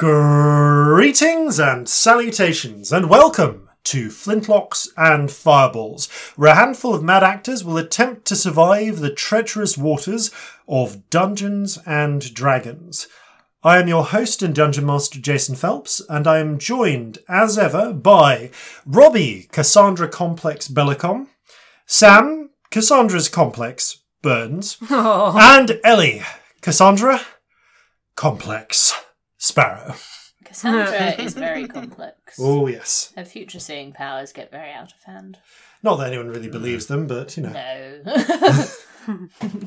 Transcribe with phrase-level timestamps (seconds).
[0.00, 7.62] Greetings and salutations, and welcome to Flintlocks and Fireballs, where a handful of mad actors
[7.62, 10.30] will attempt to survive the treacherous waters
[10.66, 13.08] of Dungeons and Dragons.
[13.62, 17.92] I am your host and Dungeon Master Jason Phelps, and I am joined, as ever,
[17.92, 18.50] by
[18.86, 21.26] Robbie Cassandra Complex Bellicom,
[21.84, 25.36] Sam Cassandra's Complex Burns, oh.
[25.38, 26.22] and Ellie
[26.62, 27.20] Cassandra
[28.16, 28.94] Complex
[29.50, 29.94] Sparrow.
[30.44, 32.38] Cassandra is very complex.
[32.40, 33.12] Oh, yes.
[33.16, 35.38] Her future seeing powers get very out of hand.
[35.82, 37.50] Not that anyone really believes them, but you know.
[38.06, 38.64] No.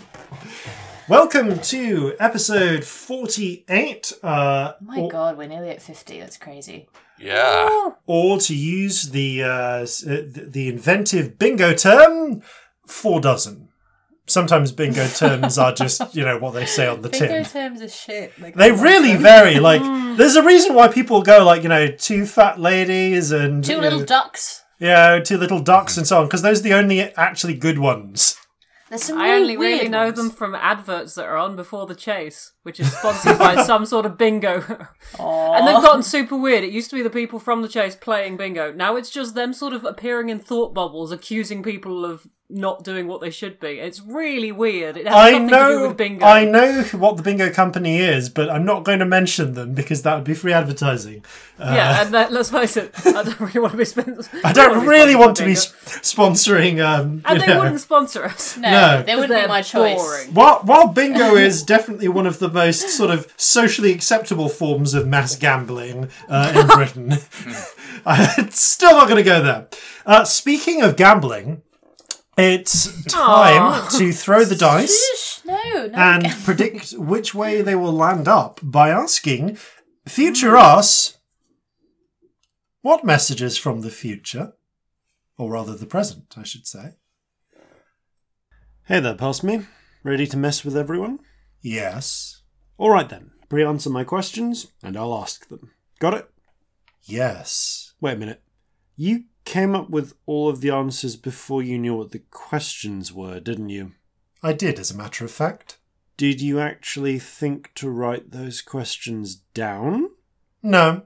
[1.10, 4.14] Welcome to episode 48.
[4.24, 6.18] Uh, My or, god, we're nearly at 50.
[6.22, 6.88] That's crazy.
[7.20, 7.90] Yeah.
[8.06, 12.42] or to use the uh, s- uh, th- the inventive bingo term,
[12.88, 13.68] four dozen.
[14.26, 17.46] Sometimes bingo terms are just, you know, what they say on the Bingo tin.
[17.46, 18.32] terms are shit.
[18.40, 19.22] Like, They really bro.
[19.22, 19.60] vary.
[19.60, 19.82] Like,
[20.18, 24.00] there's a reason why people go like, you know, two fat ladies and Two little
[24.00, 24.64] know, ducks.
[24.80, 28.38] yeah, two little ducks and so on, because those are the only actually good ones.
[28.90, 30.18] There's some I really only really weird know ones.
[30.18, 34.06] them from adverts that are on before the chase, which is sponsored by some sort
[34.06, 34.58] of bingo.
[35.20, 36.64] and they've gotten super weird.
[36.64, 38.72] It used to be the people from the chase playing bingo.
[38.72, 43.08] Now it's just them sort of appearing in thought bubbles, accusing people of not doing
[43.08, 43.80] what they should be.
[43.80, 44.96] It's really weird.
[44.98, 46.26] It has I nothing to do know, with bingo.
[46.26, 50.04] I know what the bingo company is, but I'm not going to mention them because
[50.04, 51.24] that would be free advertising.
[51.60, 54.46] yeah, and that, let's face it, I don't really want to be sponsored.
[54.46, 56.84] I don't really want to be sp- sponsoring.
[56.84, 57.60] Um, And they know.
[57.60, 58.58] wouldn't sponsor us.
[58.58, 59.04] No, No.
[59.04, 59.98] they wouldn't be They're my choice.
[60.02, 60.34] boring.
[60.34, 65.08] While, while bingo is definitely one of the most sort of socially acceptable forms of
[65.08, 67.14] mass gambling uh, in Britain,
[68.06, 69.68] I'm still not going to go there.
[70.06, 71.62] Uh, speaking of gambling,
[72.38, 75.54] it's time to throw the dice no,
[75.88, 75.94] no.
[75.94, 79.58] and predict which way they will land up by asking
[80.08, 81.18] future us
[82.82, 84.54] what messages from the future,
[85.38, 86.96] or rather the present, I should say.
[88.88, 89.62] Hey there, past me.
[90.04, 91.20] Ready to mess with everyone?
[91.62, 92.42] Yes.
[92.78, 93.32] All right then.
[93.48, 95.72] Pre answer my questions, and I'll ask them.
[96.00, 96.30] Got it?
[97.04, 97.94] Yes.
[98.02, 98.42] Wait a minute.
[98.98, 103.40] You came up with all of the answers before you knew what the questions were,
[103.40, 103.94] didn't you?
[104.42, 105.78] I did, as a matter of fact.
[106.18, 110.10] Did you actually think to write those questions down?
[110.62, 111.04] No.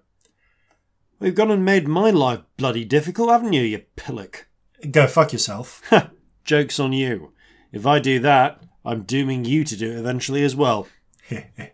[1.19, 4.47] We've gone and made my life bloody difficult, haven't you, you pillock?
[4.91, 5.81] Go fuck yourself.
[6.43, 7.33] Joke's on you.
[7.71, 10.87] If I do that, I'm dooming you to do it eventually as well.
[11.27, 11.73] hey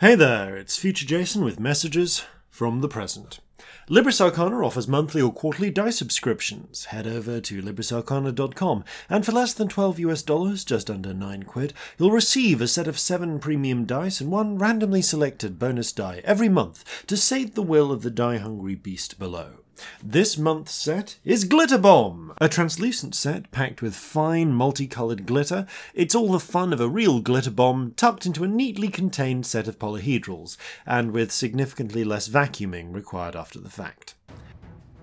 [0.00, 3.40] there, it's Future Jason with messages from the present.
[3.88, 6.86] Libris Arcana offers monthly or quarterly dice subscriptions.
[6.86, 11.72] Head over to librisarcana.com, and for less than 12 US dollars, just under 9 quid,
[11.96, 16.48] you'll receive a set of 7 premium dice and one randomly selected bonus die every
[16.48, 19.65] month to sate the will of the die hungry beast below.
[20.02, 25.66] This month's set is Glitter Bomb, a translucent set packed with fine multicolored glitter.
[25.94, 29.68] It's all the fun of a real glitter bomb tucked into a neatly contained set
[29.68, 30.56] of polyhedrals,
[30.86, 34.14] and with significantly less vacuuming required after the fact.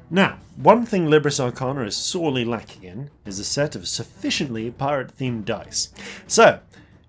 [0.09, 5.17] Now, one thing Libris Arcana is sorely lacking in is a set of sufficiently pirate
[5.17, 5.89] themed dice.
[6.27, 6.59] So,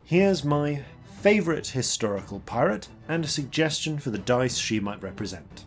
[0.04, 0.84] here's my
[1.20, 5.64] favourite historical pirate and a suggestion for the dice she might represent.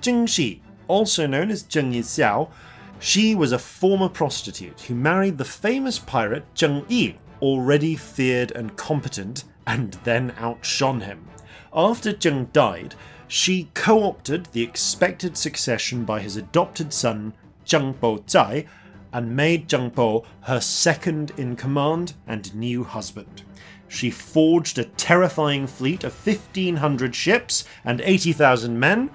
[0.00, 2.50] Zheng Shi, also known as Zheng Yi Sao,
[2.98, 8.76] she was a former prostitute who married the famous pirate Zheng Yi, already feared and
[8.76, 11.28] competent, and then outshone him.
[11.72, 12.96] After Zheng died,
[13.28, 17.34] she co opted the expected succession by his adopted son,
[17.64, 18.66] Zheng Bo Zai,
[19.12, 23.42] and made Zheng Bo her second in command and new husband.
[23.86, 29.10] She forged a terrifying fleet of 1,500 ships and 80,000 men,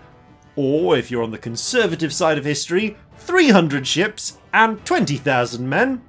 [0.56, 6.02] or if you're on the conservative side of history, 300 ships and 20,000 men.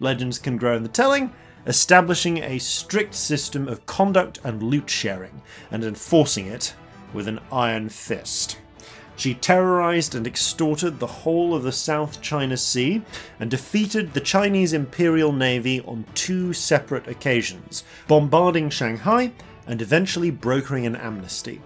[0.00, 1.32] Legends can grow in the telling,
[1.66, 6.74] establishing a strict system of conduct and loot sharing, and enforcing it
[7.12, 8.58] with an iron fist.
[9.16, 13.02] She terrorized and extorted the whole of the South China Sea
[13.38, 19.32] and defeated the Chinese Imperial Navy on two separate occasions, bombarding Shanghai
[19.66, 21.60] and eventually brokering an amnesty.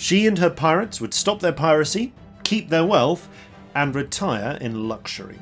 [0.00, 3.28] She and her pirates would stop their piracy, keep their wealth,
[3.74, 5.38] and retire in luxury.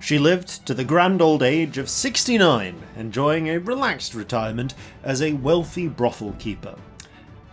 [0.00, 4.74] She lived to the grand old age of 69, enjoying a relaxed retirement
[5.04, 6.74] as a wealthy brothel keeper.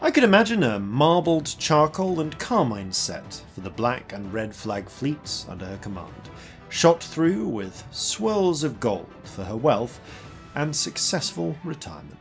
[0.01, 4.89] I could imagine a marbled charcoal and carmine set for the black and red flag
[4.89, 6.31] fleets under her command,
[6.69, 10.01] shot through with swirls of gold for her wealth
[10.55, 12.17] and successful retirement.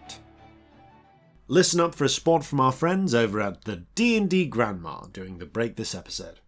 [1.50, 5.46] Listen up for a spot from our friends over at the D&D Grandma during the
[5.46, 6.38] break this episode.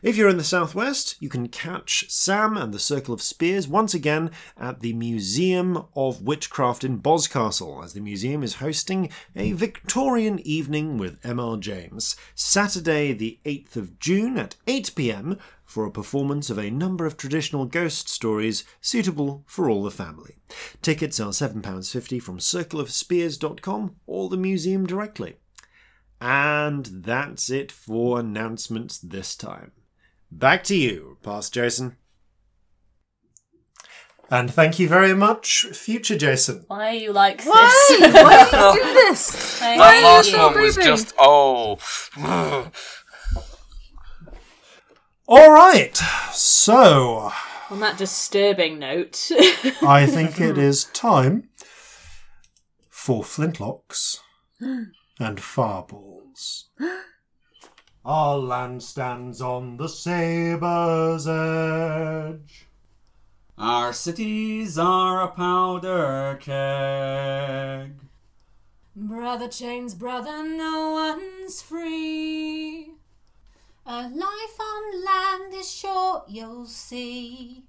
[0.00, 3.94] If you're in the southwest, you can catch Sam and the Circle of Spears once
[3.94, 10.38] again at the Museum of Witchcraft in Boscastle, as the museum is hosting a Victorian
[10.46, 16.50] evening with MR James, Saturday, the 8th of June at 8 pm, for a performance
[16.50, 20.36] of a number of traditional ghost stories suitable for all the family.
[20.82, 25.36] Tickets are £7.50 from circleofspears.com or the museum directly.
[26.20, 29.72] And that's it for announcements this time.
[30.30, 31.96] Back to you, past Jason.
[34.30, 36.64] And thank you very much, future Jason.
[36.66, 37.46] Why are you like this?
[37.46, 37.98] Why?
[38.00, 39.30] Why do you do this?
[39.58, 41.78] Thank That last one was just oh.
[45.26, 45.96] All right,
[46.32, 47.32] so
[47.70, 49.30] On that disturbing note,
[49.82, 51.48] I think it is time
[52.90, 54.18] for flintlocks
[54.60, 56.68] and fireballs.
[58.04, 62.66] Our land stands on the sabre's edge.
[63.56, 67.94] Our cities are a powder keg.
[68.94, 72.90] Brother chains, brother, no one's free.
[73.86, 77.64] A life on land is short, you'll see.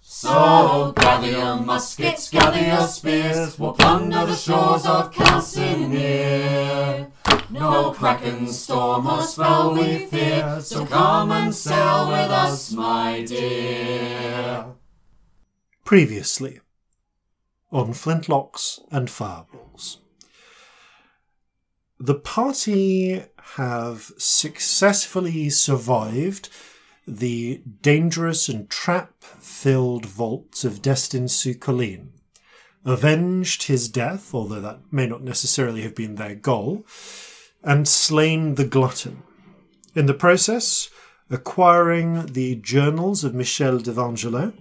[0.00, 7.06] So gather your muskets, gather your spears, we'll plunder the shores of Calcinear.
[7.50, 14.66] No kraken, storm, or spell we fear, so come and sail with us, my dear.
[15.84, 16.58] Previously
[17.70, 20.01] on Flintlocks and Fireballs.
[22.04, 23.22] The party
[23.54, 26.48] have successfully survived
[27.06, 32.08] the dangerous and trap filled vaults of Destin Sukolin,
[32.84, 36.84] avenged his death, although that may not necessarily have been their goal,
[37.62, 39.22] and slain the glutton.
[39.94, 40.90] In the process,
[41.30, 44.54] acquiring the journals of Michel d'Evangelo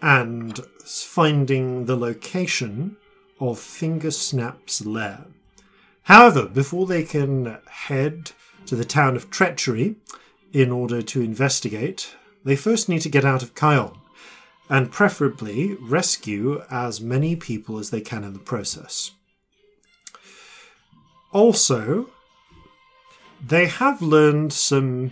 [0.00, 2.98] and finding the location
[3.40, 5.26] of Fingersnap's lair.
[6.08, 8.32] However, before they can head
[8.64, 9.96] to the town of Treachery
[10.54, 13.94] in order to investigate, they first need to get out of Kion
[14.70, 19.10] and preferably rescue as many people as they can in the process.
[21.30, 22.08] Also,
[23.46, 25.10] they have learned some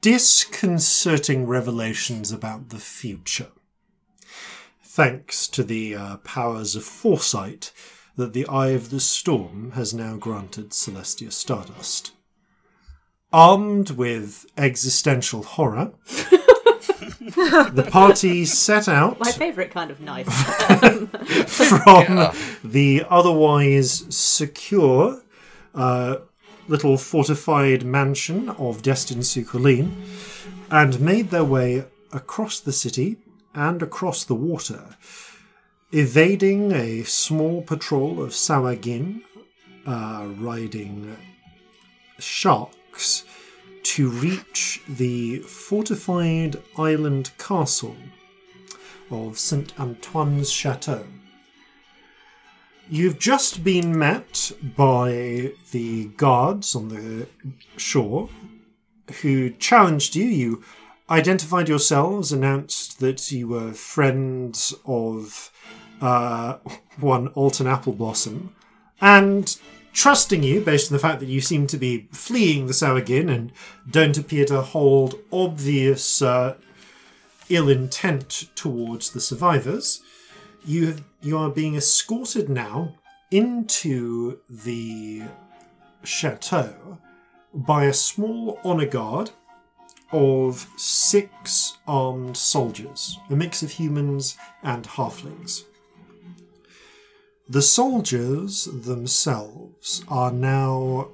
[0.00, 3.50] disconcerting revelations about the future
[4.84, 7.72] thanks to the uh, powers of foresight
[8.16, 12.12] that the Eye of the Storm has now granted Celestia Stardust.
[13.32, 15.92] Armed with existential horror,
[17.20, 20.26] the party set out my favourite kind of knife.
[21.46, 22.32] from
[22.64, 25.22] the otherwise secure
[25.74, 26.16] uh,
[26.68, 29.92] little fortified mansion of Destin Sukolin
[30.70, 33.16] and made their way across the city
[33.54, 34.96] and across the water,
[35.92, 39.22] evading a small patrol of Sahuagin
[39.86, 41.16] uh, riding
[42.18, 43.24] sharks
[43.82, 47.96] to reach the fortified island castle
[49.10, 49.72] of St.
[49.80, 51.04] Antoine's Chateau.
[52.88, 57.26] You've just been met by the guards on the
[57.76, 58.28] shore
[59.22, 60.24] who challenged you.
[60.24, 60.64] You
[61.08, 65.49] identified yourselves, announced that you were friends of
[66.00, 66.58] uh,
[66.98, 68.50] one Alton Appleblossom,
[69.00, 69.58] and
[69.92, 73.52] trusting you based on the fact that you seem to be fleeing the Sahuagin and
[73.90, 76.56] don't appear to hold obvious uh,
[77.48, 80.00] ill intent towards the survivors,
[80.64, 82.94] you have, you are being escorted now
[83.30, 85.22] into the
[86.04, 86.98] chateau
[87.52, 89.30] by a small honor guard
[90.12, 95.64] of six armed soldiers, a mix of humans and halflings.
[97.50, 101.08] The soldiers themselves are now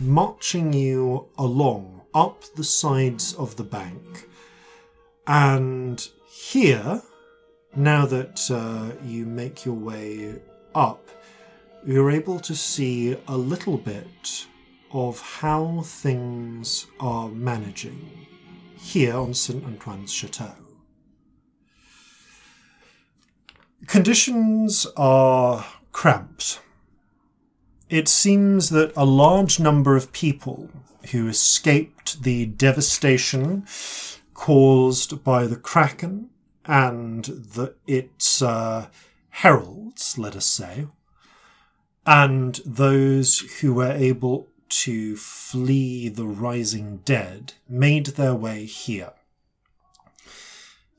[0.00, 4.28] marching you along up the sides of the bank.
[5.28, 7.02] And here,
[7.76, 10.34] now that uh, you make your way
[10.74, 11.08] up,
[11.86, 14.46] you're able to see a little bit
[14.90, 18.26] of how things are managing
[18.76, 19.62] here on St.
[19.62, 20.63] Antoine's Chateau.
[23.86, 26.60] Conditions are cramped.
[27.90, 30.70] It seems that a large number of people
[31.10, 33.66] who escaped the devastation
[34.32, 36.30] caused by the Kraken
[36.64, 38.86] and the, its uh,
[39.30, 40.86] heralds, let us say,
[42.06, 49.12] and those who were able to flee the rising dead made their way here.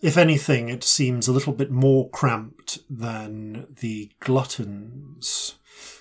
[0.02, 5.56] If anything, it seems a little bit more cramped than the Gluttons'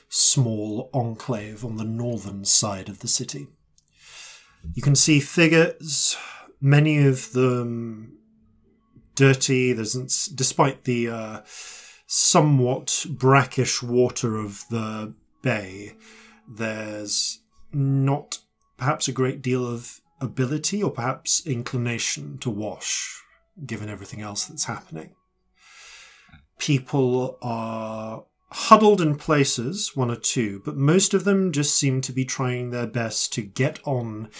[0.08, 3.48] small enclave on the northern side of the city.
[4.74, 6.16] You can see figures,
[6.60, 8.18] many of them
[9.14, 9.72] dirty.
[9.72, 9.94] There's,
[10.28, 11.40] despite the uh,
[12.06, 15.94] somewhat brackish water of the bay,
[16.48, 17.40] there's
[17.72, 18.38] not
[18.76, 23.22] perhaps a great deal of ability or perhaps inclination to wash,
[23.64, 25.14] given everything else that's happening.
[26.58, 32.12] People are huddled in places, one or two, but most of them just seem to
[32.12, 34.30] be trying their best to get on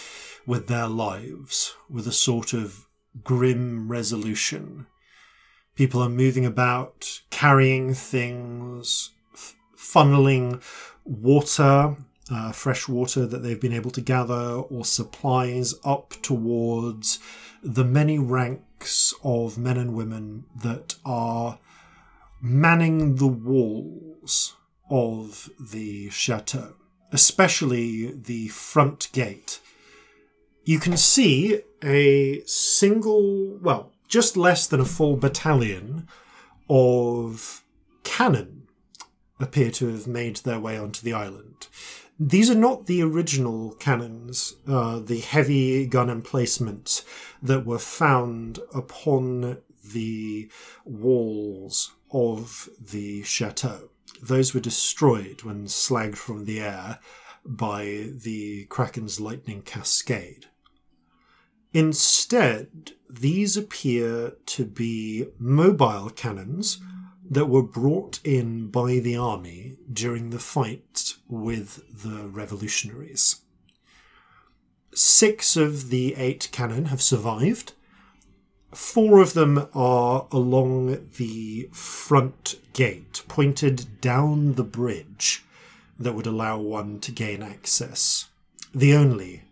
[0.45, 2.85] with their lives with a sort of
[3.23, 4.87] grim resolution.
[5.75, 10.61] People are moving about, carrying things, f- funneling
[11.03, 11.97] water,
[12.31, 17.19] uh, fresh water that they've been able to gather, or supplies up towards
[17.61, 18.17] the many
[18.75, 21.59] ranks of men and women that are
[22.41, 24.55] manning the walls
[24.89, 26.73] of the chateau,
[27.11, 29.59] especially the front gate.
[30.65, 36.07] You can see a single, well, just less than a full battalion
[36.69, 37.63] of
[38.03, 38.67] cannon
[39.39, 41.67] appear to have made their way onto the island.
[42.19, 47.03] These are not the original cannons, uh, the heavy gun emplacements
[47.41, 50.49] that were found upon the
[50.85, 53.89] walls of the chateau.
[54.21, 56.99] Those were destroyed when slagged from the air
[57.45, 60.47] by the Kraken's lightning cascade.
[61.73, 66.79] Instead, these appear to be mobile cannons
[67.29, 73.41] that were brought in by the army during the fight with the revolutionaries.
[74.93, 77.73] Six of the eight cannon have survived,
[78.75, 85.45] Four of them are along the front gate, pointed down the bridge
[85.97, 88.27] that would allow one to gain access.
[88.73, 89.43] The only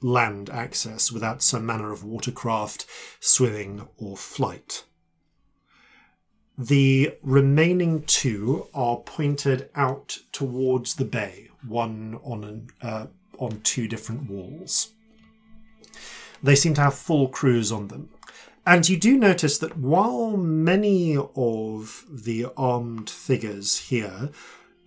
[0.00, 2.84] land access without some manner of watercraft,
[3.20, 4.82] swimming, or flight.
[6.56, 13.06] The remaining two are pointed out towards the bay, one on an, uh,
[13.38, 14.90] on two different walls.
[16.42, 18.10] They seem to have full crews on them.
[18.66, 24.30] And you do notice that while many of the armed figures here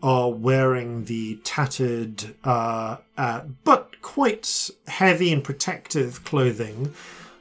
[0.01, 6.93] are wearing the tattered uh, uh, but quite heavy and protective clothing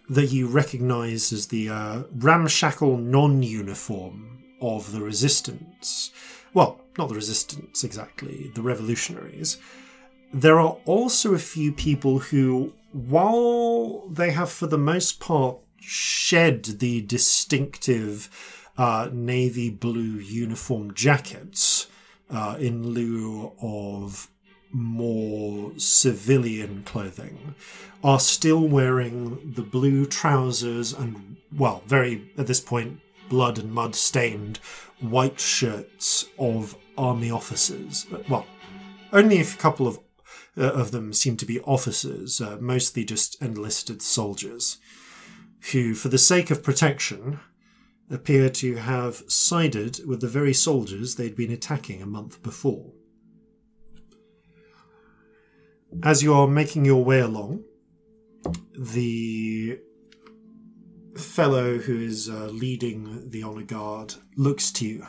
[0.08, 6.10] that you recognize as the uh, ramshackle non uniform of the resistance.
[6.54, 9.58] Well, not the resistance exactly, the revolutionaries.
[10.32, 16.64] There are also a few people who, while they have for the most part shed
[16.64, 18.28] the distinctive
[18.76, 21.86] uh, navy blue uniform jackets
[22.30, 24.28] uh, in lieu of
[24.76, 27.54] more civilian clothing
[28.04, 33.94] are still wearing the blue trousers and, well, very, at this point, blood and mud
[33.94, 34.58] stained
[35.00, 38.06] white shirts of army officers.
[38.28, 38.46] Well,
[39.12, 39.98] only a couple of,
[40.58, 44.76] uh, of them seem to be officers, uh, mostly just enlisted soldiers
[45.72, 47.40] who, for the sake of protection,
[48.10, 52.92] appear to have sided with the very soldiers they'd been attacking a month before.
[56.02, 57.64] As you are making your way along,
[58.78, 59.78] the
[61.16, 65.06] fellow who is uh, leading the honor guard looks to you.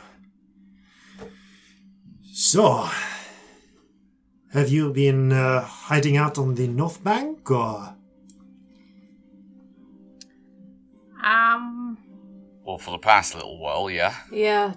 [2.32, 2.88] So,
[4.52, 7.94] have you been uh, hiding out on the north bank, or
[11.22, 11.98] Um,
[12.64, 14.14] Well, for the past little while, yeah.
[14.32, 14.72] Yeah,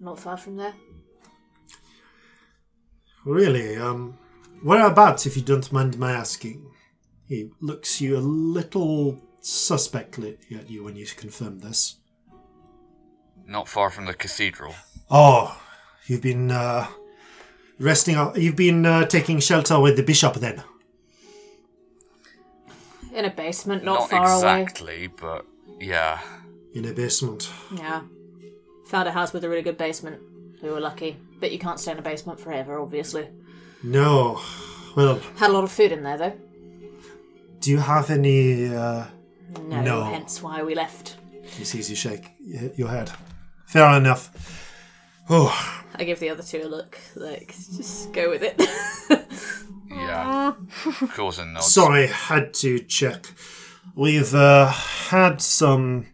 [0.00, 0.74] not far from there.
[3.24, 3.76] Really?
[3.76, 4.18] Um,
[4.62, 6.66] whereabouts, if you don't mind my asking?
[7.28, 11.96] He looks you a little suspectly at you when you confirm this.
[13.46, 14.74] Not far from the cathedral.
[15.10, 15.60] Oh,
[16.06, 16.86] you've been uh,
[17.78, 18.16] resting.
[18.16, 20.62] Up, you've been uh, taking shelter with the bishop, then.
[23.14, 24.62] In a basement, not, Not far away.
[24.62, 25.44] exactly, but
[25.80, 26.20] yeah.
[26.74, 27.50] In a basement.
[27.74, 28.02] Yeah.
[28.86, 30.20] Found a house with a really good basement.
[30.62, 31.16] We were lucky.
[31.40, 33.28] But you can't stay in a basement forever, obviously.
[33.82, 34.40] No.
[34.96, 36.32] Well, Had a lot of food in there, though.
[37.60, 38.74] do you have any?
[38.74, 39.06] Uh,
[39.64, 40.04] No, No.
[40.04, 41.16] hence why we left.
[41.44, 42.30] he sees you shake
[42.76, 43.10] your head.
[43.66, 44.30] Fair enough.
[45.30, 45.52] Oh,
[45.94, 46.98] I give the other two a look.
[47.14, 48.60] Like, just go with it.
[49.94, 50.54] Yeah.
[51.14, 51.66] Causing nods.
[51.72, 53.26] sorry, had to check.
[53.94, 56.06] We've uh, had some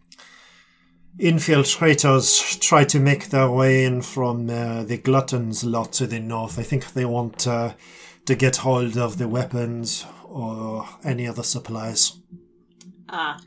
[1.19, 6.57] infiltrators try to make their way in from uh, the Gluttons lot to the north.
[6.57, 7.73] I think they want uh,
[8.25, 12.13] to get hold of the weapons or any other supplies.
[13.09, 13.39] ah,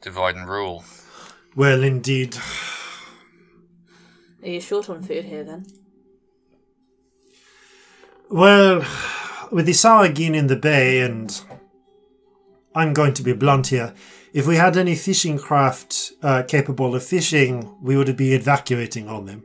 [0.00, 0.84] Divide and rule.
[1.54, 2.36] Well, indeed.
[4.42, 5.66] are you short on food here then?
[8.30, 8.78] Well,
[9.50, 11.38] with the Sahuagin in the bay, and
[12.74, 13.92] I'm going to be blunt here,
[14.32, 19.26] if we had any fishing craft uh, capable of fishing, we would be evacuating on
[19.26, 19.44] them.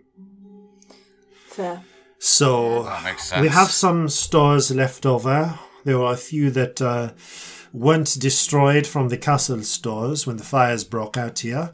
[1.47, 1.81] Fair.
[2.19, 3.41] So That makes sense.
[3.41, 5.59] we have some stores left over.
[5.83, 7.11] There were a few that uh,
[7.73, 11.73] weren't destroyed from the castle stores when the fires broke out here.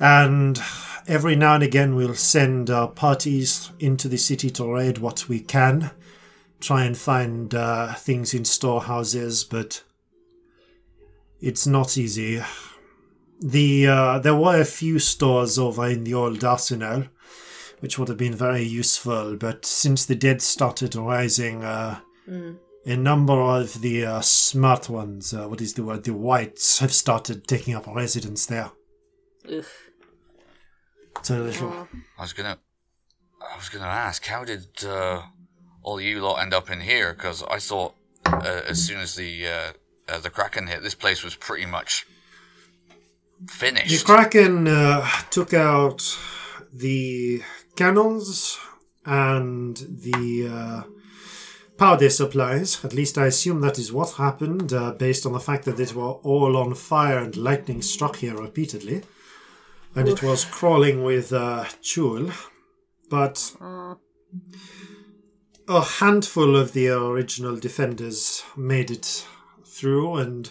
[0.00, 0.60] And
[1.06, 5.40] every now and again, we'll send uh, parties into the city to raid what we
[5.40, 5.90] can,
[6.60, 9.82] try and find uh, things in storehouses, but
[11.40, 12.42] it's not easy.
[13.40, 17.04] The uh, there were a few stores over in the old arsenal,
[17.80, 19.36] which would have been very useful.
[19.36, 22.00] But since the dead started rising, uh,
[22.84, 26.92] a number of the uh, smart ones, uh, what is the word, the whites, have
[26.92, 28.72] started taking up residence there.
[29.50, 29.64] Ugh.
[31.22, 31.88] So a little.
[32.18, 32.58] I was gonna,
[33.40, 35.22] I was gonna ask, how did uh,
[35.82, 37.12] all you lot end up in here?
[37.12, 37.94] Because I thought
[38.26, 39.46] uh, as soon as the
[40.08, 42.06] uh, the kraken hit, this place was pretty much
[43.48, 44.06] finished.
[44.06, 44.12] The.
[44.12, 46.02] Kraken uh, took out
[46.72, 47.42] the
[47.76, 48.58] cannons
[49.04, 50.82] and the uh,
[51.76, 52.84] powder supplies.
[52.84, 55.92] At least I assume that is what happened, uh, based on the fact that they
[55.94, 59.02] were all on fire and lightning struck here repeatedly.
[59.94, 62.32] And it was crawling with uh, Chuul.
[63.08, 63.56] But
[65.66, 69.26] a handful of the original defenders made it
[69.78, 70.50] through, and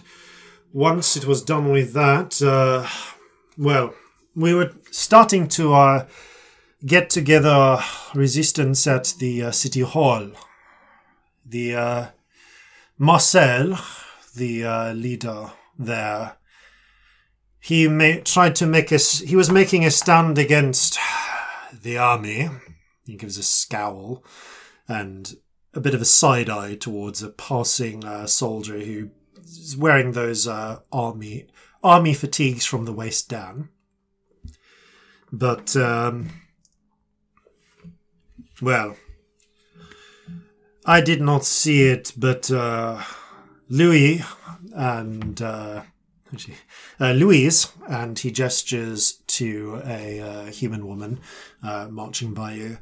[0.72, 2.86] once it was done with that, uh,
[3.56, 3.94] well,
[4.34, 6.06] we were starting to uh,
[6.86, 7.82] get together
[8.14, 10.30] resistance at the uh, city hall.
[11.44, 12.06] The uh,
[12.98, 13.78] Marcel,
[14.36, 16.36] the uh, leader there,
[17.60, 19.18] he ma- tried to make us.
[19.18, 20.98] He was making a stand against
[21.82, 22.48] the army.
[23.04, 24.24] He gives a scowl
[24.86, 25.34] and
[25.74, 29.10] a bit of a side eye towards a passing uh, soldier who
[29.76, 31.46] wearing those uh, army
[31.82, 33.68] army fatigues from the waist down.
[35.30, 36.30] But um,
[38.60, 38.96] well,
[40.84, 43.02] I did not see it, but uh,
[43.68, 44.22] Louis
[44.74, 45.82] and uh,
[46.32, 46.56] actually,
[46.98, 51.20] uh, Louise, and he gestures to a uh, human woman
[51.62, 52.78] uh, marching by you.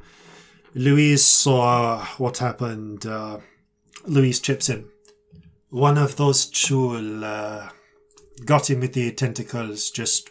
[0.75, 3.07] Louise saw what happened.
[3.07, 3.39] Uh,
[4.07, 4.87] Louise chips in.
[5.71, 7.71] One of those chuul uh,
[8.45, 10.31] got him with the tentacles, just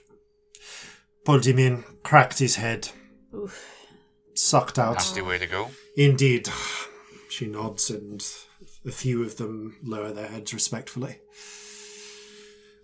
[1.26, 2.90] pulled him in, cracked his head,
[4.34, 4.96] sucked out.
[4.96, 5.70] Nasty way to go.
[5.98, 6.50] Indeed.
[7.30, 8.26] She nods, and
[8.86, 11.20] a few of them lower their heads respectfully.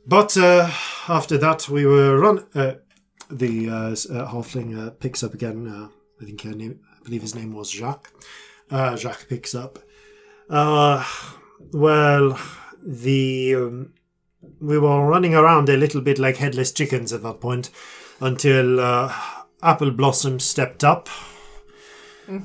[0.05, 0.71] But uh,
[1.07, 2.47] after that, we were run.
[2.53, 2.73] Uh,
[3.29, 5.67] the uh, uh, halfling uh, picks up again.
[5.67, 5.87] Uh,
[6.21, 8.11] I think her name, I believe his name was Jacques.
[8.69, 9.79] Uh, Jacques picks up.
[11.71, 12.39] Well,
[12.83, 13.93] the um,
[14.59, 17.69] we were running around a little bit like headless chickens at that point
[18.19, 19.13] until uh,
[19.63, 21.09] Appleblossom stepped up.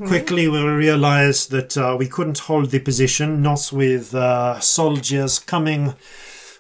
[0.07, 5.95] Quickly, we realized that uh, we couldn't hold the position, not with uh, soldiers coming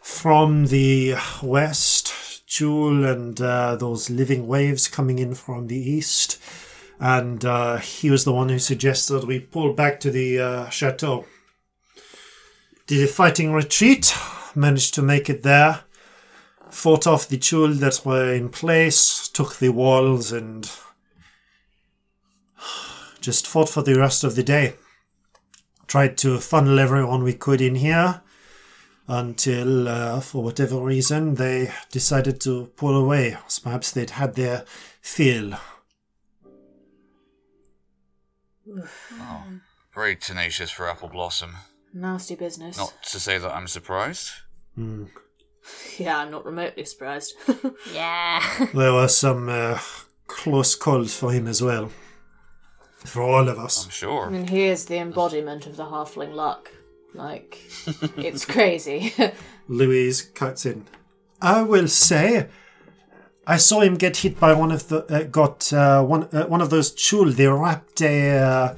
[0.00, 2.06] from the west,
[2.46, 6.40] Chuul and uh, those living waves coming in from the east.
[7.00, 11.26] And uh, he was the one who suggested we pull back to the uh, chateau.
[12.86, 14.14] Did a fighting retreat,
[14.54, 15.80] managed to make it there,
[16.70, 20.70] fought off the Chuul that were in place, took the walls, and
[23.20, 24.74] just fought for the rest of the day.
[25.88, 28.22] Tried to funnel everyone we could in here
[29.08, 33.36] until, uh, for whatever reason, they decided to pull away.
[33.48, 34.64] So Perhaps they'd had their
[35.00, 35.54] fill.
[39.18, 39.44] Oh,
[39.92, 41.54] Very tenacious for Appleblossom.
[41.96, 42.76] Nasty business.
[42.76, 44.30] Not to say that I'm surprised.
[45.98, 47.34] Yeah, I'm not remotely surprised.
[47.92, 48.40] Yeah.
[48.74, 49.80] There were some uh,
[50.28, 51.90] close calls for him as well.
[53.04, 53.86] For all of I'm us.
[53.88, 54.30] I sure.
[54.30, 56.70] mean, he is the embodiment of the halfling luck.
[57.14, 57.58] Like,
[58.16, 59.12] it's crazy.
[59.66, 60.84] Louise cuts in.
[61.42, 62.46] I will say,
[63.46, 66.60] I saw him get hit by one of the uh, got uh, one uh, one
[66.60, 67.32] of those chuul.
[67.34, 68.76] They wrapped their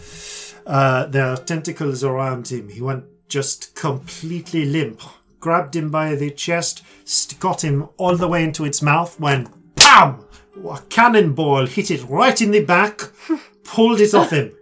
[0.68, 2.68] uh, are tentacles around him.
[2.68, 5.00] He went just completely limp.
[5.40, 9.18] Grabbed him by the chest, st- got him all the way into its mouth.
[9.20, 10.24] Went bam!
[10.68, 13.00] A cannonball hit it right in the back.
[13.64, 14.52] Pulled it off him.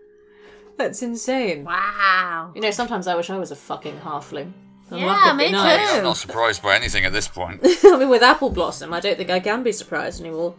[0.77, 1.65] That's insane.
[1.65, 2.53] Wow.
[2.55, 4.53] You know, sometimes I wish I was a fucking halfling.
[4.91, 5.91] And Yeah, life would be me nice.
[5.93, 5.97] too.
[5.99, 7.61] I'm not surprised by anything at this point.
[7.65, 10.55] I mean, with Appleblossom, I don't think I can be surprised anymore.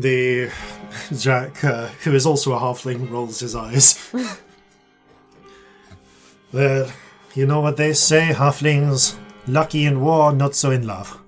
[0.00, 0.50] The
[1.16, 4.10] Jack, uh, who is also a halfling, rolls his eyes.
[6.52, 6.90] well,
[7.34, 11.20] you know what they say, halflings lucky in war, not so in love.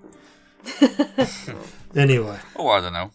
[1.97, 3.11] anyway, Oh, I don't know.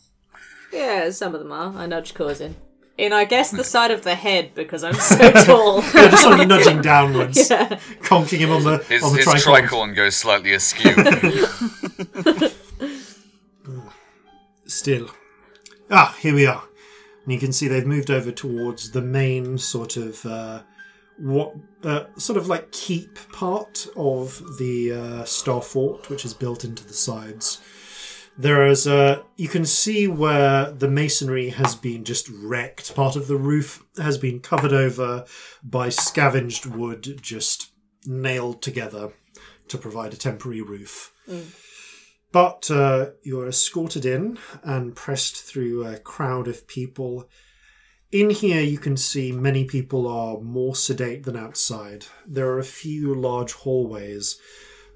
[0.72, 1.74] Yeah, some of them are.
[1.76, 2.54] I nudge Corzin.
[2.98, 5.82] In, I guess, the side of the head because I'm so tall.
[5.82, 7.80] they're just sort of nudging downwards, yeah.
[8.02, 9.68] conking him on the His, on the his tricorn.
[9.68, 10.94] tricorn goes slightly askew.
[14.66, 15.10] Still,
[15.90, 16.64] ah, here we are,
[17.24, 20.62] and you can see they've moved over towards the main sort of uh,
[21.18, 26.64] what uh, sort of like keep part of the uh, star fort, which is built
[26.64, 27.62] into the sides.
[28.38, 29.24] There is a.
[29.36, 32.94] You can see where the masonry has been just wrecked.
[32.94, 35.26] Part of the roof has been covered over
[35.64, 37.72] by scavenged wood, just
[38.06, 39.14] nailed together
[39.70, 41.14] to provide a temporary roof.
[42.32, 47.30] But uh, you're escorted in and pressed through a crowd of people.
[48.12, 52.06] In here, you can see many people are more sedate than outside.
[52.26, 54.40] There are a few large hallways.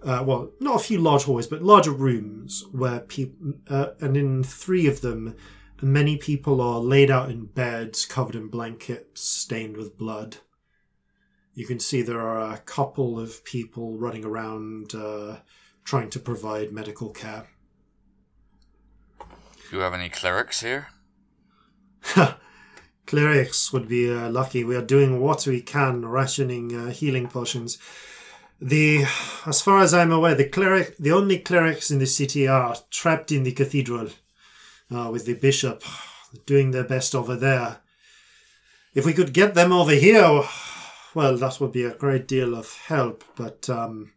[0.04, 4.44] Uh, well, not a few large hallways, but larger rooms where people, uh, and in
[4.44, 5.36] three of them,
[5.82, 10.38] many people are laid out in beds covered in blankets stained with blood.
[11.54, 15.38] You can see there are a couple of people running around uh,
[15.92, 17.48] trying to provide medical care.
[19.20, 20.88] Do you have any clerics here?
[23.06, 24.64] Clerics would be uh, lucky.
[24.64, 27.78] We are doing what we can, rationing uh, healing potions.
[28.62, 29.04] The,
[29.46, 33.30] as far as I'm aware, the cleric, the only clerics in the city are trapped
[33.30, 34.12] in the cathedral,
[34.96, 35.84] uh, with the bishop
[36.46, 37.80] doing their best over there.
[38.96, 40.44] If we could get them over here,
[41.14, 43.26] well, that would be a great deal of help.
[43.36, 44.14] But um,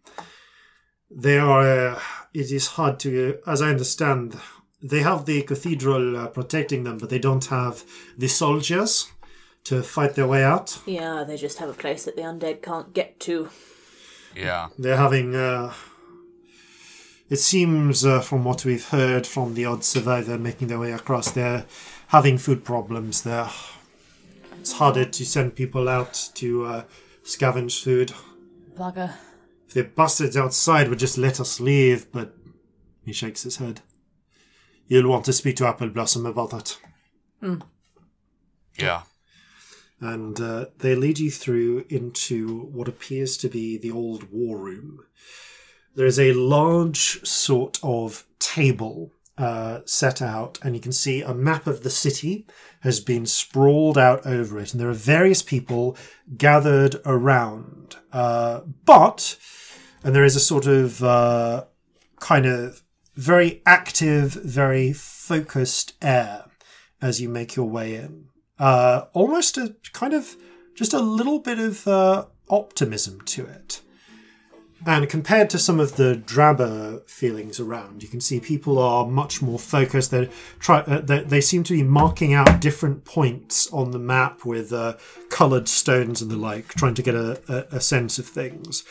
[1.15, 1.91] they are.
[1.91, 2.01] Uh,
[2.33, 4.37] it is hard to, as I understand,
[4.83, 7.85] they have the cathedral uh, protecting them, but they don't have
[8.19, 9.13] the soldiers
[9.65, 10.81] to fight their way out.
[10.85, 13.49] Yeah, they just have a place that the undead can't get to.
[14.37, 14.69] Yeah.
[14.79, 15.35] They're having.
[15.35, 15.73] Uh,
[17.31, 21.31] it seems, uh, from what we've heard from the odd survivor making their way across,
[21.31, 21.65] they're
[22.09, 23.49] having food problems there.
[24.61, 26.85] It's harder to send people out to uh,
[27.25, 28.13] scavenge food.
[28.77, 29.15] Bugger.
[29.75, 32.35] If the bastards outside would just let us leave, but
[33.05, 33.81] he shakes his head.
[34.87, 36.79] You'll want to speak to Appleblossom about that.
[38.79, 39.03] Yeah.
[40.01, 45.01] and uh, they lead you through into what appears to be the old war room.
[45.95, 51.35] There is a large sort of table uh, set out, and you can see a
[51.35, 52.47] map of the city
[52.81, 55.97] has been sprawled out over it, and there are various people
[56.37, 57.97] gathered around.
[58.13, 59.37] Uh, but,
[60.05, 61.65] and there is a sort of uh,
[62.21, 62.83] kind of
[63.15, 66.45] very active, very focused air
[67.01, 68.29] as you make your way in.
[68.59, 70.37] Uh, almost a kind of
[70.75, 73.81] just a little bit of uh, optimism to it.
[74.87, 79.41] And compared to some of the drabber feelings around, you can see people are much
[79.41, 80.11] more focused.
[80.11, 84.45] They're try, uh, they, they seem to be marking out different points on the map
[84.45, 84.99] with uh,
[85.31, 88.85] coloured stones and the like, trying to get a, a, a sense of things.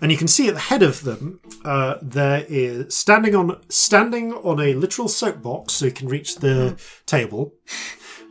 [0.00, 4.32] And you can see at the head of them, uh, there is standing on standing
[4.32, 6.76] on a literal soapbox, so you can reach the
[7.06, 7.54] table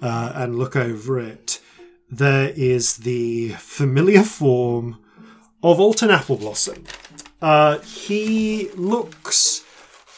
[0.02, 1.60] uh, and look over it.
[2.10, 4.99] There is the familiar form
[5.63, 6.86] of Alton Appleblossom.
[7.41, 9.63] Uh, he looks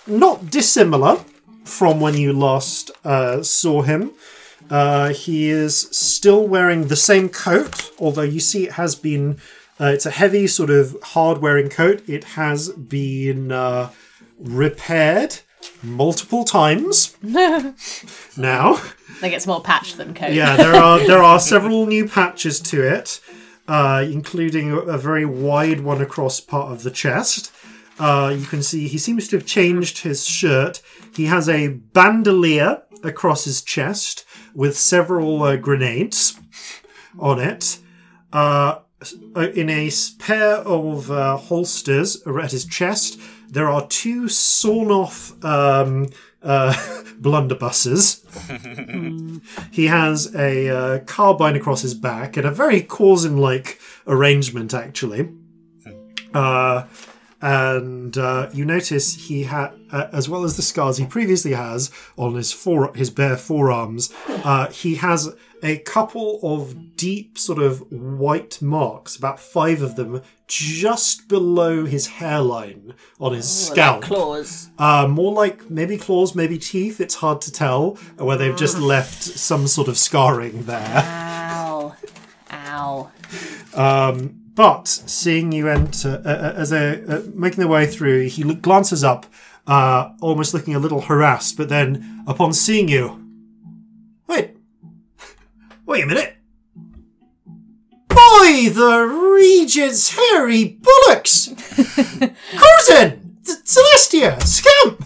[0.06, 1.24] not dissimilar
[1.64, 4.12] from when you last uh, saw him.
[4.70, 9.38] Uh, he is still wearing the same coat, although you see it has been.
[9.80, 12.08] Uh, it's a heavy, sort of hard wearing coat.
[12.08, 13.92] It has been uh,
[14.40, 15.40] repaired
[15.84, 17.74] multiple times now.
[18.76, 20.32] I think it's more patch than coat.
[20.32, 23.20] Yeah, there are there are several new patches to it,
[23.68, 27.52] uh, including a, very wide one across part of the chest.
[27.98, 30.82] Uh, you can see he seems to have changed his shirt.
[31.14, 36.40] He has a bandolier across his chest with several uh, grenades
[37.20, 37.80] on it.
[38.34, 38.80] Uh,
[39.12, 39.90] in a
[40.20, 46.08] pair of uh, holsters at his chest, there are two sawn-off um,
[46.42, 46.74] uh,
[47.22, 48.22] blunderbusses.
[49.72, 55.30] he has a uh, carbine across his back and a very Corzin-like arrangement, actually.
[56.34, 56.84] Uh,
[57.46, 61.92] and uh, you notice he had, uh, as well as the scars he previously has
[62.18, 65.32] on his fore, his bare forearms, uh, he has
[65.62, 72.08] a couple of deep, sort of white marks, about five of them, just below his
[72.08, 74.02] hairline on his scalp.
[74.02, 74.70] Claws.
[74.80, 77.00] Uh, more like maybe claws, maybe teeth.
[77.00, 81.04] It's hard to tell where they've just left some sort of scarring there.
[81.06, 81.96] Ow.
[82.52, 83.12] Ow.
[84.56, 88.62] But seeing you enter, uh, uh, as they uh, making their way through, he look,
[88.62, 89.26] glances up,
[89.68, 91.58] uh, almost looking a little harassed.
[91.58, 93.22] But then, upon seeing you,
[94.28, 94.56] wait,
[95.86, 96.38] wait a minute.
[98.08, 101.50] Boy, the Regent's hairy bullocks!
[102.56, 103.20] Corzin!
[103.44, 104.42] C- Celestia!
[104.42, 105.04] Scamp!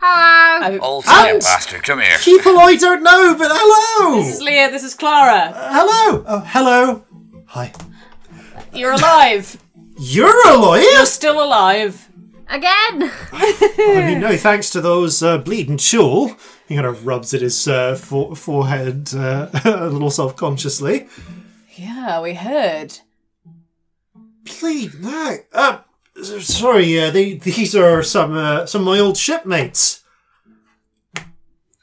[0.00, 0.78] Hello.
[0.80, 2.18] Old And- snip bastard, come here.
[2.22, 4.16] People I don't know, but hello!
[4.22, 5.52] This is Leah, this is Clara.
[5.56, 6.22] Hello!
[6.28, 7.04] Oh, hello!
[7.46, 7.72] Hi.
[8.74, 9.56] You're alive.
[9.98, 10.82] You're alive?
[10.92, 12.08] You're still alive.
[12.48, 13.10] Again.
[13.32, 16.38] I mean, no thanks to those uh, bleeding chuul.
[16.68, 21.08] He kind of rubs at his uh, fore- forehead uh, a little self consciously.
[21.76, 22.98] Yeah, we heard.
[24.60, 25.36] Bleed, no.
[25.52, 25.78] Uh,
[26.22, 30.02] sorry, uh, they, these are some uh, some of my old shipmates.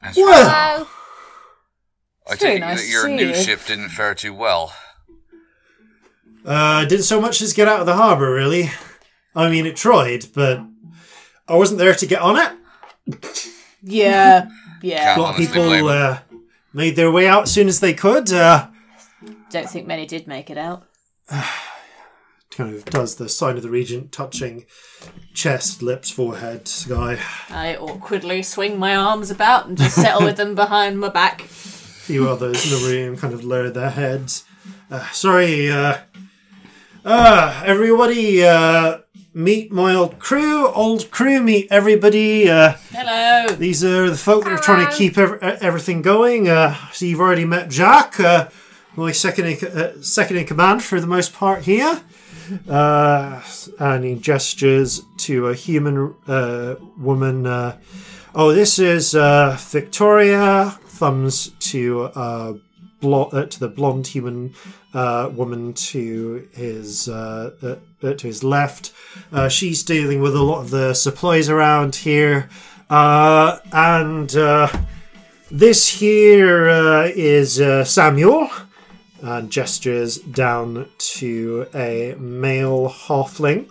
[0.01, 0.88] That's Well, Hello.
[2.27, 3.36] I very take it nice that to your see new you.
[3.36, 4.73] ship didn't fare too well.
[6.45, 8.71] Uh, didn't so much as get out of the harbour, really.
[9.36, 10.62] I mean, it tried, but
[11.47, 13.21] I wasn't there to get on it.
[13.82, 14.49] Yeah,
[14.82, 15.17] yeah.
[15.17, 16.19] A lot of people uh,
[16.73, 18.32] made their way out as soon as they could.
[18.32, 18.67] Uh,
[19.49, 20.84] Don't think many did make it out.
[22.51, 24.65] kind of does the sign of the regent, touching
[25.34, 27.17] chest, lips, forehead, sky.
[27.49, 31.41] I awkwardly swing my arms about and just settle with them behind my back.
[31.41, 34.43] A few others in the room kind of lower their heads.
[34.89, 35.99] Uh, sorry, uh,
[37.06, 39.00] uh, everybody, uh,
[39.34, 40.68] meet my old crew.
[40.68, 42.50] Old crew, meet everybody.
[42.50, 43.56] Uh, Hello.
[43.56, 46.48] these are the folk that are trying to keep ev- everything going.
[46.50, 48.50] Uh, so you've already met Jack, uh,
[48.96, 52.02] my second in, uh, second in command for the most part here.
[52.70, 53.42] Uh,
[53.80, 57.48] and he gestures to a human uh, woman.
[57.48, 57.78] Uh,
[58.36, 60.78] oh, this is uh, Victoria.
[60.88, 62.54] Thumbs to uh,
[63.00, 64.54] blo- uh, to the blonde human
[64.93, 67.51] uh, woman to his uh,
[68.01, 68.91] uh, to his left.
[69.32, 72.49] Uh, she's dealing with a lot of the supplies around here,
[72.89, 74.67] uh, and uh,
[75.49, 76.67] this here
[77.15, 77.56] is
[77.89, 78.49] Samuel.
[79.23, 83.69] And gestures down to a male halfling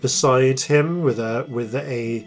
[0.00, 2.26] beside him with a with a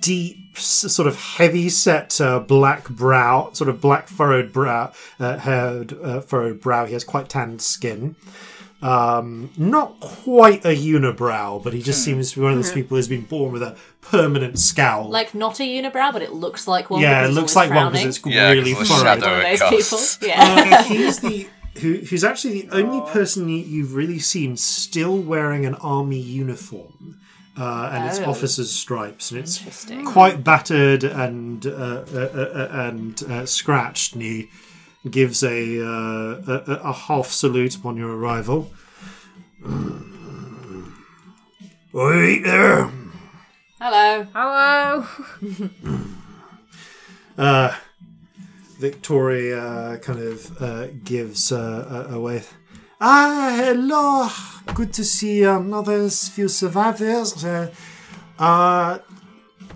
[0.00, 5.92] deep, sort of heavy set uh, black brow, sort of black furrowed brow, uh, haired
[6.02, 6.84] uh, furrowed brow.
[6.86, 8.16] He has quite tanned skin.
[8.82, 12.96] Um, not quite a unibrow, but he just seems to be one of those people
[12.96, 15.08] who's been born with a permanent scowl.
[15.08, 17.00] Like not a unibrow, but it looks like one.
[17.00, 18.32] yeah, it because looks like always one because frowning.
[18.34, 19.02] it's Yeah, really 'cause the furrowed.
[19.20, 20.16] shadow- One of those casts.
[20.18, 20.28] people.
[20.28, 20.78] Yeah.
[20.78, 21.48] Uh, he's the
[21.80, 27.18] who, who's actually the only person you, you've really seen still wearing an army uniform
[27.58, 28.30] uh, and its Oh.
[28.30, 34.14] officer's stripes, and it's quite battered and uh, uh, uh, uh, and uh, scratched.
[34.14, 34.48] And he
[35.10, 38.70] gives a, uh, a a- a half salute upon your arrival.
[41.92, 42.90] Wait there.
[43.80, 44.26] Hello.
[44.34, 45.06] Hello.
[47.38, 47.70] Uh,
[48.78, 52.50] Victoria kind of uh, gives uh, a, a wave.
[52.98, 54.26] Ah, hello.
[54.74, 57.44] Good to see another few survivors.
[57.44, 57.70] Uh,
[58.38, 58.98] uh,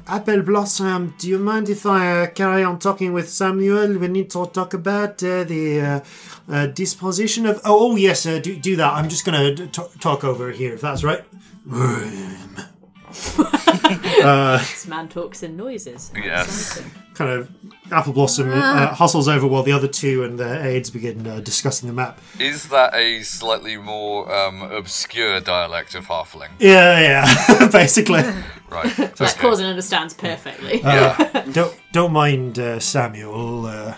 [0.07, 3.99] Appleblossom, do you mind if I uh, carry on talking with Samuel?
[3.99, 6.01] We need to talk about uh, the uh,
[6.49, 7.59] uh, disposition of.
[7.59, 8.95] Oh, oh yes, uh, do, do that.
[8.95, 11.23] I'm just going to talk over here, if that's right.
[14.61, 16.13] This man talks in noises.
[16.15, 16.83] Yes.
[17.15, 17.51] Kind of
[17.89, 21.93] Appleblossom uh, hustles over while the other two and their aides begin uh, discussing the
[21.95, 22.21] map.
[22.39, 26.51] Is that a slightly more um, obscure dialect of Halfling?
[26.59, 28.23] Yeah, yeah, basically.
[28.71, 28.95] Right.
[28.97, 29.33] That okay.
[29.33, 30.81] Corzin understands perfectly.
[30.81, 31.45] Yeah.
[31.53, 33.67] don't don't mind uh, Samuel.
[33.67, 33.97] Uh,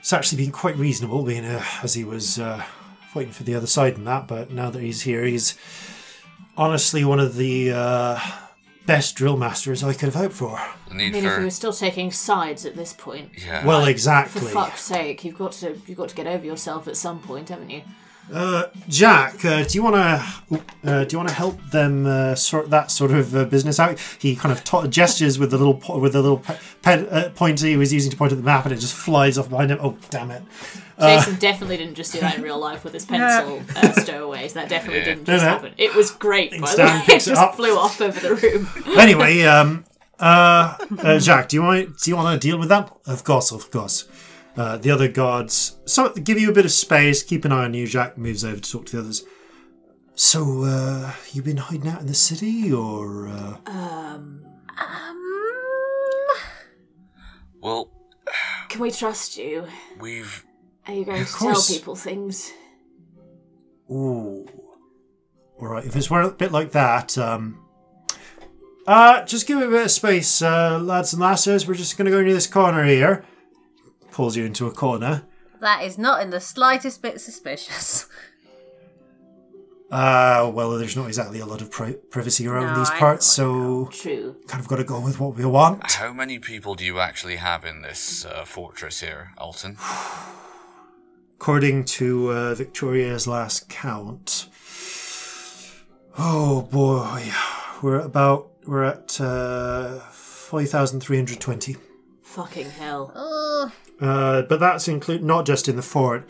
[0.00, 2.64] it's actually been quite reasonable, being uh, as he was uh,
[3.12, 4.26] fighting for the other side and that.
[4.26, 5.58] But now that he's here, he's
[6.56, 8.18] honestly one of the uh,
[8.86, 10.60] best drill masters I could have hoped for.
[10.88, 13.64] The I need mean, if we for were still taking sides at this point, yeah.
[13.64, 14.40] Well, exactly.
[14.40, 17.48] for fuck's sake, you've got to you've got to get over yourself at some point,
[17.48, 17.82] haven't you?
[18.32, 22.34] Uh, Jack, uh, do you want to uh, do you want to help them uh,
[22.34, 23.98] sort that sort of uh, business out?
[24.18, 27.30] He kind of to- gestures with the little po- with the little pe- pen, uh,
[27.34, 29.70] pointer he was using to point at the map, and it just flies off behind
[29.72, 29.78] him.
[29.82, 30.42] Oh, damn it!
[30.98, 34.52] Jason definitely didn't just do that in real life with his pencil uh, stowaways.
[34.52, 35.74] That definitely didn't just happen.
[35.76, 37.02] It was great, by the way.
[37.16, 38.68] It just flew off over the room.
[38.98, 39.84] Anyway, um,
[40.18, 42.94] uh, uh, Jack, do you want do you want to deal with that?
[43.06, 44.06] Of course, of course.
[44.60, 47.22] Uh, the other guards so give you a bit of space.
[47.22, 47.86] Keep an eye on you.
[47.86, 49.24] Jack moves over to talk to the others.
[50.14, 54.44] So, uh, you been hiding out in the city, or uh, Um,
[57.62, 57.90] Well,
[58.68, 59.64] can we trust you?
[59.98, 60.44] we've
[60.86, 62.52] Are you going Of to tell people things?
[63.90, 64.46] Ooh.
[65.58, 67.64] Alright, if it's a bit like that, um.
[68.86, 71.66] Uh, just give me a bit of space, uh, lads and lasses.
[71.66, 73.24] We're just gonna go into this corner here.
[74.20, 75.22] Pulls you into a corner.
[75.60, 78.06] That is not in the slightest bit suspicious.
[79.90, 83.24] Uh, well, there's not exactly a lot of pri- privacy around No, these I parts,
[83.24, 84.36] so True.
[84.46, 85.90] kind of got to go with what we want.
[85.92, 89.78] how many people do you actually have in this uh, fortress here, Alton?
[91.40, 94.48] According to uh, Victoria's last count,
[96.18, 97.32] oh boy,
[97.80, 101.78] we're at about we're at uh, five thousand three hundred twenty.
[102.22, 103.10] Fucking hell.
[103.16, 103.72] Ugh.
[104.00, 106.28] Uh, but that's include not just in the fort.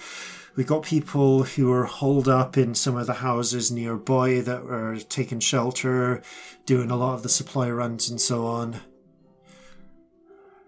[0.56, 4.96] We got people who are holed up in some of the houses nearby that are
[4.98, 6.20] taking shelter,
[6.66, 8.80] doing a lot of the supply runs and so on.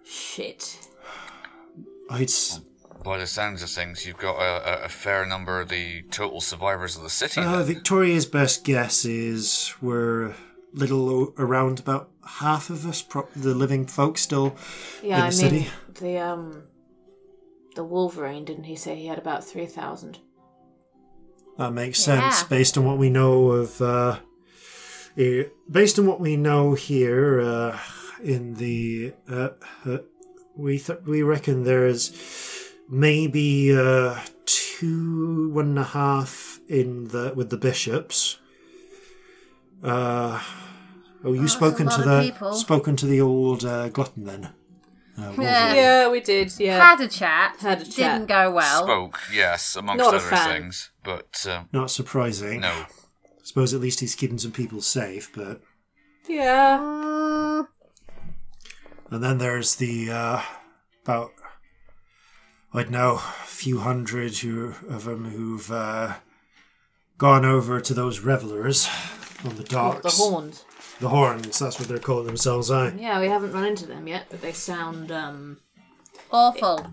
[0.05, 0.79] Shit.
[2.11, 2.61] I'd s-
[3.05, 6.41] By the sounds of things, you've got a, a, a fair number of the total
[6.41, 7.41] survivors of the city.
[7.41, 7.67] uh, then.
[7.67, 10.35] Victoria's best guess is we're
[10.73, 14.55] little o- around about half of us, pro- the living folk, still
[15.03, 15.69] Yeah, in the I mean, city.
[16.01, 16.63] the um,
[17.75, 20.19] the Wolverine didn't he say he had about three thousand?
[21.59, 23.81] That makes sense based on what we know of.
[23.81, 24.19] Uh,
[25.71, 27.79] based on what we know here uh,
[28.23, 29.51] in the, uh,
[29.85, 29.99] uh,
[30.57, 37.51] we th- we reckon there's maybe uh, two one and a half in the with
[37.51, 38.39] the bishops.
[39.83, 40.41] Uh,
[41.25, 42.53] oh, you that's a spoken to the people.
[42.55, 44.51] spoken to the old uh, glutton then?
[45.19, 45.75] Uh, Yeah.
[45.75, 46.53] Yeah, we did.
[46.59, 46.79] Yeah.
[46.91, 47.57] Had a chat.
[47.61, 47.95] Had a chat.
[47.97, 48.85] Didn't go well.
[48.85, 52.61] Spoke, yes, amongst Not other things, but um, Not surprising.
[52.61, 52.69] no.
[52.69, 52.87] I
[53.45, 55.61] suppose at least he's keeping some people safe, but.
[56.29, 56.79] Yeah.
[56.79, 57.67] Mm,
[59.11, 60.43] And then there's the uh,
[61.05, 61.33] about
[62.73, 66.15] I don't know, a few hundred who, of them who've uh,
[67.19, 68.89] gone over to those revelers
[69.45, 70.17] on the What, docks.
[70.17, 70.65] the horns.
[71.01, 71.59] The horns.
[71.59, 72.71] That's what they're calling themselves.
[72.71, 72.93] Eh?
[72.99, 75.59] Yeah, we haven't run into them yet, but they sound um.
[76.31, 76.87] awful.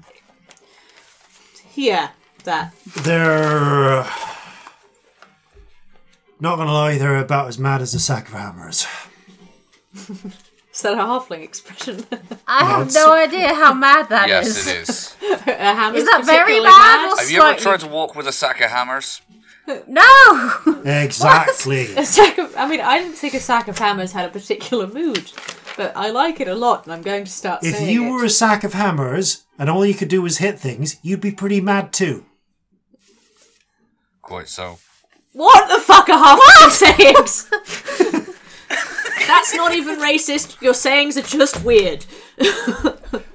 [1.76, 2.10] Yeah,
[2.44, 2.74] that.
[3.04, 4.06] They're
[6.40, 6.98] not gonna lie.
[6.98, 8.88] They're about as mad as a sack of hammers.
[10.74, 12.06] Is that a halfling expression?
[12.48, 14.66] I have no idea how mad that is.
[14.66, 15.16] yes, it is.
[15.48, 18.16] a hammer's Is that very particularly bad or Have you ever slightly- tried to walk
[18.16, 19.22] with a sack of hammers?
[19.88, 20.82] No.
[20.86, 21.94] Exactly.
[21.98, 24.88] A sack of, I mean, I didn't think a sack of hammers had a particular
[24.88, 25.32] mood,
[25.78, 27.74] but I like it a lot, and I'm going to start saying.
[27.74, 28.12] if saying you it.
[28.12, 31.32] were a sack of hammers and all you could do was hit things, you'd be
[31.32, 32.26] pretty mad too.
[34.22, 34.80] Quite so.
[35.34, 37.50] What the fuck are half your sayings?
[39.28, 40.60] That's not even racist.
[40.62, 42.06] Your sayings are just weird.
[42.40, 42.44] A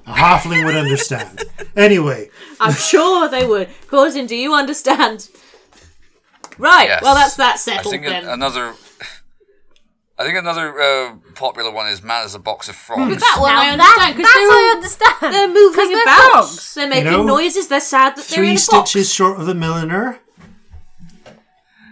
[0.07, 1.45] halfling would understand.
[1.77, 3.69] Anyway, I'm sure they would.
[3.89, 5.29] Cousin, do you understand?
[6.59, 6.89] Right.
[6.89, 7.03] Yes.
[7.03, 8.25] Well, that's that I settled think then.
[8.25, 8.75] an- another.
[10.17, 13.51] I think another uh, popular one is Man as a box of frogs." that one
[13.53, 15.17] Now I that, understand that's because I understand.
[15.21, 16.31] they're, they're moving 'Cause they're about.
[16.33, 16.75] frogs.
[16.75, 17.67] They're making know, noises.
[17.69, 18.91] They're sad that they're three in a box.
[18.91, 20.21] stitches short of a milliner.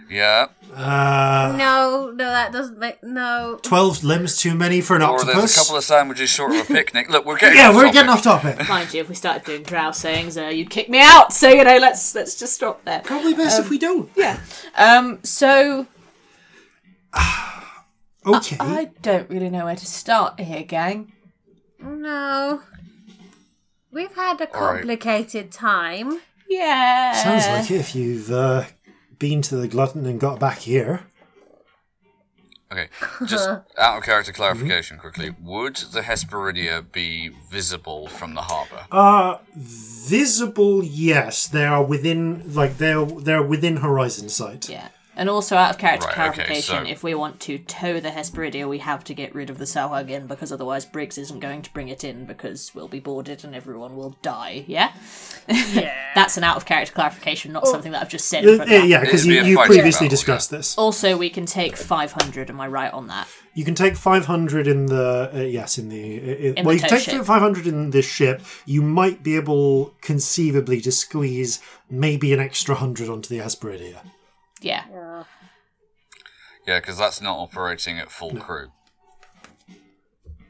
[0.09, 3.59] yeah, Uh, No, no, that doesn't make no.
[3.61, 6.73] Twelve limbs too many for an or there's a couple of sandwiches short of a
[6.73, 7.09] picnic.
[7.09, 7.93] Look, we're getting yeah, off we're topic.
[7.93, 8.67] getting off topic.
[8.69, 11.31] Mind you, if we started doing drow sayings, uh, you'd kick me out.
[11.33, 13.01] So you know, let's let's just stop there.
[13.01, 14.09] Probably best if we don't.
[14.15, 14.39] Yeah.
[14.75, 15.19] Um.
[15.23, 15.87] So
[18.25, 18.55] Okay.
[18.59, 21.11] I don't really know where to start here, gang.
[21.79, 22.61] No.
[23.91, 24.77] We've had a All right.
[24.79, 26.19] complicated time.
[26.49, 27.11] Yeah.
[27.13, 28.63] Sounds like it if you've uh,
[29.23, 31.05] been to the glutton and got back here.
[32.69, 32.89] Okay,
[33.25, 33.47] just
[33.77, 35.33] out of character clarification quickly.
[35.41, 38.85] Would the Hesperidia be visible from the harbour?
[38.91, 41.47] Uh visible, yes.
[41.47, 44.69] They are within, like they're they're within horizon sight.
[44.69, 44.89] Yeah.
[45.15, 48.09] And also, out of character Right, okay, clarification, so- if we want to tow the
[48.09, 51.71] Hesperidia, we have to get rid of the Sahuagin because otherwise Briggs isn't going to
[51.71, 54.65] bring it in because we'll be boarded and everyone will die.
[54.67, 54.91] Yeah?
[55.47, 55.93] Yeah.
[56.15, 58.45] That's an out of character clarification, not something that I've just said.
[58.45, 60.77] Uh, front yeah, because It'd be you, you previously battle, discussed this.
[60.77, 62.49] Also, we can take 500.
[62.49, 63.27] Am I right on that?
[63.53, 66.79] You can take 500 in the uh, yes in the in, In well the you
[66.81, 67.23] can take ship.
[67.23, 68.41] 500 in this ship.
[68.65, 74.01] You might be able conceivably to squeeze maybe an extra 100 onto the Hesperidia.
[74.63, 75.23] Yeah.
[76.65, 78.69] Yeah, because that's not operating at full crew.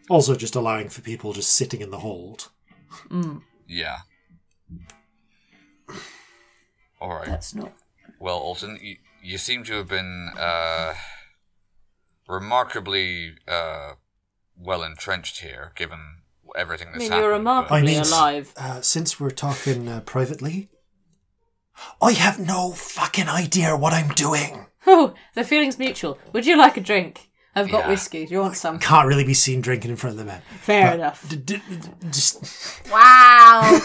[0.09, 2.49] Also just allowing for people just sitting in the hold.
[3.67, 3.97] Yeah.
[7.01, 7.25] All right.
[7.25, 7.73] That's not.
[8.19, 10.93] Well, Alton, you, you seem to have been uh,
[12.27, 13.93] remarkably uh,
[14.57, 15.99] well entrenched here, given
[16.55, 17.23] everything that's I that's mean, happened.
[17.23, 18.53] you're but- remarkably I mean, alive.
[18.55, 20.69] Uh, since we're talking uh, privately,
[22.01, 24.65] I have no fucking idea what I'm doing.
[24.85, 26.17] Oh, the feeling's mutual.
[26.33, 27.29] Would you like a drink?
[27.55, 27.89] I've got Yeah.
[27.89, 28.25] whiskey.
[28.25, 28.79] Do you want some?
[28.79, 30.41] Can't really be seen drinking in front of the men.
[30.61, 31.29] Fair But enough.
[31.29, 32.43] d- d- d- just
[32.91, 33.79] Wow.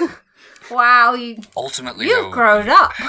[0.70, 2.92] wow, you, Ultimately, you've though, grown up.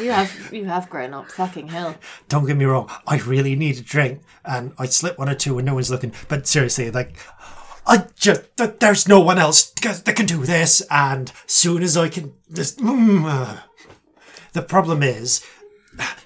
[0.00, 1.30] You have you have grown up.
[1.30, 1.96] Fucking hell.
[2.28, 2.90] don't get me wrong.
[3.06, 6.12] I really need a drink, and I slip one or two when no one's looking.
[6.28, 7.16] But seriously, like,
[7.86, 10.82] I just th- there's no one else that can do this.
[10.90, 13.62] And soon as I can, just mm, uh,
[14.52, 15.44] the problem is,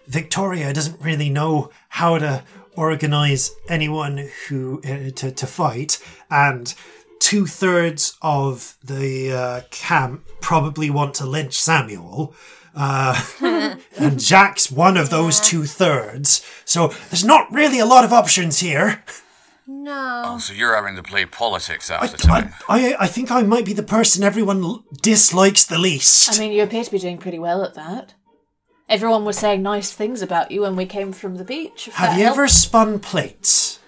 [0.07, 2.45] Victoria doesn't really know how to
[2.77, 6.75] organize anyone who uh, to to fight, and
[7.19, 12.35] two thirds of the uh, camp probably want to lynch Samuel.
[12.75, 13.21] Uh,
[13.99, 18.61] and Jack's one of those two thirds, so there's not really a lot of options
[18.61, 19.05] here.
[19.73, 20.23] No.
[20.27, 22.53] oh, so you're having to play politics half I, the time.
[22.69, 26.35] I, I think I might be the person everyone l- dislikes the least.
[26.35, 28.15] I mean, you appear to be doing pretty well at that.
[28.89, 31.87] Everyone was saying nice things about you when we came from the beach.
[31.89, 32.55] if Have that you ever helps.
[32.55, 33.79] spun plates?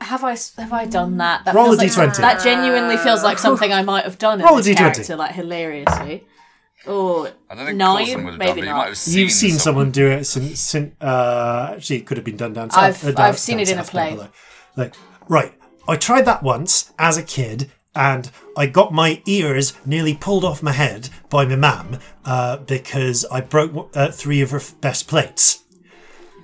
[0.00, 1.44] Have I have I done that?
[1.44, 2.16] That Roll a feels like- d20.
[2.16, 4.78] That genuinely feels like something I might have done in Roll a this d20.
[4.78, 6.26] character, like hilariously.
[6.86, 8.76] Oh, I don't think nine, Coulson would have maybe done, but you not.
[8.78, 12.24] might have seen, You've seen someone do it since, since uh, actually it could have
[12.24, 12.82] been done down south.
[13.04, 14.16] I've- uh, down- I've seen down it in a play.
[14.16, 14.32] Like,
[14.76, 14.94] like,
[15.28, 15.52] right,
[15.86, 20.62] I tried that once as a kid, and I got my ears nearly pulled off
[20.62, 25.06] my head by my mum uh, because I broke uh, three of her f- best
[25.06, 25.62] plates.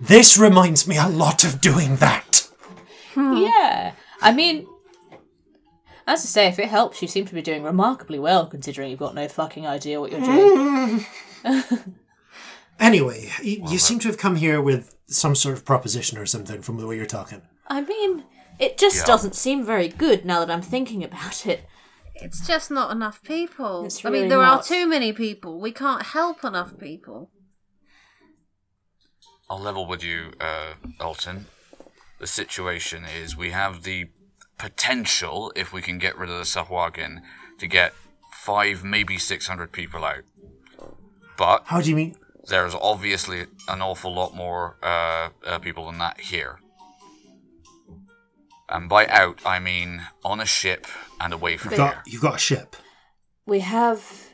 [0.00, 2.48] This reminds me a lot of doing that.
[3.16, 3.92] yeah.
[4.20, 4.66] I mean,
[6.08, 8.98] as I say, if it helps, you seem to be doing remarkably well, considering you've
[8.98, 11.06] got no fucking idea what you're doing.
[12.80, 16.62] Anyway, you, you seem to have come here with some sort of proposition or something
[16.62, 17.42] from the way you're talking.
[17.66, 18.24] I mean,
[18.60, 19.04] it just Yeah.
[19.04, 21.64] doesn't seem very good now that I'm thinking about it.
[22.14, 23.84] It's just not enough people.
[23.84, 25.60] It's I really mean, there are too many people.
[25.60, 27.30] We can't help enough people.
[29.50, 31.46] I'll level with you, uh, Alton.
[32.20, 34.10] The situation is we have the
[34.58, 37.22] potential, if we can get rid of the Sahuagin,
[37.58, 37.92] to get
[38.32, 40.24] five, maybe 600 people out.
[41.36, 42.16] But How do you mean?
[42.48, 46.58] there's obviously an awful lot more uh, uh, people than that here.
[48.68, 50.86] And by out, I mean on a ship
[51.20, 52.02] and away from Got, here.
[52.06, 52.76] you've got a ship.
[53.46, 54.24] We have.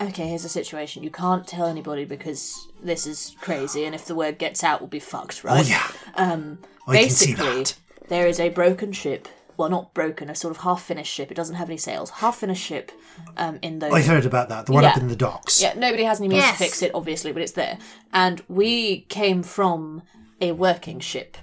[0.00, 1.02] Okay, here's the situation.
[1.02, 4.88] You can't tell anybody because this is crazy, and if the word gets out, we'll
[4.88, 5.54] be fucked, right?
[5.54, 5.68] Oh right?
[5.68, 7.74] yeah, Um, I can see basically, that.
[8.08, 9.28] There is a broken ship.
[9.56, 11.30] Well, not broken, a sort of half-finished ship.
[11.30, 12.10] It doesn't have any sails.
[12.10, 12.92] Half-finished ship.
[13.38, 13.90] Um, in those.
[13.92, 14.66] I heard about that.
[14.66, 15.02] The one up Yeah.
[15.02, 15.62] in the docks.
[15.62, 16.58] Yeah, nobody has any means Yes.
[16.58, 17.78] to fix it, obviously, but it's there.
[18.12, 20.02] And we came from
[20.42, 21.38] a working ship.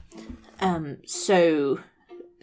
[0.59, 1.79] Um, so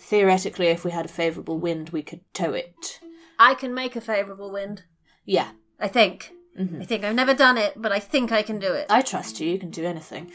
[0.01, 2.99] theoretically, if we had a favourable wind, we could tow it.
[3.39, 4.83] I can make a favourable wind.
[5.25, 6.33] Yeah, I think.
[6.59, 8.87] I think I've never done it, but I think I can do it.
[8.91, 9.49] I trust you.
[9.49, 10.31] You can do anything.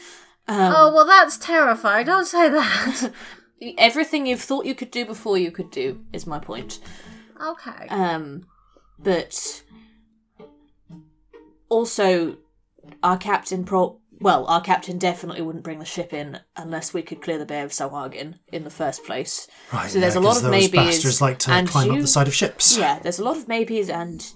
[0.48, 2.06] oh well, that's terrifying.
[2.06, 3.12] Don't say that.
[3.78, 6.78] Everything you've thought you could do before you could do is my point.
[7.42, 7.86] okay.
[7.88, 8.46] Um,
[8.98, 9.62] but
[11.68, 12.36] also,
[13.02, 13.98] our captain pro.
[14.18, 17.60] Well, our captain definitely wouldn't bring the ship in unless we could clear the Bay
[17.60, 19.46] of Sahuagin in the first place.
[19.70, 20.72] Right, So there's yeah, a lot 'cause of those maybes.
[20.72, 22.78] bastards like to and climb you, up the side of ships.
[22.78, 24.26] Yeah, there's a lot of maybes, and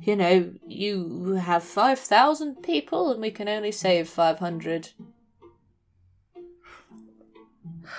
[0.00, 4.90] you know, you have five thousand people, and we can only save five hundred.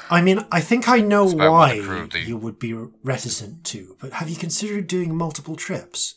[0.09, 2.73] I mean, I think I know about why the crew of the- you would be
[3.03, 6.15] reticent to, but have you considered doing multiple trips?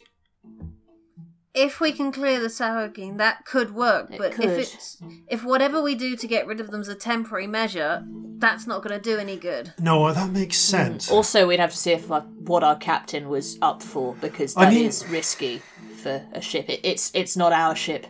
[1.52, 4.10] if we can clear the Sahuagin, that could work.
[4.12, 4.44] It but could.
[4.44, 4.98] if it's
[5.28, 8.04] if whatever we do to get rid of them's a temporary measure,
[8.38, 9.72] that's not going to do any good.
[9.78, 11.08] No, that makes sense.
[11.08, 11.12] Mm.
[11.12, 14.66] Also, we'd have to see if like, what our captain was up for because I
[14.66, 15.62] that is mean- risky
[16.02, 16.68] for a ship.
[16.68, 18.06] It, it's it's not our ship.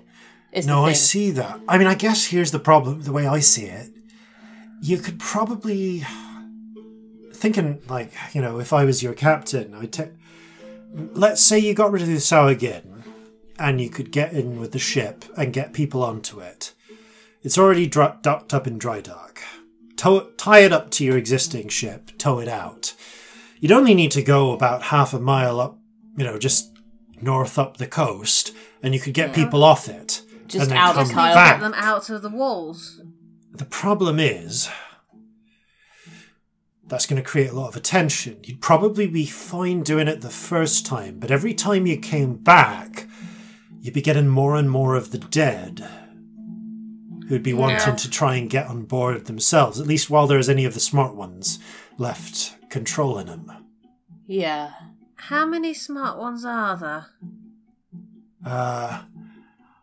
[0.53, 1.61] Is No, I see that.
[1.69, 3.03] I mean, I guess here's the problem.
[3.03, 3.89] The way I see it,
[4.81, 6.05] you could probably
[7.33, 10.11] thinking like you know, if I was your captain, I'd take.
[10.93, 13.03] Let's say you got rid of the Sahuagin,
[13.59, 16.75] and you could get in with the ship and get people onto it.
[17.43, 19.41] It's already dr- docked up in dry dock.
[19.97, 22.11] Tow- tie it up to your existing ship.
[22.19, 22.95] Tow it out.
[23.61, 25.79] You'd only need to go about half a mile up,
[26.17, 26.77] you know, just
[27.21, 28.53] north up the coast,
[28.83, 30.23] and you could get people off it.
[30.49, 31.35] Just and then out of Kyle.
[31.35, 31.61] back.
[31.61, 33.01] Get them out of the walls.
[33.53, 34.69] The problem is
[36.87, 38.39] that's going to create a lot of attention.
[38.45, 43.07] You'd probably be fine doing it the first time, but every time you came back,
[43.81, 45.87] you'd be getting more and more of the dead
[47.29, 47.95] who'd be wanting Yeah.
[47.95, 51.15] to try and get on board themselves, at least while there's any of the smart
[51.15, 51.61] ones
[51.97, 53.53] left controlling them.
[54.27, 54.71] Yeah.
[55.15, 57.07] How many smart ones are there?
[58.45, 59.03] Uh,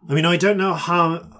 [0.09, 1.36] I mean, I don't know how.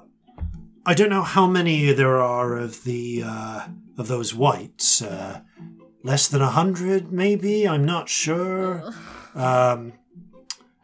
[0.87, 3.67] I don't know how many there are of the uh,
[3.97, 5.01] of those whites.
[5.01, 5.41] Uh,
[6.01, 7.67] less than a hundred, maybe.
[7.67, 8.93] I'm not sure.
[9.35, 9.91] Um,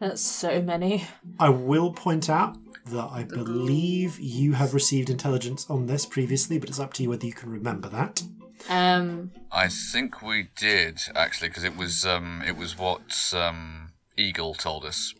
[0.00, 1.06] That's so many.
[1.40, 6.68] I will point out that I believe you have received intelligence on this previously, but
[6.68, 8.22] it's up to you whether you can remember that.
[8.68, 14.52] Um, I think we did actually, because it was um, it was what um, Eagle
[14.52, 15.14] told us.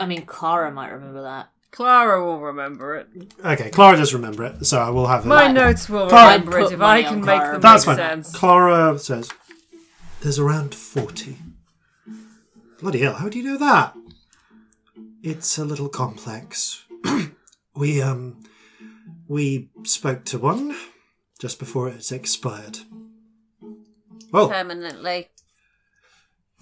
[0.00, 1.50] I mean, Clara might remember that.
[1.76, 3.08] Clara will remember it.
[3.44, 5.28] Okay, Clara does remember it, so I will have it.
[5.28, 7.52] My notes will Clara- remember it Put if I money can on make Clara.
[7.52, 8.22] them That's make fine.
[8.24, 8.34] sense.
[8.34, 9.28] Clara says
[10.22, 11.36] there's around 40.
[12.80, 13.94] Bloody hell, how do you know that?
[15.22, 16.84] It's a little complex.
[17.76, 18.42] we, um,
[19.28, 20.74] we spoke to one
[21.38, 22.78] just before it expired.
[24.32, 25.28] Well, Permanently.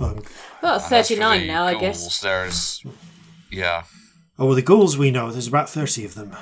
[0.01, 0.23] um,
[0.59, 2.21] About And as for 39 now, I guess.
[2.21, 2.85] There's
[3.51, 3.85] yeah,
[4.39, 6.37] oh, well, the ghouls we know, there's about 30 of them.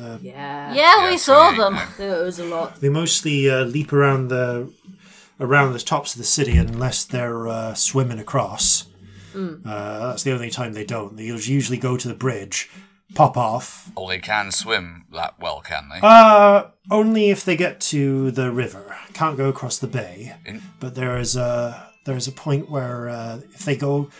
[0.00, 0.72] Uh, Yeah.
[0.74, 1.88] Yeah, we saw 28 them.
[1.98, 2.80] There was a lot.
[2.80, 4.70] they mostly uh, leap around the
[5.40, 8.86] around the tops of the city unless they're uh, swimming across.
[9.34, 11.16] Uh, that's the only time they don't.
[11.16, 12.70] They usually go to the bridge,
[13.14, 13.90] pop off.
[13.96, 16.00] oh, they can swim that well, can they?
[16.02, 18.94] Uh, only if they get to the river.
[19.14, 20.34] Can't go across the bay.
[20.44, 24.10] In- But there is a there is a point where uh, if they go,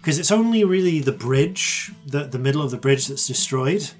[0.00, 3.90] because it's only really the bridge, the the middle of the bridge that's destroyed.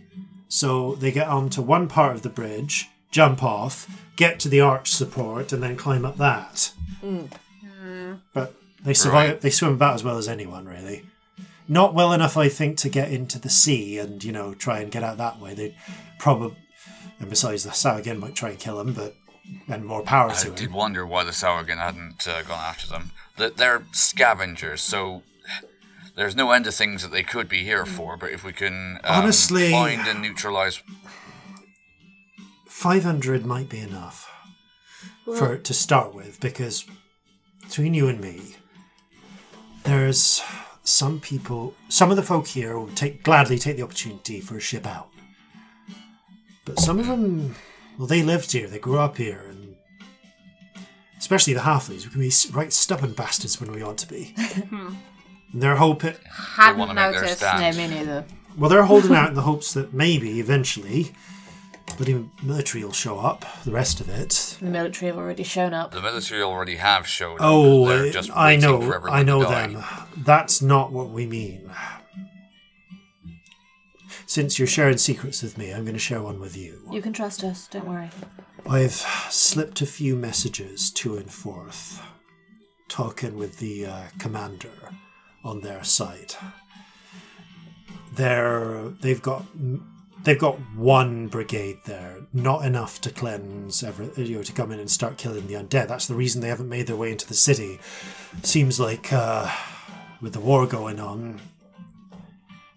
[0.48, 4.90] So they get onto one part of the bridge, jump off, get to the arch
[4.90, 6.72] support, and then climb up that.
[8.32, 9.30] But they survive.
[9.30, 9.40] Right.
[9.40, 11.04] They swim about as well as anyone, really.
[11.68, 14.90] Not well enough, I think, to get into the sea and you know try and
[14.90, 15.54] get out that way.
[15.54, 15.76] They
[16.18, 16.56] probably,
[17.20, 19.14] and besides, the Sahuagin might try and kill them, but
[19.68, 23.12] and more power I to did wonder why the Sahuagin hadn't uh, gone after them.
[23.36, 25.22] That they're scavengers, so
[26.16, 28.16] there's no end of things that they could be here for.
[28.16, 30.82] But if we can um, Honestly- find and neutralize,
[32.66, 34.30] Five hundred might be enough
[35.36, 36.86] for to start with, because
[37.62, 38.56] between you and me,
[39.84, 40.42] there's
[40.82, 44.60] some people, some of the folk here will take gladly take the opportunity for a
[44.60, 45.10] ship out,
[46.64, 47.54] but some of them,
[47.98, 49.76] well, they lived here, they grew up here, and
[51.18, 54.34] especially the halflings, we can be right stubborn bastards when we want to be.
[55.52, 56.18] and they're hoping, they
[56.56, 57.42] Hadn't want to make their noticed.
[57.42, 57.76] No, stand.
[57.76, 58.24] me neither.
[58.56, 61.12] well, they're holding out in the hopes that maybe eventually.
[61.96, 63.44] Bloody military will show up.
[63.64, 65.90] The rest of it, The military have already shown up.
[65.90, 67.40] The military already have showed up.
[67.40, 69.82] Oh, they're uh, just I know, for I know them.
[70.16, 71.70] That's not what we mean.
[74.24, 76.88] Since you're sharing secrets with me, I'm going to share one with you.
[76.92, 78.10] You can trust us, don't worry.
[78.68, 82.00] I've slipped a few messages to and forth,
[82.88, 84.70] talking with the uh, commander
[85.44, 86.34] on their side.
[88.14, 89.44] They're they've got
[90.24, 94.80] they've got one brigade there, not enough to cleanse every you know to come in
[94.80, 95.88] and start killing the undead.
[95.88, 97.80] That's the reason they haven't made their way into the city.
[98.42, 99.50] Seems like uh,
[100.20, 101.40] with the war going on,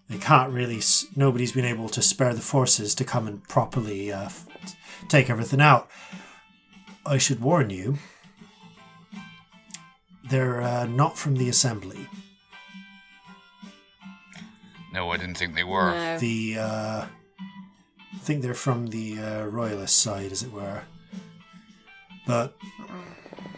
[0.08, 0.80] they can't really.
[1.16, 4.28] Nobody's been able to spare the forces to come and properly uh,
[5.08, 5.90] take everything out.
[7.06, 7.98] I should warn you,
[10.30, 12.08] they're uh, not from the assembly.
[14.94, 15.90] No, I didn't think they were.
[15.90, 16.18] No.
[16.18, 17.04] The uh,
[18.14, 20.82] I think they're from the uh, royalist side, as it were.
[22.26, 22.54] But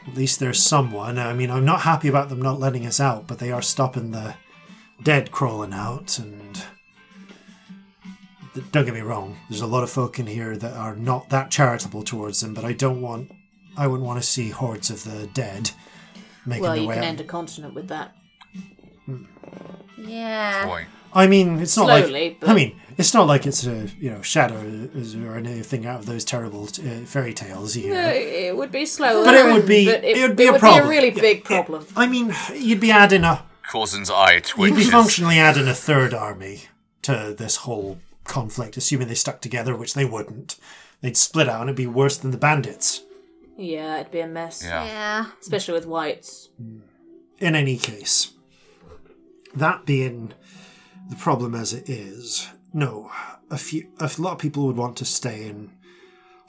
[0.08, 1.18] at least there's someone.
[1.18, 4.10] I mean, I'm not happy about them not letting us out, but they are stopping
[4.12, 4.34] the
[5.02, 6.18] dead crawling out.
[6.18, 6.64] And
[8.72, 11.50] don't get me wrong, there's a lot of folk in here that are not that
[11.50, 12.54] charitable towards them.
[12.54, 13.30] But I don't want,
[13.76, 15.70] I wouldn't want to see hordes of the dead
[16.46, 17.04] making Well, their you can out.
[17.04, 18.16] end a continent with that.
[19.98, 20.66] Yeah.
[20.66, 22.40] Boy, I mean, it's not Slowly, like.
[22.40, 24.56] but- I mean, it's not like it's a you know shadow
[25.26, 27.76] or anything out of those terrible uh, fairy tales.
[27.76, 29.24] You No, it would be slower.
[29.24, 30.88] But it would be- but it, it would be a would problem.
[30.88, 31.86] really Yeah, big it- problem.
[31.96, 36.62] I mean, you'd be adding a Corzin's eye you'd be functionally adding a third army
[37.02, 40.56] to this whole conflict, assuming they stuck together, which they wouldn't.
[41.00, 43.02] They'd split out, and it'd be worse than the bandits.
[43.56, 44.62] Yeah, it'd be a mess.
[44.64, 44.84] Yeah.
[44.84, 45.26] Yeah.
[45.40, 46.48] Especially with whites.
[47.38, 48.32] in any case,
[49.54, 50.32] that being
[51.08, 53.10] the problem as it is, no,
[53.50, 55.70] a few, a lot of people would want to stay and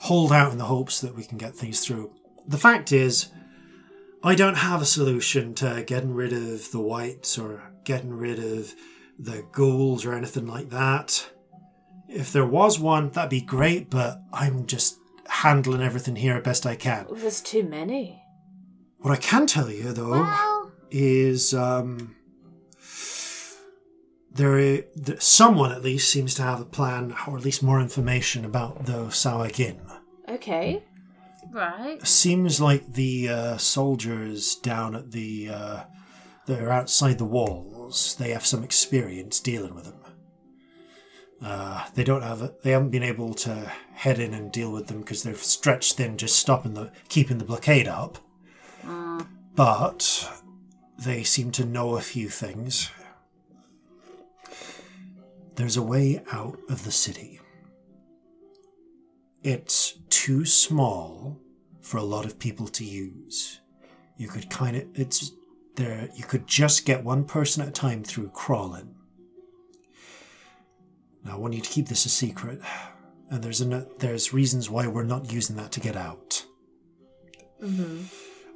[0.00, 2.12] hold out in the hopes that we can get things through.
[2.46, 3.28] The fact is,
[4.22, 8.74] I don't have a solution to getting rid of the whites or getting rid of
[9.18, 11.30] the ghouls or anything like that.
[12.08, 14.98] If there was one, that'd be great, but I'm just
[15.28, 17.06] handling everything here as best I can.
[17.12, 18.22] There's too many.
[18.98, 22.16] What I can tell you, though, Well, is um,
[24.32, 24.84] there,
[25.18, 29.06] someone at least seems to have a plan, or at least more information about the
[29.06, 29.80] Sahuagin.
[30.28, 30.82] Okay.
[31.52, 32.06] right.
[32.06, 35.84] Seems like the uh, soldiers down at the uh,
[36.46, 38.16] that are outside the walls.
[38.18, 39.94] They have some experience dealing with them.
[41.40, 42.42] Uh, they don't have.
[42.42, 45.96] A, they haven't been able to head in and deal with them because they're stretched
[45.96, 48.18] thin, just stopping the keeping the blockade up.
[49.54, 50.30] But
[50.98, 52.90] they seem to know a few things.
[55.58, 57.40] There's a way out of the city.
[59.42, 61.40] It's too small
[61.80, 63.58] for a lot of people to use.
[64.16, 65.32] You could kind of it's
[65.74, 68.94] there you could just get one person at a time through crawling.
[71.24, 72.60] Now I want you to keep this a secret,
[73.28, 76.46] and there's a there's reasons why we're not using that to get out.
[77.60, 78.04] Mm-hmm.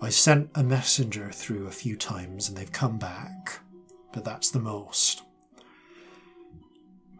[0.05, 3.59] I sent a messenger through a few times and they've come back,
[4.13, 5.23] but that's the most.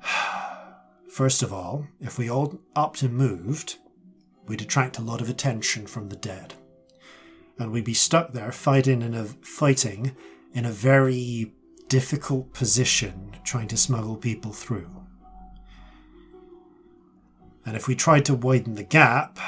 [1.11, 3.77] First of all, if we all upped and moved,
[4.47, 6.55] we'd attract a lot of attention from the dead.
[7.59, 10.17] And we'd be stuck there fighting in a fighting
[10.55, 11.53] in a very
[11.89, 14.91] difficult position trying to smuggle people through.
[17.65, 19.39] And if we tried to widen the gap,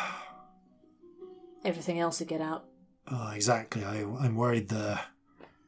[1.65, 2.67] Everything else would get out.
[3.11, 3.85] Oh, exactly.
[3.85, 5.01] I, I'm worried the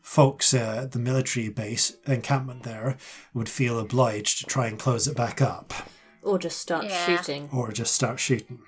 [0.07, 2.97] folks uh, at the military base encampment there
[3.35, 5.75] would feel obliged to try and close it back up
[6.23, 7.05] Or just start Yeah.
[7.05, 7.49] shooting.
[7.53, 8.61] or just start shooting.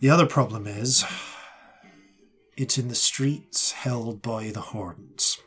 [0.00, 1.04] The other problem is
[2.56, 5.38] it's in the streets held by the Horns.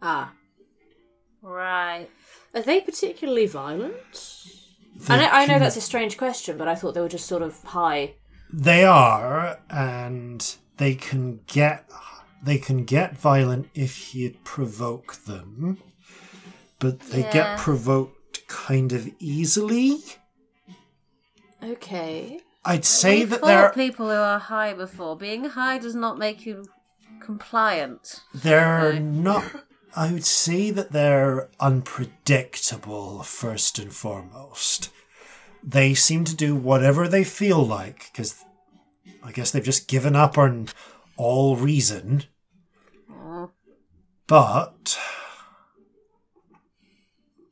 [0.00, 0.32] Ah.
[1.42, 2.08] Right.
[2.54, 3.94] Are they particularly violent?
[4.96, 7.26] They I know, I know that's a strange question, but I thought they were just
[7.26, 8.14] sort of high.
[8.52, 11.88] They are, and they can get
[12.42, 15.78] they can get violent if you provoke them,
[16.78, 17.32] but they Yeah.
[17.32, 20.02] get provoked kind of easily.
[21.62, 22.40] Okay.
[22.64, 25.16] I'd say We've that fought they're people who are high before.
[25.16, 26.64] Being high does not make you
[27.20, 28.20] compliant.
[28.34, 29.44] they're not.
[29.96, 34.90] I would say that they're unpredictable first and foremost.
[35.62, 38.44] They seem to do whatever they feel like because
[39.22, 40.68] I guess they've just given up on
[41.20, 42.24] all reason.
[44.26, 44.98] But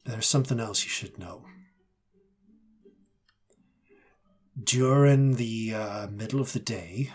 [0.06, 1.44] there's something else you should know.
[4.62, 7.10] During the uh, middle of the day,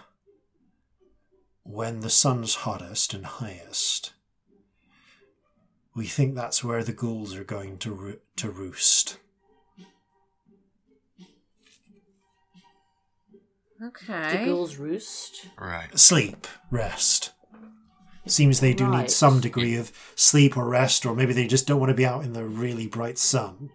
[1.63, 4.13] when the sun's hottest and highest,
[5.95, 9.17] we think that's where the ghouls are going to roo- to roost.
[13.83, 14.37] Okay.
[14.37, 15.47] The ghouls roost.
[15.59, 15.97] Right.
[15.99, 17.31] Sleep, rest.
[18.25, 19.01] Seems they do Right.
[19.01, 22.05] need some degree of sleep or rest, or maybe they just don't want to be
[22.05, 23.71] out in the really bright sun.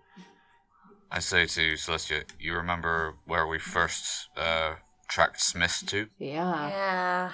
[1.11, 4.75] I say to Celestia, you remember where we first uh,
[5.09, 6.09] tracked Smith to?
[6.19, 6.69] Yeah.
[6.69, 7.33] Yeah.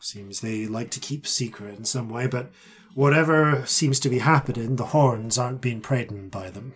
[0.00, 2.50] Seems they like to keep secret in some way, but
[2.94, 6.74] whatever seems to be happening, the horns aren't being preyed on by them.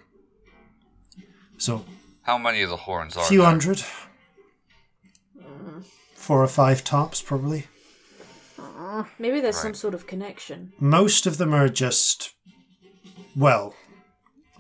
[1.59, 1.84] So,
[2.22, 3.49] How many of the horns a are few there?
[3.49, 3.82] hundred.
[6.27, 7.66] Four or five tops, probably.
[9.16, 10.72] Maybe there's some sort of connection.
[10.81, 12.35] Most of them are just,
[13.37, 13.74] well,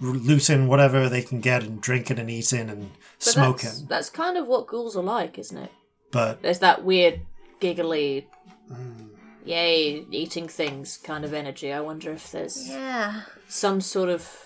[0.00, 3.70] r- looting whatever they can get and drinking and eating and But smoking.
[3.70, 5.72] That's, that's kind of what ghouls are like, isn't it?
[6.12, 7.22] But There's that weird,
[7.58, 8.28] giggly,
[8.72, 9.08] Mm.
[9.44, 11.72] yay, eating things kind of energy.
[11.72, 13.22] I wonder if there's Yeah.
[13.48, 14.45] some sort of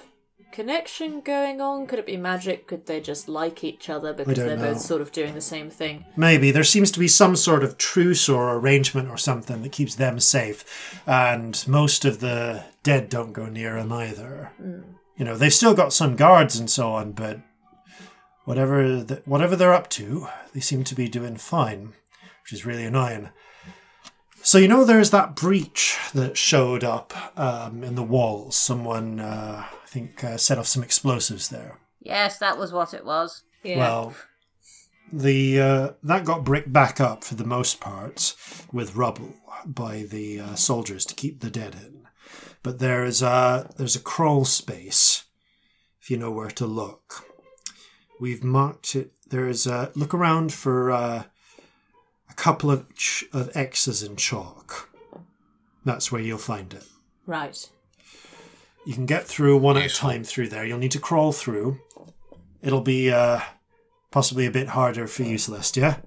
[0.53, 1.87] connection going on?
[1.87, 2.67] Could it be magic?
[2.67, 4.73] Could they just like each other because they're know.
[4.73, 6.05] both sort of doing the same thing?
[6.17, 9.95] Maybe there seems to be some sort of truce or arrangement or something that keeps
[9.95, 14.53] them safe, and most of the dead don't go near them either.
[14.57, 14.81] Hmm.
[15.17, 17.41] You know, they've still got some guards and so on, but
[18.45, 21.93] whatever the, whatever they're up to, they seem to be doing fine,
[22.43, 23.31] which is really annoying.
[24.43, 28.57] So you know, there's that breach that showed up um, in the walls.
[28.57, 31.79] Someone, uh, I think, uh, set off some explosives there.
[32.01, 33.43] Yes, that was what it was.
[33.63, 33.79] Yeah.
[33.79, 34.15] Well,
[35.13, 38.35] the uh, that got bricked back up for the most part
[38.73, 39.35] with rubble
[39.67, 42.09] by the uh, soldiers to keep the dead in.
[42.63, 45.25] But there's a there's a crawl space
[46.01, 47.25] if you know where to look.
[48.21, 49.13] We've marked it.
[49.29, 51.30] There's a look around for uh, a
[52.41, 54.89] couple of ch- of X's in chalk.
[55.85, 56.85] That's where you'll find it.
[57.27, 57.69] right.
[58.87, 60.65] You can get through one at a time through there.
[60.65, 61.79] You'll need to crawl through.
[62.63, 63.41] It'll be uh,
[64.11, 66.03] possibly a bit harder for you, Celestia.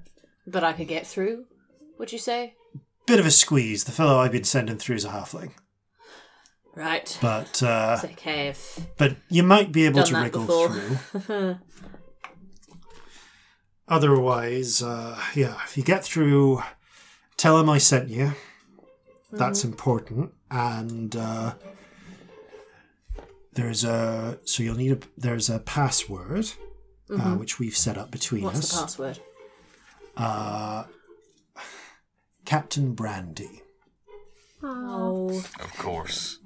[0.48, 1.46] But I could get through,
[2.00, 2.56] would you say?
[3.06, 3.84] Bit of a squeeze.
[3.84, 5.52] The fellow I've been sending through is a halfling.
[6.76, 7.16] Right.
[7.22, 8.80] But uh, It's okay if.
[8.98, 10.70] but you might be able Done to that wriggle before.
[10.70, 11.58] through.
[13.88, 16.62] Otherwise, uh, yeah, if you get through,
[17.38, 18.34] tell him I sent you.
[19.32, 19.72] That's Mm-hmm.
[19.72, 20.32] important.
[20.52, 21.54] And uh,
[23.54, 26.52] there's a so you'll need a there's a password
[27.10, 28.54] uh, which we've set up between Mm-hmm.
[28.56, 28.96] What's us.
[28.96, 29.20] the password?
[30.16, 30.84] Uh,
[32.46, 33.62] Captain Brandy.
[34.62, 35.30] Oh,
[35.60, 36.40] Of course.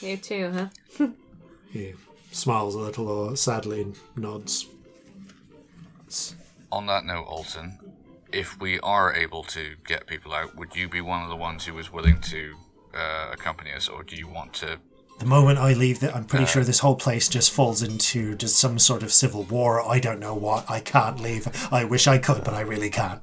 [0.00, 0.50] you too,
[0.98, 1.08] huh?
[1.70, 1.94] He
[2.32, 4.66] smiles a little or sadly and nods.
[6.72, 7.78] On that note, Alton,
[8.32, 11.64] if we are able to get people out, would you be one of the ones
[11.64, 12.54] who was willing to
[12.94, 14.78] uh, accompany us, or do you want to?
[15.18, 18.56] The moment I leave, that I'm pretty sure this whole place just falls into just
[18.56, 19.86] some sort of civil war.
[19.86, 20.70] I don't know what.
[20.70, 21.46] I can't leave.
[21.70, 23.20] I wish I could, but I really can't.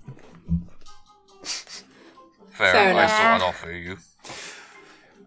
[1.43, 3.97] Fair, Fair I thought I'd offer you.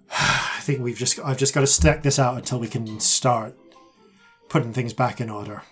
[0.13, 3.57] I think we've just I've just got to stack this out until we can start
[4.49, 5.63] putting things back in order.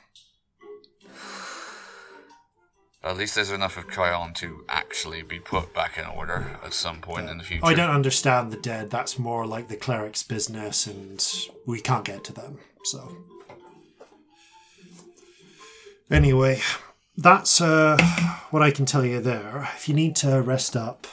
[3.05, 7.01] At least there's enough of Kion to actually be put back in order at some
[7.01, 7.65] point in the future.
[7.65, 8.91] I don't understand the dead.
[8.91, 11.25] That's more like the cleric's business, and
[11.65, 12.59] we can't get to them.
[12.85, 13.17] So,
[16.11, 16.61] anyway,
[17.17, 17.97] that's uh,
[18.51, 19.69] what I can tell you there.
[19.77, 21.07] If you need to rest up,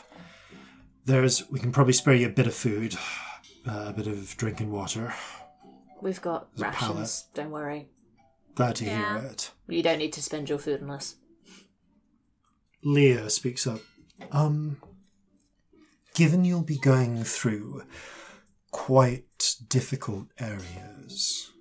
[1.06, 2.96] there's we can probably spare you a bit of food,
[3.68, 5.14] uh, a bit of drinking water.
[6.02, 6.96] We've got a pallet.
[6.98, 7.88] rations, don't worry.
[8.56, 9.20] Glad to Yeah.
[9.20, 9.52] hear it.
[9.68, 11.16] You don't need to spend your food on us.
[12.86, 13.82] Leah speaks up.
[14.32, 14.78] Um,
[16.14, 17.84] given you'll be going through
[18.72, 21.52] quite difficult areas,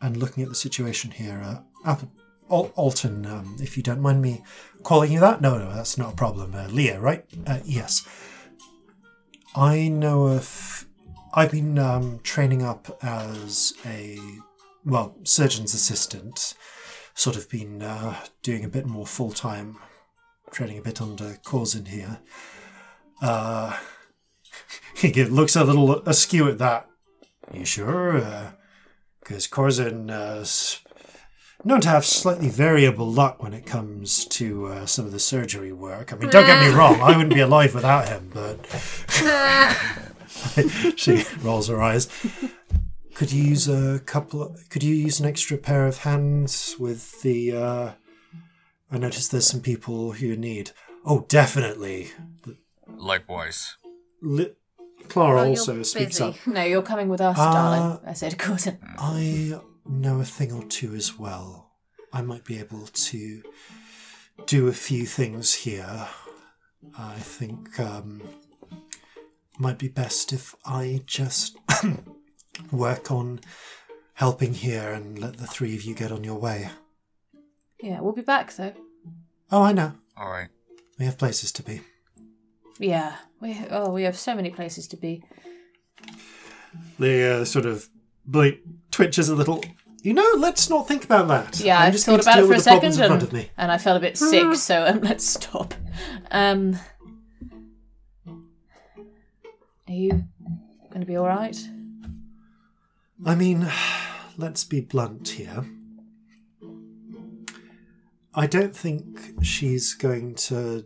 [0.00, 2.12] and looking at the situation here, uh, Al-
[2.50, 4.42] Al- Alton, um, if you don't mind me
[4.82, 6.54] calling you that, no, no, that's not a problem.
[6.54, 7.24] Uh, Leah, right?
[7.46, 8.06] Uh, yes.
[9.54, 10.86] I know of.
[11.32, 14.18] I've been um, training up as a
[14.84, 16.54] well surgeon's assistant
[17.14, 19.78] sort of been uh, doing a bit more full time,
[20.50, 22.20] treading a bit under Corzin here.
[23.22, 23.76] Uh,
[24.96, 26.88] he looks a little askew at that.
[27.52, 28.52] You sure?
[29.20, 30.44] Because Corzin uh,
[31.64, 35.72] known to have slightly variable luck when it comes to uh, some of the surgery
[35.72, 36.12] work.
[36.12, 38.58] I mean, don't get me wrong, I wouldn't be alive without him, but.
[40.96, 42.08] she rolls her eyes.
[43.20, 44.42] Could you use a couple?
[44.42, 47.52] Of, could you use an extra pair of hands with the?
[47.54, 47.90] Uh,
[48.90, 50.70] I noticed there's some people who need.
[51.04, 52.12] Oh, definitely.
[52.88, 53.76] Likewise.
[54.22, 54.54] Li-
[55.10, 56.24] Clara Well, you're also speaks busy.
[56.24, 56.46] up.
[56.46, 58.00] No, you're coming with us, Uh, darling.
[58.06, 58.78] I said, Gordon.
[58.98, 61.72] I know a thing or two as well.
[62.14, 63.42] I might be able to
[64.46, 66.08] do a few things here.
[66.96, 68.22] I think um,
[69.58, 71.58] might be best if I just
[72.70, 73.40] work on
[74.14, 76.68] helping here and let the three of you get on your way.
[77.82, 78.74] Yeah, we'll be back though.
[79.50, 79.94] Oh, I know.
[80.16, 80.48] All right.
[80.98, 81.80] We have places to be.
[82.78, 85.22] Yeah, we oh we have so many places to be.
[86.98, 87.88] The uh, sort of
[88.26, 88.58] blink
[88.90, 89.62] twitches a little.
[90.02, 91.60] You know, let's not think about that.
[91.60, 92.96] Yeah, I'm I just thought going to about it for a with the second, in
[92.96, 93.50] front and, of me.
[93.58, 94.44] and I felt a bit sick.
[94.56, 95.74] So um, let's stop.
[96.30, 96.78] Um,
[98.26, 100.24] are you
[100.88, 101.56] going to be all right?
[103.24, 103.70] I mean,
[104.36, 105.64] let's be blunt here.
[108.34, 110.84] I don't think she's going to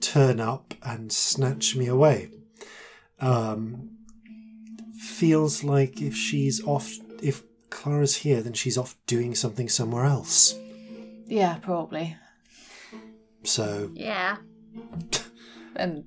[0.00, 2.30] turn up and snatch me away.
[3.20, 3.90] Um,
[4.98, 6.92] feels like if she's off,
[7.22, 10.58] if Clara's here, then she's off doing something somewhere else.
[11.26, 12.16] Yeah, probably.
[13.44, 14.36] So, Yeah.
[15.74, 16.04] And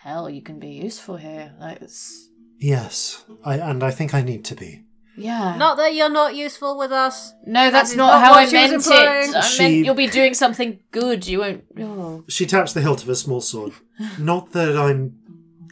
[0.00, 1.54] hell, you can be useful here.
[1.60, 2.28] Like it's
[2.62, 4.84] yes, I and I think I need to be.
[5.16, 5.56] yeah.
[5.56, 7.34] Not that you're not useful with us.
[7.46, 9.34] no, that's not, not how I meant it.
[9.36, 11.26] I She- meant you'll be doing something good.
[11.26, 11.64] You won't.
[11.78, 12.24] Oh.
[12.28, 13.72] She taps the hilt of her small sword.
[14.18, 15.18] Not that I'm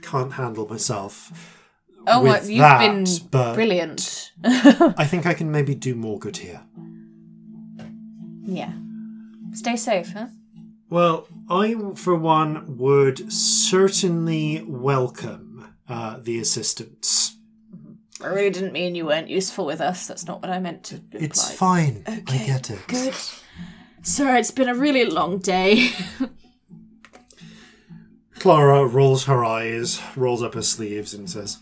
[0.03, 1.57] can't handle myself.
[2.07, 4.33] Oh, with my, you've that, been brilliant.
[4.45, 6.63] I think I can maybe do more good here.
[8.45, 8.73] yeah.
[9.53, 10.27] Stay safe, huh?
[10.89, 15.50] Well, I, for one, would certainly welcome
[15.91, 17.37] uh, the assistance.
[18.23, 20.07] I really didn't mean you weren't useful with us.
[20.07, 21.21] That's not what I meant to imply.
[21.21, 22.05] It's fine.
[22.07, 22.87] I get it.
[22.87, 23.15] Good.
[24.03, 25.91] Sorry, it's been a really long day.
[28.39, 31.59] Clara rolls her eyes, rolls up her sleeves, and says,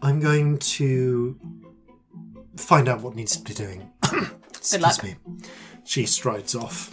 [0.00, 1.38] I'm going to
[2.56, 3.90] find out what needs to be doing.
[4.50, 5.02] Excuse luck.
[5.02, 5.16] me.
[5.84, 6.92] She strides off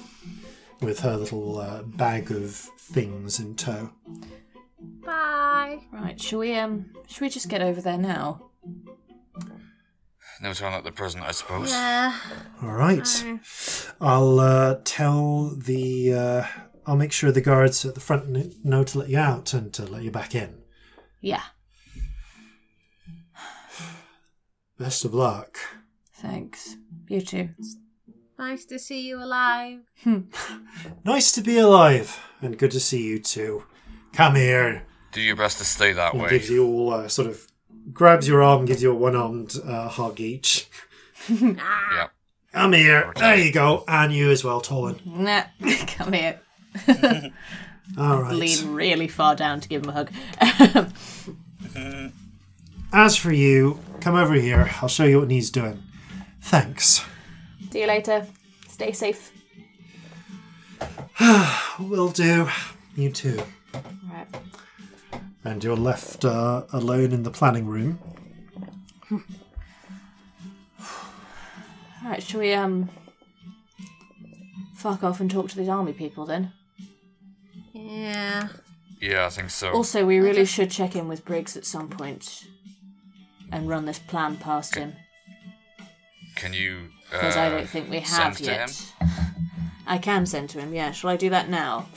[0.82, 3.92] with her little uh, bag of things in tow.
[5.06, 5.80] Bye.
[5.92, 8.50] right, shall we um shall we just get over there now?
[10.42, 11.70] No time like the present, I suppose.
[11.70, 12.18] Yeah.
[12.62, 13.26] All right.
[14.02, 16.14] I'll uh, tell the.
[16.14, 16.44] Uh,
[16.86, 19.86] I'll make sure the guards at the front know to let you out and to
[19.86, 20.58] let you back in.
[21.22, 21.44] Yeah.
[24.78, 25.58] Best of luck.
[26.16, 26.76] Thanks.
[27.08, 27.50] You too.
[28.38, 29.80] Nice to see you alive.
[31.06, 33.64] Nice to be alive, and good to see you too.
[34.14, 34.84] Come here.
[35.12, 36.30] Do your best to stay that And way.
[36.30, 37.48] gives you all uh, sort of
[37.92, 40.68] grabs your arm, and gives you a one-armed uh, hug each.
[41.30, 42.10] Yeah.
[42.52, 43.12] Come here.
[43.16, 45.04] There you go, and you as well, Tolan.
[45.06, 45.44] Nah,
[45.88, 46.40] come here.
[47.98, 48.36] All right.
[48.36, 50.12] Lean really far down to give him a hug.
[52.92, 54.70] As for you, come over here.
[54.82, 55.82] I'll show you what needs doing.
[56.42, 57.04] Thanks.
[57.72, 58.28] See you later.
[58.68, 59.32] Stay safe.
[61.80, 62.48] Will do.
[62.96, 63.42] You too.
[64.14, 64.28] Right.
[65.44, 68.00] And you're left uh, alone in the planning room.
[72.04, 72.90] Alright, shall we um
[74.76, 76.52] fuck off and talk to these army people then?
[77.74, 78.50] Yeah.
[79.02, 79.72] Yeah, I think so.
[79.72, 82.46] Also, we really should check in with Briggs at some point
[83.52, 84.96] and run this plan past him
[86.36, 86.90] Can you?
[87.12, 88.94] Uh, because I don't think we have send to yet.
[89.86, 90.74] I can send to him.
[90.74, 91.88] Yeah, shall I do that now?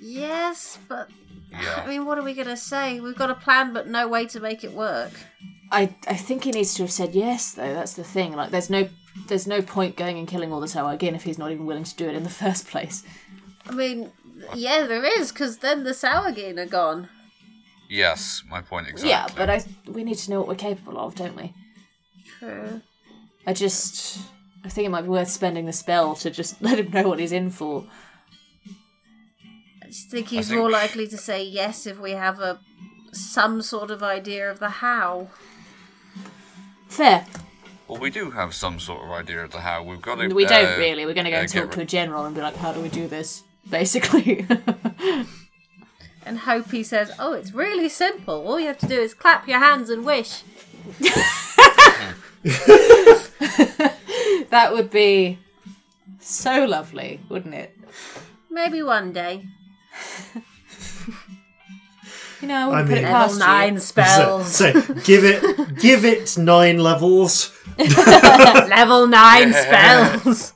[0.00, 1.10] Yes, but
[1.50, 1.82] Yeah.
[1.84, 3.00] I mean, what are we gonna say?
[3.00, 5.12] We've got a plan, but no way to make it work.
[5.72, 7.74] I I think he needs to have said yes though.
[7.74, 8.34] That's the thing.
[8.34, 8.88] Like, there's no
[9.26, 11.96] there's no point going and killing all the Sahuagin if he's not even willing to
[11.96, 13.02] do it in the first place.
[13.66, 14.10] I mean,
[14.54, 17.08] yeah, there is, because then the Sahuagin are gone.
[17.88, 19.10] Yes, my point exactly.
[19.10, 21.52] Yeah, but I we need to know what we're capable of, don't we?
[22.38, 22.80] True.
[23.46, 24.18] I just
[24.64, 27.18] I think it might be worth spending the spell to just let him know what
[27.18, 27.84] he's in for.
[29.90, 32.60] I just think he's think- more likely to say yes if we have a
[33.10, 35.30] some sort of idea of the how.
[36.86, 37.26] Fair.
[37.88, 39.82] Well, we do have some sort of idea of the how.
[39.82, 40.28] We've got to.
[40.28, 41.06] We don't uh, really.
[41.06, 42.70] We're going to go uh, and get talk to a general and be like, "How
[42.72, 44.46] do we do this?" Basically.
[46.24, 48.46] And hope he says, "Oh, it's really simple.
[48.46, 50.44] All you have to do is clap your hands and wish."
[54.50, 55.40] that would be
[56.20, 57.76] so lovely, wouldn't it?
[58.48, 59.46] Maybe one day.
[62.40, 63.80] You know, I I wouldn't put it mean- Level past nine you.
[63.80, 64.56] spells.
[64.56, 67.52] So, so give it give it nine levels.
[67.78, 70.54] Level nine spells.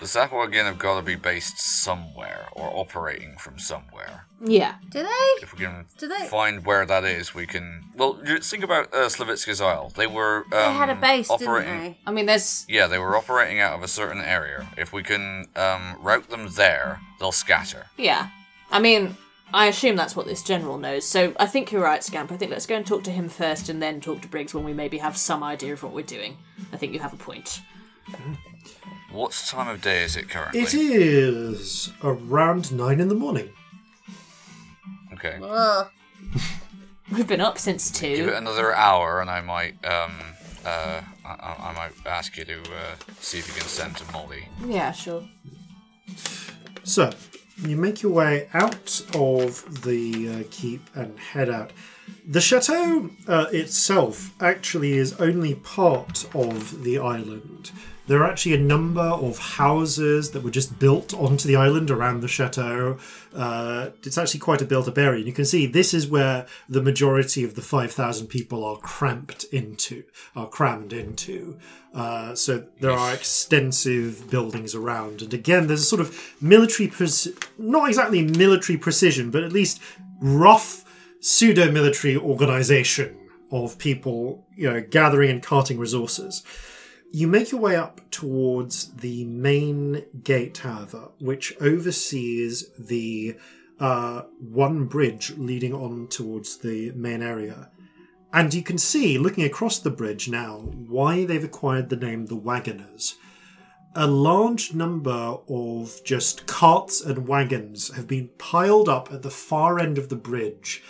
[0.00, 4.26] The Sahuagin have got to be based somewhere or operating from somewhere.
[4.44, 4.74] Yeah.
[4.90, 5.42] Do they?
[5.42, 7.84] If we can Do they- find where that is, we can.
[7.96, 9.92] Well, you think about uh, Slavitska's Isle.
[9.94, 10.38] They were.
[10.46, 11.72] Um, They had a base, operating...
[11.72, 11.98] didn't they?
[12.06, 14.66] I mean, there's Yeah, they were operating out of a certain area.
[14.76, 17.86] If we can um, route them there, they'll scatter.
[17.96, 18.28] yeah.
[18.70, 19.16] I mean,
[19.54, 21.04] I assume that's what this general knows.
[21.06, 22.32] So I think you're right, Scamp.
[22.32, 24.64] I think let's go and talk to him first, and then talk to Briggs when
[24.64, 26.38] we maybe have some idea of what we're doing.
[26.72, 27.60] I think you have a point.
[29.12, 30.60] What time of day is it currently?
[30.62, 33.50] It is around nine in the morning.
[35.24, 35.38] Okay.
[35.42, 35.88] Ugh.
[37.12, 38.16] We've been up since two.
[38.16, 39.74] Give it another hour, and I might.
[39.84, 40.12] Um,
[40.64, 44.12] uh, I, I I might ask you to uh, see if you can send to
[44.12, 44.48] Molly.
[44.66, 45.28] Yeah, sure.
[46.84, 47.12] So,
[47.58, 51.72] you make your way out of the uh, keep and head out.
[52.26, 57.70] The chateau uh, itself actually is only part of the island.
[58.12, 62.20] There are actually a number of houses that were just built onto the island around
[62.20, 62.98] the chateau.
[63.34, 65.20] Uh, it's actually quite a built up area.
[65.20, 69.44] And you can see this is where the majority of the 5,000 people are cramped
[69.44, 70.04] into,
[70.36, 71.56] are crammed into.
[71.94, 75.22] Uh, so there are extensive buildings around.
[75.22, 79.80] And again, there's a sort of military, preci- not exactly military precision, but at least
[80.20, 80.84] rough
[81.20, 83.16] pseudo military organization
[83.50, 86.42] of people, you know, gathering and carting resources.
[87.14, 93.36] You make your way up towards the main gate, however, which oversees the
[93.78, 97.70] uh, one bridge leading on towards the main area.
[98.32, 102.34] And you can see, looking across the bridge now, why they've acquired the name the
[102.34, 103.16] Wagoners.
[103.94, 109.78] A large number of just carts and wagons have been piled up at the far
[109.78, 110.82] end of the bridge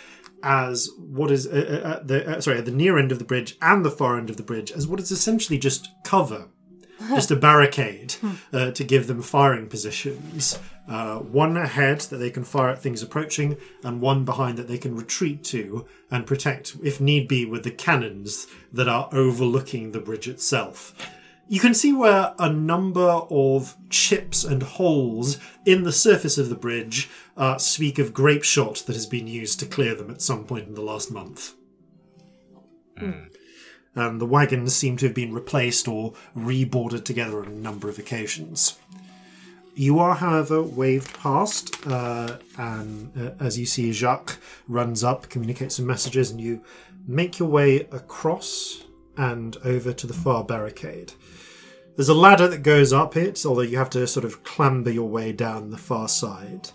[0.43, 3.25] as what is uh, uh, at the uh, sorry at the near end of the
[3.25, 6.49] bridge and the far end of the bridge as what is essentially just cover,
[7.09, 8.15] just a barricade
[8.51, 10.59] uh, to give them firing positions.
[10.85, 14.77] Uh, one ahead that they can fire at things approaching, and one behind that they
[14.77, 19.99] can retreat to and protect, if need be, with the cannons that are overlooking the
[20.01, 20.93] bridge itself.
[21.53, 25.37] You can see where a number of chips and holes
[25.67, 29.59] in the surface of the bridge uh, speak of grape shot that has been used
[29.59, 31.53] to clear them at some point in the last month.
[33.93, 37.99] And the wagons seem to have been replaced or reboarded together on a number of
[37.99, 38.79] occasions.
[39.75, 45.75] You are, however, waved past, uh, and uh, as you see, Jacques runs up, communicates
[45.75, 46.63] some messages, and you
[47.05, 48.85] make your way across
[49.17, 51.13] and over to the far barricade.
[51.95, 55.07] There's a ladder that goes up it, although you have to sort of clamber your
[55.09, 56.69] way down the far side.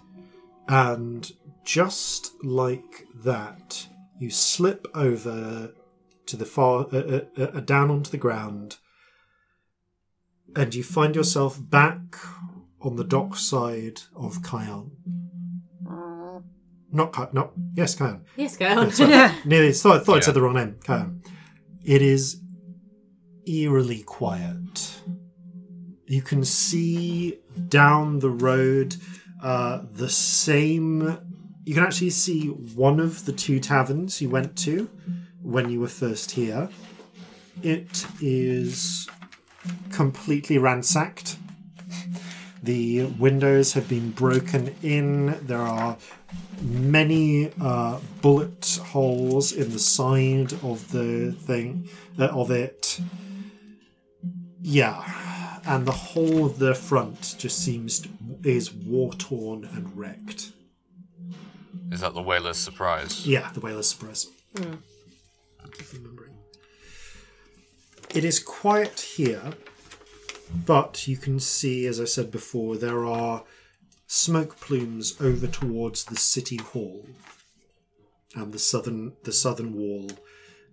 [0.68, 1.30] And
[1.64, 3.88] just like that,
[4.20, 5.72] you slip over
[6.26, 8.76] to the far, uh, uh, uh, down onto the ground,
[10.54, 12.16] and you find yourself back
[12.80, 14.92] on the dock side of Cayenne.
[16.92, 18.22] Not Cayenne, not, yes, Cayenne.
[18.36, 18.90] Yes, go on.
[18.92, 20.22] Sorry, nearly thought, I thought I Yeah.
[20.22, 20.76] said the wrong name.
[20.84, 21.22] Cayenne.
[21.84, 22.40] It is
[23.48, 25.00] eerily quiet.
[26.06, 27.38] You can see
[27.68, 28.96] down the road
[29.42, 31.18] uh, the same.
[31.64, 34.88] You can actually see one of the two taverns you went to
[35.42, 36.68] when you were first here.
[37.62, 39.08] It is
[39.90, 41.36] completely ransacked.
[42.60, 45.38] The windows have been broken in.
[45.46, 45.96] There are
[46.60, 51.88] many uh, bullet holes in the side of the thing
[52.18, 53.00] uh, of it.
[54.60, 58.08] Yeah, and the whole of the front just seems to,
[58.42, 60.52] is war torn and wrecked.
[61.90, 63.26] Is that the whaler's surprise?
[63.26, 64.26] Yeah, the Whaler's Surprise.
[64.54, 66.34] If remembering.
[68.14, 69.52] It is quiet here,
[70.66, 73.44] but you can see, as I said before, there are
[74.06, 77.06] smoke plumes over towards the city hall
[78.34, 80.10] and the southern the southern wall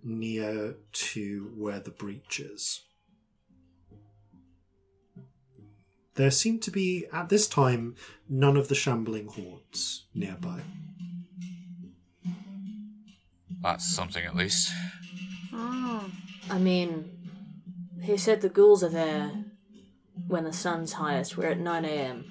[0.02, 2.80] near to where the breach is.
[6.16, 7.94] There seem to be, at this time,
[8.28, 10.62] none of the shambling hordes nearby.
[13.62, 14.72] That's something at least.
[15.52, 16.04] Ah,
[16.50, 17.10] I mean,
[18.02, 19.30] he said the ghouls are there
[20.28, 21.36] when the sun's highest.
[21.36, 22.24] We're at 9 a.m.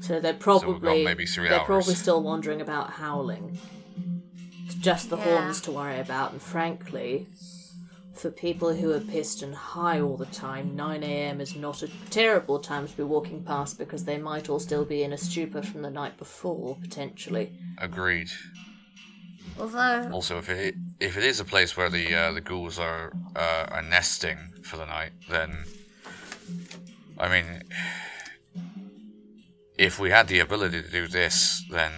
[0.00, 1.66] So they're probably maybe three they're hours.
[1.66, 3.58] probably still wandering about howling.
[4.66, 5.24] It's just the Yeah.
[5.40, 7.28] horns to worry about, and frankly,
[8.16, 11.40] for people who are pissed and high all the time, 9 a.m.
[11.40, 15.02] is not a terrible time to be walking past because they might all still be
[15.02, 17.52] in a stupor from the night before, potentially.
[17.78, 18.28] Agreed.
[19.58, 23.12] Although, Also, if it if it is a place where the uh, the ghouls are
[23.34, 25.64] uh, are nesting for the night, then
[27.18, 27.62] I mean,
[29.78, 31.92] if we had the ability to do this, then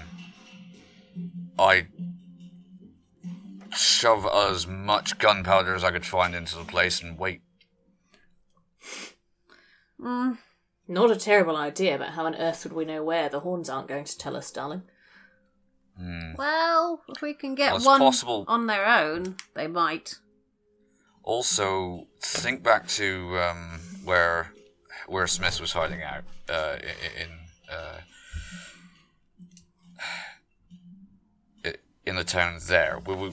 [1.59, 1.89] I'd
[3.77, 7.43] shove as much gunpowder as I could find into the place and wait.
[9.99, 13.29] Not a terrible idea, but how on earth would we know where?
[13.29, 14.83] The horns aren't going to tell us, darling.
[16.37, 18.45] well, if we can get Well, one possible.
[18.49, 20.15] on their own, they might.
[21.23, 24.53] Also, think back to um, where
[25.09, 26.77] where Smith was hiding out uh,
[27.21, 27.29] in
[27.71, 28.01] uh,
[32.07, 32.99] in the town there.
[33.05, 33.33] We, we,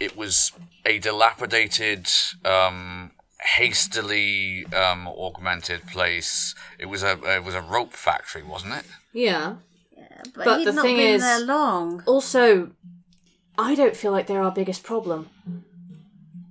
[0.00, 0.52] it was
[0.86, 2.08] a dilapidated,
[2.44, 6.54] um, hastily um, augmented place.
[6.78, 8.84] It was a it was a rope factory, wasn't it?
[9.12, 9.56] Yeah.
[10.34, 12.02] But, But he'd the not thing been is- there long.
[12.06, 12.70] Also,
[13.58, 15.28] I don't feel like they're our biggest problem.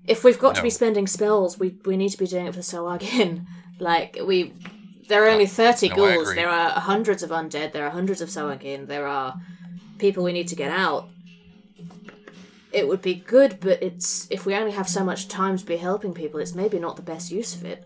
[0.07, 2.61] if we've got to be spending spells, we we need to be doing it for
[2.61, 3.45] Sahuagin.
[3.79, 4.53] like we,
[5.07, 6.33] there are only thirty No, ghouls.
[6.35, 7.71] There are hundreds of undead.
[7.73, 8.87] There are hundreds of Sahuagin.
[8.87, 9.35] There are
[9.99, 11.07] people we need to get out.
[12.71, 15.77] It would be good, but it's if we only have so much time to be
[15.77, 17.85] helping people, it's maybe not the best use of it.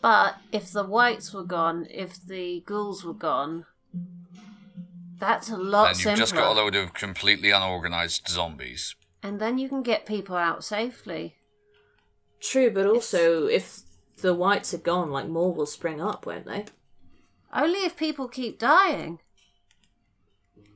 [0.00, 3.66] But if the wights were gone, if the ghouls were gone,
[5.18, 6.22] that's a lot and you've simpler.
[6.22, 8.94] just got a load of completely unorganized zombies.
[9.22, 11.34] and then you can get people out safely.
[12.40, 13.80] True, but also if
[14.18, 16.66] the wights are gone, like more will spring up, won't they?
[17.52, 19.18] Only if people keep dying.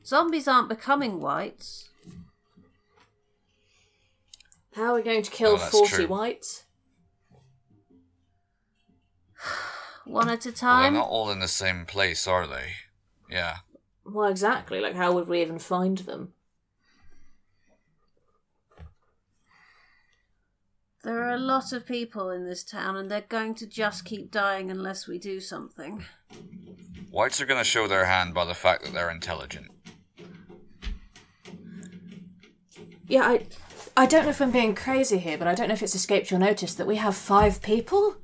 [0.05, 1.89] Zombies aren't becoming wights.
[4.75, 6.07] How are we going to kill Oh, forty true.
[6.07, 6.65] wights?
[10.05, 12.73] One at a Well, they're not all in the same place, are they?
[13.31, 13.59] Yeah.
[14.05, 14.81] Well, exactly.
[14.81, 16.33] Like, how would we even find them?
[21.05, 24.31] There are a lot of people in this town, and they're going to just keep
[24.31, 26.05] dying unless we do something.
[27.11, 29.67] Wights are going to show their hand by the fact that they're intelligent.
[33.09, 33.47] Yeah, I,
[33.97, 36.31] I don't know if I'm being crazy here, but I don't know if it's escaped
[36.31, 38.17] your notice that we have five people.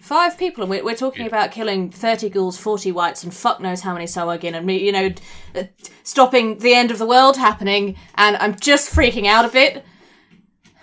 [0.00, 1.28] Five people, and we're, we're talking Yeah.
[1.28, 4.92] about killing 30 ghouls, 40 wights, and fuck knows how many Sahuagin, and, me, you
[4.92, 5.10] know,
[5.56, 5.64] uh,
[6.04, 9.84] stopping the end of the world happening, and I'm just freaking out a bit.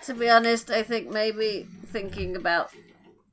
[0.04, 2.70] To be honest, I think maybe thinking about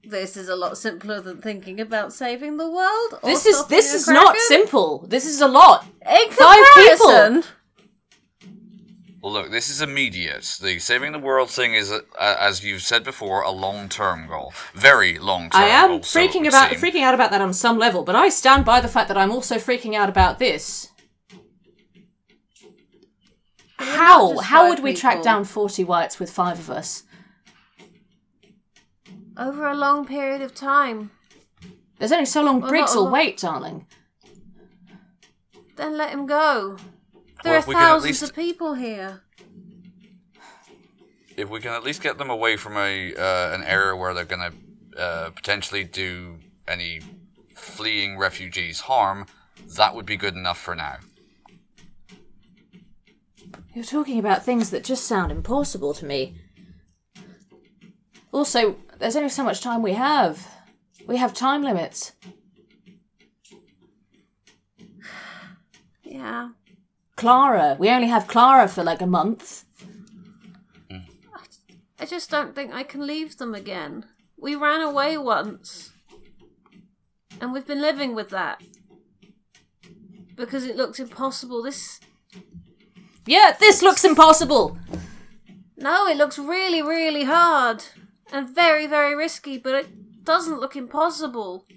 [0.06, 3.20] this is a lot simpler than thinking about saving the world.
[3.22, 5.06] or This is this is not simple.
[5.08, 5.86] This is a lot.
[6.10, 7.44] In Five people.
[9.22, 10.58] Comparison, Well, look, this is immediate.
[10.62, 14.54] The saving the world thing is, uh, as you've said before, a long-term goal.
[14.74, 15.62] Very long-term.
[15.62, 16.80] I am also, freaking would about seem.
[16.80, 19.32] freaking out about that on some level, but I stand by the fact that I'm
[19.32, 20.90] also freaking out about this.
[23.78, 27.04] How just how five would we track down forty wights with five of us?
[29.38, 31.10] over a long period of time,
[31.98, 33.14] There's only so long Well, Briggs will lot.
[33.14, 33.88] wait, darling.
[35.78, 36.78] then let him go.
[37.44, 39.22] There Well, are if we can at thousands least- of people here.
[41.38, 44.26] If we can at least get them away from a uh, an area where they're
[44.26, 46.38] going to uh, potentially do
[46.68, 47.02] any
[47.56, 49.26] fleeing refugees harm,
[49.78, 50.98] that would be good enough for now.
[53.74, 56.36] You're talking about things that just sound impossible to me.
[58.34, 60.48] Also, there's only so much time we have.
[61.08, 62.12] We have time limits.
[66.04, 66.50] Yeah.
[67.22, 69.64] Clara, we only have Clara for like a month.
[72.00, 74.06] I just don't think I can leave them again.
[74.40, 75.92] We ran away once.
[77.40, 78.64] And we've been living with that.
[80.36, 81.62] Because it looks impossible.
[81.62, 82.00] This.
[83.28, 84.80] Yeah, this looks impossible.
[85.78, 87.84] No, it looks really, really hard.
[88.34, 91.68] And very, very risky, but it doesn't look impossible.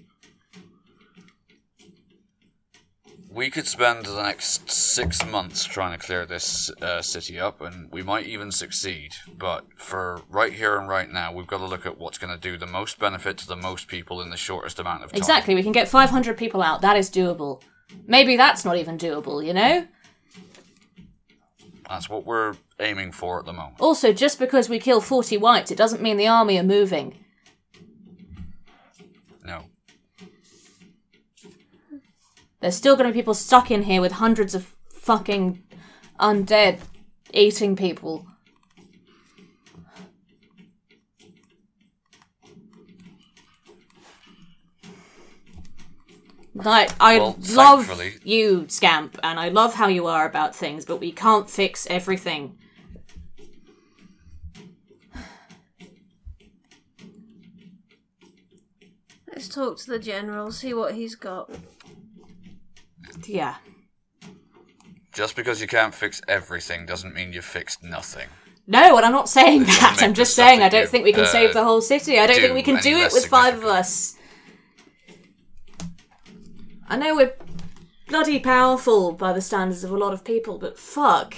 [3.35, 7.91] We could spend the next six months trying to clear this uh, city up, and
[7.91, 9.11] we might even succeed.
[9.37, 12.39] But for right here and right now, we've got to look at what's going to
[12.39, 15.17] do the most benefit to the most people in the shortest amount of time.
[15.17, 16.79] Exactly, we can get 500 people out.
[16.79, 17.61] That is doable.
[18.07, 19.85] Maybe that's not even doable, you know?
[21.89, 23.81] That's what we're aiming for at the moment.
[23.81, 27.24] Also, just because we kill 40 wights, it doesn't mean the army are moving.
[32.59, 35.61] There's still going to be people stuck in here with hundreds of fucking
[36.19, 36.79] undead
[37.33, 38.25] eating people.
[46.53, 50.85] Like, I Well, love thankfully- you, Scamp, and I love how you are about things,
[50.85, 52.57] but we can't fix everything.
[59.27, 61.49] Let's talk to the general, see what he's got.
[63.23, 63.55] Yeah.
[65.13, 68.27] Just because you can't fix everything doesn't mean you've fixed nothing.
[68.67, 69.99] No, and I'm not saying It that.
[70.01, 72.19] I'm just saying I don't you, think we can uh, save the whole city.
[72.19, 74.17] I don't think we can do it with five of us.
[76.87, 77.33] I know we're
[78.07, 81.35] bloody powerful by the standards of a lot of people, but fuck.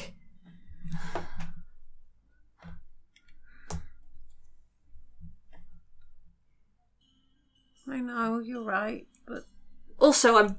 [7.89, 9.45] I know, you're right, but
[9.97, 10.57] Also, I'm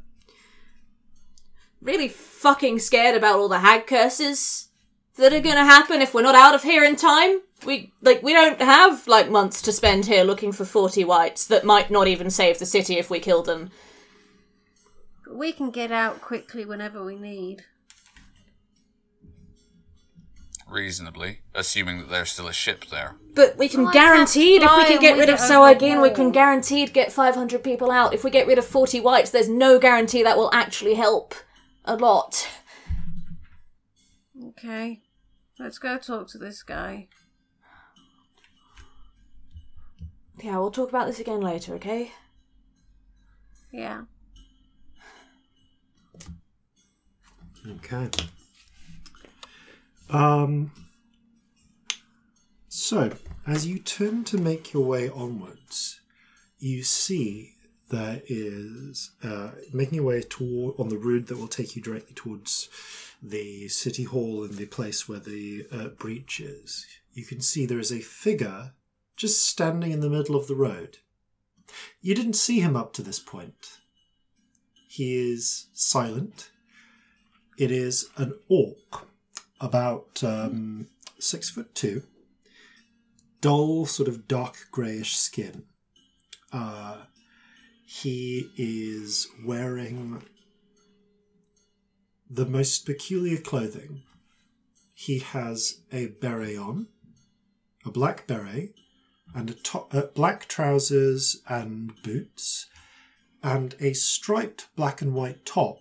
[1.81, 4.69] really fucking scared about all the hag curses
[5.17, 7.41] that are gonna happen if we're not out of here in time.
[7.67, 11.65] We like we don't have like months to spend here looking for forty wights that
[11.65, 13.71] might not even save the city if we kill them.
[15.31, 17.65] we can get out quickly whenever we need.
[20.71, 23.17] reasonably, assuming that there's still a ship there.
[23.35, 25.51] But we can I guaranteed if we fly can get and rid we of get
[25.51, 26.15] Sahuagin, we overhauled.
[26.15, 28.13] can guaranteed get 500 people out.
[28.13, 31.35] If we get rid of 40 wights, there's no guarantee that will actually help
[31.89, 32.47] a lot.
[34.51, 35.01] Okay.
[35.59, 37.09] Let's go talk to this guy.
[40.43, 42.13] Yeah, we'll talk about this again later, okay?
[43.73, 44.03] Yeah.
[47.67, 48.09] Okay.
[50.11, 50.71] Um.
[52.69, 53.13] So,
[53.47, 56.01] as you turn to make your way onwards,
[56.59, 57.55] you see
[57.91, 62.15] there is uh, making your way toward on the route that will take you directly
[62.15, 62.69] towards
[63.23, 66.87] the city hall and the place where the uh, breach is.
[67.15, 68.73] You can see there is a figure
[69.17, 70.99] just standing in the middle of the road.
[72.01, 73.79] You didn't see him up to this point.
[74.87, 76.51] He is silent.
[77.59, 79.07] It is an orc,
[79.61, 80.87] about um,
[81.19, 82.05] six foot two,
[83.41, 85.65] dull, sort of dark greyish skin.
[86.53, 86.99] Uh,
[87.91, 90.23] he is wearing
[92.29, 94.03] the most peculiar clothing.
[94.93, 96.89] He has a beret on,
[97.87, 98.75] a black beret,
[99.35, 102.67] and a to- uh, black trousers and boots,
[103.43, 105.79] and a striped black and white top.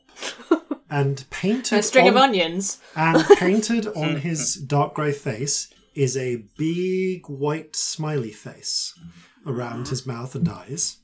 [0.89, 2.79] And painted A string of onions.
[2.95, 8.97] and painted on his dark grey face is a big white smiley face
[9.45, 10.99] around his mouth and eyes.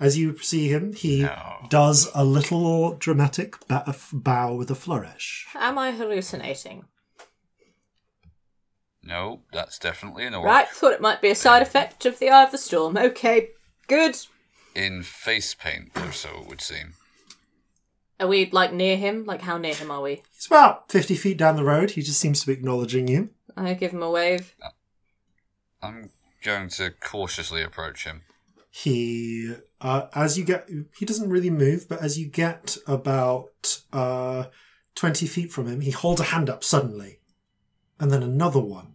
[0.00, 1.66] As you see him, he No.
[1.68, 3.56] does a little dramatic
[4.12, 5.46] bow with a flourish.
[5.54, 6.84] Am I hallucinating?
[9.02, 10.46] No, that's definitely an orc.
[10.46, 12.96] Right, thought it might be a side effect of the Eye of the Storm.
[12.96, 13.50] Okay,
[13.86, 14.16] good.
[14.74, 16.92] In face paint, or so it would seem.
[18.20, 19.24] Are we, like, near him?
[19.24, 20.22] Like, how near him are we?
[20.34, 21.92] He's about 50 feet down the road.
[21.92, 23.30] He just seems to be acknowledging you.
[23.56, 24.54] I give him a wave.
[25.82, 26.10] I'm
[26.44, 28.22] going to cautiously approach him.
[28.70, 34.44] He uh, as you get he doesn't really move but as you get about uh,
[34.94, 37.20] 20 feet from him he holds a hand up suddenly.
[38.00, 38.94] And then another one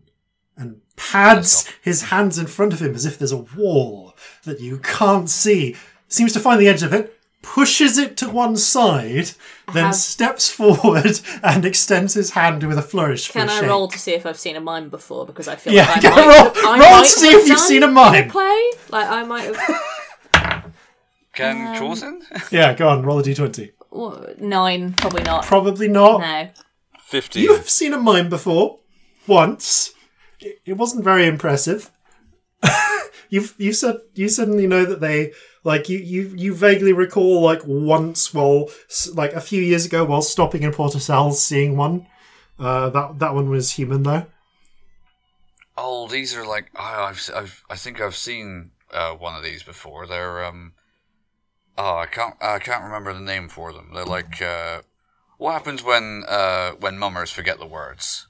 [0.56, 4.78] and pads his hands in front of him as if there's a wall that you
[4.80, 5.76] can't see.
[6.08, 9.32] Seems to find the edge of it pushes it to one side
[9.74, 13.60] then have- steps forward and extends his hand with a flourish for Can a I
[13.60, 13.70] shake.
[13.70, 15.26] roll to see if I've seen a mime before?
[15.28, 17.28] Because I feel Yeah, like I go might roll- have, I roll might to see
[17.30, 18.30] if you've seen a in mime.
[18.30, 18.72] play.
[18.90, 20.74] Like, I might have...
[21.34, 22.22] Can Um, Chosen?
[22.52, 23.72] yeah go on roll a d20
[24.40, 25.46] Nine, probably not.
[25.46, 26.50] probably not No.
[27.06, 27.44] 15.
[27.44, 28.80] You have seen a mime before,
[29.28, 29.94] once.
[30.40, 31.92] It it wasn't very impressive.
[33.30, 35.32] You've you said you suddenly know that they
[35.64, 38.70] like you you you vaguely recall like once while
[39.14, 42.08] like a few years ago while stopping in Port Portosal seeing one.
[42.60, 44.26] Uh, that that one was human though.
[45.78, 49.64] Oh, these are like oh, I've, I've I think I've seen uh, one of these
[49.64, 50.06] before.
[50.06, 50.74] They're um
[51.78, 53.92] oh I can't I can't remember the name for them.
[53.94, 54.82] They're like uh,
[55.38, 58.28] what happens when uh, when mummers forget the words?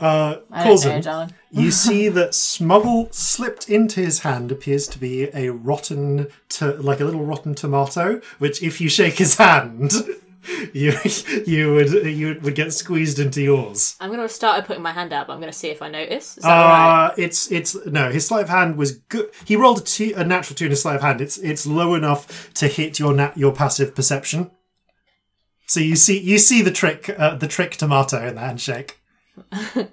[0.00, 5.50] Uh, know, Coulson, you see that smuggle slipped into his hand appears to be a
[5.50, 8.20] rotten, to- like a little rotten tomato.
[8.38, 9.92] Which, if you shake his hand,
[10.72, 10.92] you
[11.46, 13.96] you would you would get squeezed into yours.
[14.00, 15.90] I'm going to start putting my hand out, but I'm going to see if I
[15.90, 16.38] notice.
[16.38, 16.50] Is that?
[16.50, 18.10] Uh, it's it's no.
[18.10, 19.30] His sleight of hand was good.
[19.44, 21.20] He rolled a, two, a natural two in his sleight of hand.
[21.20, 24.50] It's it's low enough to hit your nat, your passive perception.
[25.66, 28.99] So you see you see the trick uh, the trick tomato in the handshake.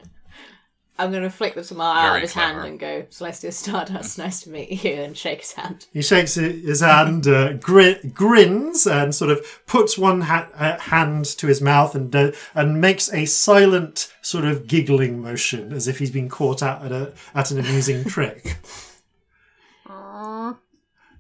[1.00, 2.54] I'm going to flick the tomato out of his clever.
[2.62, 5.86] hand and go, Celestia Stardust, nice to meet you, and shake his hand.
[5.94, 11.26] He shakes his hand, uh, gri- grins, and sort of puts one ha- uh, hand
[11.38, 16.00] to his mouth and uh, and makes a silent sort of giggling motion as if
[16.00, 18.58] he's been caught out at a at an amusing trick.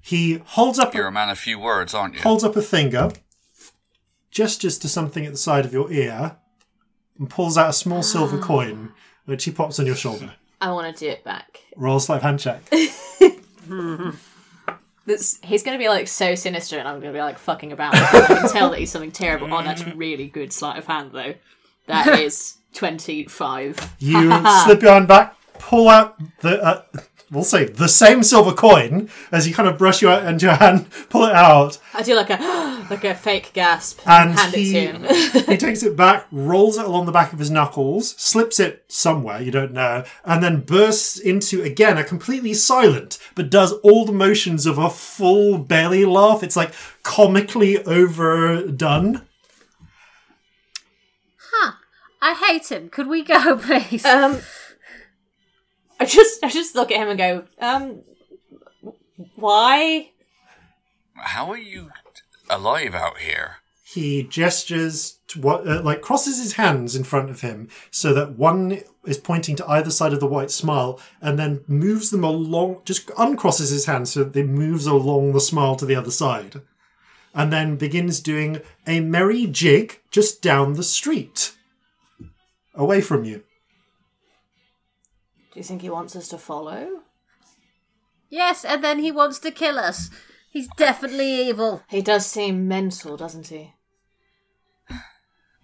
[0.02, 2.22] He holds up You're a, a man of few words, aren't you?
[2.22, 3.12] holds up a finger,
[4.32, 6.38] gestures to something at the side of your ear,
[7.19, 8.91] and pulls out a small silver coin,
[9.26, 10.34] which he pops on your shoulder.
[10.60, 11.61] I want to do it back.
[11.76, 12.61] Roll a sleight of hand check.
[15.07, 17.72] This, he's going to be like so sinister, and I'm going to be like fucking
[17.72, 17.95] about.
[17.95, 19.53] I can tell that he's something terrible.
[19.53, 21.34] Oh, that's really good sleight of hand, though.
[21.85, 23.95] That is 25.
[23.99, 26.84] You slip your hand back, pull out the, uh,
[27.31, 30.88] we'll say, the same silver coin as you kind of brush your into your hand,
[31.10, 32.35] pull it out, I do like a
[32.89, 35.45] like a fake gasp and and hand he, it to him.
[35.45, 39.41] he takes it back, rolls it along the back of his knuckles, slips it somewhere,
[39.41, 44.11] you don't know, and then bursts into, again, a completely silent, but does all the
[44.11, 46.43] motions of a full belly laugh.
[46.43, 46.73] It's like
[47.03, 49.22] comically overdone.
[52.22, 52.89] I hate him.
[52.89, 54.03] Could we go, please?
[54.05, 54.39] Um,
[55.99, 58.01] I just, I just look at him and go, um,
[59.35, 60.11] why?
[61.15, 61.89] How are you
[62.49, 63.57] alive out here?
[63.84, 68.38] He gestures to what, uh, like crosses his hands in front of him so that
[68.38, 72.82] one is pointing to either side of the white smile and then moves them along,
[72.84, 76.61] just uncrosses his hands so that they moves along the smile to the other side.
[77.34, 81.56] And then begins doing a merry jig just down the street.
[82.76, 83.44] Away from you.
[85.53, 87.02] Do you think he wants us to follow?
[88.30, 90.10] yes, and then he wants to kill us.
[90.49, 91.84] He's definitely evil.
[91.90, 93.74] He does seem mental, doesn't he?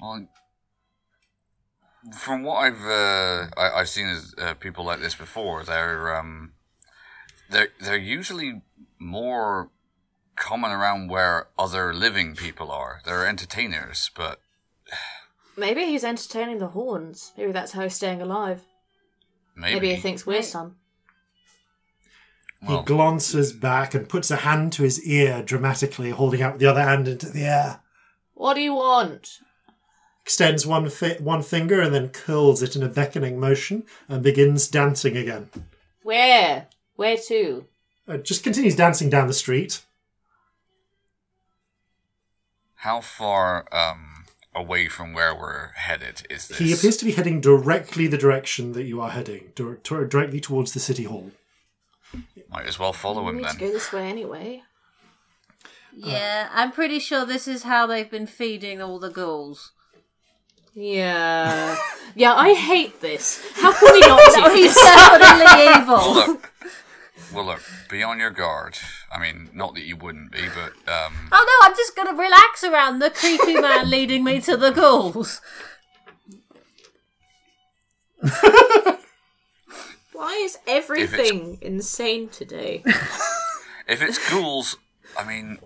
[0.02, 0.28] Well,
[2.14, 6.54] from what I've uh, I, I've seen as uh, people like this before, they're um,
[7.50, 8.62] they're they're usually
[9.00, 9.70] more
[10.36, 13.02] common around where other living people are.
[13.06, 14.42] They're entertainers, but
[15.56, 17.32] Maybe he's entertaining the horns.
[17.38, 18.64] Maybe that's how he's staying alive.
[19.56, 20.78] maybe, Maybe he thinks we're some.
[22.68, 26.66] Well, he glances back and puts a hand to his ear dramatically, holding out the
[26.66, 27.82] other hand into the air.
[28.34, 29.40] What do you want?
[30.24, 34.68] Extends one fi- one finger and then curls it in a beckoning motion and begins
[34.68, 35.50] dancing again.
[36.04, 36.68] Where?
[36.96, 37.66] Where to?
[38.08, 39.82] Uh, just continues dancing down the street.
[42.78, 46.58] how far um, away from where we're headed is this?
[46.58, 50.42] He appears to be heading directly the direction that you are heading, dir- to- directly
[50.42, 51.32] towards the city hall.
[52.50, 54.64] Might as well follow We him need to go this way anyway.
[55.96, 59.72] Yeah, I'm pretty sure this is how they've been feeding all the ghouls.
[60.76, 61.78] Yeah.
[62.16, 63.44] yeah, I hate this.
[63.56, 64.20] How can we not
[64.50, 64.84] do He's this?
[64.84, 66.14] definitely Well, evil.
[66.16, 66.52] look,
[67.32, 67.62] well, look,
[67.92, 68.78] be on your guard.
[69.12, 72.64] I mean, not that you wouldn't be, but um, Oh no, I'm just gonna relax
[72.64, 75.42] around the creepy man leading me to the ghouls.
[80.14, 82.84] Why is everything insane today?
[83.88, 84.78] if it's ghouls,
[85.18, 85.58] I mean,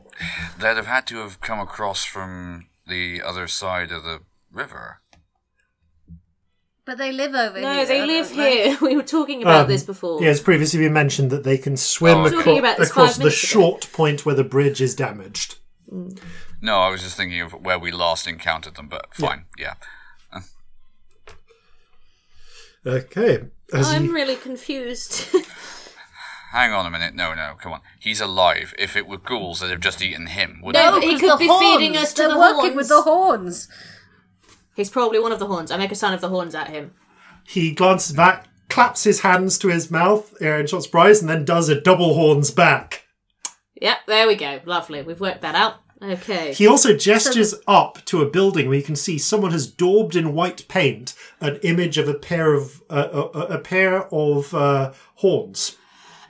[0.59, 4.21] they'd have had to have come across from the other side of the
[4.51, 5.01] river.
[6.85, 7.67] But they live over here.
[7.67, 8.69] No, they live don't they?
[8.69, 8.77] here.
[8.81, 10.23] We were talking about Um, this before.
[10.23, 12.35] Yeah, it's previously been mentioned that they can swim Oh, okay.
[12.35, 13.61] Talking acro- about this across five the minutes ago.
[13.61, 15.55] short point where the bridge is damaged.
[16.61, 19.73] No, I was just thinking of where we last encountered them, but fine, yeah.
[22.85, 23.47] Okay.
[23.73, 25.35] As I'm you- really confused.
[26.51, 27.13] Hang on a minute.
[27.13, 27.81] No, no, come on.
[27.99, 28.73] He's alive.
[28.79, 31.11] If it were ghouls, they'd have just eaten him, wouldn't No, they?
[31.11, 31.61] but could be horns.
[31.61, 32.75] feeding us to They're the working horns.
[32.75, 33.67] with the horns.
[34.75, 35.71] He's probably one of the horns.
[35.71, 36.93] I make a sign of the horns at him.
[37.45, 41.67] he glances back, claps his hands to his mouth in short surprise, and then does
[41.67, 43.03] a double horns back.
[43.81, 44.61] Yep, there we go.
[44.65, 45.01] Lovely.
[45.01, 45.75] We've worked that out.
[46.01, 46.53] Okay.
[46.53, 50.33] He also gestures up to a building where you can see someone has daubed in
[50.33, 55.75] white paint an image of a pair of uh, a, a pair of uh, horns.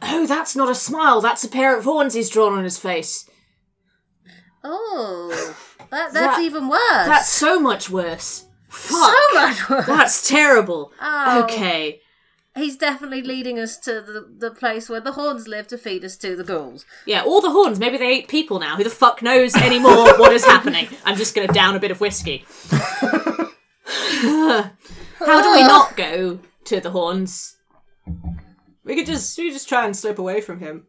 [0.02, 1.20] Oh, that's not a smile.
[1.22, 3.30] That's a pair of horns he's drawn on his face.
[4.64, 5.56] Oh,
[5.92, 6.80] that, that's That- even worse.
[7.08, 8.46] That's so much worse.
[8.70, 8.98] Fuck.
[9.16, 9.86] so much worse.
[9.88, 10.92] That's terrible.
[11.02, 11.44] Oh.
[11.44, 12.02] Okay.
[12.58, 16.18] He's definitely leading us to the, the place where the horns live to feed us
[16.18, 16.86] to the ghouls.
[17.06, 17.80] Yeah, all the horns.
[17.80, 18.76] Maybe they ate people now.
[18.76, 20.88] Who the fuck knows anymore what is happening?
[21.06, 22.46] I'm just gonna down a bit of whiskey.
[25.20, 27.58] How do we not go to the horns?
[28.84, 30.88] We could just we could just try and slip away from him.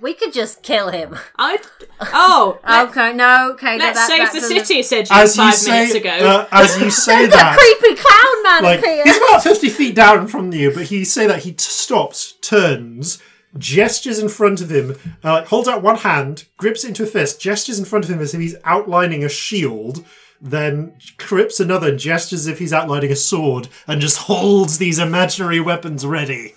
[0.00, 1.16] We could just kill him.
[1.36, 1.58] I
[2.00, 3.78] oh Okay, no, okay.
[3.78, 4.82] let's that- save that the doesn't- city.
[4.82, 6.10] Said you As you five say, minutes ago.
[6.10, 9.04] uh, as you say The that, creepy clown man like appears.
[9.04, 13.20] he's about fifty feet down from you, but he say that he t- stops, turns,
[13.56, 14.92] gestures in front of him,
[15.24, 18.10] uh, like holds out one hand, grips it into a fist, gestures in front of
[18.10, 20.04] him as if he's outlining a shield.
[20.40, 25.00] Then grips another, and gestures as if he's outlining a sword, and just holds these
[25.00, 26.54] imaginary weapons ready.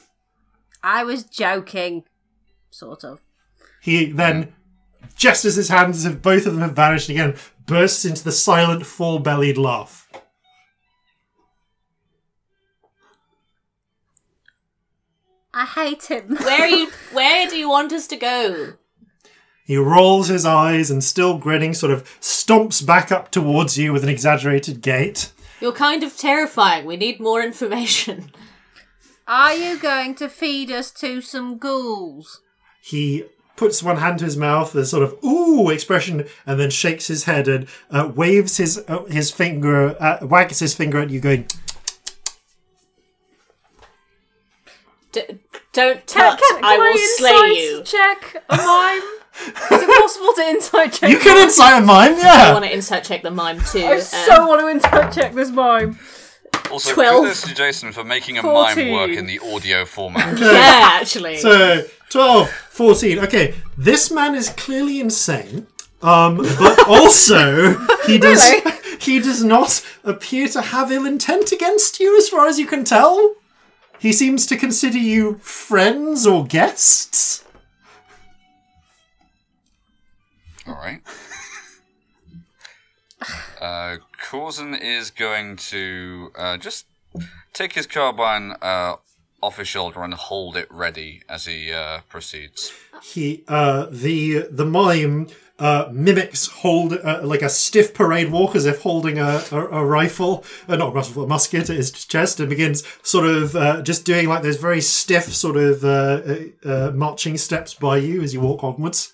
[0.83, 2.03] I was joking,
[2.69, 3.21] sort of.
[3.81, 4.53] He then
[5.15, 7.35] gestures his hands as if both of them have vanished again,
[7.65, 10.07] bursts into the silent, full bellied laugh.
[15.53, 16.35] I hate him.
[16.41, 16.91] where are you?
[17.11, 18.73] Where do you want us to go?
[19.65, 24.03] He rolls his eyes and, still grinning, sort of stomps back up towards you with
[24.03, 25.31] an exaggerated gait.
[25.59, 26.85] You're kind of terrifying.
[26.85, 28.31] We need more information.
[29.27, 32.41] Are you going to feed us to some ghouls?
[32.81, 33.25] He
[33.55, 37.07] puts one hand to his mouth, with a sort of ooh expression, and then shakes
[37.07, 41.19] his head and uh, waves his uh, his finger, uh, wags his finger at you,
[41.19, 41.45] going,
[45.11, 45.39] D-
[45.73, 46.39] don't touch.
[46.63, 47.83] I will slay you.
[47.83, 49.01] Check a mime.
[49.71, 51.09] Is it possible to inside check?
[51.09, 52.49] You can inside a mime, yeah.
[52.49, 53.79] I want to insert check the mime too.
[53.79, 55.99] I um, so want to inside check this mime.
[56.69, 57.23] Also, 12.
[57.23, 60.39] kudos to Jason for making a mime work in the audio format.
[60.39, 61.37] yeah, actually.
[61.37, 63.19] So 12, 14.
[63.19, 65.67] Okay, this man is clearly insane.
[66.01, 67.77] Um, but also
[68.07, 68.41] he does
[68.99, 72.83] he does not appear to have ill intent against you, as far as you can
[72.83, 73.35] tell.
[73.99, 77.45] He seems to consider you friends or guests.
[80.65, 81.01] All right.
[83.61, 83.97] Uh,
[84.27, 86.87] Corzin is going to uh, just
[87.53, 88.95] take his carbine uh,
[89.41, 92.71] off his shoulder and hold it ready as he uh, proceeds.
[93.01, 95.27] He uh, the the mime
[95.61, 99.85] uh, mimics hold uh, like a stiff parade walk as if holding a, a, a
[99.85, 103.81] rifle, uh, not a rifle, a musket at his chest, and begins sort of uh,
[103.83, 105.87] just doing like those very stiff sort of uh,
[106.25, 109.13] uh, uh, marching steps by you as you walk onwards.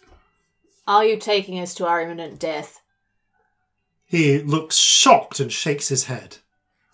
[0.88, 2.80] Are you taking us to our imminent death?
[4.06, 6.38] He looks shocked and shakes his head.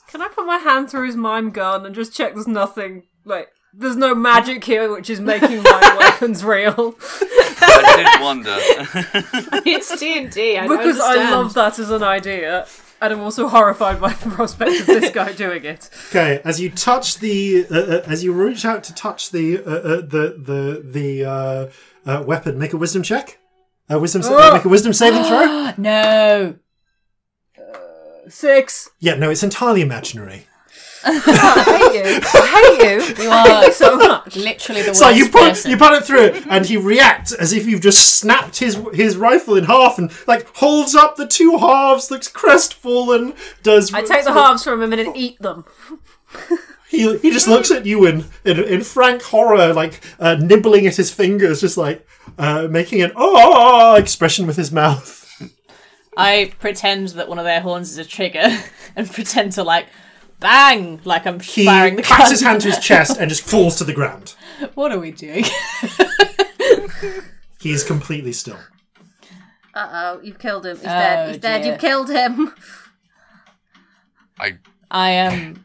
[0.07, 3.50] Can I put my hand through his mime gun and just check there's nothing like
[3.74, 6.95] there's no magic here which is making my weapons real?
[7.02, 8.56] I did wonder.
[9.66, 10.60] it's D and D.
[10.62, 12.68] because I love that as an idea.
[13.02, 15.90] And I'm also horrified by the prospect of this guy doing it.
[16.10, 19.70] Okay, as you touch the, uh, uh, as you reach out to touch the uh,
[19.70, 21.70] uh, the the the uh,
[22.06, 23.40] uh, weapon, make a wisdom check.
[23.90, 24.54] A wisdom, sa- Oh!
[24.54, 25.72] make a wisdom saving throw.
[25.78, 26.56] No.
[28.30, 28.90] Six.
[29.00, 30.48] Yeah, no, it's entirely imaginary.
[31.06, 32.22] I hate you.
[32.34, 33.24] I hate you.
[33.24, 34.36] You are you so much.
[34.36, 35.72] literally the worst So you put person.
[35.72, 39.56] you put it through, and he reacts as if you've just snapped his his rifle
[39.56, 43.34] in half, and like holds up the two halves, looks crestfallen.
[43.64, 45.66] Does I take the halves from him and then eat them.
[46.90, 50.96] He he just looks at you in in, in frank horror, like uh, nibbling at
[50.96, 52.08] his fingers, just like
[52.38, 55.22] uh, making an oh expression with his mouth.
[56.16, 58.48] I pretend that one of their horns is a trigger
[58.96, 59.88] and pretend to like
[60.44, 62.32] bang like I'm He firing the claps gun.
[62.32, 64.36] his hand to his chest and just falls to the ground.
[64.76, 65.44] What are we doing?
[67.60, 68.60] He is completely still.
[69.74, 70.76] Uh oh, you've killed him.
[70.78, 71.28] He's Oh, dead.
[71.30, 71.61] He's dead.
[71.64, 71.72] dear.
[71.72, 72.53] You've killed him.
[74.40, 74.57] I
[74.91, 75.64] I am.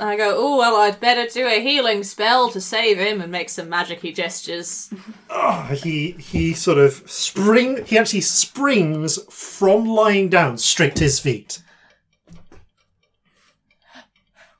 [0.00, 0.32] I go.
[0.36, 4.14] Oh well, I'd better do a healing spell to save him and make some magicy
[4.14, 4.92] gestures.
[5.28, 7.84] Oh, he he sort of spring.
[7.84, 11.62] He actually springs from lying down straight to his feet.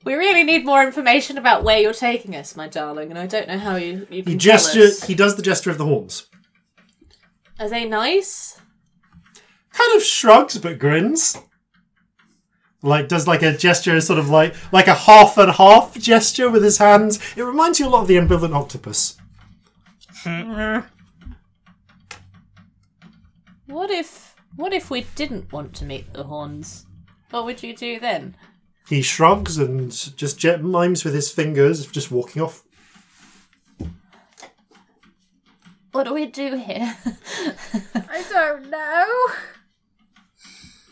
[0.04, 3.48] We really need more information about where you're taking us, my darling, and I don't
[3.48, 4.82] know how you you can He tell gesture.
[4.82, 5.04] us.
[5.04, 6.26] He does the gesture of the horns.
[7.58, 8.60] Are they nice?
[9.72, 11.36] Kind of shrugs but grins.
[12.80, 16.62] Like does like a gesture, sort of like like a half and half gesture with
[16.62, 17.18] his hands.
[17.36, 19.16] It reminds you a lot of the ambivalent octopus.
[23.66, 26.86] What if what if we didn't want to meet the horns?
[27.30, 28.36] What would you do then?
[28.88, 32.64] He shrugs and just jet mimes with his fingers, just walking off.
[35.92, 36.96] What do we do here?
[37.94, 39.57] I don't know.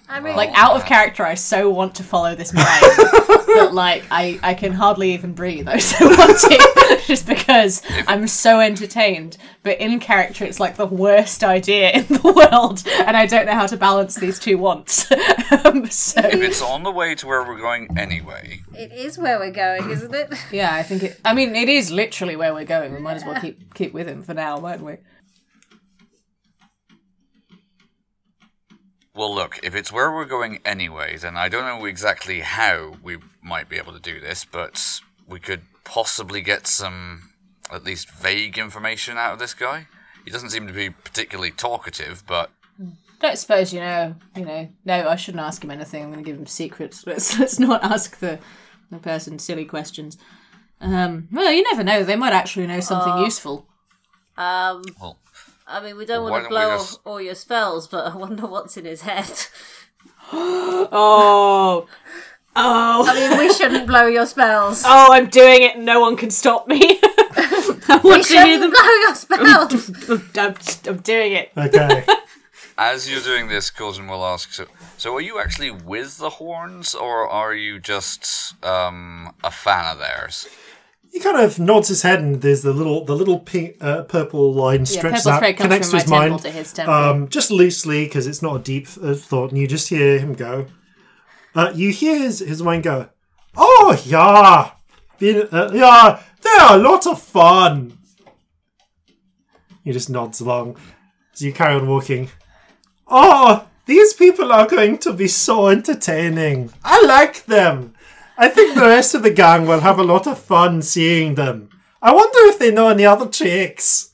[0.08, 4.04] I mean, like out of character, I so want to follow this mind that like
[4.10, 5.68] I I can hardly even breathe.
[5.68, 9.36] I so want to just because I'm so entertained.
[9.62, 13.52] But in character, it's like the worst idea in the world, and I don't know
[13.54, 15.10] how to balance these two wants.
[15.64, 19.38] um, so if it's on the way to where we're going anyway, it is where
[19.38, 20.32] we're going, isn't it?
[20.52, 21.20] yeah, I think it.
[21.24, 22.92] I mean, it is literally where we're going.
[22.92, 24.96] We might as well keep keep with him for now, won't we?
[29.16, 33.16] Well, look, if it's where we're going anyway, then I don't know exactly how we
[33.42, 37.30] might be able to do this, but we could possibly get some
[37.72, 39.86] at least vague information out of this guy.
[40.26, 42.50] He doesn't seem to be particularly talkative, but
[43.20, 44.16] Don't suppose you know.
[44.36, 44.68] You know.
[44.84, 46.02] No, I shouldn't ask him anything.
[46.02, 47.06] I'm going to give him secrets.
[47.06, 48.38] Let's let's not ask the
[48.90, 50.18] the person silly questions.
[50.78, 52.04] Um, well, you never know.
[52.04, 53.66] They might actually know something useful.
[54.36, 55.18] Um, well,
[55.68, 58.12] I mean, we don't Why want to don't we blow just- all your spells, but
[58.12, 59.30] I wonder what's in his head.
[60.32, 61.86] Oh,
[62.56, 64.82] oh, I mean, we shouldn't blow your spells.
[64.84, 65.12] oh!
[65.12, 65.78] I'm doing it.
[65.78, 66.80] No one can stop me.
[67.02, 68.70] I we want to hear shouldn't them.
[68.70, 69.14] blow your
[70.34, 70.36] spells.
[70.36, 70.54] I'm,
[70.88, 71.52] I'm doing it.
[71.56, 72.04] Okay.
[72.78, 74.66] as you're doing this, Coulson will ask, so,
[74.96, 79.98] so are you actually with the horns, or are you just um, a fan of
[79.98, 80.48] theirs?
[81.16, 84.52] He kind of nods his head, and there's the little the little pink uh, purple
[84.52, 86.42] line stretches purple out, comes connects from to my his temple mind.
[86.42, 86.94] to his temple.
[86.94, 90.34] Um, just loosely because it's not a deep uh, thought, and you just hear him
[90.34, 90.66] go.
[91.54, 93.08] Uh, you hear his, his mind go.
[93.56, 94.72] Oh yeah,
[95.18, 97.96] been uh, yeah, they're a lot of fun.
[99.82, 100.76] He just nods along.
[101.32, 102.28] as you carry on walking.
[103.08, 106.74] Oh, these people are going to be so entertaining.
[106.84, 107.94] I like them.
[108.38, 111.70] I think the rest of the gang will have a lot of fun seeing them.
[112.02, 114.10] I wonder if they know any other tricks.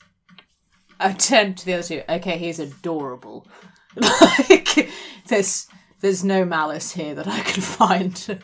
[0.99, 2.01] I turned to the other two.
[2.07, 3.45] Okay, he's adorable.
[3.95, 4.89] like,
[5.27, 5.67] there's
[5.99, 8.39] there's no malice here that I can find.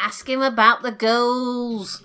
[0.00, 2.02] Ask him about the ghouls.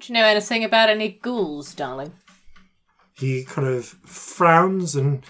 [0.00, 2.12] Do you know anything about any ghouls, darling?
[3.12, 5.22] He kind of frowns and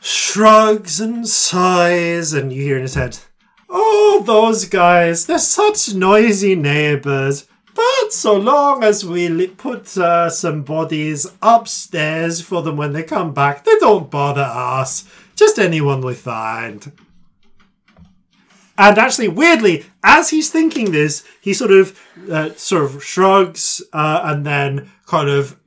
[0.00, 3.18] shrugs and sighs, and you hear in his head,
[3.68, 7.46] Oh, those guys, they're such noisy neighbors.
[7.74, 13.32] But so long as we put uh, some bodies upstairs for them when they come
[13.32, 15.08] back, they don't bother us.
[15.36, 16.90] Just anyone we find.
[18.76, 21.98] And actually, weirdly, as he's thinking this, he sort of
[22.30, 25.57] uh, sort of shrugs uh, and then kind of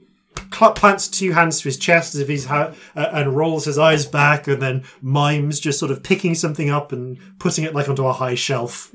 [0.52, 4.06] plants two hands to his chest as if he's ha- uh, and rolls his eyes
[4.06, 8.06] back and then mimes just sort of picking something up and putting it like onto
[8.06, 8.94] a high shelf.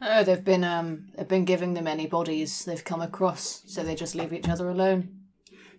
[0.00, 3.94] Oh, they've been um they've been giving them any bodies they've come across, so they
[3.94, 5.08] just leave each other alone.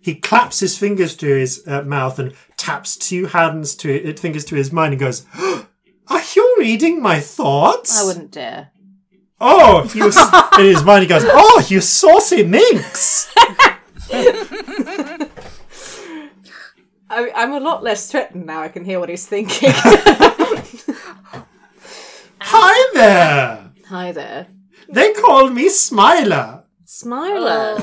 [0.00, 4.44] He claps his fingers to his uh, mouth and taps two hands to it, fingers
[4.46, 8.70] to his mind and goes, "Are you reading my thoughts?" I wouldn't dare.
[9.40, 10.06] Oh, you
[10.58, 13.32] in his mind he goes, "Oh, you saucy minx!"
[17.18, 18.62] I, I'm a lot less threatened now.
[18.62, 19.70] I can hear what he's thinking.
[22.40, 23.70] Hi there.
[23.88, 24.46] Hi there,
[24.88, 26.62] They call me Smiler.
[26.84, 27.78] Smiler.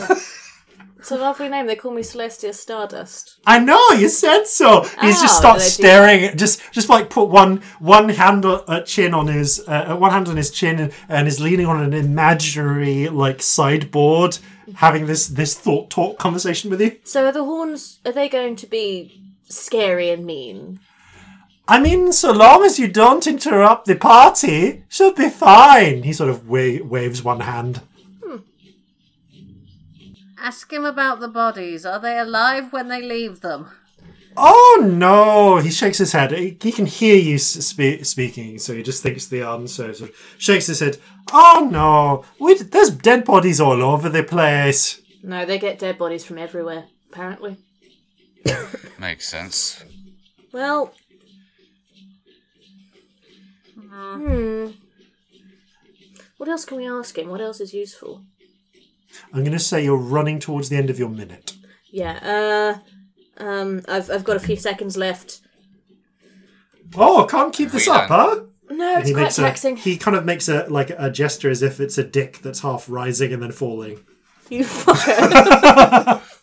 [0.99, 1.67] It's a lovely name.
[1.67, 3.39] They call me Celestia Stardust.
[3.45, 4.81] I know you said so.
[5.01, 6.23] He's just Oh, starts they do staring.
[6.25, 10.11] at Just, just like put one one hand on, uh, chin on his uh, one
[10.11, 14.39] hand on his chin and, and is leaning on an imaginary like sideboard,
[14.75, 16.97] having this this thought talk conversation with you.
[17.03, 17.99] So are the horns?
[18.05, 20.79] Are they going to be scary and mean?
[21.67, 26.03] I mean, so long as you don't interrupt the party, she'll be fine.
[26.03, 27.81] He sort of wa- waves one hand.
[28.23, 28.37] Hmm.
[30.37, 31.85] Ask him about the bodies.
[31.85, 33.71] Are they alive when they leave them?
[34.37, 35.57] Oh no!
[35.57, 36.33] He shakes his head.
[36.33, 39.93] He, he can hear you spe- speaking, so he just thinks the answer.
[39.93, 40.97] Sort of shakes his head.
[41.31, 42.25] Oh no!
[42.37, 45.01] We, there's dead bodies all over the place.
[45.23, 46.85] No, they get dead bodies from everywhere.
[47.11, 47.57] Apparently.
[48.99, 49.83] Makes sense.
[50.51, 50.93] Well.
[53.91, 54.67] Hmm.
[56.37, 57.29] What else can we ask him?
[57.29, 58.23] What else is useful?
[59.33, 61.53] I'm going to say you're running towards the end of your minute.
[61.91, 62.79] Yeah.
[63.39, 63.43] Uh.
[63.43, 63.81] Um.
[63.87, 65.41] I've I've got a few seconds left.
[66.95, 68.41] Oh, I can't keep this up, huh?
[68.69, 69.77] No, it's he quite makes a, taxing.
[69.77, 72.89] he kind of makes a like a gesture as if it's a dick that's half
[72.89, 73.99] rising and then falling.
[74.49, 76.21] You fucker.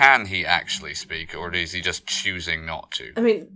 [0.00, 3.12] Can he actually speak, or is he just choosing not to?
[3.18, 3.48] I mean,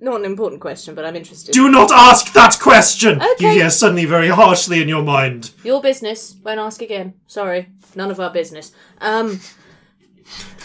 [0.00, 1.52] not an important question, but I'm interested.
[1.52, 3.22] Do not ask that question.
[3.38, 5.52] You hear suddenly very harshly in your mind.
[5.62, 6.34] Your business.
[6.44, 7.14] Won't ask again.
[7.28, 7.68] Sorry.
[7.94, 8.72] None of our business.
[9.00, 9.38] Um.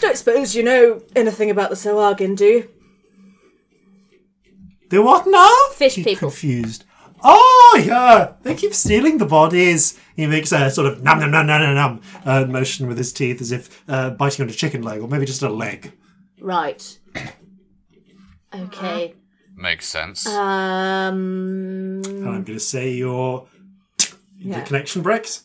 [0.00, 2.70] Don't suppose you know anything about the Sahuagin, do you?
[4.90, 5.54] The what now?
[5.74, 6.30] Fish He's people.
[6.30, 6.84] Confused.
[7.22, 9.98] Oh yeah, they keep stealing the bodies.
[10.16, 13.12] He makes a sort of num num num num num num uh, motion with his
[13.12, 15.92] teeth, as if uh, biting on a chicken leg, or maybe just a leg.
[16.40, 16.98] Right.
[18.54, 19.14] Okay.
[19.56, 20.26] Makes sense.
[20.26, 22.02] Um.
[22.04, 23.46] And I'm going to say your
[23.98, 24.60] the Yeah.
[24.62, 25.44] connection breaks.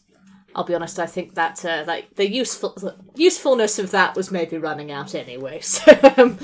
[0.56, 1.00] I'll be honest.
[1.00, 5.16] I think that uh, like the useful the usefulness of that was maybe running out
[5.16, 5.62] anyway.
[5.74, 6.38] So um,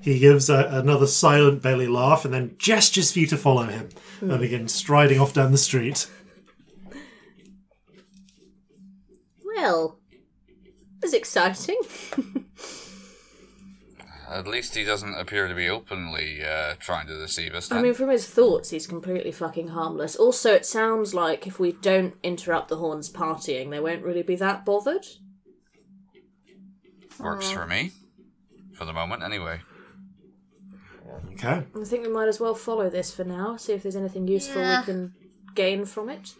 [0.00, 3.88] He gives a, another silent belly laugh and then gestures for you to follow him,
[4.20, 6.08] and begins striding off down the street.
[9.44, 11.78] well, it was exciting.
[14.28, 17.70] At least he doesn't appear to be openly uh, trying to deceive us.
[17.70, 20.16] I mean, from his thoughts, he's completely fucking harmless.
[20.16, 24.36] Also, it sounds like if we don't interrupt the horns partying, they won't really be
[24.36, 25.06] that bothered.
[27.20, 27.92] Works for me.
[28.74, 29.60] For the moment, anyway.
[31.34, 31.64] Okay.
[31.80, 33.56] I think we might as well follow this for now.
[33.56, 34.80] See if there's anything useful Yeah.
[34.80, 35.14] we can
[35.54, 36.34] gain from it.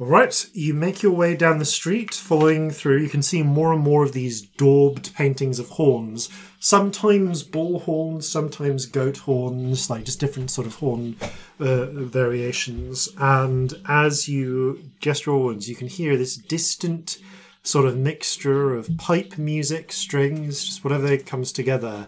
[0.00, 3.02] All right, you make your way down the street, following through.
[3.02, 6.30] You can see more and more of these daubed paintings of horns.
[6.58, 11.16] Sometimes bull horns, sometimes goat horns, like just different sort of horn
[11.58, 13.10] uh, variations.
[13.18, 17.18] And as you gesture onwards, you can hear this distant
[17.62, 22.06] sort of mixture of pipe music, strings, just whatever comes together,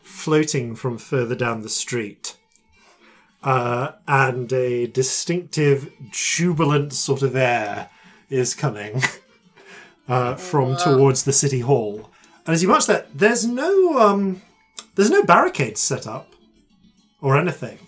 [0.00, 2.38] floating from further down the street
[3.44, 7.90] uh, and a distinctive, jubilant sort of air
[8.30, 9.02] is coming
[10.08, 12.10] uh, from towards the city hall.
[12.46, 14.42] And as you watch that, there's no um,
[14.94, 16.34] there's no barricades set up
[17.20, 17.78] or anything.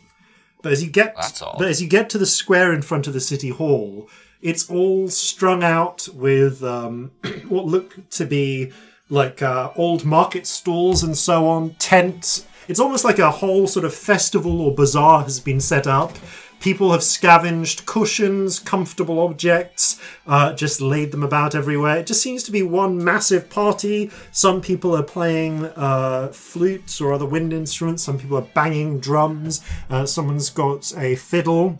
[0.63, 3.13] But as you get That's but as you get to the square in front of
[3.15, 4.09] the city hall,
[4.43, 7.13] it's all strung out with um,
[7.49, 8.73] what look to be
[9.09, 12.47] like uh, old market stalls and so on, tents.
[12.69, 16.17] It's almost like a whole sort of festival or bazaar has been set up.
[16.59, 21.99] People have scavenged cushions, comfortable objects, uh, just laid them about everywhere.
[21.99, 24.11] It just seems to be one massive party.
[24.33, 28.03] Some people are playing uh, flutes or other wind instruments.
[28.03, 29.61] Some people are banging drums.
[29.91, 31.79] Uh, someone's got a fiddle.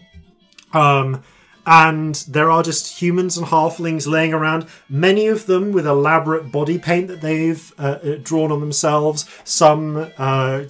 [0.73, 1.23] Um,
[1.67, 6.79] and there are just humans and halflings laying around, many of them with elaborate body
[6.79, 10.63] paint that they've uh, uh, drawn on themselves, some uh,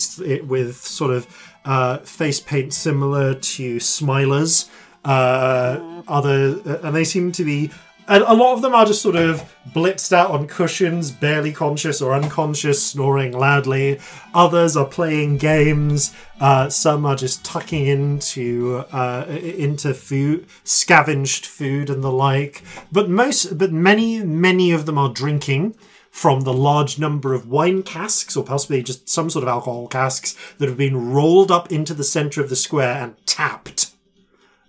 [0.46, 4.70] with sort of uh, face paint similar to Smilers,
[5.04, 7.70] uh, other, uh, and they seem to be.
[8.08, 12.00] And a lot of them are just sort of blitzed out on cushions, barely conscious
[12.00, 13.98] or unconscious, snoring loudly.
[14.32, 16.14] Others are playing games.
[16.40, 22.62] Uh, some are just tucking into uh, into food, scavenged food, and the like.
[22.92, 25.74] But most, but many, many of them are drinking
[26.10, 30.36] from the large number of wine casks, or possibly just some sort of alcohol casks,
[30.58, 33.90] that have been rolled up into the center of the square and tapped.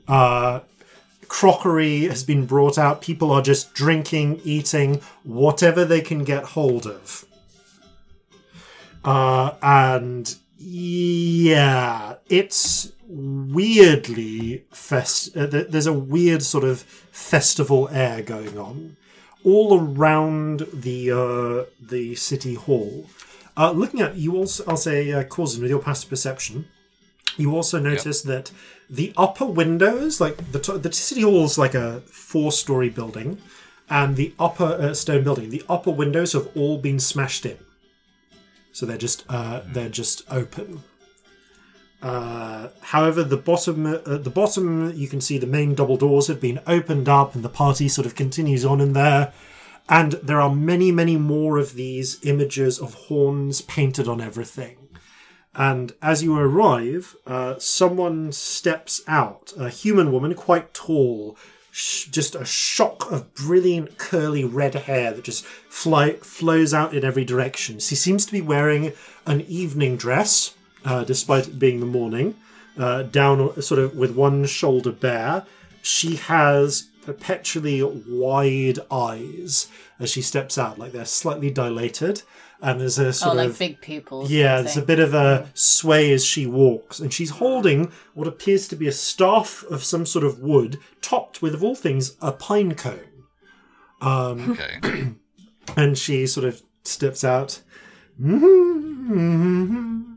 [0.07, 0.61] Uh,
[1.27, 3.01] crockery has been brought out.
[3.01, 7.25] People are just drinking, eating whatever they can get hold of.
[9.03, 15.35] Uh, and yeah, it's weirdly fest.
[15.35, 18.97] Uh, there's a weird sort of festival air going on
[19.43, 23.05] all around the uh, the city hall.
[23.55, 26.67] Uh, looking at you also, I'll say, uh, Corzin, with your passive perception,
[27.37, 28.51] you also notice that
[28.89, 33.41] the upper windows, like the the city hall is like a four-story building,
[33.89, 37.57] and the upper uh, stone building, the upper windows have all been smashed in.
[38.71, 40.83] So they're just uh, they're just open.
[42.01, 46.39] Uh, however, the bottom uh, the bottom you can see the main double doors have
[46.39, 49.33] been opened up, and the party sort of continues on in there.
[49.89, 54.76] And there are many, many more of these images of horns painted on everything.
[55.57, 61.35] And as you arrive, uh, someone steps out, a human woman, quite tall,
[61.71, 67.03] sh- just a shock of brilliant curly red hair that just fly- flows out in
[67.03, 67.79] every direction.
[67.79, 68.93] She seems to be wearing
[69.25, 70.53] an evening dress,
[70.85, 72.35] uh, despite it being the morning,
[72.77, 75.43] uh, down sort of with one shoulder bare.
[75.81, 79.69] She has perpetually wide eyes
[79.99, 82.21] as she steps out, like they're slightly dilated,
[82.61, 84.31] and there's a Oh, sort like of big pupils.
[84.31, 88.67] yeah, there's a bit of a sway as she walks, and she's holding what appears
[88.69, 92.31] to be a staff of some sort of wood, topped with, of all things, a
[92.31, 92.99] pine cone.
[94.01, 95.07] Um, okay.
[95.75, 97.61] And she sort of steps out.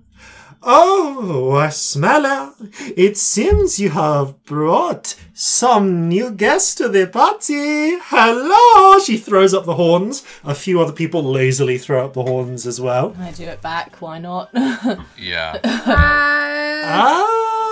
[0.63, 2.53] Oh, a smeller!
[2.97, 7.97] It seems you have brought some new guests to the party.
[7.99, 8.99] Hello!
[9.03, 10.23] She throws up the horns.
[10.45, 13.17] A few other people lazily throw up the horns as well.
[13.19, 14.03] I do it back.
[14.03, 14.51] Why not?
[15.17, 15.59] Yeah.
[15.65, 17.27] Ah!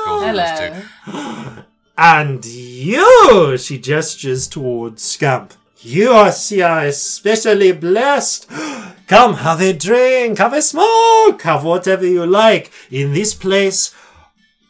[0.07, 0.20] Cool.
[0.23, 1.65] Hello.
[1.99, 5.53] And you, she gestures towards Scamp.
[5.81, 8.49] You are see, are especially blessed.
[9.09, 12.70] Come, have a drink, have a smoke, have whatever you like.
[12.90, 13.95] In this place,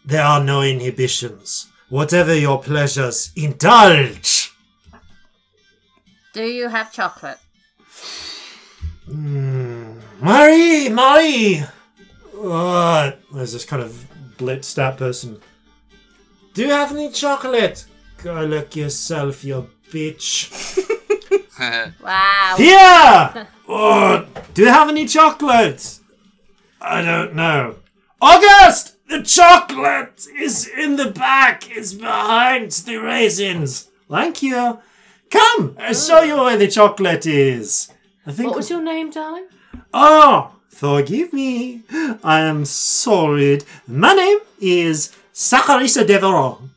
[0.04, 1.68] there are no inhibitions.
[1.88, 4.52] Whatever your pleasures, indulge.
[6.32, 7.38] Do you have chocolate?
[9.06, 11.64] Marie, Marie.
[12.40, 14.06] Uh, there's this kind of
[14.36, 15.40] blitzed out person.
[16.54, 17.86] Do you have any chocolate?
[18.22, 20.84] Go look yourself, you bitch.
[21.60, 22.54] Wow.
[22.56, 23.48] Here!
[23.68, 24.24] Oh,
[24.54, 25.98] do you have any chocolate?
[26.80, 27.76] I don't know.
[28.20, 28.94] August!
[29.08, 31.70] The chocolate is in the back.
[31.70, 33.88] It's behind the raisins.
[34.10, 34.78] Thank you.
[35.30, 37.90] Come, I'll show you where the chocolate is.
[38.26, 38.48] I think.
[38.48, 39.46] What was your name, darling?
[39.92, 41.82] Oh, forgive me.
[42.22, 43.60] I am sorry.
[43.86, 46.68] My name is Saccharissa Deveron.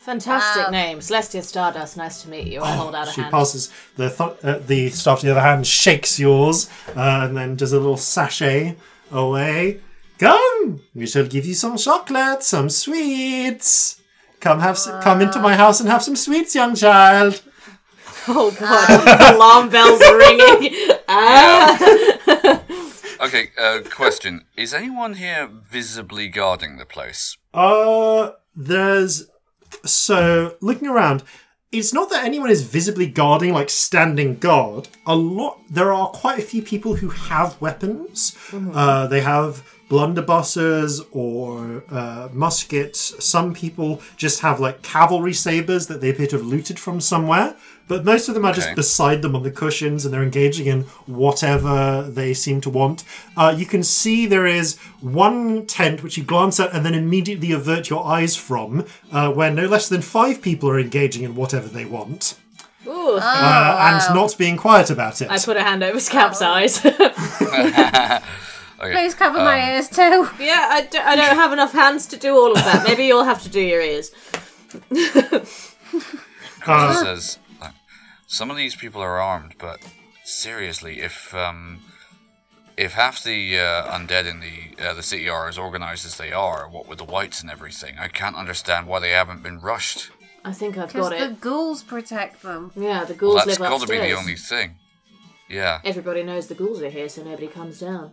[0.00, 0.70] Fantastic Wow.
[0.70, 0.98] name.
[1.00, 1.96] Celestia Stardust.
[1.96, 2.62] Nice to meet you.
[2.62, 3.30] I hold out a She hand.
[3.32, 7.54] passes the th- uh, the staff to the other hand, shakes yours, uh, and then
[7.56, 8.76] does a little sachet
[9.12, 9.80] away.
[10.20, 14.00] Come, we shall give you some chocolate, some sweets.
[14.40, 17.42] Come have, s- come into my house and have some sweets, young child.
[18.28, 20.74] Oh god, alarm bells ringing.
[21.08, 22.62] Ah.
[23.22, 24.44] Okay, uh, question.
[24.56, 27.36] Is anyone here visibly guarding the place?
[27.52, 29.26] Uh, there's
[29.84, 31.22] so looking around.
[31.72, 34.88] it's not that anyone is visibly guarding, like standing guard.
[35.06, 38.36] A lot, there are quite a few people who have weapons.
[38.52, 43.22] Uh, they have blunderbusses or uh, muskets.
[43.22, 47.56] Some people just have like cavalry sabers that they appear to have looted from somewhere.
[47.88, 50.82] But most of them are just beside them on the cushions and they're engaging in
[51.06, 53.02] whatever they seem to want.
[53.36, 57.50] Uh, you can see there is one tent which you glance at and then immediately
[57.50, 61.66] avert your eyes from, uh, where no less than five people are engaging in whatever
[61.66, 62.38] they want
[62.86, 63.18] Ooh.
[63.20, 65.28] uh, and not being quiet about it.
[65.28, 66.80] I put a hand over Scamp's eyes.
[68.80, 68.92] Okay.
[68.92, 70.28] Please cover my ears too.
[70.40, 72.84] yeah, I, do, I don't have enough hands to do all of that.
[72.86, 74.10] Maybe you'll have to do your ears.
[76.60, 77.38] Krista says,
[78.26, 79.80] some of these people are armed, but
[80.24, 81.80] seriously, if um,
[82.76, 86.32] if half the uh, undead in the uh, the city are as organized as they
[86.32, 90.10] are, what with the wights and everything, I can't understand why they haven't been rushed.
[90.44, 91.18] I think I've got it.
[91.18, 92.72] Because the ghouls protect them.
[92.74, 94.76] Yeah, the ghouls Well, ghouls that's live got to be the only thing.
[95.50, 95.80] Yeah.
[95.84, 98.12] Everybody knows the ghouls are here, so nobody comes down.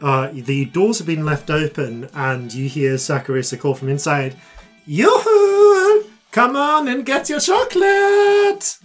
[0.00, 4.36] Uh, the doors have been left open, and you hear Saccharissa call from inside,
[4.86, 6.04] Yoo-hoo!
[6.30, 8.78] Come on and get your chocolate!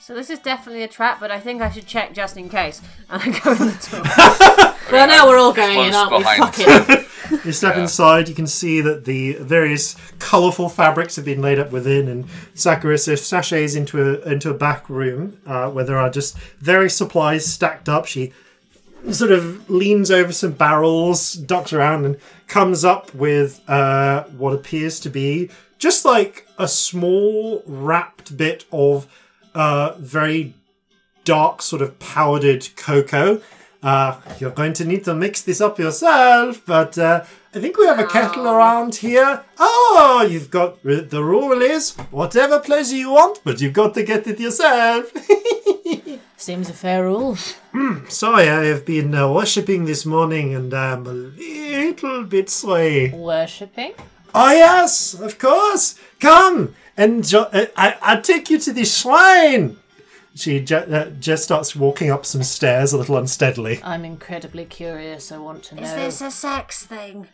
[0.00, 2.80] So this is definitely a trap, but I think I should check just in case.
[3.10, 4.74] And I go in the door.
[4.90, 6.18] Well, now we're all going in, aren't we?
[6.20, 6.54] behind.
[6.54, 7.04] Fuck it.
[7.44, 7.82] You step Yeah.
[7.82, 12.24] inside, you can see that the various colourful fabrics have been laid up within, and
[12.54, 17.44] Saccharissa sachets into a into a back room uh, where there are just various supplies
[17.44, 18.06] stacked up.
[18.06, 18.32] She
[19.10, 22.16] sort of leans over some barrels, ducks around, and
[22.46, 29.06] comes up with uh, what appears to be just like a small wrapped bit of
[29.54, 30.54] uh, very
[31.24, 33.40] dark, sort of powdered cocoa.
[33.80, 37.86] Uh, you're going to need to mix this up yourself, but uh, I think we
[37.86, 39.44] have a kettle around here.
[39.58, 44.26] Oh, you've got the rule is whatever pleasure you want, but you've got to get
[44.26, 45.12] it yourself.
[46.40, 47.36] Seems a fair rule.
[48.08, 53.10] Sorry, I have been uh, worshipping this morning and I'm a little bit sway.
[53.10, 53.92] Worshipping?
[54.34, 55.98] Oh yes, of course.
[56.20, 59.78] Come and jo- uh, I I'll take you to the shrine.
[60.36, 63.80] She ju- uh, just starts walking up some stairs a little unsteadily.
[63.82, 65.32] I'm incredibly curious.
[65.32, 65.82] I want to know.
[65.82, 67.26] Is this a sex thing?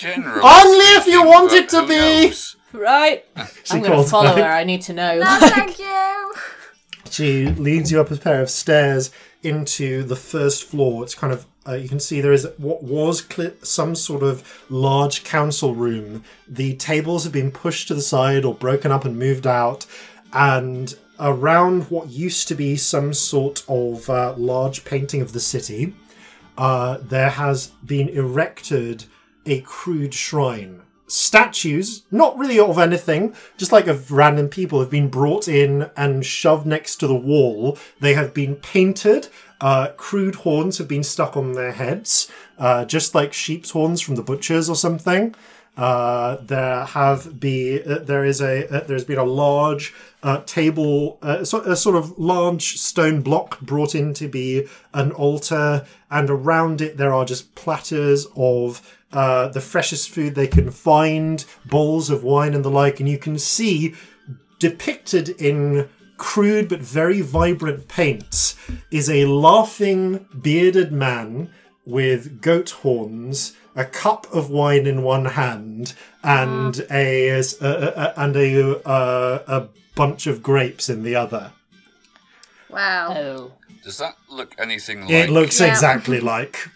[0.00, 1.96] Generally Only if you want it to be.
[2.28, 2.56] knows?
[2.72, 3.24] Right.
[3.64, 4.44] She I'm going to calls follow back.
[4.44, 4.50] her.
[4.52, 5.18] I need to know.
[5.18, 6.32] No, thank you.
[7.10, 9.10] She leads you up a pair of stairs
[9.42, 11.02] into the first floor.
[11.02, 14.64] It's kind of uh, you can see there is what was cl- some sort of
[14.70, 16.24] large council room.
[16.48, 19.84] The tables have been pushed to the side or broken up and moved out,
[20.32, 25.94] and around what used to be some sort of uh, large painting of the city,
[26.56, 29.04] uh, there has been erected
[29.44, 30.79] a crude shrine.
[31.10, 36.24] Statues, not really of anything, just like of random people, have been brought in and
[36.24, 37.76] shoved next to the wall.
[37.98, 39.26] They have been painted.
[39.60, 44.14] Uh, crude horns have been stuck on their heads, uh, just like sheep's horns from
[44.14, 45.34] the butchers or something.
[45.76, 51.18] Uh, there have be uh, there is a uh, there's been a large uh, table,
[51.22, 56.96] a sort of large stone block brought in to be an altar, and around it
[56.98, 62.54] there are just platters of uh, the freshest food they can find, bowls of wine
[62.54, 63.94] and the like, and you can see
[64.58, 68.54] depicted in crude but very vibrant paints
[68.90, 71.50] is a laughing bearded man
[71.86, 78.36] with goat horns, a cup of wine in one hand, and a, a, a- and
[78.36, 81.52] a uh, a bunch of grapes in the other.
[82.68, 83.14] Wow.
[83.16, 83.52] Oh.
[83.82, 85.10] Does that look anything like?
[85.10, 85.68] It looks Yeah.
[85.68, 86.68] exactly like.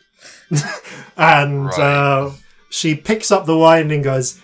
[1.16, 1.78] and Right.
[1.78, 2.30] uh,
[2.70, 4.40] she picks up the wine and goes,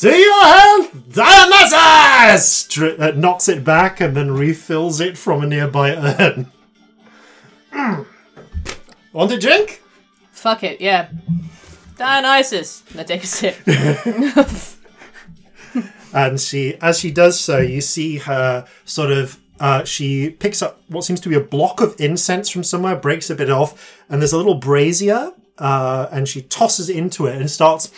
[0.00, 2.66] To your health, Dionysus!
[2.68, 6.52] Dr- uh, knocks it back and then refills it from a nearby urn.
[7.72, 8.06] Mm.
[9.12, 9.82] Want a drink?
[10.32, 11.08] Fuck it, yeah.
[11.96, 12.82] Dionysus.
[12.98, 13.56] I take a sip.
[16.14, 19.38] And she, as she does so, you see her sort of.
[19.58, 23.30] Uh, she picks up what seems to be a block of incense from somewhere, breaks
[23.30, 27.50] a bit off, and there's a little brazier, uh, and she tosses into it and
[27.50, 27.90] starts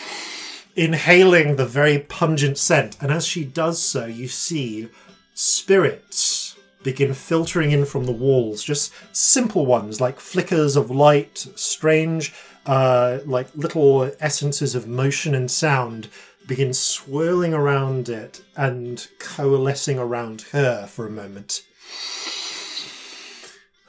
[0.76, 2.97] inhaling the very pungent scent.
[3.01, 4.89] And as she does so, you see
[5.35, 12.32] spirits begin filtering in from the walls, just simple ones like flickers of light, strange,
[12.66, 16.09] uh, like little essences of motion and sound
[16.49, 21.62] begin swirling around it and coalescing around her for a moment.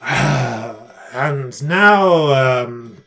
[0.00, 2.98] and now, um,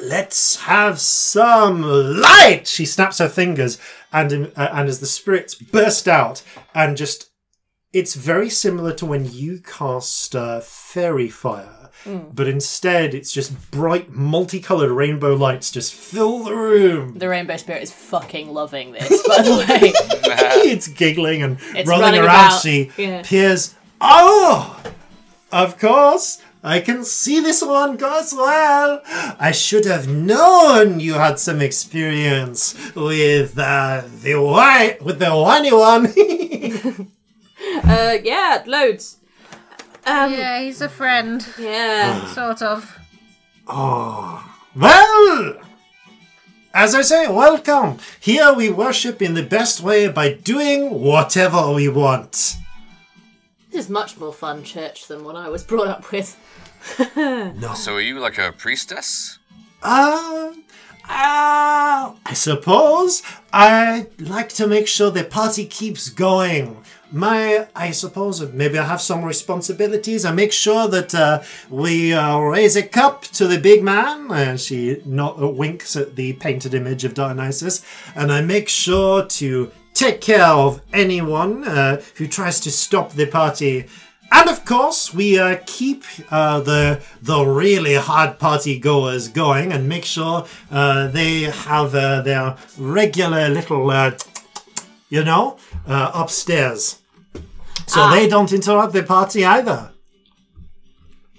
[0.00, 2.68] Let's have some light!
[2.68, 3.78] She snaps her fingers,
[4.12, 6.42] and uh, and as the spirits burst out,
[6.72, 7.27] and just
[7.98, 11.90] it's very similar to when you cast uh, fairy fire,
[12.32, 17.18] but instead it's just bright, multicolored rainbow lights just fill the room.
[17.18, 19.92] The rainbow spirit is fucking loving this, by the way.
[20.70, 22.46] it's giggling and It's rolling running around.
[22.52, 23.22] about, She yeah.
[23.22, 23.74] peers.
[24.00, 24.80] Oh,
[25.52, 26.40] of course.
[26.62, 29.00] I can see this one goes well.
[29.06, 35.72] I should have known you had some experience with uh, the wine, with the winey
[35.72, 37.08] one.
[37.88, 39.16] Uh, yeah, loads.
[40.06, 42.26] Um, Yeah, he's a friend, yeah.
[42.34, 42.98] sort of.
[43.66, 44.44] oh,
[44.76, 45.56] well.
[46.74, 47.98] As I say, welcome.
[48.20, 52.56] Here we worship in the best way by doing whatever we want.
[53.70, 56.36] This is much more fun church than what I was brought up with.
[57.16, 57.74] No.
[57.74, 59.38] So are you like a priestess?
[59.82, 60.52] Uh,
[61.04, 66.84] uh, I suppose I like to make sure the party keeps going.
[67.10, 70.24] My, I suppose maybe I have some responsibilities.
[70.24, 74.30] I make sure that uh, we uh, raise a cup to the big man.
[74.30, 77.82] And she not, uh, winks at the painted image of Dionysus.
[78.14, 83.26] And I make sure to take care of anyone uh, who tries to stop the
[83.26, 83.86] party.
[84.30, 89.88] And of course, we uh, keep uh, the the really hard party goers going and
[89.88, 94.10] make sure uh, they have uh, their regular little, uh,
[95.08, 95.56] you know,
[95.86, 96.98] uh, upstairs,
[97.86, 99.90] so they don't interrupt the party either.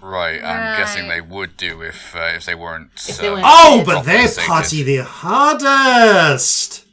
[0.02, 2.96] Right, I'm guessing they would do if uh, if they weren't.
[3.20, 4.48] they uh, weren't- Oh, but they compensated.
[4.48, 6.86] party the hardest.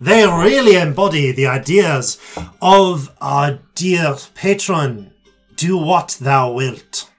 [0.00, 2.18] They really embody the ideas
[2.62, 5.12] of our dear patron.
[5.56, 7.10] Do what thou wilt.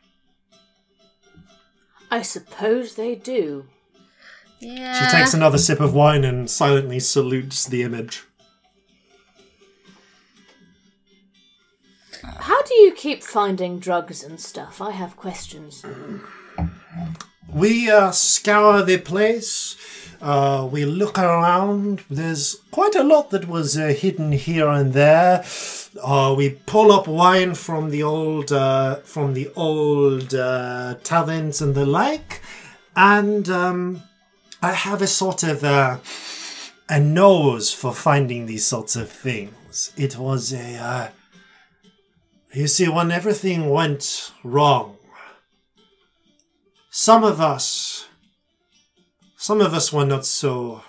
[2.09, 3.67] I suppose they do.
[4.59, 4.99] Yeah.
[5.11, 8.23] She takes another sip of wine and silently salutes the image.
[12.23, 14.81] How do you keep finding drugs and stuff?
[14.81, 15.83] I have questions.
[17.47, 19.75] We uh, scour the place.
[20.21, 22.03] Uh, we look around.
[22.09, 25.43] There's quite a lot that was uh, hidden here and there.
[26.01, 31.75] Uh, we pull up wine from the old, uh, from the old uh, taverns and
[31.75, 32.41] the like,
[32.95, 34.03] and um,
[34.61, 35.99] I have a sort of a
[36.99, 39.91] nose for finding these sorts of things.
[39.97, 41.11] It was a,
[42.53, 44.97] you see, when everything went wrong,
[46.89, 48.07] some of us,
[49.37, 50.83] some of us were not so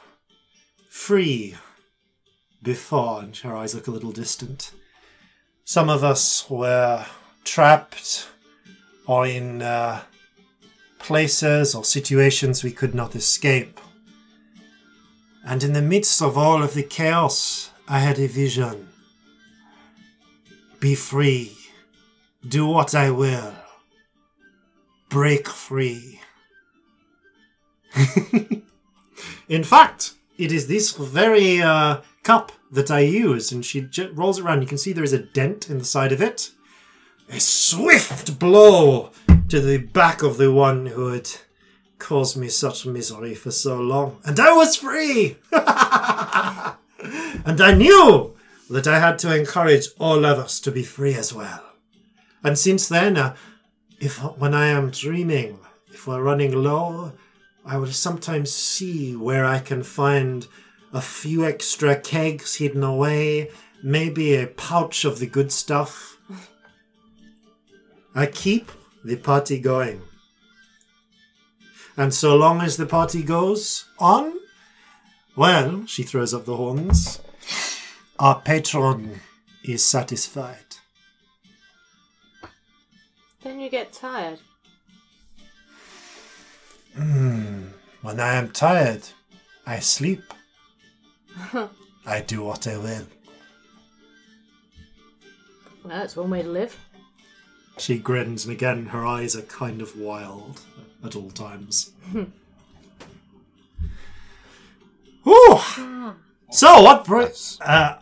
[0.88, 1.54] free
[2.62, 4.72] before, and her eyes look a little distant.
[5.64, 7.06] Some of us were
[7.44, 8.28] trapped
[9.06, 10.02] or in uh,
[10.98, 13.80] places or situations we could not escape.
[15.44, 18.91] And in the midst of all of the chaos, I had a vision.
[20.82, 21.56] Be free.
[22.46, 23.54] Do what I will
[25.08, 26.20] break free.
[29.48, 34.40] In fact, it is this very uh, cup that I use, and she j- rolls
[34.40, 34.62] it around.
[34.62, 36.50] You can see there is a dent in the side of it.
[37.30, 39.12] A swift blow
[39.50, 41.30] to the back of the one who had
[42.00, 45.36] caused me such misery for so long, and I was free.
[45.52, 45.60] and
[47.60, 48.34] I knew
[48.70, 51.62] that I had to encourage all others to be free as well.
[52.44, 53.36] And since then, uh,
[54.00, 55.58] if when I am dreaming,
[55.92, 57.12] if we're running low,
[57.64, 60.46] I will sometimes see where I can find
[60.92, 63.50] a few extra kegs hidden away,
[63.82, 66.16] maybe a pouch of the good stuff.
[68.14, 68.70] I keep
[69.04, 70.02] the party going.
[71.96, 74.34] And so long as the party goes on,
[75.36, 77.20] well, she throws up the horns,
[78.18, 79.18] our patron mm.
[79.64, 80.76] is satisfied.
[83.42, 84.38] Then you get tired.
[86.94, 87.64] Hmm,
[88.02, 89.02] when I am tired,
[89.66, 90.22] I sleep.
[92.06, 93.06] I do what I will.
[95.82, 96.78] Well, that's one way to live.
[97.78, 100.60] She grins, and again, her eyes are kind of wild
[101.04, 101.92] at all times.
[105.26, 105.58] Ooh.
[106.52, 107.04] So, what?
[107.04, 107.26] Br-
[107.64, 107.94] uh,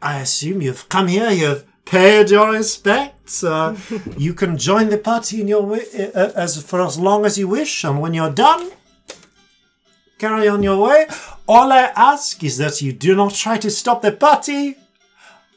[0.00, 1.30] I assume you've come here.
[1.30, 3.42] You've paid your respects.
[3.42, 3.76] Uh,
[4.16, 7.48] you can join the party in your wi- uh, as for as long as you
[7.48, 8.70] wish, and when you're done,
[10.18, 11.06] carry on your way.
[11.48, 14.76] All I ask is that you do not try to stop the party,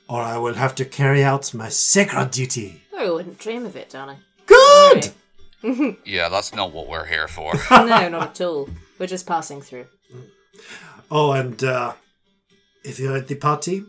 [0.07, 2.81] or I will have to carry out my sacred duty.
[2.97, 4.17] I wouldn't dream of it, darling.
[4.45, 5.11] Good.
[6.05, 7.53] Yeah, that's not what we're here for.
[7.71, 8.69] no, not at all.
[8.97, 9.87] We're just passing through.
[11.11, 11.95] Oh, and uh,
[12.83, 13.83] if you're at the party,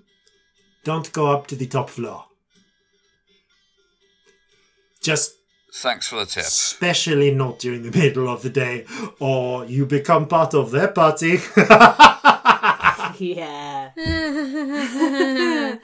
[0.84, 2.24] don't go up to the top floor.
[5.00, 5.34] Just
[5.72, 6.42] Thanks for the tip.
[6.42, 8.84] especially not during the middle of the day,
[9.18, 11.38] or you become part of their party.
[13.18, 13.90] Yeah.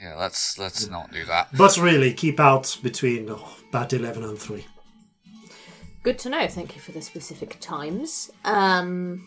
[0.00, 1.48] Yeah, let's let's not do that.
[1.56, 4.64] but really, keep out between oh, about 11 and 3.
[6.04, 6.46] Good to know.
[6.46, 8.30] Thank you for the specific times.
[8.44, 9.26] Um.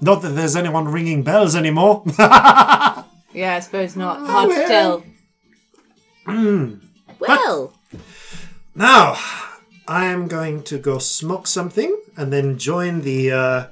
[0.00, 2.04] Not that there's anyone ringing bells anymore.
[3.34, 4.20] Yeah, I suppose not.
[4.20, 5.04] Hard to tell.
[7.18, 7.74] well,
[8.76, 9.16] now,
[9.88, 13.66] I am going to go smoke something and then join the uh,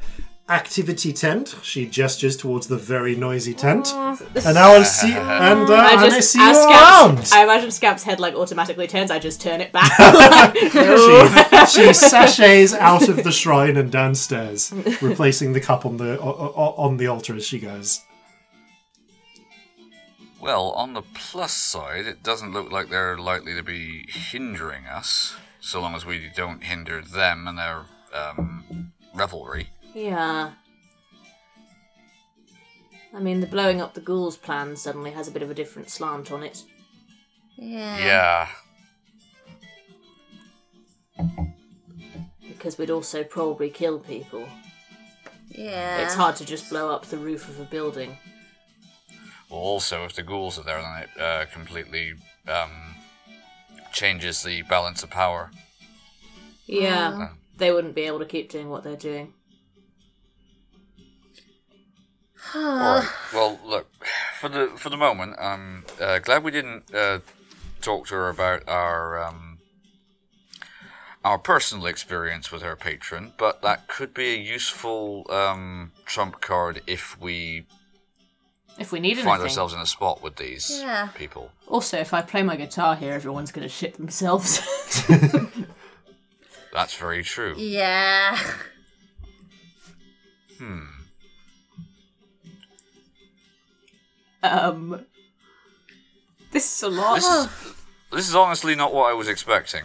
[0.52, 1.56] activity tent.
[1.62, 3.88] She gestures towards the very noisy tent.
[3.92, 7.16] and I will see, and, uh, I and I see you as around.
[7.16, 9.10] Scab's, I imagine Scamp's head like automatically turns.
[9.10, 9.90] I just turn it back.
[10.56, 10.68] she,
[11.86, 16.74] she sachets out of the shrine and downstairs, replacing the cup on the o- o-
[16.76, 18.00] on the altar as she goes.
[20.40, 25.36] Well, on the plus side, it doesn't look like they're likely to be hindering us,
[25.60, 29.68] so long as we don't hinder them and their um, revelry.
[29.94, 30.52] Yeah.
[33.14, 35.90] I mean, the blowing up the ghouls plan suddenly has a bit of a different
[35.90, 36.64] slant on it.
[37.56, 38.48] Yeah.
[41.19, 41.36] Yeah.
[42.48, 44.48] Because we'd also probably kill people.
[45.48, 46.05] Yeah.
[46.05, 48.16] It's hard to just blow up the roof of a building.
[49.51, 52.14] Well, also, if the ghouls are there, then it uh, completely
[52.48, 52.97] um,
[53.93, 55.51] changes the balance of power.
[56.66, 57.28] Yeah.
[57.59, 59.35] They wouldn't be able to keep doing what they're doing.
[62.54, 63.08] Alright.
[63.32, 63.86] Well, look,
[64.40, 67.20] for the for the moment, I'm uh, glad we didn't uh,
[67.80, 69.58] talk to her about our um,
[71.24, 76.82] our personal experience with her patron, but that could be a useful um, trump card
[76.86, 77.64] if we
[78.78, 79.44] If we need find anything.
[79.44, 81.08] ourselves in a spot with these Yeah.
[81.14, 81.52] people.
[81.68, 84.60] Also, if I play my guitar here, everyone's going to shit themselves.
[86.74, 87.54] That's very true.
[87.56, 88.36] Yeah.
[90.58, 90.84] Hmm.
[94.43, 95.05] Um.
[96.51, 97.14] This is a lot.
[97.16, 97.48] This is
[98.12, 99.85] this is honestly not what I was expecting.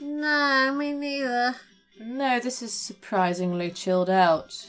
[0.00, 1.56] No, me neither.
[2.00, 4.66] No, this is surprisingly chilled out.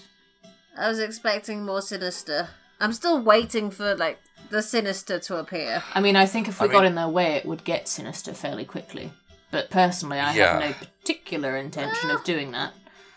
[0.78, 2.50] I was expecting more sinister.
[2.80, 4.20] I'm still waiting for like
[4.50, 5.84] the sinister to appear.
[5.94, 7.88] I mean, I think if we I got mean- in their way, it would get
[7.88, 9.12] sinister fairly quickly.
[9.52, 10.60] But personally, I Yeah.
[10.60, 12.74] have no particular intention of doing that.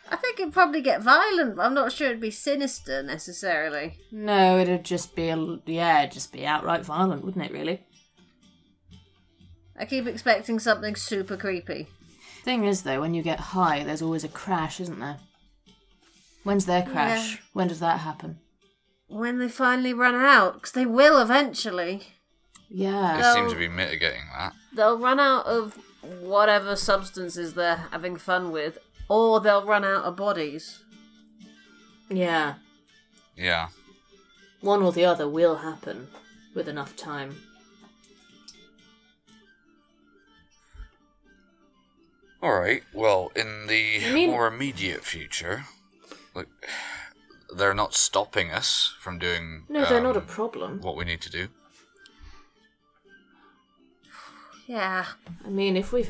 [0.09, 3.99] I think it'd probably get violent, but I'm not sure it'd be sinister necessarily.
[4.13, 7.53] No, it'd just be a yeah, it'd just be outright violent, wouldn't it?
[7.53, 7.85] Really.
[9.79, 11.89] I keep expecting something super creepy.
[12.45, 15.19] Thing is, though, when you get high, there's always a crash, isn't there?
[16.45, 17.35] When's their crash?
[17.35, 17.41] Yeah.
[17.53, 18.39] When does that happen?
[19.09, 22.03] When they finally run out, because they will eventually.
[22.69, 23.17] Yeah.
[23.17, 24.53] They seem to be mitigating that.
[24.73, 25.77] They'll run out of
[26.21, 28.79] whatever substances they're having fun with,
[29.09, 30.81] or they'll run out of bodies.
[32.09, 32.55] Yeah.
[33.37, 33.69] Yeah.
[34.61, 36.09] One or the other will happen
[36.55, 37.37] with enough time.
[42.43, 42.83] All right.
[42.93, 45.65] Well, in the I mean- more immediate future,
[46.35, 46.49] like
[47.55, 49.65] they're not stopping us from doing.
[49.69, 50.81] No, they're not a um, problem.
[50.81, 51.49] What we need to do.
[54.67, 55.07] Yeah.
[55.45, 56.07] I mean, if we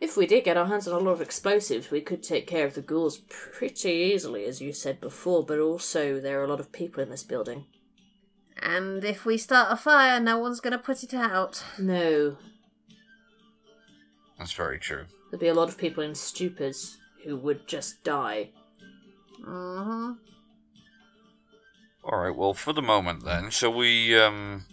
[0.00, 2.66] if we did get our hands on a lot of explosives, we could take care
[2.66, 5.44] of the ghouls pretty easily, as you said before.
[5.44, 7.66] But also, there are a lot of people in this building.
[8.62, 11.62] And if we start a fire, no one's going to put it out.
[11.78, 12.36] No,
[14.38, 15.04] That's very true.
[15.30, 18.50] there'd be a lot of people in stupors who would just die.
[19.44, 20.12] hmm
[22.04, 22.34] All right.
[22.34, 24.64] Well, for the moment, then, shall we um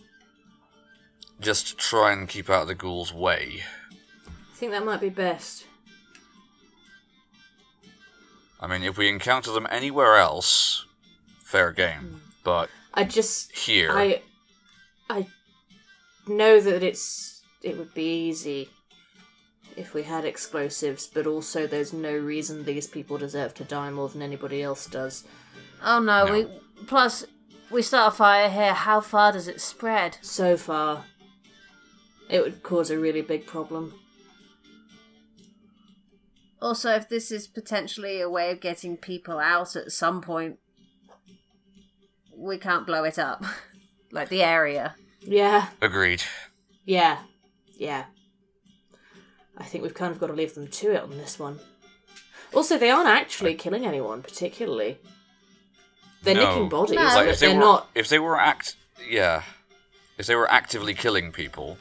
[1.39, 3.63] just try and keep out of the ghouls' way?
[4.57, 5.67] I think that might be best.
[8.59, 10.87] I mean, if we encounter them anywhere else,
[11.43, 11.99] fair game.
[11.99, 12.17] Hmm.
[12.43, 14.23] But I just here, I
[15.11, 15.27] I
[16.27, 18.69] know that it's it would be easy
[19.75, 24.09] if we had explosives, but also there's no reason these people deserve to die more
[24.09, 25.23] than anybody else does.
[25.83, 26.33] Oh no, No.
[26.33, 26.47] we.
[26.87, 27.25] Plus,
[27.69, 28.73] we start a fire here.
[28.73, 30.17] How far does it spread?
[30.23, 31.05] So far,
[32.27, 33.93] it would cause a really big problem.
[36.61, 40.57] Also, if this is potentially a way of getting people out at some point,
[42.35, 43.43] we can't blow it up.
[44.11, 44.95] like the area.
[45.21, 46.23] Yeah, agreed.
[46.85, 47.19] yeah.
[47.75, 48.05] yeah.
[49.57, 51.59] I think we've kind of got to leave them to it on this one.
[52.53, 54.99] Also, they aren't actually killing anyone particularly.
[56.23, 56.49] They're No.
[56.53, 57.03] nicking bodies, No.
[57.03, 57.89] Like if they they're were, not.
[57.95, 58.75] if they were act,
[59.09, 59.43] yeah,
[60.17, 61.77] if they were actively killing people,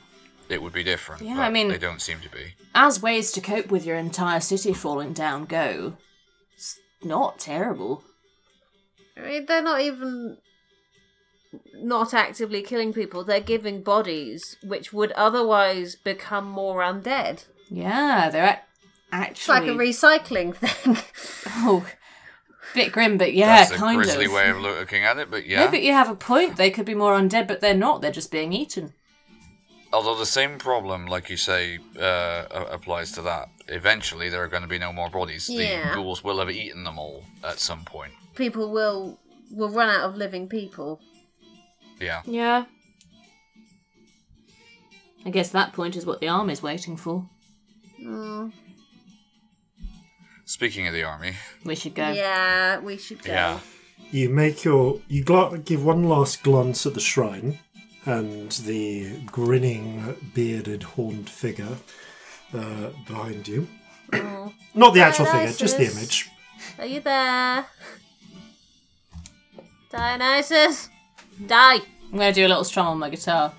[0.48, 1.22] it would be different.
[1.22, 2.54] Yeah, but I mean- they don't seem to be.
[2.74, 5.94] As ways to cope with your entire city falling down go,
[6.54, 8.04] it's not terrible.
[9.16, 10.36] I mean, they're not even
[11.74, 13.24] not actively killing people.
[13.24, 17.46] They're giving bodies which would otherwise become more undead.
[17.70, 18.60] Yeah, they're
[19.12, 20.98] actually It's like a recycling thing.
[21.64, 21.86] oh,
[22.74, 24.32] bit grim, but yeah, That's a kind grisly of.
[24.32, 25.64] way of looking at it, but yeah.
[25.64, 26.56] No, but you have a point.
[26.56, 28.02] They could be more undead, but they're not.
[28.02, 28.92] They're just being eaten.
[29.96, 32.44] Although the same problem, like you say, uh,
[32.78, 33.48] applies to that.
[33.68, 35.48] Eventually, there are going to be no more bodies.
[35.48, 35.88] Yeah.
[35.88, 38.12] The ghouls will have eaten them all at some point.
[38.34, 39.18] people will
[39.58, 41.00] will run out of living people.
[42.08, 42.20] Yeah.
[42.26, 42.64] Yeah.
[45.24, 47.28] I guess that point is what the army's waiting for.
[48.02, 48.52] Mm.
[50.44, 51.32] Speaking of the army,
[51.64, 52.08] We should go.
[52.10, 53.32] Yeah, we should go.
[53.32, 53.60] yeah.
[54.12, 57.58] You make your you gla- give one last glance at the shrine
[58.06, 61.76] and the grinning, bearded, horned figure
[62.54, 63.68] uh, behind you.
[64.74, 66.30] Not the actual figure, just the image.
[66.78, 67.66] Are you there?
[69.90, 70.88] Dionysus?
[71.46, 71.74] Die!
[71.74, 73.52] I'm going to do a little strum on my guitar.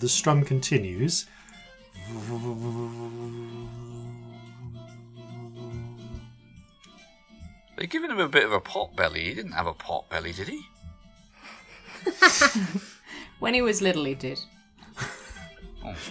[0.00, 1.26] The strum continues.
[7.76, 9.24] They're giving him a bit of a pot belly.
[9.24, 10.62] He didn't have a pot belly, did he?
[13.38, 14.40] When he was little, he did.
[15.84, 15.94] Oh.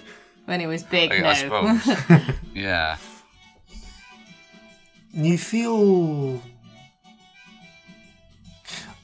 [0.46, 1.30] When he was big, I, no.
[1.30, 1.98] I suppose.
[2.54, 2.98] yeah.
[5.12, 6.40] You feel.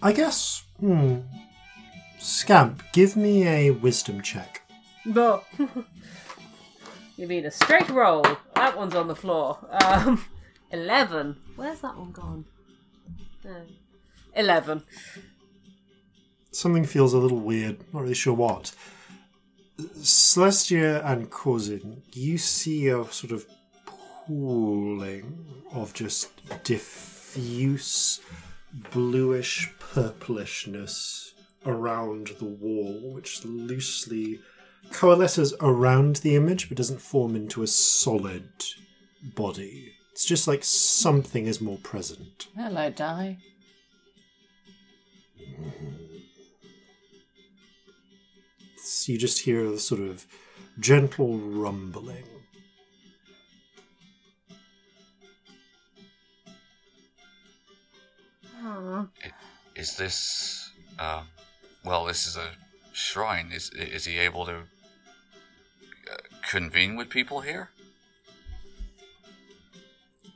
[0.03, 0.63] I guess.
[0.79, 1.21] Hmm.
[2.19, 4.61] Scamp, give me a wisdom check.
[5.03, 5.41] No.
[7.17, 8.23] you mean a straight roll?
[8.53, 9.57] That one's on the floor.
[9.81, 10.23] Um,
[10.69, 11.37] eleven.
[11.55, 12.45] Where's that one gone?
[13.43, 13.63] No.
[14.35, 14.83] Eleven.
[16.51, 18.73] Something feels a little weird, not really sure what.
[19.79, 23.45] Celestia and Corzin, you see a sort of
[24.27, 26.29] pooling of just
[26.63, 28.19] diffuse
[28.91, 31.31] bluish purplishness
[31.65, 34.39] around the wall, which loosely
[34.91, 38.49] coalesces around the image but doesn't form into a solid
[39.35, 39.93] body.
[40.11, 42.47] It's just like something is more present.
[42.55, 43.37] Hello, Di.
[45.39, 46.10] Mm-hmm.
[48.91, 50.27] It's- you just hear the sort of
[50.77, 52.25] gentle rumbling.
[59.75, 60.71] Is this?
[60.99, 61.23] Uh,
[61.83, 62.51] well, this is a
[62.93, 63.51] shrine.
[63.53, 64.55] Is is he able to
[66.11, 67.69] uh, convene with people here?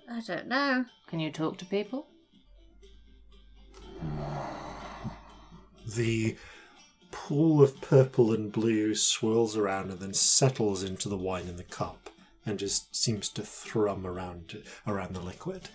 [0.09, 0.85] I don't know.
[1.07, 2.07] Can you talk to people?
[5.95, 6.37] The
[7.15, 11.63] pool of purple and blue swirls around and then settles into the wine in the
[11.63, 12.09] cup
[12.45, 15.69] and just seems to thrum around around the liquid.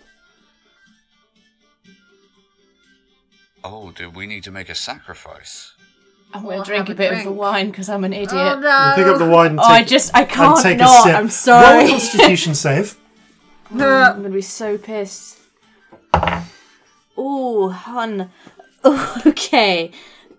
[3.63, 5.73] Oh, do we need to make a sacrifice?
[6.33, 7.39] I'm going to drink have a a bit of the drink.
[7.39, 8.31] wine because I'm an oh, idiot.
[8.33, 8.89] Oh no!
[8.89, 10.99] You pick up the wine and Oh, take, I just, I and can't take not.
[10.99, 11.15] a sip.
[11.15, 11.85] I'm Roll sorry.
[11.85, 12.97] a constitution save.
[13.73, 15.39] Oh, I'm going to be so pissed.
[17.17, 18.29] Oh, hun.
[19.25, 19.91] okay.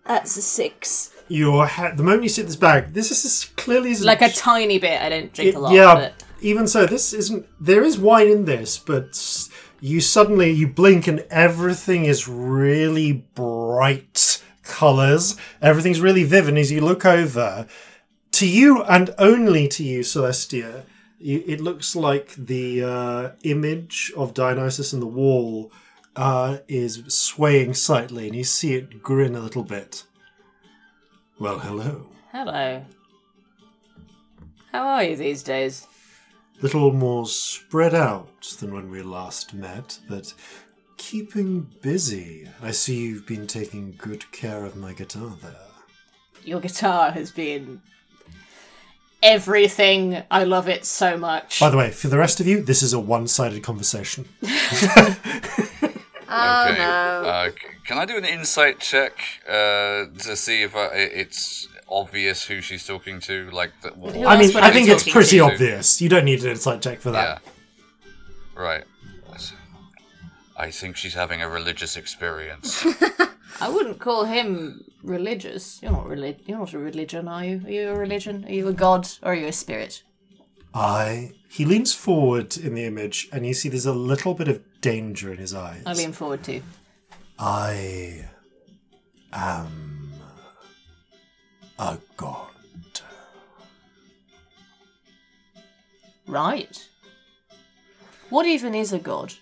[0.07, 1.11] That's a six.
[1.29, 4.29] Your ha- the moment you sit this bag, this is as clearly as Like a
[4.31, 5.01] tiny bit.
[5.01, 5.73] I don't drink It- a lot.
[5.73, 7.47] yeah, But even so, this isn't.
[7.61, 9.49] There is wine in this, but s-
[9.81, 15.37] you suddenly you blink and everything is really bright colors.
[15.61, 17.67] Everything's really vivid as you look over.
[18.33, 20.83] To you and only to you, Celestia,
[21.19, 25.71] you, it looks like the uh, image of Dionysus on the wall
[26.17, 30.05] uh, is swaying slightly, and you see it grin a little bit.
[31.39, 32.07] Well, hello.
[32.31, 32.85] hello.
[34.71, 35.87] How are you these days?
[36.63, 40.33] little more spread out than when we last met, but
[40.97, 42.49] keeping busy.
[42.63, 45.57] I see you've been taking good care of my guitar there.
[46.45, 47.83] Your guitar has been
[49.23, 50.23] everything.
[50.31, 51.59] I love it so much.
[51.59, 54.29] By the way, for the rest of you, this is a one sided conversation.
[56.35, 56.79] Oh okay.
[56.79, 57.29] no!
[57.29, 57.51] Uh,
[57.87, 59.13] can I do an insight check
[59.49, 63.51] uh, to see if uh, i- it's obvious who she's talking to?
[63.51, 65.45] Like, the, Who I mean, I I think it's talking pretty to?
[65.45, 66.01] obvious.
[66.01, 67.39] You don't need an insight check for yeah.
[67.39, 67.43] that.
[68.55, 68.85] Right.
[70.57, 72.85] I think she's having a religious experience.
[73.61, 75.81] I wouldn't call him religious.
[75.83, 77.63] You're not relig- You're not a religion, are you?
[77.67, 78.45] Are you a religion?
[78.45, 79.09] Are you a god?
[79.23, 80.03] Or are you a spirit?
[80.75, 81.33] I.
[81.49, 85.33] He leans forward in the image, and you see there's a little bit of danger
[85.33, 85.83] in his eyes.
[85.87, 86.61] I lean forward too.
[87.39, 88.27] I
[89.33, 90.13] am
[91.79, 92.51] a god.
[96.27, 96.89] Right.
[98.29, 99.35] What even is a god?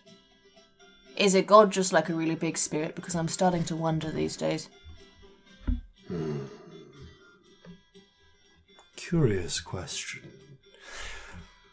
[1.16, 2.94] Is a god just like a really big spirit?
[2.94, 4.68] Because I'm starting to wonder these days.
[6.08, 6.38] Hmm.
[8.96, 10.22] Curious question.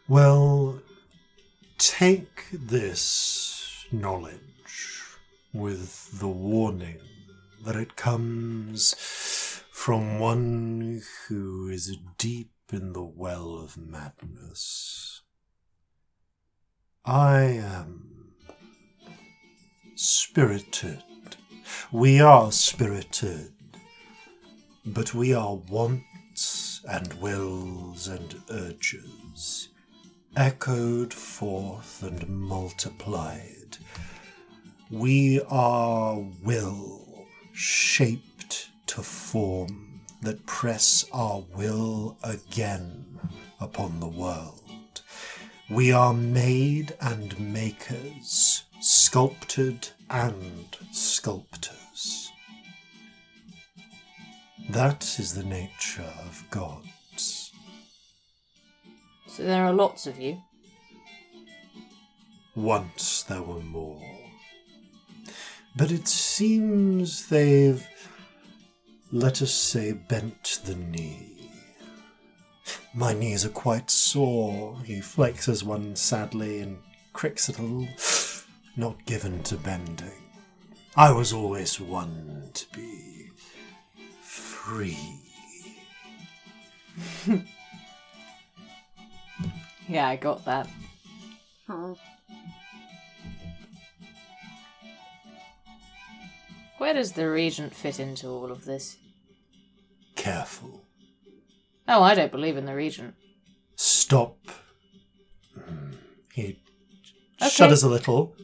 [0.07, 0.79] Well,
[1.77, 3.56] take this
[3.91, 5.03] knowledge
[5.53, 6.99] with the warning
[7.63, 8.93] that it comes
[9.71, 15.21] from one who is deep in the well of madness.
[17.05, 18.33] I am
[19.95, 21.03] spirited.
[21.91, 23.53] We are spirited,
[24.85, 29.69] but we are wants and wills and urges,
[30.35, 33.56] echoed forth and multiplied.
[34.89, 43.19] We are will shaped to form that press our will again
[43.59, 45.01] upon the world.
[45.69, 52.31] We are made and makers, sculpted and sculptors.
[54.69, 57.51] That is the nature of gods.
[59.27, 60.41] So there are lots of you.
[62.57, 64.01] Once there were more.
[65.75, 67.87] But it seems they've,
[69.11, 71.51] let us say, bent the knee.
[72.95, 74.75] My knees are quite sore.
[74.83, 76.79] He flexes one sadly and
[77.13, 77.87] cricks it a little.
[78.75, 80.11] Not given to bending.
[80.95, 83.29] I was always one to be
[84.19, 84.97] free.
[89.89, 90.67] Yeah, I got that.
[96.77, 98.97] Where does the regent fit into all of this?
[100.15, 100.83] Careful.
[101.87, 103.15] Oh, I don't believe in the regent.
[103.75, 104.37] Stop.
[105.55, 105.91] Hmm.
[106.33, 106.59] He
[107.41, 107.49] Okay.
[107.49, 108.35] shudders a little.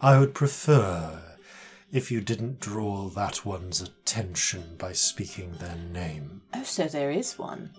[0.00, 1.22] I would prefer
[1.92, 6.42] if you didn't draw that one's attention by speaking their name.
[6.54, 7.70] Oh, so there is one.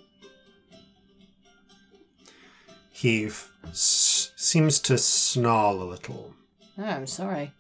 [2.92, 6.34] He f- s- seems to snarl a little.
[6.78, 7.52] Oh, I'm sorry.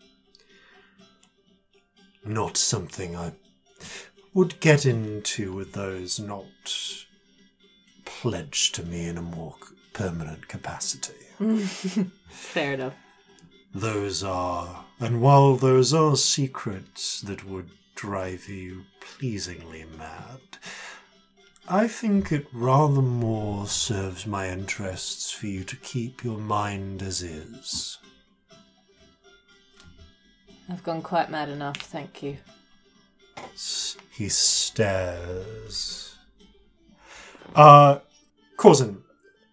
[2.28, 3.32] Not something I
[4.34, 6.46] would get into with those not
[8.04, 9.56] pledged to me in a more
[9.94, 11.14] permanent capacity.
[12.30, 12.96] Fair enough.
[13.74, 20.42] Those are, and while those are secrets that would drive you pleasingly mad,
[21.70, 27.22] I think it rather more serves my interests for you to keep your mind as
[27.22, 27.98] is.
[30.70, 32.38] I've gone quite mad enough, thank you.
[33.54, 36.16] S- He stares.
[37.56, 38.00] Uh,
[38.58, 38.98] Corzin,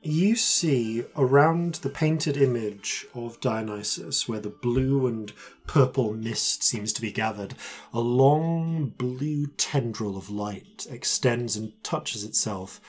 [0.02, 5.32] you see around the painted image of Dionysus, where the blue and
[5.66, 7.54] purple mist seems to be gathered,
[7.92, 12.80] a long blue tendril of light extends and touches itself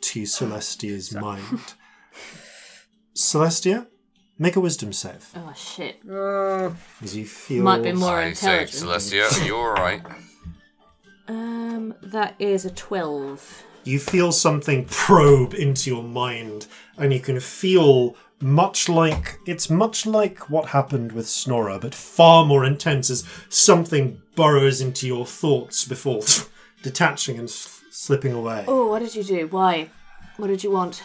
[0.00, 1.74] to Celestia's mind.
[3.14, 3.86] Celestia,
[4.38, 5.28] make a wisdom save.
[5.34, 6.00] Oh, shit.
[7.02, 8.82] As you feel Might be more I say, intelligent.
[9.12, 10.02] Celestia, You're you alright?
[11.28, 13.64] Um, that is a 12.
[13.84, 16.66] you feel something probe into your mind
[16.98, 22.44] and you can feel much like it's much like what happened with Snorra, but far
[22.44, 26.20] more intense as something burrows into your thoughts before
[26.82, 28.64] detaching and s- slipping away.
[28.68, 29.46] Oh, what did you do?
[29.48, 29.88] Why?
[30.36, 31.02] What did you want?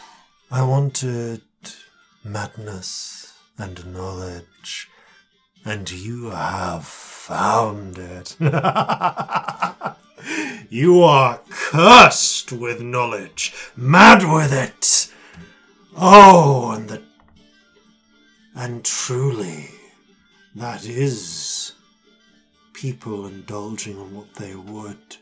[0.51, 1.41] I wanted
[2.23, 3.20] madness
[3.57, 4.89] and knowledge,
[5.65, 8.35] and you have found it.
[10.69, 15.11] you are cursed with knowledge, mad with it.
[15.95, 17.01] Oh, and the
[18.55, 19.69] and truly,
[20.55, 21.73] that is
[22.73, 25.17] people indulging on what they would,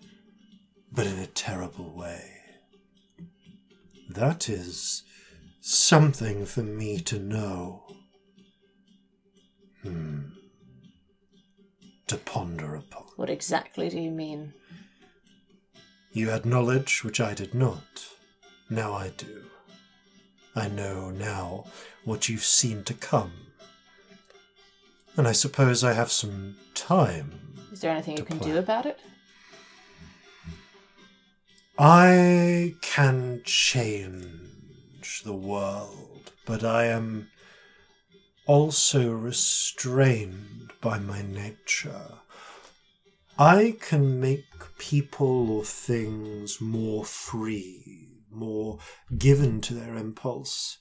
[0.92, 2.32] but in a terrible way.
[4.10, 5.04] That is
[5.62, 7.84] something for me to know.
[9.84, 10.20] Hmm.
[12.08, 13.04] To ponder upon.
[13.16, 14.54] What exactly do you mean?
[16.12, 18.08] You had knowledge which I did not.
[18.70, 19.44] Now I do.
[20.56, 21.66] I know now
[22.04, 23.32] what you've seen to come.
[25.16, 27.58] And I suppose I have some time.
[27.72, 28.52] Is there anything you can plan.
[28.52, 29.00] do about it?
[31.78, 37.30] I can change the world, but I am
[38.50, 42.16] also restrained by my nature.
[43.38, 44.48] I can make
[44.80, 48.80] people or things more free, more
[49.16, 50.80] given to their impulse,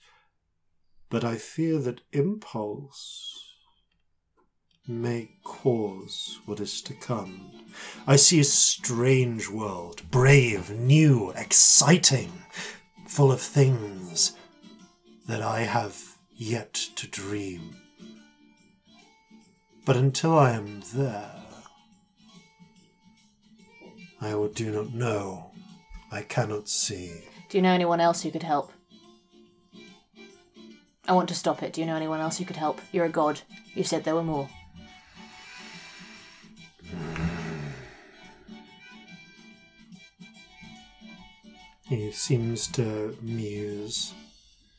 [1.10, 3.38] but I fear that impulse
[4.86, 7.50] may cause what is to come.
[8.06, 12.32] I see a strange world, brave, new, exciting,
[13.06, 14.32] full of things
[15.26, 16.07] that I have
[16.38, 17.76] yet to dream.
[19.84, 21.32] But until I am there,
[24.20, 25.50] I will do not know.
[26.10, 27.24] I cannot see.
[27.48, 28.72] Do you know anyone else who could help?
[31.06, 31.72] I want to stop it.
[31.72, 32.80] Do you know anyone else who could help?
[32.92, 33.40] You're a god.
[33.74, 34.48] You said there were more.
[41.88, 44.12] He seems to muse.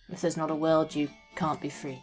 [0.10, 1.10] If there's not a world, you
[1.40, 2.02] can't be free.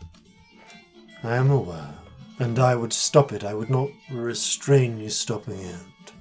[1.22, 1.94] I am aware,
[2.38, 3.44] and I would stop it.
[3.44, 6.12] I would not restrain you stopping it.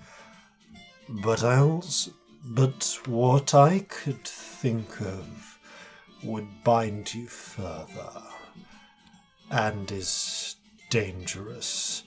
[1.08, 2.12] But I also,
[2.44, 5.60] but what I could think of
[6.24, 8.22] would bind you further,
[9.50, 10.58] and is
[10.90, 12.04] dangerous.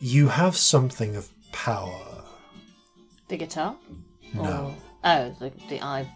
[0.00, 2.24] You have something of power.
[3.28, 3.76] The guitar?
[4.34, 4.74] No.
[5.04, 6.10] Oh, the, the eye.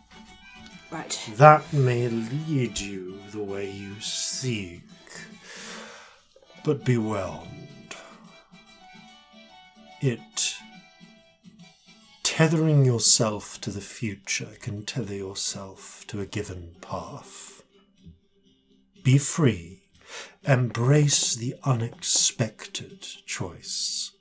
[0.97, 1.31] Right.
[1.37, 4.81] That may lead you the way you seek,
[6.65, 7.97] but be warned.
[10.01, 10.55] It.
[12.23, 17.63] Tethering yourself to the future can tether yourself to a given path.
[19.03, 19.83] Be free.
[20.45, 24.13] Embrace the unexpected choice.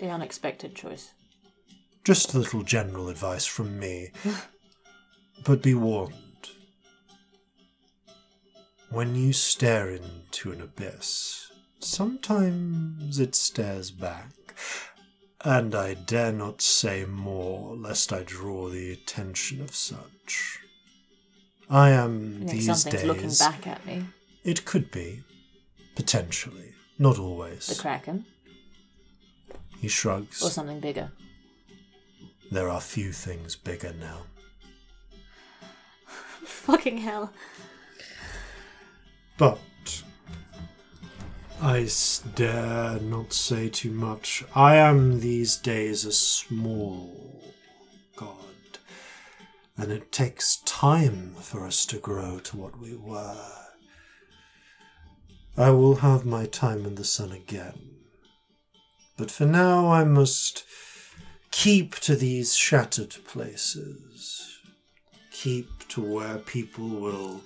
[0.00, 1.12] The unexpected choice.
[2.04, 4.10] Just a little general advice from me.
[5.44, 6.12] but be warned.
[8.90, 11.50] When you stare into an abyss,
[11.80, 14.30] sometimes it stares back.
[15.44, 20.58] And I dare not say more lest I draw the attention of such.
[21.68, 23.04] I am You these something's days.
[23.04, 24.04] looking back at me.
[24.44, 25.22] It could be.
[25.96, 26.72] Potentially.
[26.98, 27.66] Not always.
[27.66, 28.26] The Kraken?
[29.80, 30.42] he shrugs.
[30.42, 31.10] Or something bigger?
[32.54, 34.26] There are few things bigger now.
[36.44, 37.32] Fucking hell.
[39.36, 39.58] But
[41.60, 41.88] I
[42.36, 44.44] dare not say too much.
[44.54, 47.42] I am these days a small
[48.14, 48.78] god,
[49.76, 53.50] and it takes time for us to grow to what we were.
[55.56, 57.96] I will have my time in the sun again,
[59.16, 60.62] but for now I must
[61.54, 64.58] keep to these shattered places,
[65.30, 67.40] keep to where people will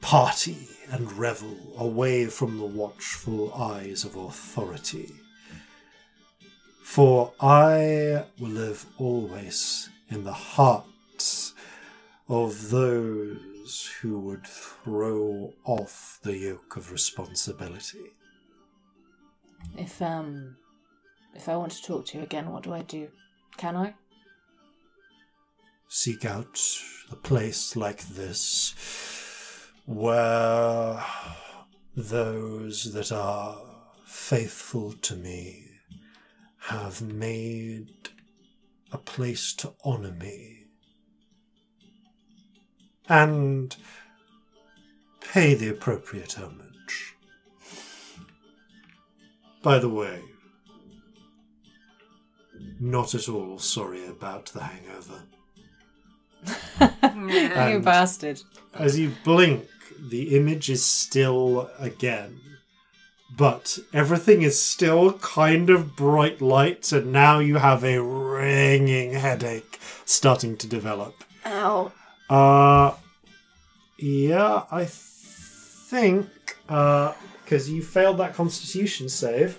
[0.00, 5.12] party and revel away from the watchful eyes of authority.
[6.82, 11.54] For I will live always in the hearts
[12.28, 18.10] of those who would throw off the yoke of responsibility.
[19.76, 20.56] If, um.
[21.38, 23.10] If I want to talk to you again, what do I do?
[23.58, 23.94] Can I?
[25.86, 26.58] Seek out
[27.12, 28.74] a place like this
[29.86, 31.00] where
[31.96, 33.56] those that are
[34.04, 35.64] faithful to me
[36.58, 38.08] have made
[38.90, 40.64] a place to honor me
[43.08, 43.76] and
[45.20, 47.14] pay the appropriate homage.
[49.62, 50.20] By the way,
[52.80, 55.22] not at all sorry about the hangover.
[57.32, 58.40] you And- bastard.
[58.74, 59.66] As you blink,
[59.98, 62.40] the image is still again.
[63.36, 69.78] But everything is still kind of bright lights, and now you have a ringing headache
[70.04, 71.24] starting to develop.
[71.44, 71.92] Ow.
[72.30, 72.94] Uh,
[73.98, 76.28] yeah, I think,
[76.68, 77.12] uh,
[77.44, 79.58] because you failed that constitution save.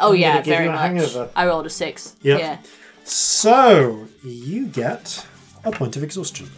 [0.00, 0.80] Oh I'm yeah, gonna give very you a much.
[0.82, 1.30] hangover.
[1.36, 2.16] I rolled a six.
[2.22, 2.40] Yep.
[2.40, 2.58] Yeah.
[3.04, 5.26] So, you get
[5.64, 6.48] a point of exhaustion.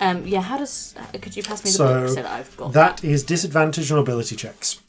[0.00, 0.26] Um.
[0.26, 0.40] Yeah.
[0.42, 0.94] How does?
[1.20, 3.98] Could you pass me the So, book so that I've got That is disadvantage on
[3.98, 4.80] ability checks.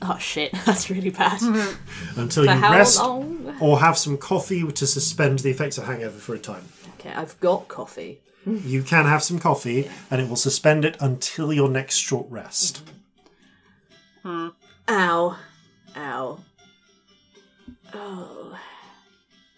[0.00, 1.40] Oh shit, that's really bad.
[2.16, 3.56] Until For you how rest long?
[3.60, 6.64] or have some coffee to suspend the effects of hangover for a time.
[7.00, 8.20] Okay, I've got coffee.
[8.46, 12.82] You can have some coffee, and it will suspend it until your next short rest.
[14.24, 15.36] Ow.
[15.96, 16.38] Ow.
[17.94, 18.58] Oh.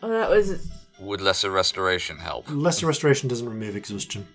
[0.03, 2.47] Oh, that was Would lesser restoration help?
[2.49, 4.27] Lesser restoration doesn't remove exhaustion.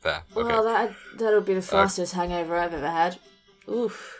[0.00, 0.22] Fair.
[0.36, 0.46] Okay.
[0.48, 3.18] Well, that that'll be the fastest hangover I've ever had.
[3.68, 4.14] Oof.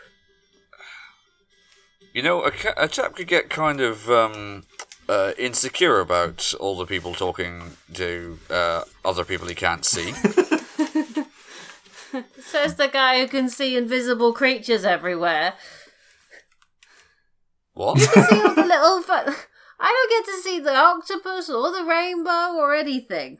[2.13, 4.63] You know, a, ca- a chap could get kind of um,
[5.07, 10.11] uh, insecure about all the people talking to uh, other people he can't see.
[12.39, 15.53] Says the guy who can see invisible creatures everywhere.
[17.77, 17.99] What?
[17.99, 19.01] See all the little.
[19.03, 19.33] Fu-
[19.79, 23.37] I don't get to see the octopus or the rainbow or anything.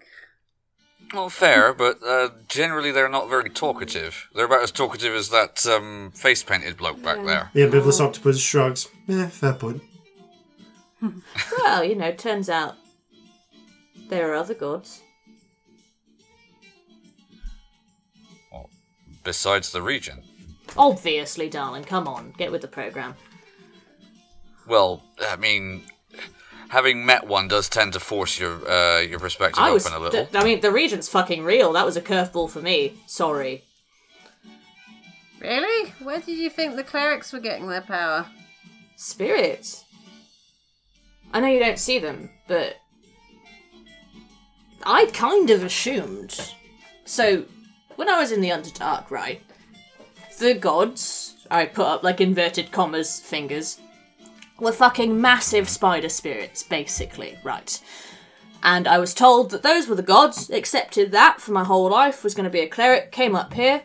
[1.14, 4.28] Well, fair, but uh, generally they're not very talkative.
[4.36, 7.50] They're about as talkative as that um, face painted bloke back there.
[7.54, 8.88] The ambivalent octopus shrugs.
[9.08, 9.82] Yeah, fair point.
[11.60, 12.76] Well, you know, turns out
[14.10, 15.02] there are other gods.
[19.24, 20.24] Besides the Regent.
[20.78, 21.84] Obviously, darling.
[21.84, 23.16] Come on, get with the program.
[24.68, 25.84] Well, I mean,
[26.70, 29.86] having met one does tend to force your uh, your perspective I was.
[29.86, 30.26] open a little.
[30.26, 31.74] th- I mean, the regent's fucking real.
[31.74, 32.94] That was a curveball for me.
[33.08, 33.64] Sorry.
[35.40, 35.92] Really?
[36.02, 38.28] Where did you think the clerics were getting their power?
[38.96, 39.84] Spirits.
[41.32, 42.78] I know you don't see them, but
[44.84, 46.54] I kind of assumed.
[47.06, 47.46] So,
[47.96, 49.42] when I was in the Underdark, right,
[50.40, 53.80] the gods, I put up like inverted commas fingers,
[54.60, 57.80] were fucking massive spider spirits, basically, right?
[58.64, 62.24] And I was told that those were the gods, accepted that for my whole life,
[62.24, 63.84] was going to be a cleric, came up here,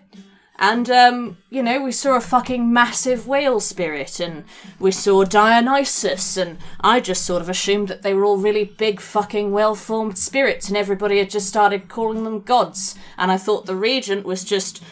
[0.59, 4.45] and, um, you know, we saw a fucking massive whale spirit, and
[4.79, 9.01] we saw Dionysus, and I just sort of assumed that they were all really big,
[9.01, 12.95] fucking well formed spirits, and everybody had just started calling them gods.
[13.19, 14.83] And I thought the regent was just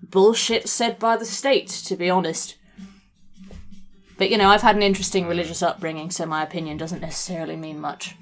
[0.00, 2.56] bullshit said by the state, to be honest.
[4.18, 7.80] But, you know, I've had an interesting religious upbringing, so my opinion doesn't necessarily mean
[7.80, 8.14] much.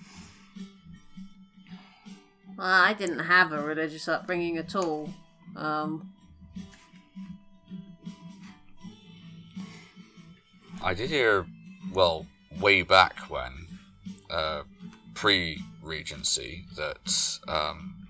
[2.57, 5.11] Well, I didn't have a religious upbringing at all.
[5.57, 6.11] Um,
[10.83, 11.47] I did hear,
[11.93, 12.27] well,
[12.61, 13.67] way back when,
[14.31, 14.63] uh,
[15.15, 18.09] pre Regency, that um,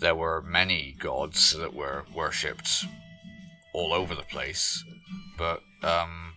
[0.00, 2.86] there were many gods that were worshipped
[3.74, 4.84] all over the place.
[5.36, 6.29] But, um,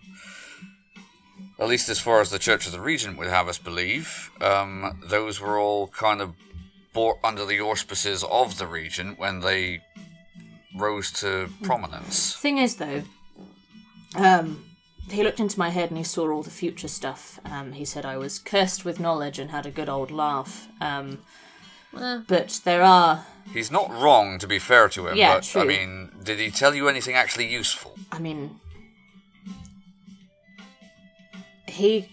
[1.58, 5.00] at least as far as the Church of the Regent would have us believe, um,
[5.04, 6.34] those were all kind of
[6.92, 9.82] brought under the auspices of the Regent when they
[10.76, 12.34] rose to prominence.
[12.36, 13.02] Thing is, though,
[14.16, 14.64] um,
[15.10, 17.38] he looked into my head and he saw all the future stuff.
[17.44, 20.68] Um, he said I was cursed with knowledge and had a good old laugh.
[20.80, 21.18] Um,
[21.92, 26.10] but there are, He's not wrong, to be fair to him, Yeah, but I mean,
[26.22, 27.96] did he tell you anything actually useful?
[28.10, 28.58] I mean,
[31.74, 32.08] he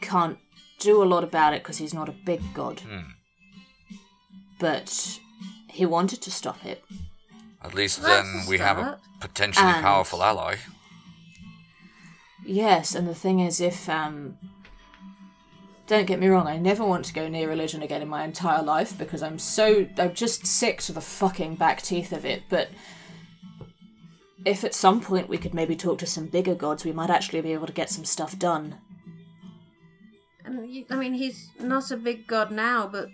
[0.00, 0.38] can't
[0.78, 2.82] do a lot about it because he's not a big god.
[4.58, 5.18] But
[5.68, 6.84] he wanted to stop it.
[7.62, 10.56] At least That's then we have a potentially And- powerful ally.
[12.44, 14.38] Yes, and the thing is, if um,
[15.86, 18.62] don't get me wrong, I never want to go near religion again in my entire
[18.62, 22.44] life because I'm so I'm just sick to the fucking back teeth of it.
[22.48, 22.68] But
[24.44, 27.40] if at some point we could maybe talk to some bigger gods, we might actually
[27.40, 28.76] be able to get some stuff done.
[30.44, 33.08] and I mean, he's not a big god now, but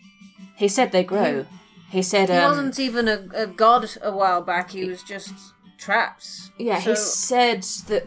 [0.57, 1.47] He said they grow.
[1.91, 4.71] He said he um, wasn't even a, a god a while back.
[4.71, 5.33] He was just
[5.79, 6.51] traps.
[6.59, 8.07] Yeah, So- he said that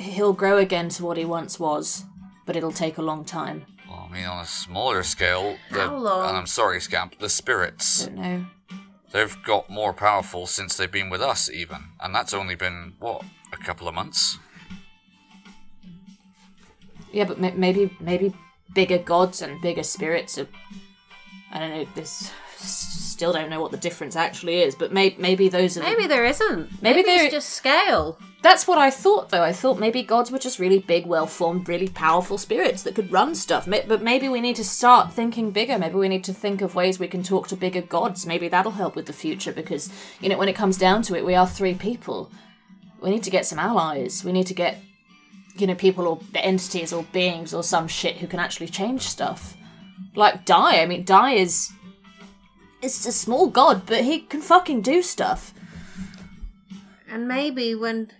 [0.00, 2.04] he'll grow again to what he once was,
[2.46, 3.66] but it'll take a long time.
[3.88, 6.28] Well, I mean, on a smaller scale, the, How long?
[6.28, 8.46] and I'm sorry, Scamp, the spirits, Don't know.
[9.12, 11.90] They've got more powerful since they've been with us, even.
[12.00, 14.38] And that's only been, what, a couple of months?
[17.12, 18.34] Yeah, but ma- maybe maybe
[18.74, 20.48] bigger gods and bigger spirits are.
[21.50, 21.86] I don't know.
[21.94, 22.30] This
[22.60, 25.82] still don't know what the difference actually is, but may- maybe those are.
[25.82, 26.82] Maybe there isn't.
[26.82, 28.18] Maybe Maybe, there- it's just scale.
[28.42, 29.42] That's what I thought, though.
[29.42, 33.34] I thought maybe gods were just really big, well-formed, really powerful spirits that could run
[33.34, 33.66] stuff.
[33.66, 35.76] Ma- But maybe we need to start thinking bigger.
[35.78, 38.26] Maybe we need to think of ways we can talk to bigger gods.
[38.26, 39.90] Maybe that'll help with the future because
[40.20, 42.30] you know when it comes down to it, we are three people.
[43.00, 44.24] We need to get some allies.
[44.24, 44.78] We need to get
[45.56, 49.56] you know people or entities or beings or some shit who can actually change stuff.
[50.14, 50.80] Like Die.
[50.80, 51.72] I mean, Die is
[52.82, 55.52] it's a small god, but he can fucking do stuff.
[57.10, 58.10] And maybe when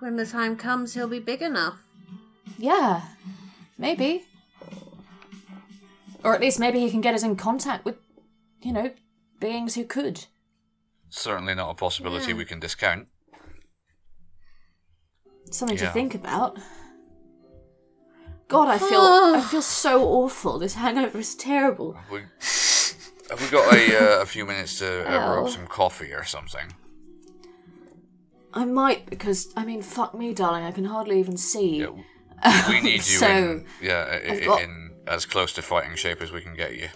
[0.00, 1.82] when the time comes, he'll be big enough.
[2.58, 3.02] Yeah,
[3.78, 4.24] maybe.
[6.22, 7.96] Or at least maybe he can get us in contact with,
[8.62, 8.90] you know,
[9.40, 10.26] beings who could.
[11.10, 13.06] Certainly not a possibility we can discount.
[15.50, 15.86] Something Yeah.
[15.88, 16.58] to think about.
[18.48, 20.58] God, I feel I feel so awful.
[20.58, 21.96] This hangover is terrible.
[22.10, 22.22] We,
[23.38, 25.44] have we got a, uh, a few minutes to uh, brew Ow.
[25.46, 26.72] up some coffee or something?
[28.52, 30.64] I might because I mean, fuck me, darling.
[30.64, 31.78] I can hardly even see.
[31.80, 35.62] Yeah, We need you So, in, yeah, i- I've i- got- in as close to
[35.62, 36.88] fighting shape as we can get you.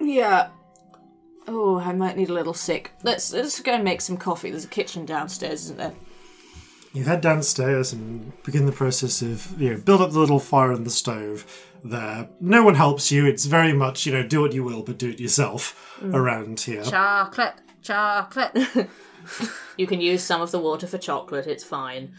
[0.00, 0.48] Yeah.
[1.46, 2.92] Oh, I might need a little sick.
[3.02, 4.50] Let's let's go and make some coffee.
[4.50, 5.92] There's a kitchen downstairs, isn't there?
[6.94, 10.72] You head downstairs and begin the process of, you know, build up the little fire
[10.72, 11.44] in the stove
[11.82, 12.28] there.
[12.40, 13.26] No one helps you.
[13.26, 16.14] It's very much, you know, do what you will, but do it yourself mm.
[16.14, 16.84] around here.
[16.84, 18.56] Chocolate, chocolate.
[19.76, 21.46] You can use some of the water for chocolate.
[21.46, 22.14] It's fine.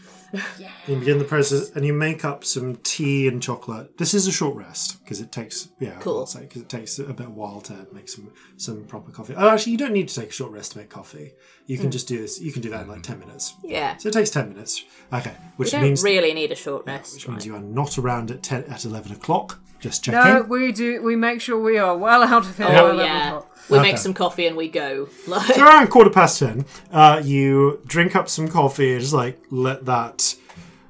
[0.86, 3.98] You begin the process and you make up some tea and chocolate.
[3.98, 6.26] This is a short rest because it takes, yeah, Cool.
[6.26, 9.34] Say, because it takes a bit of while to make some some proper coffee.
[9.36, 11.32] Oh, actually, you don't need to take a short rest to make coffee.
[11.66, 11.92] You can mm.
[11.92, 12.40] just do this.
[12.40, 13.54] You can do that in like ten minutes.
[13.62, 13.96] Yeah.
[13.96, 14.84] So it takes ten minutes.
[15.12, 17.14] Okay, We which don't means really need a short rest.
[17.14, 19.58] which means you are not around at ten at eleven o'clock.
[19.78, 20.32] Just checking.
[20.32, 21.02] No, we do.
[21.02, 22.66] We make sure we are well out of here.
[22.66, 23.40] by Oh 11 yeah.
[23.68, 23.88] We Okay.
[23.90, 25.08] make some coffee and we go.
[25.26, 29.40] Like, So around quarter past ten, uh, you drink up some coffee and just like
[29.50, 30.36] let that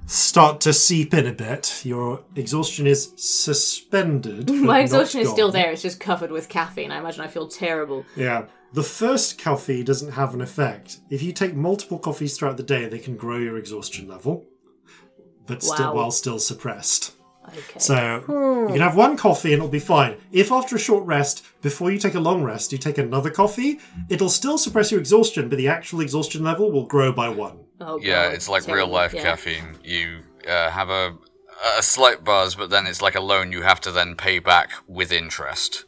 [0.06, 1.80] start to seep in a bit.
[1.84, 4.50] Your exhaustion is suspended.
[4.50, 5.72] my exhaustion is still there.
[5.72, 6.92] It's just covered with caffeine.
[6.92, 8.04] I imagine I feel terrible.
[8.14, 8.44] Yeah.
[8.72, 10.98] The first coffee doesn't have an effect.
[11.10, 14.44] If you take multiple coffees throughout the day, they can grow your exhaustion level,
[15.46, 15.94] but still Wow.
[15.94, 17.12] while still suppressed.
[17.48, 17.78] Okay.
[17.78, 20.16] So you can have one coffee and it'll be fine.
[20.32, 23.78] If after a short rest, before you take a long rest, you take another coffee,
[24.08, 27.58] it'll still suppress your exhaustion, but the actual exhaustion level will grow by one.
[27.80, 28.86] oh, Yeah, God, it's like terrible.
[28.86, 29.22] real life Yeah.
[29.22, 29.78] caffeine.
[29.84, 31.16] You uh, have a
[31.78, 34.70] a slight buzz, but then it's like a loan you have to then pay back
[34.86, 35.84] with interest.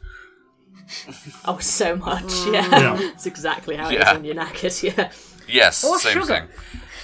[1.45, 2.33] Oh, so much.
[2.47, 2.67] Yeah.
[2.71, 2.95] Yeah.
[2.99, 4.09] That's exactly how it Yeah.
[4.09, 4.81] is when you're knackered.
[4.97, 5.11] Yeah.
[5.47, 6.25] Yes, Or same sugar.
[6.25, 6.47] thing.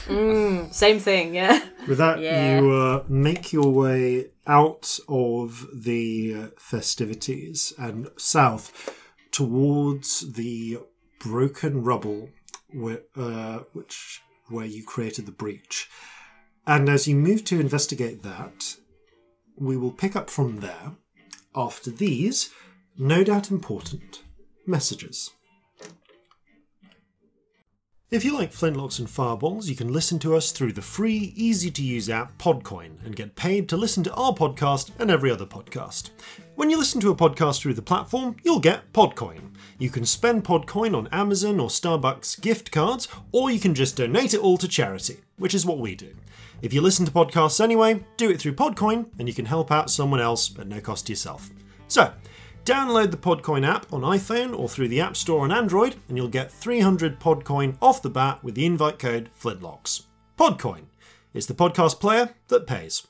[0.07, 1.33] Same thing.
[1.35, 1.63] Yeah.
[1.87, 2.59] With that, Yeah.
[2.59, 8.99] you uh, make your way out of the uh, festivities and south
[9.31, 10.77] towards the
[11.19, 12.29] broken rubble,
[12.71, 15.89] where, uh, which where you created the breach.
[16.67, 18.75] And as you move to investigate that,
[19.57, 20.93] we will pick up from there
[21.55, 22.49] after these,
[22.97, 24.21] no doubt important,
[24.67, 25.31] messages.
[28.11, 31.71] If you like flintlocks and fireballs, you can listen to us through the free, easy
[31.71, 35.47] to use app Podcoin and get paid to listen to our podcast and every other
[35.47, 36.11] podcast.
[36.53, 39.55] When you listen to a podcast through the platform, you'll get Podcoin.
[39.79, 44.35] You can spend Podcoin on Amazon or Starbucks gift cards, or you can just donate
[44.35, 46.13] it all to charity, which is what we do.
[46.61, 49.89] If you listen to podcasts anyway, do it through Podcoin, and you can help out
[49.89, 51.49] someone else at no cost to yourself.
[51.87, 52.13] So,
[52.65, 56.27] Download the Podcoin app on iPhone or through the App Store on Android, and you'll
[56.27, 60.05] get 300 Podcoin off the bat with the invite code FLINTLOCKS.
[60.35, 60.85] Podcoin.
[61.31, 63.05] It's the podcast player that pays.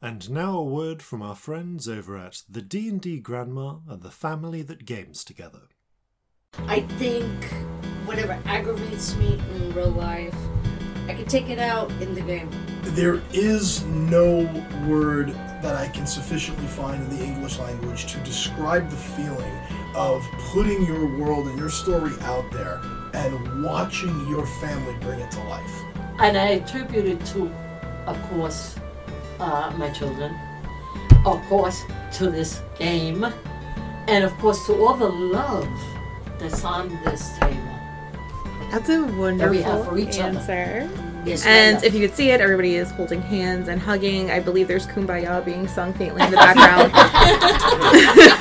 [0.00, 4.62] And now a word from our friends over at the D&D Grandma and the family
[4.62, 5.64] that games together.
[6.60, 7.44] I think
[8.06, 10.34] whatever aggravates me in real life,
[11.08, 12.48] I can take it out in the game.
[12.82, 14.44] There is no
[14.86, 19.52] word that I can sufficiently find in the English language to describe the feeling
[19.94, 20.22] of
[20.52, 22.80] putting your world and your story out there
[23.14, 25.82] and watching your family bring it to life.
[26.20, 27.50] And I attribute it to,
[28.06, 28.76] of course,
[29.40, 30.36] uh, my children,
[31.24, 31.82] of course,
[32.14, 33.24] to this game,
[34.06, 35.68] and of course to all the love
[36.38, 37.56] that's on this table.
[38.70, 40.88] That's a wonderful we have for each other.
[41.20, 41.30] Answer.
[41.30, 44.30] Yes, and if you could see it, everybody is holding hands and hugging.
[44.30, 46.92] I believe there's "Kumbaya" being sung faintly in the background.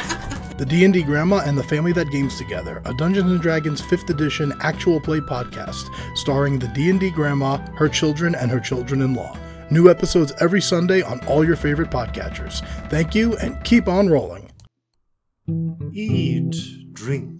[0.57, 4.51] The D&D Grandma and the Family That Games Together, a Dungeons and Dragons 5th edition
[4.61, 5.85] actual play podcast
[6.17, 9.37] starring the D&D Grandma, her children, and her children-in-law.
[9.69, 12.65] New episodes every Sunday on all your favorite podcatchers.
[12.89, 14.49] Thank you and keep on rolling.
[15.93, 16.55] Eat,
[16.93, 17.39] drink,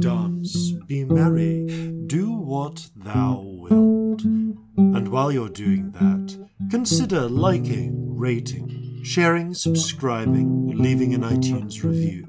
[0.00, 1.66] dance, be merry,
[2.06, 4.22] do what thou wilt.
[4.22, 12.24] And while you're doing that, consider liking, rating, sharing, subscribing, leaving an iTunes review.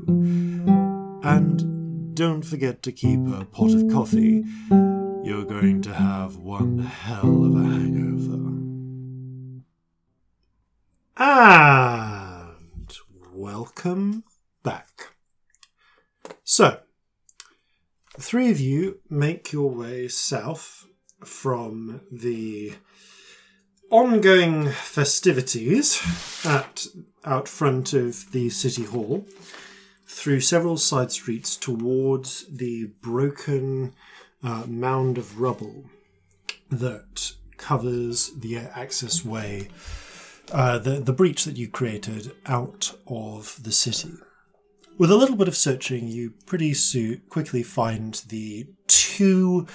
[1.23, 4.44] And don't forget to keep a pot of coffee.
[4.69, 8.48] You're going to have one hell of a hangover.
[11.19, 12.91] And
[13.34, 14.23] welcome
[14.64, 15.14] back.
[16.44, 16.80] So,
[18.18, 20.88] the three of you make your way south
[21.23, 22.73] from the
[23.91, 26.02] ongoing festivities
[26.44, 26.88] at
[27.23, 29.26] out front of the city hall
[30.07, 33.94] through several side streets towards the broken
[34.44, 35.85] uh, mound of rubble
[36.72, 39.68] that covers the access way
[40.52, 44.14] uh, the the breach that you created out of the city.
[44.98, 49.68] With a little bit of searching, you pretty so- quickly find the two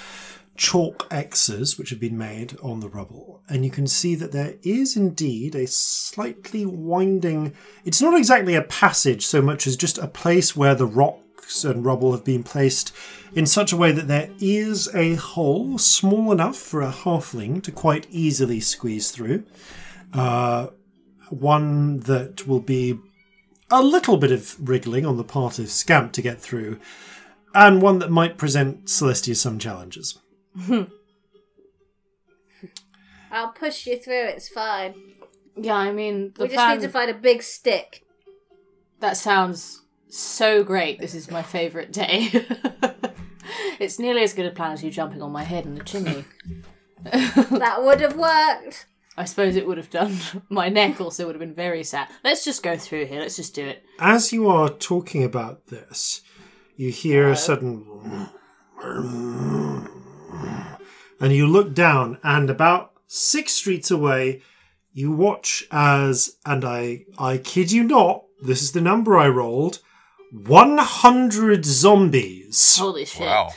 [0.57, 4.57] chalk X's which have been made on the rubble, and you can see that there
[4.65, 7.55] is indeed a slightly winding.
[7.85, 11.85] It's not exactly a passage so much as just a place where the rocks and
[11.85, 12.93] rubble have been placed
[13.33, 17.71] in such a way that there is a hole small enough for a halfling to
[17.71, 19.45] quite easily squeeze through.
[20.13, 20.67] Uh,
[21.31, 22.99] one that will be
[23.73, 26.79] a little bit of wriggling on the part of Scamp to get through,
[27.55, 30.19] and one that might present Celestia some challenges.
[33.33, 34.27] I'll push you through.
[34.27, 34.95] It's fine.
[35.57, 36.77] Yeah, I mean, the we just plan...
[36.77, 38.05] need to find a big stick.
[39.01, 41.01] That sounds so great.
[41.01, 42.29] This is my favourite day.
[43.81, 46.25] it's nearly as good a plan as you jumping on my head in the chimney.
[47.05, 48.87] that would have worked.
[49.17, 50.17] I suppose it would have done.
[50.49, 52.09] My neck also would have been very sad.
[52.25, 53.21] Let's just go through here.
[53.21, 53.85] Let's just do it.
[53.99, 56.23] As you are talking about this,
[56.77, 58.29] you hear a uh, sudden.
[61.21, 64.43] And you look down, and about six streets away,
[64.93, 69.79] you watch as, and I, I kid you not, this is the number I rolled
[70.33, 72.79] 100 zombies.
[72.79, 73.21] Holy shit.
[73.21, 73.51] Wow.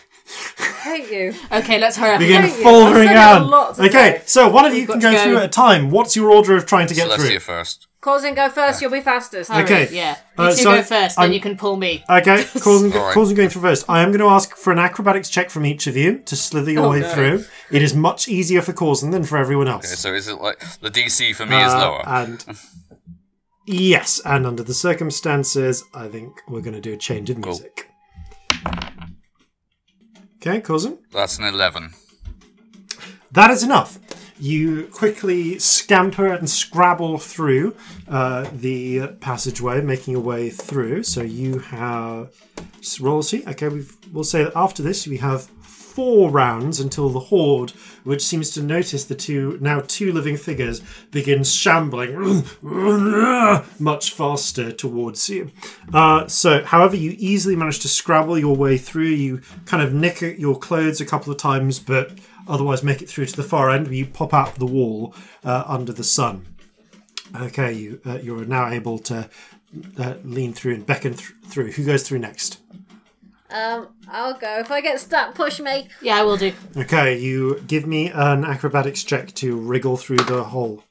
[0.81, 1.33] Hate you.
[1.51, 2.19] Okay, let's hurry up.
[2.19, 2.63] begin hate you.
[2.63, 3.47] falling I've got a out.
[3.49, 4.23] lot to Okay, say.
[4.25, 5.37] so one of you can got go to through go.
[5.39, 5.91] at a time.
[5.91, 7.39] What's your order of trying to get Celestia through?
[7.39, 7.87] first.
[8.01, 9.49] Corzin go first, you'll be fastest.
[9.51, 9.87] Hurry, Okay.
[9.91, 10.15] Yeah.
[10.37, 12.03] You Uh, two so go first, I'm- then you can pull me.
[12.07, 13.15] Okay, Corzin, All right.
[13.15, 13.85] Corzin going through first.
[13.89, 16.71] I am going to ask for an acrobatics check from each of you to slither
[16.71, 17.09] your Oh, way no.
[17.09, 17.45] through.
[17.71, 19.85] It is much easier for Corzin than for everyone else.
[19.85, 22.03] Okay, so is it like the DC for me is Uh, lower?
[22.07, 22.43] And
[23.65, 27.89] yes, and under the circumstances, I think we're going to do a change of music.
[30.47, 30.99] Okay, Corzin.
[31.11, 31.93] That's an 11.
[33.31, 33.97] That is enough.
[34.39, 37.75] You quickly scamper and scrabble through
[38.07, 41.01] uh, the passageway, making your way through.
[41.01, 42.29] So you have
[42.99, 43.43] roll see.
[43.47, 45.49] Okay, we've, we'll say that after this we have
[45.95, 47.71] four rounds until the horde,
[48.03, 50.81] which seems to notice the two now two living figures,
[51.11, 52.43] begins shambling
[53.79, 55.49] much faster towards you.
[55.93, 59.05] Uh, so, however, you easily manage to scrabble your way through.
[59.05, 62.11] You kind of nick at your clothes a couple of times, but
[62.45, 65.15] otherwise make it through to the far end where you pop out the wall
[65.45, 66.45] uh, under the sun.
[67.39, 69.29] Okay, you uh, you're now able to
[69.97, 71.71] uh, lean through and beckon th- through.
[71.71, 72.59] Who goes through next?
[73.49, 74.59] Um, I'll go.
[74.59, 75.87] If I get stuck, push me.
[76.01, 76.51] Yeah, I will do.
[76.75, 80.83] Okay, you give me an acrobatics check to wriggle through the hole.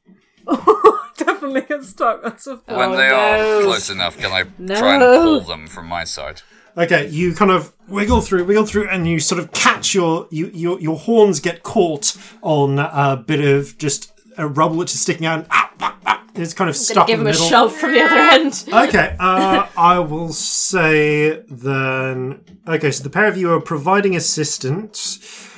[1.16, 2.22] Definitely get stuck.
[2.22, 3.60] That's a when Oh, they no.
[3.60, 4.74] are close enough, can I No.
[4.78, 6.42] try and pull them from my side?
[6.76, 10.50] Okay, you kind of wiggle through, wiggle through, and you sort of catch your you,
[10.52, 15.24] your your horns get caught on a bit of just a rubble which is sticking
[15.26, 15.38] out.
[15.40, 15.63] And, ah,
[16.34, 18.64] it's kind of stuck give in him the a shove from the other end.
[18.72, 22.44] Okay, uh, I will say then.
[22.66, 25.50] Okay, so the pair of you are providing assistance.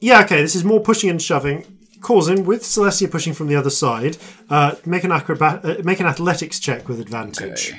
[0.00, 1.64] Yeah, okay, this is more pushing and shoving.
[2.00, 4.18] Corzin with Celestia pushing from the other side.
[4.50, 7.72] Uh, make an acrobat, uh, make an athletics check with advantage.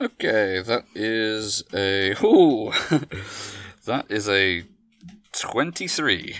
[0.00, 2.14] Okay, that is a.
[2.24, 2.72] Ooh!
[3.84, 4.64] that is a
[5.32, 6.38] 23.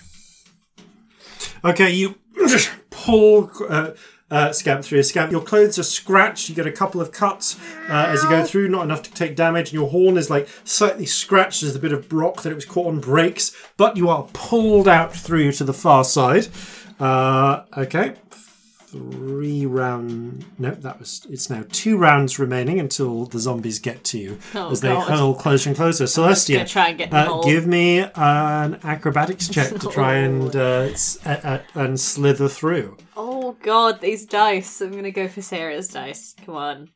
[1.65, 2.17] Okay, you
[2.91, 3.91] pull uh,
[4.33, 5.03] uh, Scamp through.
[5.03, 6.49] Scamp, your clothes are scratched.
[6.49, 9.37] You get a couple of cuts uh, as you go through, not enough to take
[9.37, 9.69] damage.
[9.69, 12.65] And your horn is like slightly scratched as the bit of rock that it was
[12.65, 13.55] caught on breaks.
[13.77, 16.49] But you are pulled out through to the far side.
[16.99, 18.15] Uh, okay,
[18.93, 20.45] three round.
[20.59, 21.27] No, that was.
[21.31, 25.09] It's now two rounds remaining until the zombies get to you Oh, as they God.
[25.09, 26.05] hurl closer and closer.
[26.05, 31.19] Celestia, try and get uh, give me an acrobatics check to try and uh, s-
[31.27, 31.41] uh,
[31.75, 32.97] uh, and slither through.
[33.17, 34.81] Oh god, these dice.
[34.81, 36.35] I'm gonna go for Sarah's dice.
[36.45, 36.89] Come on.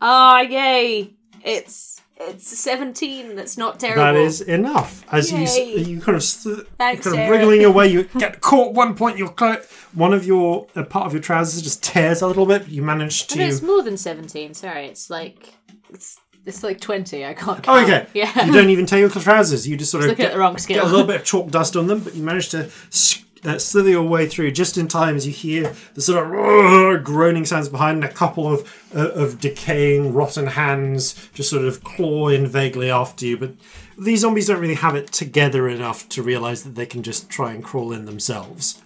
[0.00, 1.14] Ah, yay!
[1.42, 3.36] It's it's a 17.
[3.36, 4.02] That's not terrible.
[4.02, 5.04] That is enough.
[5.12, 5.76] As you s- Yay.
[5.78, 7.30] you kind of sli- Thanks, kind of Sarah.
[7.30, 8.72] wriggling your way, you get caught.
[8.74, 9.60] One point, your clo-
[9.94, 12.68] one of your uh, part of your trousers just tears a little bit.
[12.68, 13.66] You manage know it's to.
[13.66, 14.54] more than 17.
[14.54, 15.54] Sorry, it's like
[15.90, 17.24] it's it's like 20.
[17.26, 17.58] I can't.
[17.58, 17.84] Oh, Count.
[17.90, 18.06] okay.
[18.14, 18.46] Yeah.
[18.46, 19.66] You don't even tear your trousers.
[19.68, 21.50] You just sort of looking at get, the wrong get a little bit of chalk
[21.50, 24.88] dust on them, but you manage to s- uh, slither your way through just in
[24.88, 29.10] time as you hear the sort of groaning sounds behind and a couple of uh,
[29.10, 33.36] of decaying, rotten hands just sort of claw in vaguely after you.
[33.36, 33.52] But
[33.98, 37.52] these zombies don't really have it together enough to realize that they can just try
[37.52, 38.82] and crawl in themselves.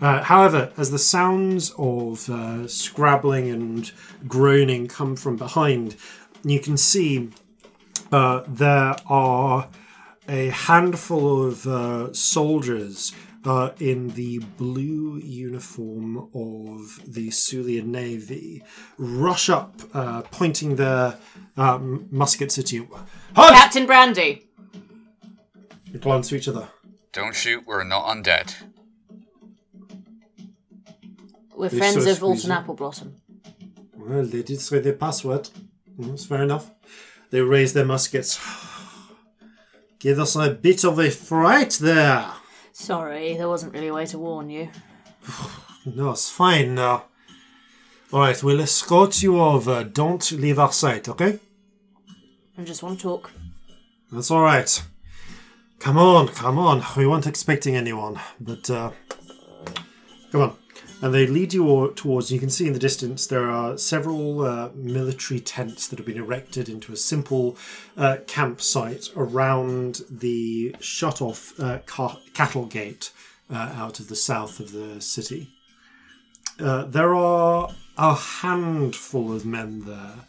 [0.00, 3.92] Uh, however, as the sounds of uh, scrabbling and
[4.28, 5.96] groaning come from behind,
[6.44, 7.30] you can see
[8.12, 9.68] uh, there are
[10.28, 13.12] a handful of uh, soldiers
[13.46, 18.62] uh, in the blue uniform of the Sulian Navy
[18.98, 21.16] rush up, uh, pointing their
[21.56, 22.88] um, muskets at you.
[23.36, 23.52] Halt!
[23.52, 24.48] Captain Brandy.
[25.86, 26.68] You glance to each other.
[27.12, 28.54] Don't shoot, we're not undead.
[31.54, 32.74] We're They friends sort of of Alton squeeze you.
[32.74, 33.12] Appleblossom.
[33.96, 35.48] Well, they did say their password.
[35.98, 36.70] That's fair enough.
[37.30, 38.38] They raise their muskets.
[39.98, 42.26] Give us a bit of a fright there.
[42.78, 44.68] Sorry, there wasn't really a way to warn you.
[45.86, 47.04] No, it's fine now.
[48.12, 49.84] Alright, we'll escort you over.
[49.84, 51.38] Don't leave our sight, okay?
[52.58, 53.30] I just want to talk.
[54.10, 54.82] That's alright.
[55.78, 56.84] Come on, come on.
[56.96, 58.90] We weren't expecting anyone, but uh,
[60.32, 60.56] come on.
[61.02, 64.70] And they lead you towards, you can see in the distance, there are several uh,
[64.74, 67.56] military tents that have been erected into a simple
[67.98, 73.12] uh, campsite around the shut off uh, ca- cattle gate
[73.50, 75.50] uh, out of the south of the city.
[76.58, 77.68] Uh, there are
[77.98, 80.24] a handful of men there,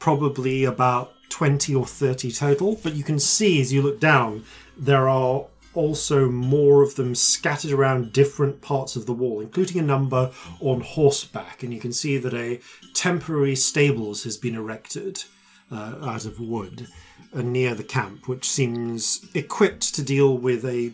[0.00, 4.44] probably about 20 or 30 total, but you can see as you look down,
[4.76, 9.84] there are also more of them scattered around different parts of the wall, including a
[9.84, 11.62] number on horseback.
[11.62, 12.60] And you can see that a
[12.94, 15.24] temporary stables has been erected
[15.70, 16.88] uh, out of wood
[17.34, 20.92] uh, near the camp, which seems equipped to deal with a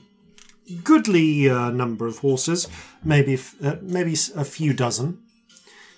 [0.83, 2.69] goodly uh, number of horses,
[3.03, 5.23] maybe f- uh, maybe a few dozen.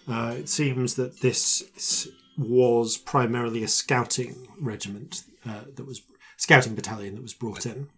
[0.07, 6.03] Uh, it seems that this was primarily a scouting regiment uh, that was
[6.37, 7.89] scouting battalion that was brought in,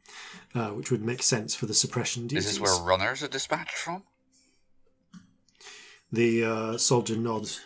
[0.54, 3.76] uh, which would make sense for the suppression This Is this where runners are dispatched
[3.76, 4.02] from?
[6.12, 7.60] The uh, soldier nods.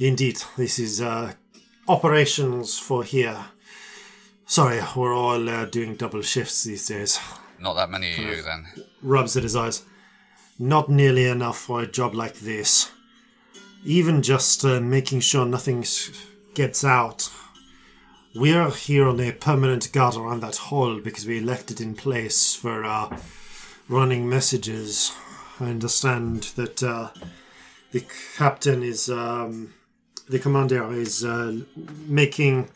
[0.00, 1.32] Indeed, this is uh,
[1.88, 3.46] operations for here.
[4.46, 7.18] Sorry, we're all uh, doing double shifts these days.
[7.58, 8.66] Not that many of you then.
[9.02, 9.84] Rubs at his eyes.
[10.58, 12.90] Not nearly enough for a job like this.
[13.84, 15.84] Even just uh, making sure nothing
[16.54, 17.30] gets out.
[18.34, 22.54] We're here on a permanent guard around that hall because we left it in place
[22.54, 23.14] for uh,
[23.90, 25.12] running messages.
[25.60, 27.10] I understand that uh,
[27.90, 28.02] the
[28.38, 29.74] captain is, um,
[30.30, 31.58] the commander is uh,
[32.06, 32.70] making,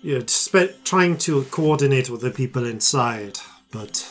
[0.00, 3.38] you know, trying to coordinate with the people inside,
[3.70, 4.10] but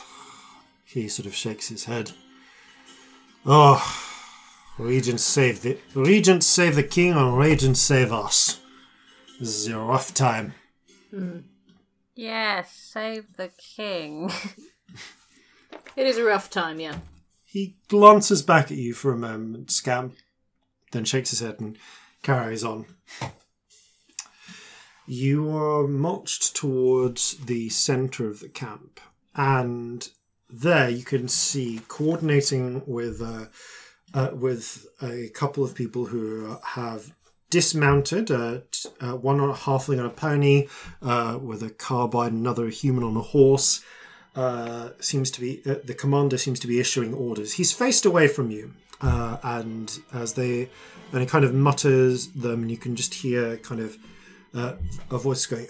[0.86, 2.12] he sort of shakes his head.
[3.48, 3.84] Oh,
[4.78, 8.60] Regent save the Regent save the king, and Regent save us.
[9.40, 10.54] This is a rough time.
[12.16, 14.32] Yes, save the king.
[15.96, 16.98] It is a rough time, yeah.
[17.46, 20.12] He glances back at you for a moment, scam,
[20.92, 21.78] then shakes his head and
[22.22, 22.86] carries on.
[25.08, 29.00] You are marched towards the centre of the camp,
[29.36, 30.10] and
[30.50, 33.46] there you can see coordinating with uh,
[34.14, 37.14] uh, with a couple of people who have
[37.56, 38.30] dismounted.
[38.30, 40.68] Uh, t- uh, one on a halfling on a pony,
[41.02, 43.82] uh, with a carbine, another human on a horse.
[44.36, 47.54] Uh, seems to be uh, the commander seems to be issuing orders.
[47.54, 50.68] He's faced away from you, uh, and as they
[51.14, 53.98] and he kind of mutters them, and you can just hear kind of
[54.54, 55.68] a voice going.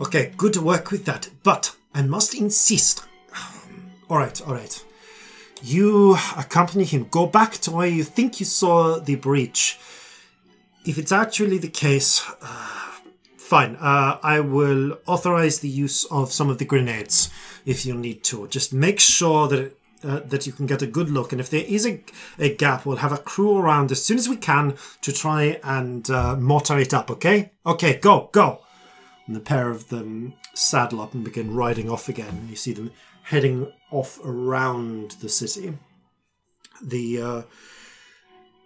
[0.00, 3.04] Okay, good work with that, but I must insist.
[4.08, 4.84] All right, all right.
[5.62, 7.08] You accompany him.
[7.10, 9.78] Go back to where you think you saw the breach.
[10.84, 12.78] If it's actually the case, uh,
[13.36, 13.76] fine.
[13.76, 17.30] Uh, I will authorize the use of some of the grenades
[17.66, 18.46] if you need to.
[18.48, 21.32] Just make sure that uh, that you can get a good look.
[21.32, 22.00] And if there is a,
[22.38, 26.08] a gap, we'll have a crew around as soon as we can to try and
[26.08, 27.10] uh, mortar it up.
[27.10, 27.50] Okay?
[27.66, 27.98] Okay.
[27.98, 28.28] Go.
[28.32, 28.60] Go.
[29.26, 32.46] And the pair of them saddle up and begin riding off again.
[32.48, 32.92] You see them
[33.28, 35.76] heading off around the city.
[36.82, 37.42] The uh,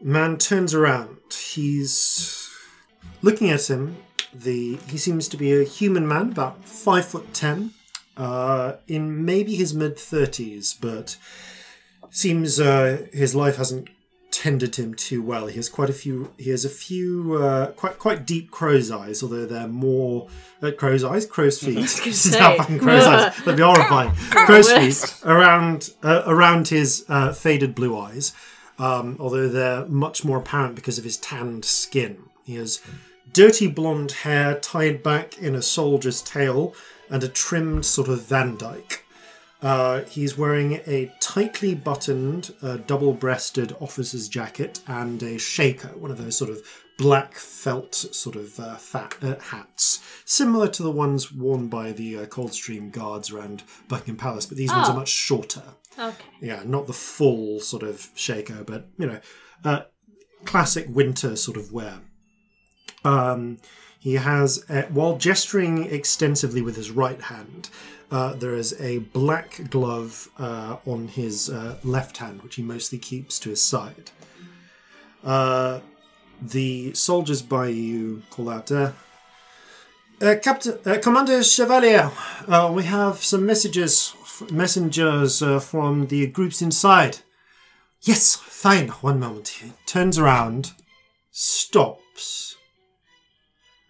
[0.00, 1.18] man turns around.
[1.32, 2.48] He's
[3.22, 3.96] looking at him.
[4.32, 7.72] The he seems to be a human man, about five foot ten,
[8.16, 11.16] uh, in maybe his mid thirties, but
[12.10, 13.88] seems uh, his life hasn't
[14.42, 15.46] tended him too well.
[15.46, 16.32] He has quite a few.
[16.36, 20.26] He has a few uh, quite quite deep crow's eyes, although they're more
[20.60, 21.74] uh, crow's eyes, crow's feet.
[21.74, 22.40] gonna This is say.
[22.40, 23.36] not fucking crow's eyes.
[23.44, 24.12] That'd be horrifying.
[24.30, 28.32] crow's feet around uh, around his uh, faded blue eyes,
[28.80, 32.18] um, although they're much more apparent because of his tanned skin.
[32.44, 32.80] He has
[33.32, 36.74] dirty blonde hair tied back in a soldier's tail
[37.08, 39.01] and a trimmed sort of Van Dyke.
[39.62, 46.10] Uh, he's wearing a tightly buttoned, uh, double breasted officer's jacket and a shako, one
[46.10, 46.60] of those sort of
[46.98, 50.00] black felt sort of uh, fat, uh, hats.
[50.24, 54.70] similar to the ones worn by the uh, Coldstream guards around Buckingham Palace, but these
[54.70, 54.92] ones Oh.
[54.92, 55.62] are much shorter.
[55.98, 56.24] Okay.
[56.40, 59.20] Yeah, not the full sort of shako, but you know,
[59.64, 59.82] uh,
[60.44, 62.00] classic winter sort of wear.
[63.04, 63.58] Um,
[63.98, 67.68] he has, uh, while gesturing extensively with his right hand,
[68.12, 72.98] uh, there is a black glove uh, on his uh, left hand, which he mostly
[72.98, 74.10] keeps to his side.
[75.24, 75.80] Uh,
[76.40, 78.92] the soldiers by you call out, uh,
[80.42, 82.10] Captain, Commander Chevalier,
[82.70, 84.14] we have some messages,
[84.50, 87.18] messengers from the groups inside.
[88.02, 88.88] Yes, fine.
[88.88, 89.48] One moment.
[89.48, 90.72] He turns around,
[91.30, 92.56] stops,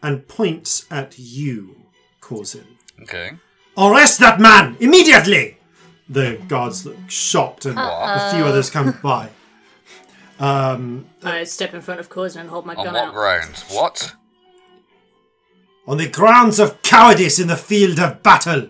[0.03, 1.87] and points at you,
[2.21, 2.77] Corzin.
[3.03, 3.33] Okay.
[3.77, 5.59] Arrest that man immediately!
[6.09, 9.31] The guards look shocked, and a few others come by.
[10.39, 13.15] Um, I step in front of Corzin and hold my On gun what out.
[13.15, 13.65] grounds?
[13.71, 14.15] What?
[15.87, 18.69] on the grounds of cowardice in the field of battle.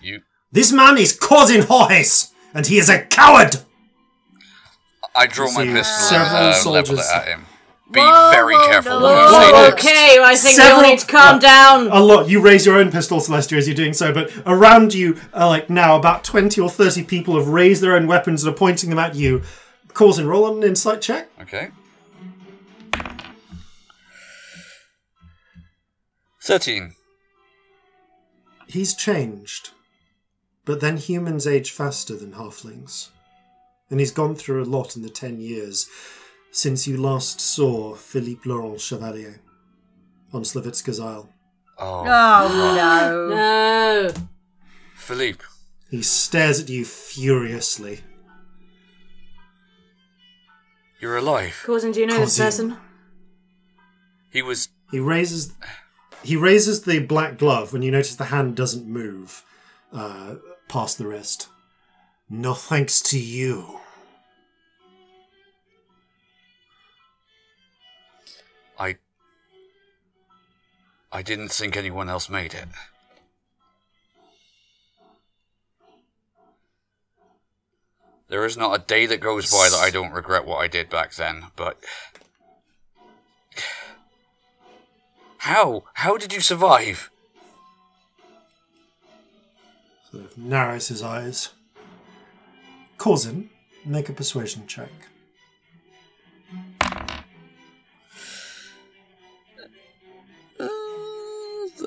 [0.00, 0.22] You.
[0.50, 3.56] This man is Corzin Horhes, and he is a coward!
[5.14, 7.46] I draw my see pistol and several uh, level it at him.
[7.92, 9.84] Be very careful what you Whoa, say whoa, next.
[9.86, 11.86] Okay, I think Several- we all need to calm down.
[11.86, 12.28] A lot.
[12.28, 15.70] You raise your own pistol, Celestia, as you're doing so, but around you, uh, like
[15.70, 18.98] now, about 20 or 30 people have raised their own weapons and are pointing them
[18.98, 19.42] at you.
[19.92, 21.28] Corzin, roll on an insight check.
[21.40, 21.70] Okay.
[26.42, 26.94] 13.
[28.66, 29.70] He's changed.
[30.64, 33.10] But then humans age faster than halflings.
[33.90, 35.88] And he's gone through a lot in the ten years
[36.56, 39.40] since you last saw Philippe Laurent Chevalier
[40.32, 41.28] on Slavitska's Isle.
[41.78, 42.02] Oh.
[42.02, 43.28] no.
[43.36, 44.12] No.
[44.94, 45.44] Philippe.
[45.90, 48.00] He stares at you furiously.
[50.98, 51.62] You're alive.
[51.66, 52.44] Corzin, do you know this Corzin.
[52.44, 52.76] person?
[54.30, 54.70] He was.
[54.90, 55.52] He raises
[56.22, 59.44] he raises the black glove when you notice the hand doesn't move
[59.92, 60.36] uh,
[60.68, 61.48] past the wrist.
[62.30, 63.80] No thanks to you.
[71.16, 72.68] I didn't think anyone else made it.
[78.28, 80.90] There is not a day that goes by that I don't regret what I did
[80.90, 81.78] back then, but.
[85.38, 85.84] How?
[85.94, 87.10] How did you survive?
[90.10, 91.48] Sort of narrows his eyes.
[92.98, 93.48] Corzin,
[93.86, 94.90] make a persuasion check.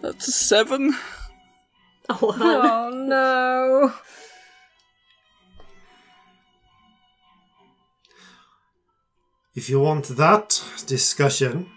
[0.02, 0.96] That's a seven.
[2.10, 3.94] Oh no.
[9.56, 11.70] If you want that discussion,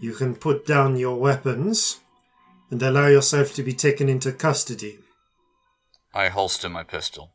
[0.00, 2.00] you can put down your weapons
[2.70, 4.98] and allow yourself to be taken into custody.
[6.12, 7.32] I holster my pistol.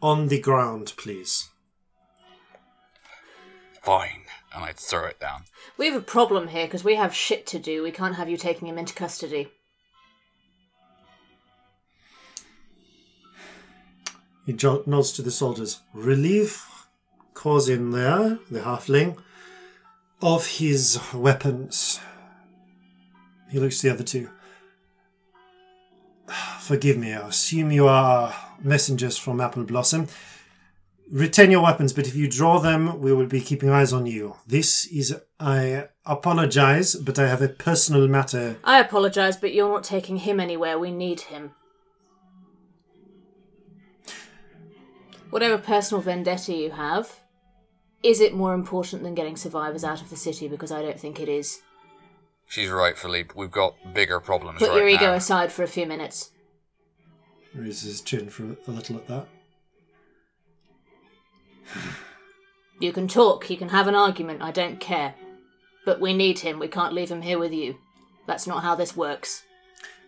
[0.00, 1.48] On the ground, please.
[3.82, 4.23] Fine.
[4.54, 5.44] And I throw it down.
[5.76, 7.82] We have a problem here because we have shit to do.
[7.82, 9.48] We can't have you taking him into custody.
[14.46, 15.80] He jo- nods to the soldiers.
[15.92, 16.64] Relieve
[17.34, 19.16] Corzin there, the halfling,
[20.22, 21.98] of his weapons.
[23.50, 24.30] He looks to the other two.
[26.60, 30.08] Forgive me, I assume you are messengers from Appleblossom.
[31.10, 34.36] Retain your weapons, but if you draw them, we will be keeping eyes on you.
[34.46, 35.14] This is.
[35.38, 38.56] I apologize, but I have a personal matter.
[38.64, 40.78] I apologise, but you're not taking him anywhere.
[40.78, 41.52] We need him.
[45.30, 47.20] Whatever personal vendetta you have,
[48.02, 50.48] is it more important than getting survivors out of the city?
[50.48, 51.60] Because I don't think it is.
[52.46, 53.34] She's right, Philippe.
[53.36, 55.14] We've got bigger problems Put right your ego now.
[55.14, 56.30] aside for a few minutes.
[57.54, 59.26] Raises his chin for a little at that.
[62.80, 65.14] You can talk, you can have an argument, I don't care.
[65.84, 67.76] But we need him, we can't leave him here with you.
[68.26, 69.44] That's not how this works.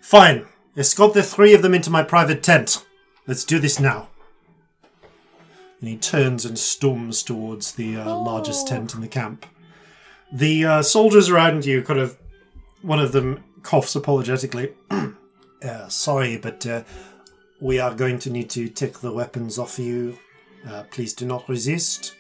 [0.01, 0.47] Fine.
[0.77, 2.85] Escort the three of them into my private tent.
[3.27, 4.09] Let's do this now.
[5.81, 9.47] And he turns and storms towards the uh, largest tent in the camp.
[10.33, 12.19] The uh, soldiers around you kind of.
[12.83, 14.75] One of them coughs apologetically.
[14.91, 16.85] uh, sorry, but uh,
[17.61, 20.19] we are going to need to take the weapons off you.
[20.69, 22.15] Uh, please do not resist.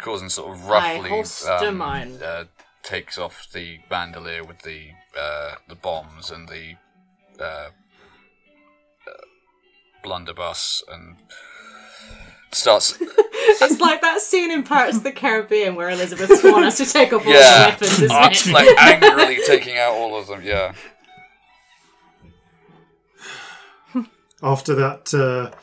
[0.00, 2.18] Corzin sort of I roughly holster um, mine.
[2.22, 2.44] uh,
[2.82, 4.88] takes off the bandolier with the
[5.18, 6.74] uh, the bombs and the
[7.40, 7.68] uh,
[9.08, 9.10] uh,
[10.02, 11.16] blunderbuss and
[12.52, 12.98] starts.
[13.46, 17.12] It's like that scene in Pirates of the Caribbean where Elizabeth Swann has to take
[17.12, 18.52] off all Yeah, the weapons, isn't it?
[18.52, 20.42] like angrily taking out all of them.
[20.42, 20.72] Yeah.
[24.42, 25.54] After that, uh,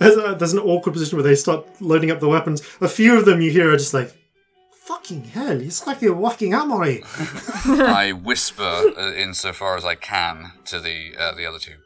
[0.00, 2.62] there's, a, there's an awkward position where they start loading up the weapons.
[2.80, 4.16] A few of them you hear are just like,
[4.72, 7.04] fucking hell, it's like you're walking armory.
[7.64, 11.76] I whisper uh, insofar as I can to the uh, the other two.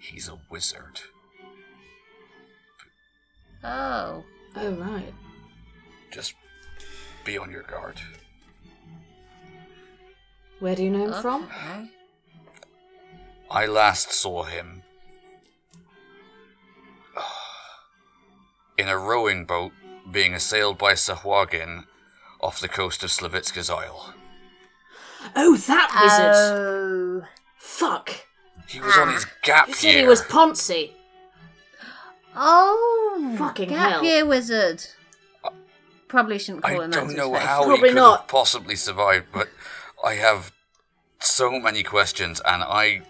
[0.00, 1.02] He's a wizard.
[3.62, 4.24] Oh.
[4.56, 5.12] Oh, right.
[6.10, 6.34] Just
[7.24, 8.00] be on your guard.
[10.60, 11.48] Where do you know him from?
[13.50, 14.83] I last saw him
[18.78, 19.72] in a rowing boat
[20.10, 21.84] being assailed by Sahuagin
[22.40, 24.14] off the coast of Slavitska's Isle.
[25.34, 26.34] Oh, that wizard!
[26.34, 27.22] Oh.
[27.58, 28.10] Fuck!
[28.68, 30.00] He was on his gap You said year.
[30.02, 30.90] he was Ponzi.
[32.36, 33.34] Oh.
[33.38, 34.04] Fucking Gap hell.
[34.04, 34.84] year wizard.
[36.08, 36.96] Probably shouldn't call I him that.
[36.96, 37.48] I don't to know his face.
[37.48, 38.20] how he Probably could not.
[38.20, 39.48] have possibly survived, but
[40.04, 40.52] I have
[41.20, 43.02] so many questions, and I,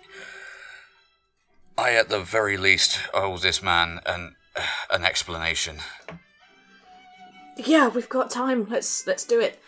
[1.76, 4.36] I at the very least owe this man an
[4.90, 5.78] an explanation.
[7.56, 8.66] Yeah, we've got time.
[8.68, 9.60] Let's let's do it.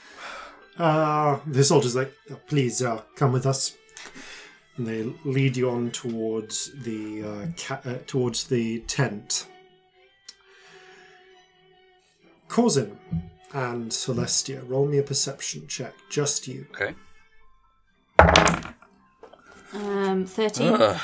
[0.78, 3.76] Uh, the soldier's like, "Oh, please uh, come with us.
[4.76, 9.46] And they lead you on towards the uh, ca- uh, towards the tent.
[12.48, 12.96] Corzin
[13.54, 15.94] and Celestia, roll me a perception check.
[16.10, 16.66] Just you.
[16.72, 16.94] Okay.
[19.72, 20.74] Um, thirteen.
[20.74, 21.00] Ugh.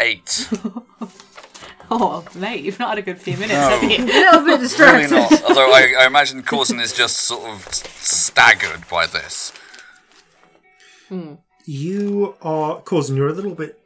[0.00, 0.48] Eight.
[1.94, 3.68] Oh, mate, you've not had a good few minutes, No.
[3.68, 3.98] have you?
[3.98, 5.10] A little bit really distracted.
[5.10, 5.42] not.
[5.44, 9.52] Although I, I imagine Corzin is just sort of staggered by this.
[11.66, 13.78] You are Corzin, You're a little bit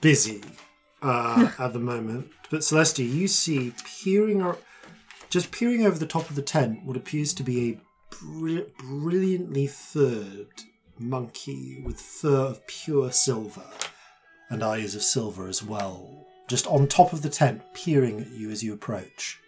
[0.00, 0.42] busy
[1.02, 3.72] uh, at the moment, but Celestia, you see
[4.04, 4.58] peering, ar-
[5.30, 7.80] just peering over the top of the tent, what appears to be a
[8.22, 10.46] bri- brilliantly furred
[10.98, 13.64] monkey with fur of pure silver
[14.48, 16.23] and eyes of silver as well.
[16.48, 19.38] Just on top of the tent, peering at you as you approach.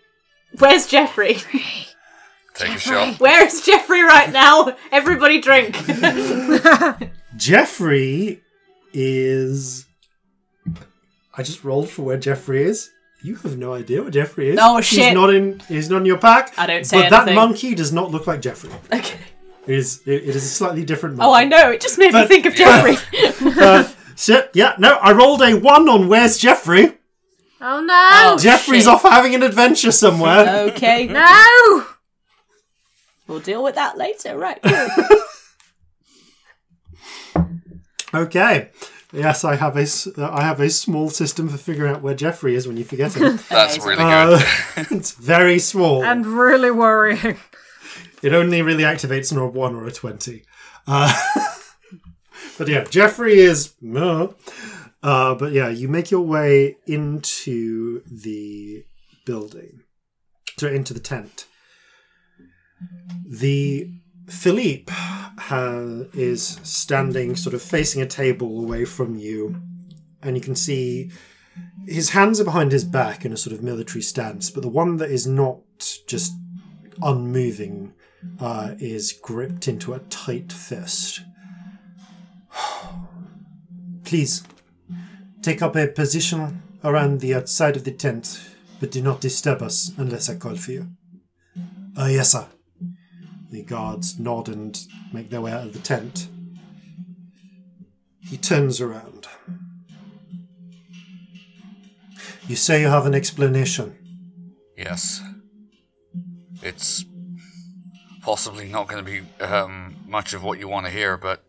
[0.58, 1.36] Where's Jeffrey?
[2.55, 3.20] Take a shot.
[3.20, 4.75] Where is Jeffrey right now?
[4.91, 5.76] Everybody drink.
[7.36, 8.41] Jeffrey
[8.94, 9.86] is.
[11.36, 12.91] I just rolled for where Jeffrey is.
[13.23, 14.58] You have no idea where Jeffrey is.
[14.60, 15.05] Oh, shit!
[15.07, 15.60] He's not in.
[15.68, 16.55] He's not in your pack.
[16.58, 17.34] I don't say But that anything.
[17.34, 18.70] monkey does not look like Jeffrey.
[18.92, 19.18] okay.
[19.66, 20.00] It is.
[20.07, 21.16] It, it is a slightly different.
[21.16, 21.28] Monkey.
[21.28, 21.70] Oh, I know.
[21.73, 22.97] It just made me But- think of Jeffrey.
[23.60, 24.51] Uh, shit.
[24.55, 24.75] Yeah.
[24.78, 24.95] No.
[24.97, 26.95] I rolled a one on where's Jeffrey.
[27.61, 28.36] Oh no!
[28.39, 28.93] Jeffrey's shit.
[28.93, 30.69] off having an adventure somewhere.
[30.70, 31.07] okay.
[31.11, 31.86] No!
[33.27, 34.61] We'll deal with that later, right?
[38.15, 38.70] Okay.
[39.12, 39.83] Yes, I have a.
[39.83, 42.85] s- uh, I have a small system for figuring out where Jeffrey is when you
[42.85, 43.39] forget him.
[43.51, 44.39] That's really Uh,
[44.75, 44.86] good.
[44.93, 46.05] it's very small.
[46.05, 47.36] And really worrying.
[48.23, 50.43] It only really activates on a 1 or a 20.
[50.86, 51.12] Uh,
[52.59, 53.75] but yeah, Jeffrey is.
[53.94, 54.28] Uh,
[55.02, 58.85] uh, but yeah, you make your way into the
[59.25, 59.83] building.
[60.59, 61.47] So into the tent.
[63.28, 63.91] The
[64.28, 64.93] Philippe
[66.15, 69.60] is standing sort of facing a table away from you.
[70.23, 71.10] And you can see
[71.86, 74.97] his hands are behind his back in a sort of military stance, but the one
[74.97, 75.60] that is not
[76.07, 76.33] just
[77.02, 77.93] unmoving
[78.41, 81.20] uh, is gripped into a tight fist.
[84.05, 84.43] Please
[85.43, 89.93] take up a position around the outside of the tent, but do not disturb us
[89.97, 90.89] unless I call for you.
[91.99, 92.47] Uh, yes, sir.
[93.51, 94.78] The guards nod and
[95.12, 96.28] make their way out of the tent.
[98.20, 99.28] He turns around.
[102.49, 103.97] You say you have an explanation.
[104.76, 105.23] Yes.
[106.62, 107.05] It's
[108.23, 111.44] possibly not going to be um, much of what you want to hear, but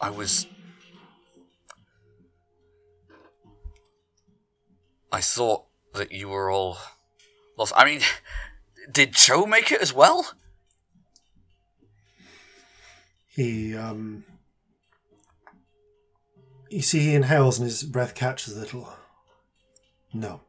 [0.00, 0.46] I was.
[5.10, 6.78] I thought that you were all
[7.56, 7.72] lost.
[7.76, 8.00] I mean,
[8.92, 10.32] did Cho make it as well?
[13.28, 14.24] He, um.
[16.70, 18.92] You see, he inhales and his breath catches a little.
[20.12, 20.42] No.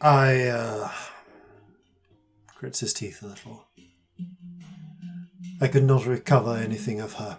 [0.00, 0.90] I, uh.
[2.58, 3.63] grits his teeth a little.
[5.60, 7.38] I could not recover anything of her.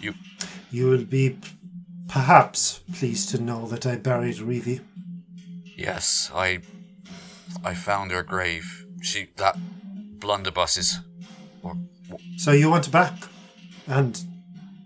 [0.00, 0.14] You.
[0.70, 1.38] You will be p-
[2.08, 4.80] perhaps pleased to know that I buried Reevy.
[5.76, 6.60] Yes, I.
[7.64, 8.84] I found her grave.
[9.02, 9.28] She.
[9.36, 9.56] That
[10.20, 10.98] blunderbuss is.
[11.62, 11.74] Or.
[12.36, 13.14] So you went back
[13.86, 14.20] and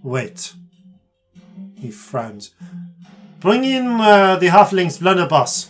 [0.02, 0.55] wait.
[1.76, 2.55] He frowns.
[3.41, 5.68] Bring in uh, the halfling's blunderbuss.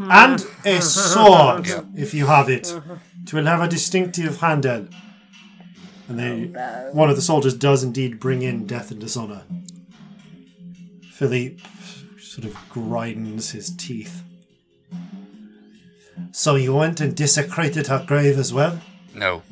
[0.00, 1.82] And a sword, Yeah.
[1.96, 2.72] if you have it.
[3.28, 4.88] It will have a distinctive handle.
[6.08, 9.42] And they, oh, one of the soldiers does indeed bring in Death and Dishonor.
[11.12, 11.62] Philippe
[12.18, 14.22] sort of grinds his teeth.
[16.32, 18.80] So you went and desecrated her grave as well?
[19.14, 19.42] No.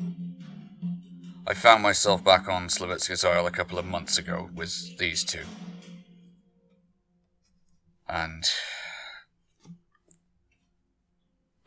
[1.45, 5.43] I found myself back on Slavitska's Isle a couple of months ago with these two.
[8.09, 8.43] And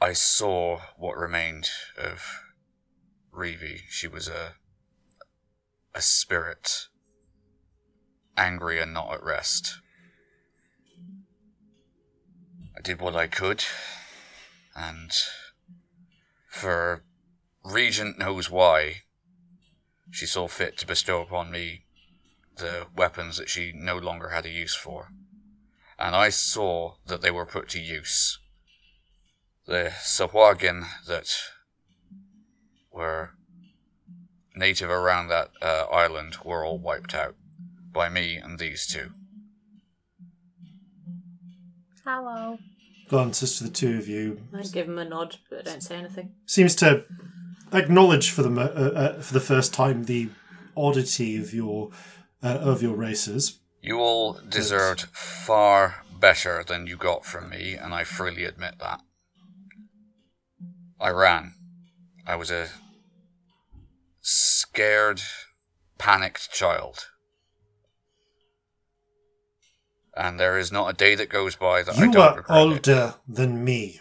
[0.03, 2.43] I saw what remained of
[3.31, 3.83] Reeve.
[3.91, 4.55] She was a
[5.95, 6.87] a spirit,
[8.37, 9.75] angry and not at rest.
[12.77, 13.65] I did what I could,
[14.75, 15.13] and
[16.49, 17.05] for
[17.63, 19.03] Regent knows why,
[20.11, 21.85] she saw fit to bestow upon me
[22.57, 25.09] the weapons that she no longer had a use for.
[25.99, 28.40] And I saw that they were put to use.
[29.71, 31.33] The Sahuagin that
[32.91, 33.31] were
[34.57, 37.37] native around that uh, island were all wiped out
[37.93, 39.11] by me and these two.
[42.05, 42.59] Hello.
[43.09, 44.41] Glances to the two of you.
[44.53, 46.33] I'd give him a nod, but don't say anything.
[46.47, 47.05] Seems to
[47.73, 50.31] acknowledge for the mo- uh, uh, for the first time the
[50.77, 51.93] oddity of your
[52.43, 53.61] uh, of your races.
[53.81, 59.03] You all deserved far better than you got from me, and I freely admit that.
[61.01, 61.55] I ran.
[62.27, 62.69] I was a
[64.21, 65.23] scared,
[65.99, 67.09] panicked child.
[70.15, 72.53] And there is not a day that goes by that I don't are regret it.
[72.53, 74.01] older than me.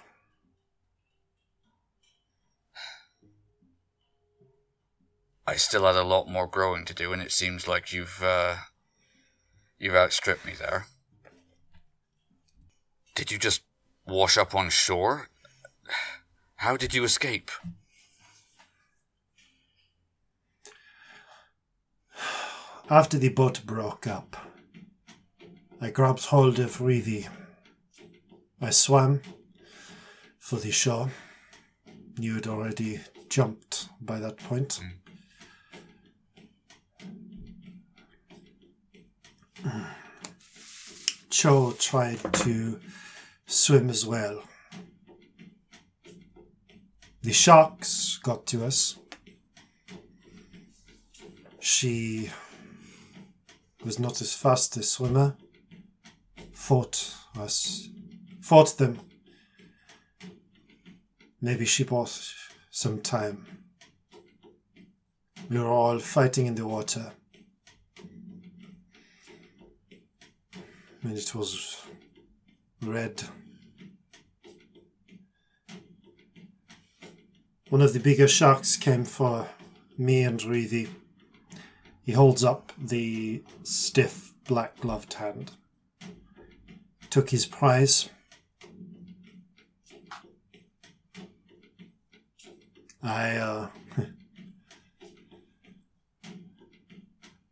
[5.47, 8.55] I still had a lot more growing to do, and it seems like you've uh,
[9.79, 10.85] you've outstripped me there.
[13.15, 13.63] Did you just
[14.05, 15.29] wash up on shore?
[16.59, 17.51] How did you escape?
[22.89, 24.35] After the boat broke up,
[25.79, 27.29] I grabbed hold of Reeve.
[28.59, 29.21] I swam
[30.37, 31.09] for the shore.
[32.19, 34.81] You had already jumped by that point.
[39.63, 39.85] Mm.
[41.29, 42.81] Cho tried to
[43.47, 44.43] swim as well.
[47.21, 48.97] The sharks got to us.
[51.59, 52.29] She
[53.83, 55.35] was not as fast a swimmer.
[56.53, 57.89] Fought us.
[58.41, 58.99] Fought them.
[61.41, 62.17] Maybe she bought
[62.71, 63.45] some time.
[65.49, 67.11] We were all fighting in the water.
[71.03, 71.81] And it was
[72.81, 73.23] red.
[77.69, 79.47] One of the bigger sharks came for
[79.95, 80.95] me and Reeve.
[82.01, 85.51] He holds up the stiff, black gloved hand.
[87.11, 88.09] Took his prize.
[93.03, 93.67] I uh,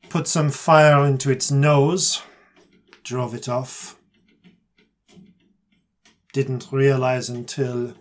[0.09, 2.23] put some fire into its nose,
[3.03, 3.99] drove it off.
[6.33, 7.93] Didn't realize until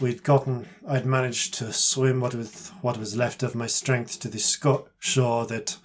[0.00, 4.28] we'd gotten, I'd managed to swim what with what was left of my strength to
[4.28, 5.76] the sco- shore that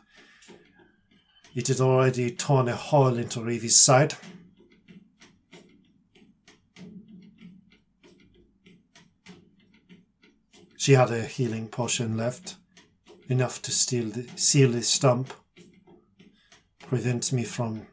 [1.56, 4.16] it had already torn a hole into Reeve's side.
[10.77, 12.58] She had a healing potion left,
[13.30, 15.33] enough to steal the, seal the stump,
[16.80, 17.88] prevent me from.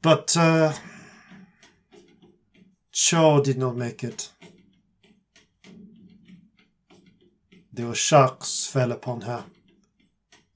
[0.00, 0.72] But uh,
[2.98, 4.32] Cho did not make it.
[7.72, 9.44] The sharks fell upon her,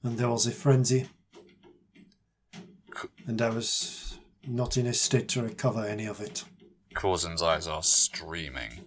[0.03, 1.07] and there was a frenzy.
[3.25, 6.43] And I was not in a state to recover any of it.
[6.93, 8.83] Corzin's eyes are streaming.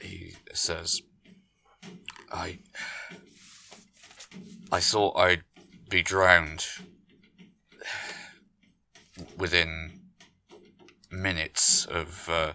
[0.00, 1.02] He says,
[2.30, 2.60] I.
[4.70, 5.42] I thought I'd
[5.88, 6.64] be drowned
[9.36, 10.01] within
[11.12, 12.52] minutes of uh,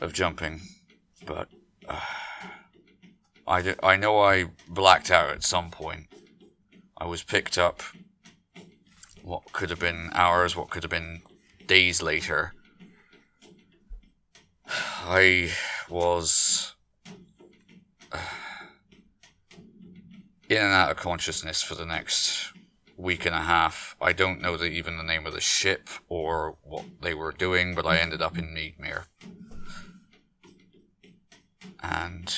[0.00, 0.60] of jumping,
[1.26, 1.48] but
[1.88, 2.00] uh,
[3.46, 6.06] I, d- I know I blacked out at some point.
[6.96, 7.82] I was picked up
[9.22, 11.22] what could have been hours, what could have been
[11.66, 12.54] days later.
[14.66, 15.50] I
[15.88, 16.74] was
[18.10, 18.18] uh,
[20.48, 22.51] in and out of consciousness for the next
[23.02, 23.96] week and a half.
[24.00, 27.74] I don't know the, even the name of the ship or what they were doing,
[27.74, 29.06] but I ended up in Meadmere.
[31.82, 32.34] And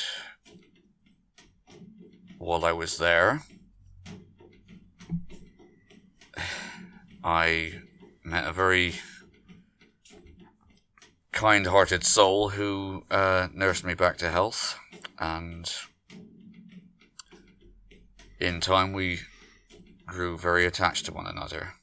[2.39, 3.43] while I was there,
[7.23, 7.75] I
[8.25, 8.95] met a very
[11.33, 14.79] kind hearted soul who uh, nursed me back to health,
[15.19, 15.71] and
[18.41, 19.21] in time we
[20.15, 21.75] grew very attached to one another.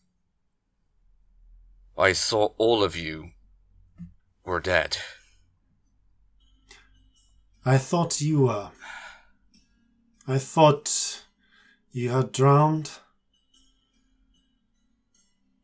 [1.97, 3.31] I saw all of you
[4.45, 4.97] were dead.
[7.65, 8.69] I thought you were.
[10.27, 11.23] I thought
[11.91, 12.91] you had drowned.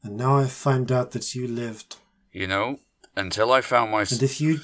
[0.03, 1.95] And now I find out that you lived.
[2.33, 2.79] You know,
[3.15, 4.59] until I found my And if you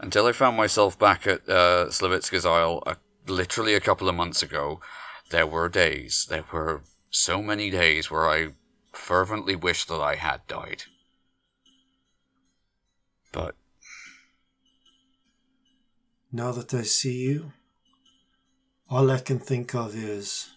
[0.00, 2.96] until I found myself back at uh, Slavitska's Isle uh,
[3.28, 4.80] literally a couple of months ago,
[5.30, 8.48] there were days, there were so many days where I
[8.92, 10.84] fervently wished that I had died.
[13.30, 13.54] But
[16.32, 17.52] now that I see you,
[18.90, 20.50] all I can think of is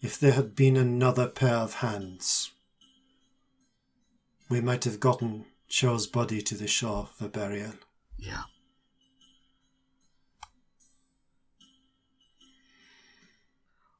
[0.00, 2.52] if there had been another pair of hands,
[4.48, 7.74] we might have gotten Cho's body to the shore for burial.
[8.16, 8.44] yeah.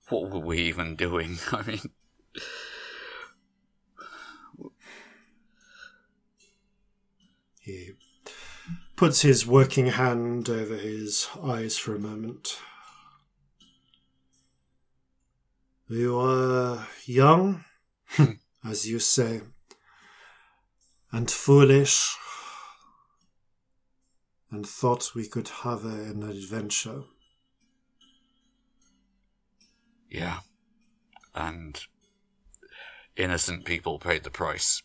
[0.08, 1.38] What were we even doing?
[1.52, 1.80] I mean,
[7.68, 7.90] He
[8.96, 12.58] puts his working hand over his eyes for a moment.
[15.86, 17.66] You were young,
[18.64, 19.42] as you say,
[21.12, 22.16] and foolish,
[24.50, 27.02] and thought we could have an adventure.
[30.10, 30.40] Yeah.
[31.34, 31.80] And
[33.16, 34.82] innocent people paid the price.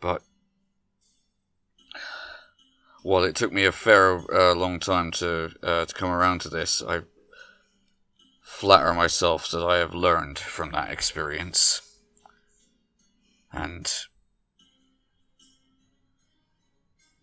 [0.00, 0.22] But
[3.02, 6.48] while it took me a fair uh, long time to uh, to come around to
[6.48, 7.02] this, I
[8.42, 11.82] flatter myself that I have learned from that experience,
[13.52, 13.92] and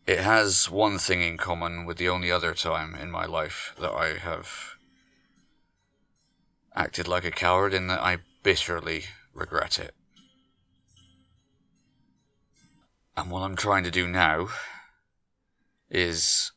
[0.06, 3.92] it has one thing in common with the only other time in my life that
[3.92, 4.73] I have
[6.76, 9.94] acted like a coward in that I bitterly regret it.
[13.16, 14.50] And what I'm trying to do now
[15.90, 16.52] is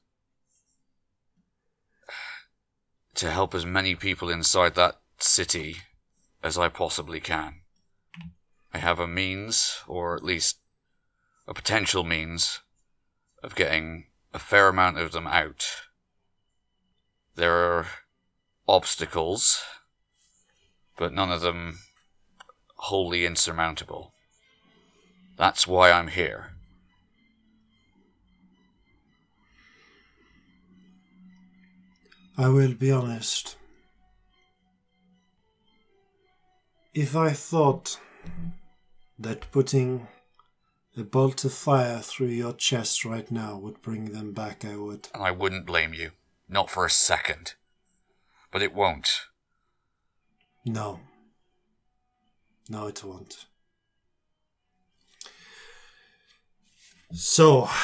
[3.15, 5.77] to help as many people inside that city
[6.43, 7.61] as I possibly can.
[8.73, 10.59] I have a means, or at least
[11.47, 12.61] a potential means,
[13.43, 15.67] of getting a fair amount of them out.
[17.35, 17.87] There are
[18.69, 19.63] obstacles,
[20.97, 21.79] but none of them
[22.77, 24.13] wholly insurmountable.
[25.37, 26.53] That's why I'm here.
[32.39, 33.57] I will be honest.
[36.93, 37.99] If I thought
[39.19, 40.09] that putting
[40.97, 45.09] a bolt of fire through your chest right now would bring them back, I would.
[45.15, 46.11] And I wouldn't blame you.
[46.49, 47.55] Not for a second.
[48.51, 49.09] But it won't.
[50.67, 51.01] No.
[52.69, 53.47] No, it won't.
[57.13, 57.69] So,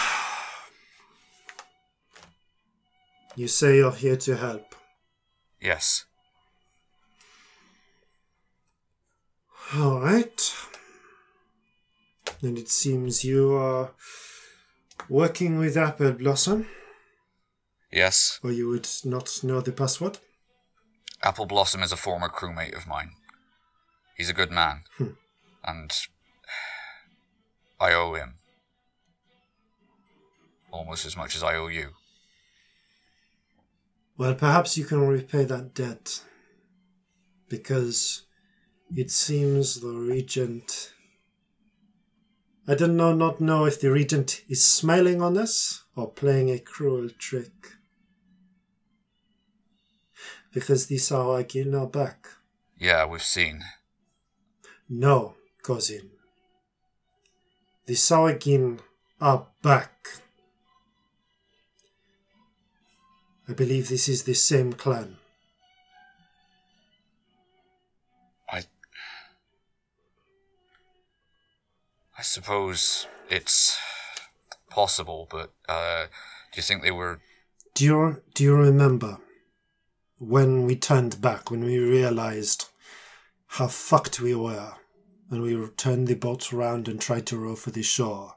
[3.36, 4.74] you say you're here to help.
[5.60, 6.04] Yes.
[9.76, 10.54] All right.
[12.42, 13.92] And it seems you are
[15.08, 16.66] working with Appleblossom,
[17.92, 18.40] Yes.
[18.42, 20.18] or you would not know the password.
[21.24, 23.12] Appleblossom is a former crewmate of mine.
[24.16, 24.82] He's a good man.
[24.98, 25.10] Hmm.
[25.64, 25.92] And
[27.80, 28.34] I owe him.
[30.72, 31.90] Almost as much as I owe you.
[34.16, 36.22] Well, perhaps you can repay that debt.
[37.48, 38.22] Because
[38.94, 40.92] it seems the Regent.
[42.66, 46.58] I don't know, not know if the Regent is smiling on us or playing a
[46.58, 47.52] cruel trick.
[50.52, 52.28] Because the Sahuagin are back.
[52.78, 53.64] Yeah, we've seen.
[54.88, 56.10] No, cousin.
[57.86, 58.80] The Sahuagin
[59.20, 60.08] are back.
[63.48, 65.16] I believe this is the same clan.
[68.50, 68.64] I.
[72.18, 73.78] I suppose it's
[74.70, 76.04] possible, but uh,
[76.52, 77.20] do you think they were.
[77.74, 79.18] Do you, do you remember
[80.22, 82.66] when we turned back, when we realized
[83.48, 84.74] how fucked we were,
[85.30, 88.36] and we turned the boat around and tried to row for the shore,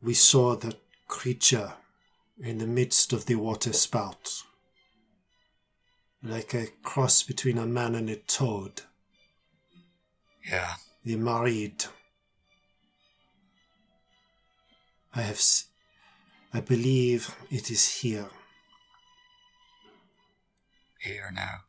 [0.00, 1.72] we saw that creature
[2.40, 4.44] in the midst of the water spout.
[6.22, 8.82] Like a cross between a man and a toad.
[10.48, 10.74] Yeah.
[11.04, 11.88] The Marid.
[15.14, 15.36] I have.
[15.36, 15.66] S-
[16.54, 18.28] I believe it is here.
[21.02, 21.62] Here now.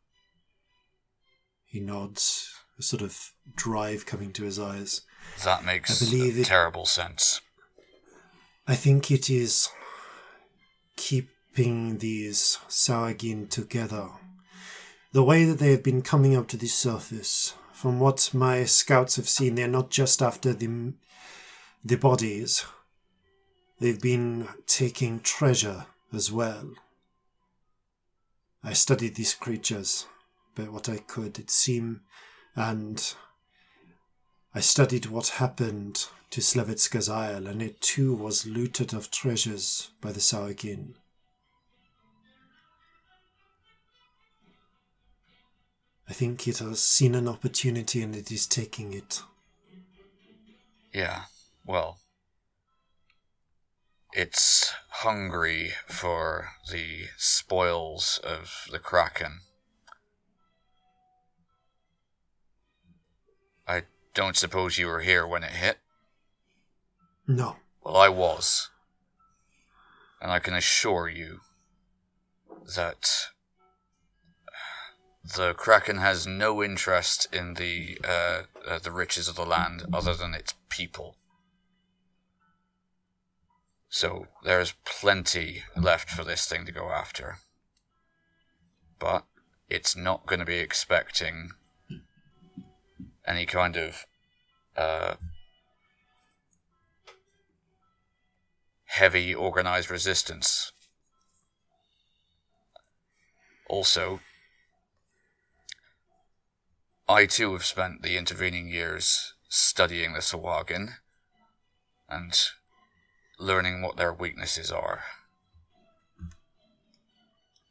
[1.64, 5.00] He nods, a sort of drive coming to his eyes.
[5.44, 7.40] That makes I believe it- terrible sense.
[8.66, 9.68] I think it is
[10.96, 14.08] keeping these Sahuagin together.
[15.12, 19.16] The way that they have been coming up to the surface, from what my scouts
[19.16, 20.94] have seen, they're not just after the,
[21.84, 22.64] the bodies.
[23.80, 26.70] They've been taking treasure as well.
[28.66, 30.06] I studied these creatures,
[30.54, 32.00] but what I could, it seemed,
[32.56, 33.14] and
[34.54, 40.12] I studied what happened to Slavitska's Isle, and it too was looted of treasures by
[40.12, 40.94] the Sahuagin.
[46.08, 49.22] I think it has seen an opportunity and it is taking it.
[50.92, 51.22] Yeah,
[51.66, 51.98] well.
[54.16, 59.40] It's hungry for the spoils of the Kraken.
[63.66, 63.82] I
[64.14, 65.78] don't suppose you were here when it hit?
[67.26, 67.56] No.
[67.82, 68.70] Well, I was.
[70.22, 71.40] And I can assure you
[72.76, 73.10] that
[75.24, 80.14] the Kraken has no interest in the uh, uh, the riches of the land other
[80.14, 81.16] than its people.
[83.94, 87.38] So there's plenty left for this thing to go after.
[88.98, 89.24] But
[89.70, 91.50] it's not going to be expecting
[93.24, 94.04] any kind of
[94.76, 95.14] uh,
[98.86, 100.72] heavy organized resistance.
[103.68, 104.18] Also,
[107.08, 110.94] I too have spent the intervening years studying the Sahuagin
[112.08, 112.36] and
[113.38, 115.04] learning what their weaknesses are.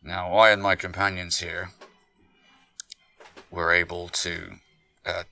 [0.01, 1.69] Now, I and my companions here
[3.49, 4.55] were able to
[5.05, 5.23] uh,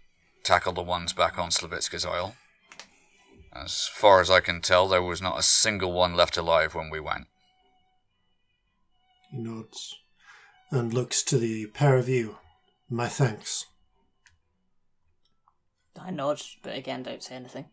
[0.44, 2.36] tackle the ones back on Slavitska's Isle.
[3.54, 6.90] As far as I can tell, there was not a single one left alive when
[6.90, 7.28] we went.
[9.30, 9.96] He nods
[10.72, 12.38] and looks to the pair of you.
[12.90, 13.66] My thanks.
[16.00, 17.66] I nod, but again, don't say anything.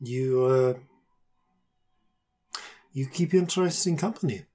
[0.00, 0.74] You, uh.
[2.92, 4.46] You keep interesting company.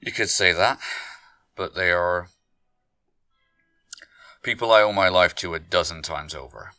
[0.00, 0.78] You could say that,
[1.56, 2.28] but they are
[4.42, 6.72] people I owe my life to a dozen times over.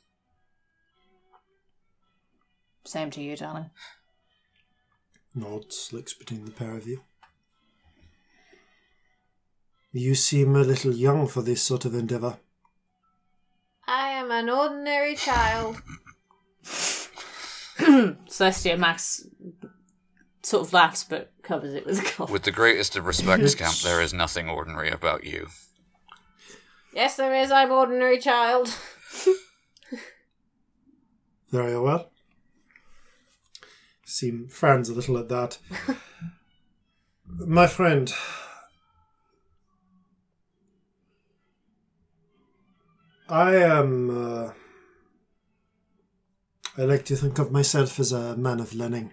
[2.85, 3.71] Same to you, darling.
[5.35, 7.01] Nods, looks between the pair of you.
[9.91, 12.37] You seem a little young for this sort of endeavour.
[13.87, 15.81] I am an ordinary child.
[18.27, 19.25] Celestia Max
[20.43, 22.29] sort of laughs but covers it with a cough.
[22.29, 25.47] With the greatest of respects, Scamp, there is nothing ordinary about you.
[26.93, 27.51] Yes, there is.
[27.51, 28.67] I'm ordinary child.
[31.49, 32.11] Very well.
[34.05, 35.59] Seem frowns a little at that.
[37.25, 38.11] My friend.
[43.29, 44.09] I am.
[44.09, 44.51] Uh,
[46.79, 49.11] I like to think of myself as a man of learning.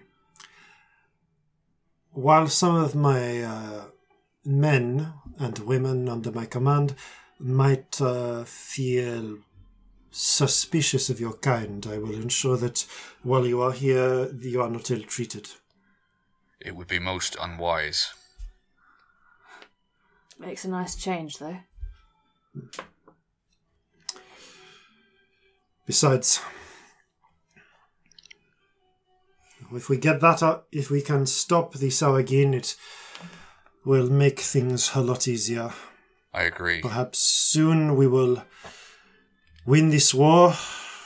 [2.11, 3.81] While some of my uh,
[4.45, 6.95] men and women under my command
[7.39, 9.39] might uh, feel
[10.11, 12.85] suspicious of your kind, I will ensure that
[13.21, 15.49] while you are here, you are not ill treated.
[16.61, 18.13] It would be most unwise.
[20.39, 21.57] Makes a nice change, though.
[25.85, 26.39] Besides,
[29.73, 32.75] if we get that out, if we can stop the Sahuagin, it
[33.85, 35.71] will make things a lot easier.
[36.33, 36.81] I agree.
[36.81, 38.43] Perhaps soon we will
[39.65, 40.53] win this war,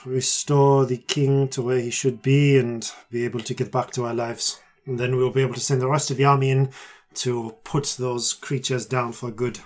[0.05, 4.05] restore the king to where he should be, and be able to get back to
[4.05, 4.59] our lives.
[4.85, 6.71] And then we'll be able to send the rest of the army in
[7.13, 9.59] to put those creatures down for good.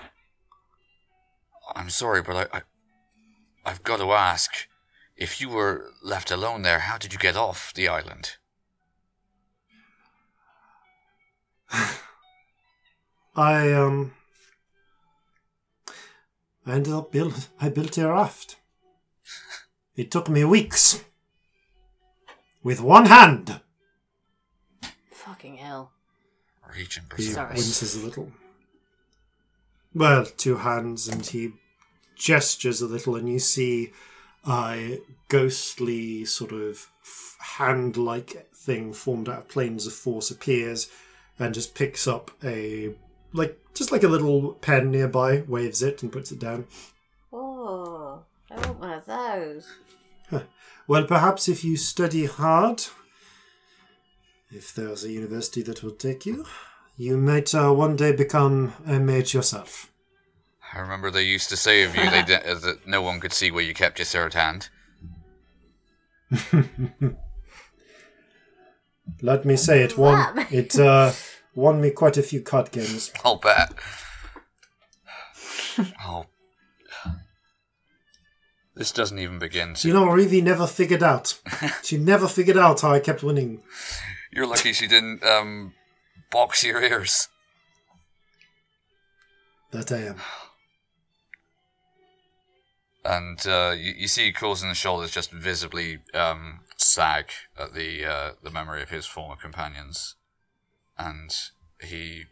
[1.76, 2.62] I'm sorry, but I, I
[3.66, 4.52] I've got to ask.
[5.16, 8.36] If you were left alone there, how did you get off the island?
[13.36, 14.14] I um
[16.66, 18.58] I ended up build I built a raft.
[19.96, 21.04] It took me weeks.
[22.64, 23.62] With one hand.
[25.12, 25.92] Fucking hell.
[26.76, 27.54] Region He Sorry.
[27.54, 28.32] winces a little.
[29.94, 31.54] Well, two hands, and he
[32.16, 33.94] gestures a little, and you see
[34.48, 36.90] a ghostly sort of
[37.40, 40.90] hand-like thing formed out of planes of force appears,
[41.40, 42.96] and just picks up a
[43.34, 46.66] like just like a little pen nearby, waves it, and puts it down.
[47.34, 49.68] Oh, I want one of those.
[50.88, 52.84] Well, perhaps if you study hard,
[54.52, 56.46] if there's a university that will take you,
[56.96, 59.92] you might uh, one day become a mage yourself.
[60.74, 63.34] I remember they used to say of you they di- uh, that no one could
[63.34, 64.70] see where you kept your third hand.
[69.22, 71.12] Let me say it won it uh,
[71.54, 73.12] won me quite a few card games.
[73.24, 73.74] I'll bet.
[76.06, 76.26] oh.
[78.76, 79.88] This doesn't even begin to.
[79.88, 81.40] You know, Reeve never figured out.
[81.84, 83.64] she never figured out how I kept winning.
[84.34, 85.74] You're lucky she didn't um,
[86.30, 87.30] box your ears.
[89.72, 90.16] That I am.
[93.06, 98.52] And uh, you, you see Corzin's shoulders just visibly um, sag at the uh, the
[98.52, 100.16] memory of his former companions,
[100.98, 101.34] and
[101.82, 102.26] he,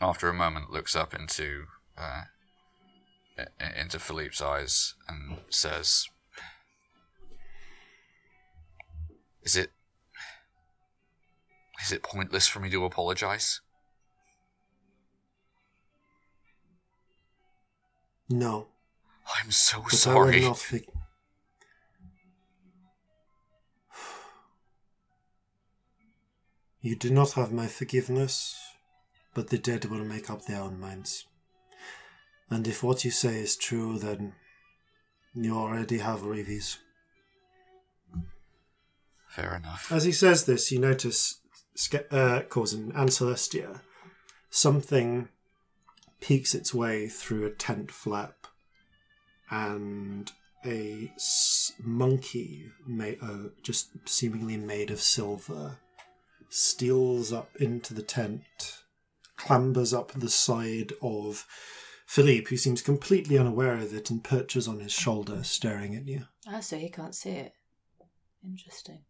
[0.00, 1.64] after a moment, looks up into
[1.98, 2.22] uh,
[3.76, 6.08] into Philippe's eyes and says,
[9.42, 9.70] "Is it
[11.84, 13.60] is it pointless for me to apologize?"
[18.28, 18.68] No.
[19.42, 20.40] I'm so But I sorry.
[20.40, 20.58] not
[26.84, 28.60] You do not have my forgiveness,
[29.32, 31.24] but the dead will make up their own minds.
[32.50, 34.34] And if what you say is true, then
[35.32, 36.76] you already have Reeves.
[39.28, 39.90] Fair enough.
[39.90, 41.40] As he says this, you notice
[42.10, 43.80] uh, Corzin and Celestia.
[44.50, 45.30] Something
[46.20, 48.46] peeks its way through a tent flap,
[49.50, 50.30] and
[50.66, 55.78] a s- monkey, made, uh, just seemingly made of silver,
[56.48, 58.42] steals up into the tent,
[59.36, 61.46] clambers up the side of
[62.06, 66.26] Philippe, who seems completely unaware of it, and perches on his shoulder, staring at you.
[66.46, 67.52] Ah, so he can't see it.
[68.44, 69.00] Interesting.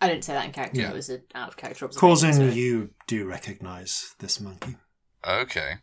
[0.00, 0.80] I didn't say that in character.
[0.80, 0.90] Yeah.
[0.90, 2.08] It was an out of character observation.
[2.08, 2.52] Corzin, sorry.
[2.54, 4.76] you do recognize this monkey.
[5.26, 5.74] Okay.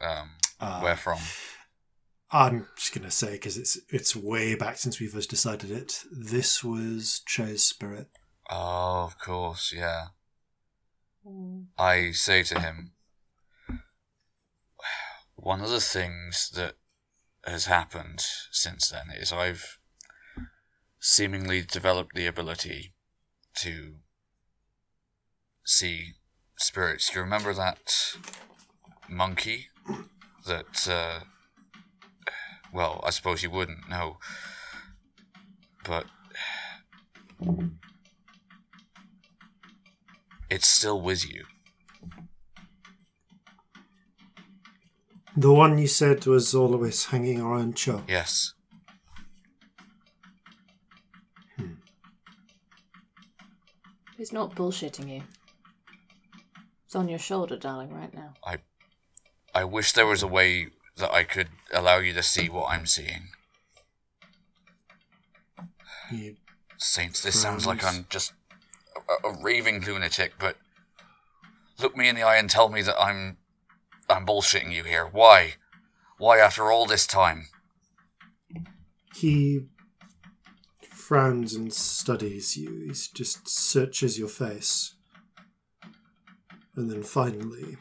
[0.00, 1.18] Um, Uh, where from?
[2.30, 6.02] I'm just gonna say because it's it's way back since we first decided it.
[6.10, 8.08] This was Che's spirit.
[8.54, 10.08] Oh, of course, yeah.
[11.78, 12.92] I say to him,
[15.36, 16.74] one of the things that
[17.46, 19.78] has happened since then is I've
[21.00, 22.92] seemingly developed the ability
[23.54, 23.94] to
[25.64, 26.12] see
[26.58, 27.08] spirits.
[27.08, 28.16] Do you remember that
[29.08, 29.68] monkey
[30.46, 31.20] that, uh,
[32.70, 34.18] well, I suppose you wouldn't know,
[35.84, 36.04] but
[40.52, 41.44] it's still with you.
[45.34, 48.04] The one you said was always hanging around Cho.
[48.06, 48.52] Yes.
[51.56, 51.76] Hmm.
[54.18, 55.22] He's not bullshitting you.
[56.84, 58.34] It's on your shoulder, darling, right now.
[58.44, 58.58] I
[59.54, 62.84] I wish there was a way that I could allow you to see what I'm
[62.84, 63.28] seeing.
[66.10, 66.36] He
[66.76, 68.32] Saints, this sounds like I'm just
[69.24, 70.56] a, a raving lunatic, but
[71.80, 73.38] look me in the eye and tell me that I'm
[74.08, 75.06] I'm bullshitting you here.
[75.06, 75.54] Why?
[76.18, 77.46] Why after all this time?
[79.14, 79.66] he
[80.80, 82.86] frowns and studies you.
[82.86, 84.94] He just searches your face,
[86.74, 87.76] and then finally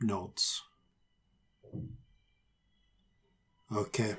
[0.00, 0.62] nods.
[3.74, 4.16] Okay.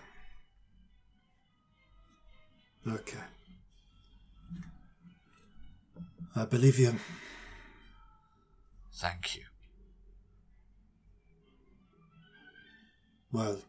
[2.87, 3.19] Okay.
[6.35, 6.95] I believe you.
[8.93, 9.43] Thank you.
[13.31, 13.59] Well,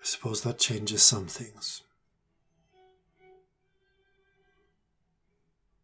[0.00, 1.82] I suppose that changes some things.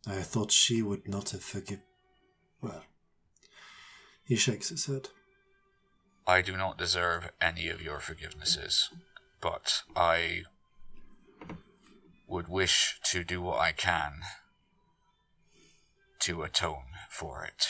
[0.06, 1.82] I thought she would not have forgiven.
[2.60, 2.84] Well,
[4.24, 5.08] he shakes his head.
[6.26, 8.84] I do not deserve any of your forgivenesses,
[9.40, 10.42] but I
[12.26, 14.20] would wish to do what I can
[16.20, 17.68] to atone for it.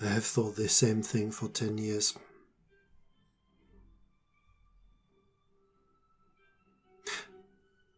[0.00, 2.16] I have thought the same thing for ten years.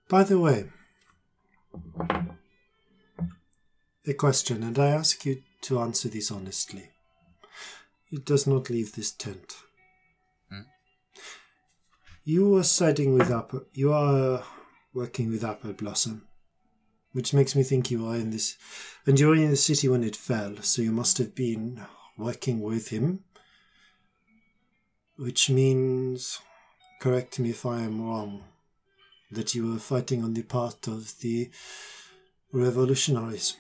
[0.08, 0.70] By the way,
[4.06, 6.90] a question, and I ask you to answer this honestly.
[8.10, 9.54] It does not leave this tent.
[12.33, 13.62] You are siding with Apple.
[13.73, 14.44] You are
[14.94, 16.20] working with Appleblossom,
[17.10, 18.57] which makes me think you are in this,
[19.05, 20.59] and you were in the city when it fell.
[20.62, 21.84] So you must have been
[22.17, 23.25] working with him,
[25.17, 26.39] which means,
[27.00, 28.44] correct me if I am wrong,
[29.33, 31.50] that you were fighting on the part of the
[32.52, 33.57] revolutionaries.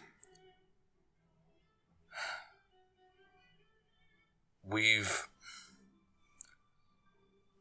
[4.62, 5.26] We've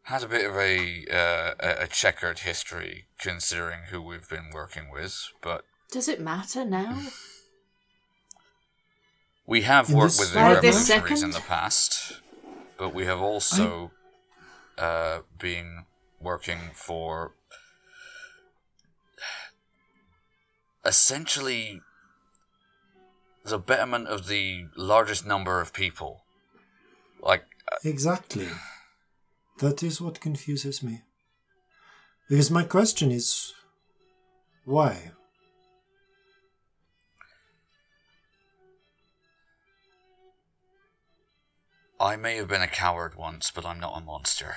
[0.10, 4.90] had a bit of a uh, a- a checkered history considering who we've been working
[4.92, 7.00] with, but Does it matter now?
[9.46, 12.22] we have In worked with the Right revolutionaries in the past.
[12.78, 13.92] But we have also
[14.78, 15.86] uh, been
[16.20, 17.34] working for
[20.86, 21.82] essentially
[23.44, 26.24] the betterment of the largest number of people.
[27.22, 27.44] Like
[27.84, 28.48] Exactly.
[29.60, 31.02] That is what confuses me.
[32.30, 33.54] Because my question is
[34.64, 35.12] why?
[42.00, 44.56] I may have been a coward once, but I'm not a monster.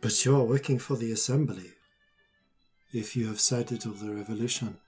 [0.00, 1.72] But you are working for the assembly.
[2.92, 4.78] If you have sided with the revolution.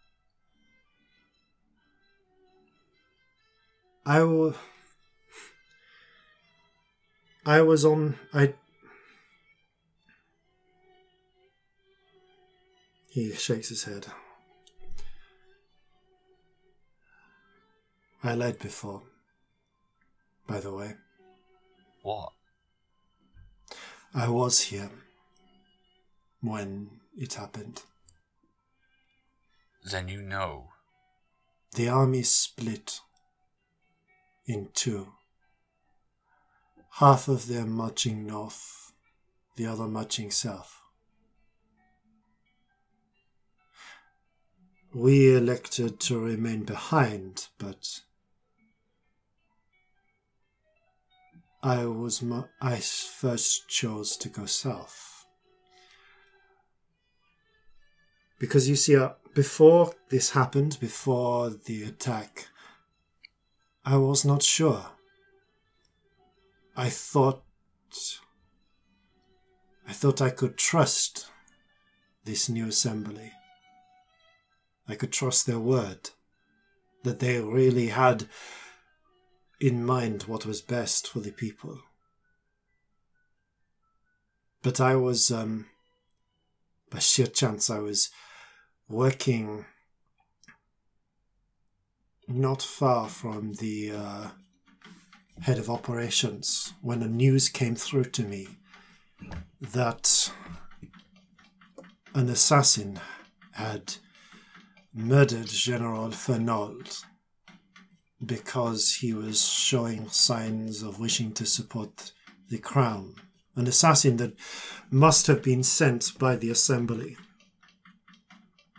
[4.06, 4.54] I will.
[7.44, 8.18] I was on.
[8.34, 8.54] I.
[13.08, 14.06] He shakes his head.
[18.22, 19.02] I lied before.
[20.46, 20.94] By the way,
[22.02, 22.32] What?
[24.14, 24.90] I was here
[26.40, 27.82] when it happened.
[29.84, 30.68] Then you know.
[31.74, 33.00] The army split
[34.46, 35.12] in two.
[36.94, 38.92] Half of them marching north,
[39.56, 40.76] the other marching south.
[44.92, 48.00] We elected to remain behind, but
[51.62, 55.26] I was mu- I s- first chose to go south.
[58.38, 62.48] Because you see, uh, before this happened, before the attack,
[63.84, 64.86] I was not sure.
[66.80, 67.42] I thought.
[69.86, 71.26] I thought I could trust
[72.24, 73.32] this new assembly.
[74.88, 76.08] I could trust their word.
[77.04, 78.28] That they really had
[79.60, 81.82] in mind what was best for the people.
[84.62, 85.66] But I was, um,
[86.88, 88.08] by sheer chance, I was
[88.88, 89.66] working
[92.26, 94.28] not far from the uh,
[95.42, 98.48] head of operations when the news came through to me
[99.60, 100.32] that
[102.14, 103.00] an assassin
[103.52, 103.94] had
[104.92, 107.04] murdered General Fernald
[108.24, 112.12] because he was showing signs of wishing to support
[112.50, 113.14] the crown.
[113.56, 114.34] An assassin that
[114.90, 117.16] must have been sent by the assembly.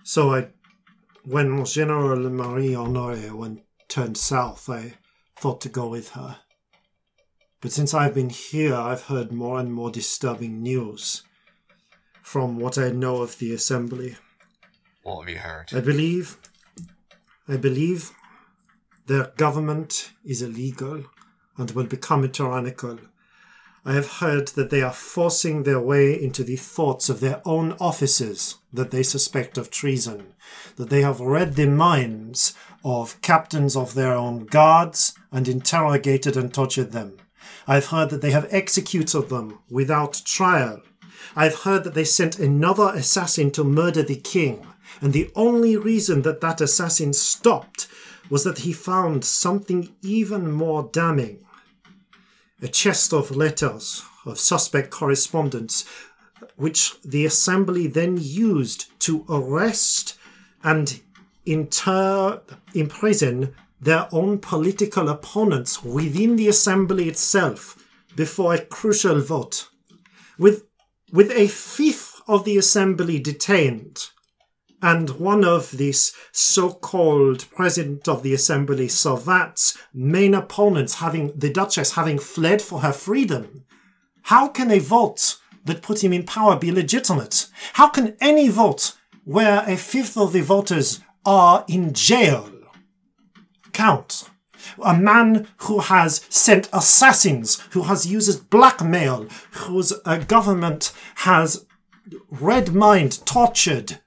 [0.04, 0.50] So I,
[1.24, 4.94] when General Marie Honore went turned south, I
[5.38, 6.38] thought to go with her.
[7.62, 11.22] But since I've been here, I've heard more and more disturbing news
[12.24, 14.16] from what I know of the assembly.
[15.04, 15.72] What have you heard?
[15.72, 16.38] I believe,
[17.48, 18.12] I believe
[19.06, 21.04] their government is illegal
[21.56, 22.98] and will become tyrannical.
[23.86, 27.74] I have heard that they are forcing their way into the thoughts of their own
[27.74, 30.34] officers that they suspect of treason,
[30.78, 36.54] that they have read the minds of captains of their own guards and interrogated and
[36.54, 37.18] tortured them.
[37.68, 40.82] I've heard that they have executed them without trial.
[41.36, 44.66] I've heard that they sent another assassin to murder the king,
[45.00, 47.88] and the only reason that that assassin stopped
[48.30, 51.46] was that he found something even more damning
[52.62, 55.86] a chest of letters of suspect correspondence,
[56.56, 60.18] which the assembly then used to arrest
[60.64, 61.02] and
[61.46, 62.40] inter
[62.76, 67.84] imprison their own political opponents within the assembly itself
[68.16, 69.70] before a crucial vote.
[70.38, 70.66] With,
[71.12, 74.10] with a fifth of the assembly detained,
[74.84, 81.94] and one of this so-called president of the assembly, Savat's main opponents, having the Duchess
[81.94, 83.64] having fled for her freedom,
[84.24, 87.48] how can a vote that put him in power be legitimate?
[87.74, 92.52] How can any vote where a fifth of the voters are in jail
[93.74, 94.30] count?
[94.84, 101.66] A man who has sent assassins, who has used blackmail, whose uh, government has
[102.30, 104.00] red mind tortured,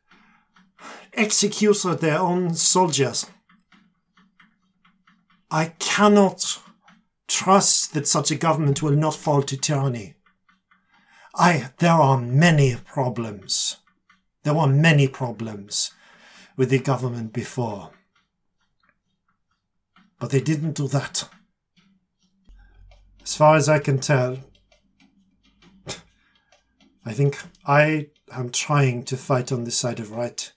[1.12, 3.26] executed their own soldiers.
[5.50, 6.60] I cannot
[7.28, 10.14] trust that such a government will not fall to tyranny.
[11.34, 13.78] I, there are many problems.
[14.44, 15.90] There were many problems
[16.56, 17.90] with the government before.
[20.18, 21.28] But they didn't do that.
[23.22, 24.38] As far as I can tell,
[27.06, 30.52] I think I am trying to fight on the side of right,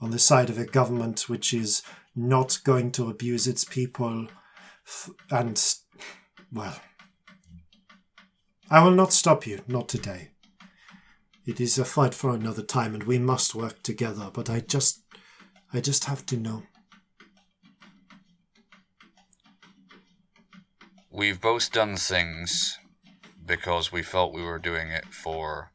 [0.00, 1.82] on the side of a government which is
[2.16, 4.28] not going to abuse its people
[5.30, 5.74] and,
[6.52, 6.80] well,
[8.70, 10.30] I will not stop you, not today.
[11.46, 15.04] It is a fight for another time and we must work together, but I just,
[15.72, 16.62] I just have to know.
[21.10, 22.78] We've both done things
[23.44, 25.72] because we felt we were doing it for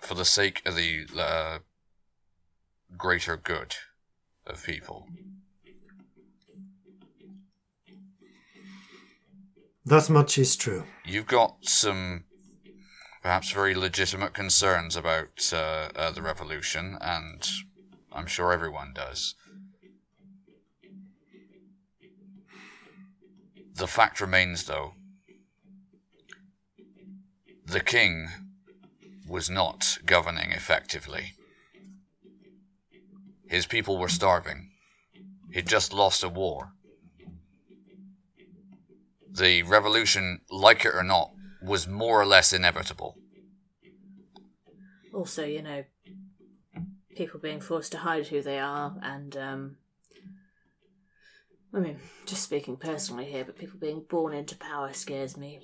[0.00, 1.58] for the sake of the uh,
[2.96, 3.74] greater good
[4.46, 5.06] of people.
[9.86, 10.84] That much is true.
[11.04, 12.24] You've got some
[13.22, 17.46] perhaps very legitimate concerns about uh, uh, the revolution, and
[18.12, 19.34] I'm sure everyone does.
[23.74, 24.94] The fact remains, though,
[27.66, 28.28] the king
[29.28, 31.32] was not governing effectively.
[33.48, 34.70] His people were starving.
[35.52, 36.72] He'd just lost a war.
[39.30, 43.16] The revolution, like it or not, was more or less inevitable.
[45.12, 45.84] Also, you know,
[47.16, 49.76] people being forced to hide who they are, and, um,
[51.74, 55.60] I mean, just speaking personally here, but people being born into power scares me.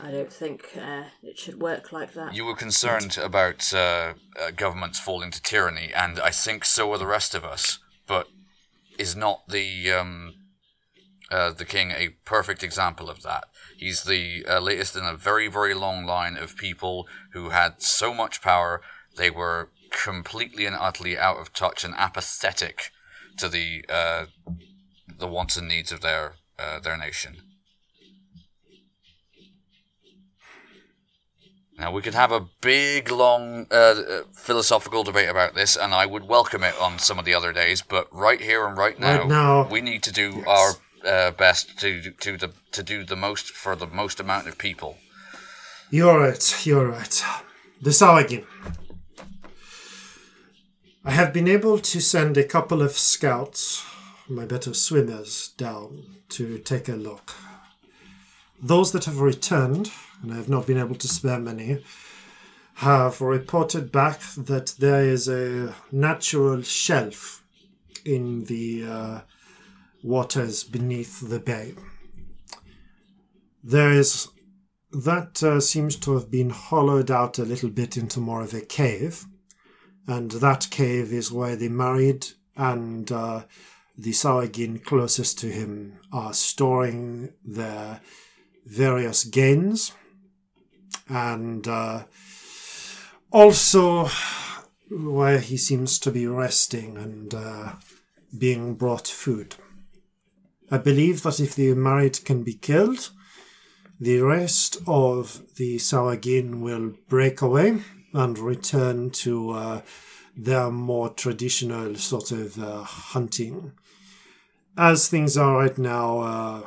[0.00, 2.34] I don't think uh, it should work like that.
[2.34, 6.98] You were concerned about uh, uh, governments falling to tyranny, and I think so are
[6.98, 7.78] the rest of us.
[8.06, 8.28] But
[8.98, 10.34] is not the um,
[11.30, 13.44] uh, the king a perfect example of that?
[13.76, 18.12] He's the uh, latest in a very, very long line of people who had so
[18.12, 18.82] much power
[19.16, 22.90] they were completely and utterly out of touch and apathetic
[23.38, 24.26] to the uh,
[25.18, 27.36] the wants and needs of their uh, their nation.
[31.78, 36.06] Now we could have a big, long uh, uh, philosophical debate about this, and I
[36.06, 37.82] would welcome it on some of the other days.
[37.82, 40.46] But right here and right now, Right now, we need to do yes.
[40.46, 40.70] our
[41.06, 44.96] uh, best to to the to do the most for the most amount of people.
[45.90, 47.22] You're right, you're right.
[47.82, 48.44] The Sahuagin.
[48.64, 48.85] I
[51.12, 53.84] have been able to send a couple of scouts,
[54.28, 57.32] my better swimmers, down to take a look.
[58.60, 61.84] Those that have returned, and I have not been able to spare many,
[62.76, 67.44] have reported back that there is a natural shelf
[68.04, 69.20] in the uh,
[70.02, 71.74] waters beneath the bay.
[73.62, 74.28] There is
[74.92, 78.60] that uh, seems to have been hollowed out a little bit into more of a
[78.60, 79.26] cave,
[80.06, 82.26] and that cave is where the married
[82.56, 83.42] and uh,
[83.98, 88.00] the Sahuagin closest to him are storing their
[88.64, 89.92] various gains,
[91.08, 92.04] and uh,
[93.30, 94.08] also
[94.90, 97.72] where he seems to be resting and uh,
[98.36, 99.56] being brought food.
[100.70, 103.10] I believe that if the married can be killed,
[104.00, 107.82] the rest of the Sahuagin will break away
[108.16, 109.80] and return to uh,
[110.36, 113.72] their more traditional sort of uh, hunting.
[114.76, 116.62] As things are right now, uh,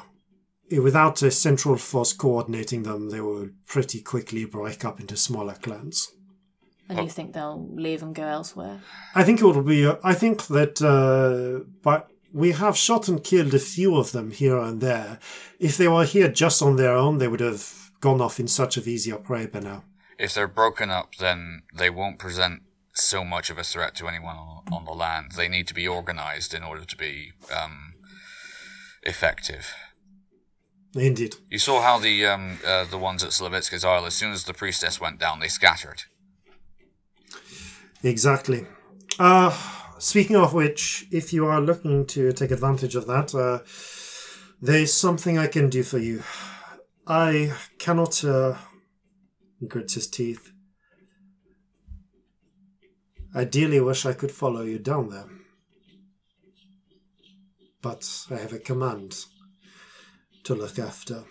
[0.81, 6.11] without a central force coordinating them, they will pretty quickly break up into smaller clans.
[6.87, 8.79] And you think they'll leave and go elsewhere?
[9.13, 9.85] I think it will be.
[9.85, 14.31] uh, I think that, uh, but we have shot and killed a few of them
[14.31, 15.19] here and there.
[15.59, 18.77] If they were here just on their own, they would have gone off in such
[18.77, 19.83] of easier prey by now.
[20.19, 24.35] If they're broken up, then they won't present so much of a threat to anyone
[24.35, 25.31] on, on the land.
[25.37, 27.93] They need to be organized in order to be um,
[29.03, 29.73] effective.
[30.95, 31.35] Indeed.
[31.49, 34.53] You saw how the um, uh, the ones at Slavitska's Isle, as soon as the
[34.53, 36.03] priestess went down, they scattered.
[38.03, 38.65] Exactly.
[39.19, 39.55] Uh,
[39.99, 43.59] speaking of which, if you are looking to take advantage of that, uh,
[44.61, 46.23] there's something I can do for you.
[47.07, 48.23] I cannot.
[49.59, 50.51] He grits his teeth.
[53.35, 55.27] Ideally, wish I could follow you down there.
[57.81, 59.25] But I have a command
[60.43, 61.25] to look after.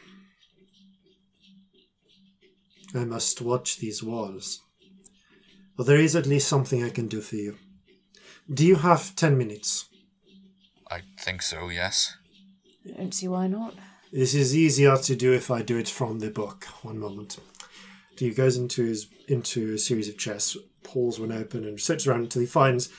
[2.94, 4.62] I must watch these walls.
[5.76, 7.56] Well, there is at least something I can do for you.
[8.52, 9.88] Do you have ten minutes?
[10.90, 11.68] I think so.
[11.68, 12.16] Yes.
[12.86, 13.74] I don't see why not.
[14.10, 16.64] This is easier to do if I do it from the book.
[16.82, 17.38] One moment.
[18.18, 22.22] He goes into his into a series of chests, pulls one open, and searches around
[22.22, 22.90] until he finds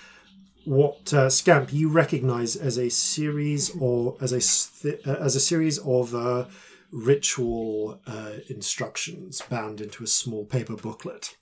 [0.66, 4.40] what uh, Scamp you recognise as a series or as a
[4.82, 6.46] th- uh, as a series of uh,
[6.92, 11.38] ritual uh, instructions bound into a small paper booklet.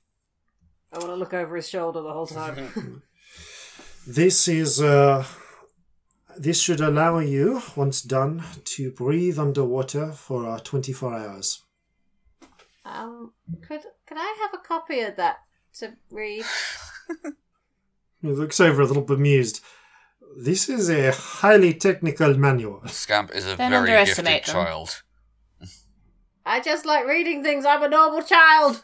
[0.91, 3.01] I want to look over his shoulder the whole time.
[4.09, 5.25] This is uh,
[6.37, 11.61] this should allow you, once done, to breathe underwater for uh, twenty four hours.
[12.87, 13.33] Um,
[13.67, 15.37] could could I have a copy of that
[15.79, 16.43] to read?
[18.19, 19.61] He looks over a little bemused.
[20.35, 22.81] This is a highly technical manual.
[22.87, 24.41] Scamp is a Don't very gifted them.
[24.43, 25.03] child.
[26.43, 27.63] I just like reading things.
[27.63, 28.81] I'm a normal child.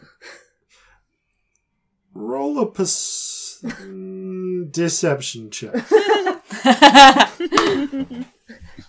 [2.13, 3.63] Roll a pers-
[4.71, 5.73] deception check.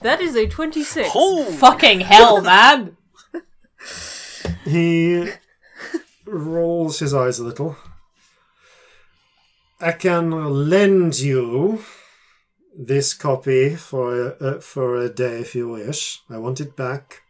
[0.02, 1.10] that is a 26.
[1.59, 2.99] Fucking hell, man!
[4.65, 5.31] He
[6.25, 7.76] rolls his eyes a little.
[9.81, 10.31] I can
[10.70, 11.84] lend you
[12.76, 16.23] this copy for a, uh, for a day if you wish.
[16.31, 17.23] I want it back.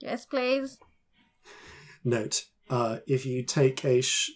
[0.00, 0.78] Yes, please.
[2.04, 4.32] Note: uh, if you take a, sh-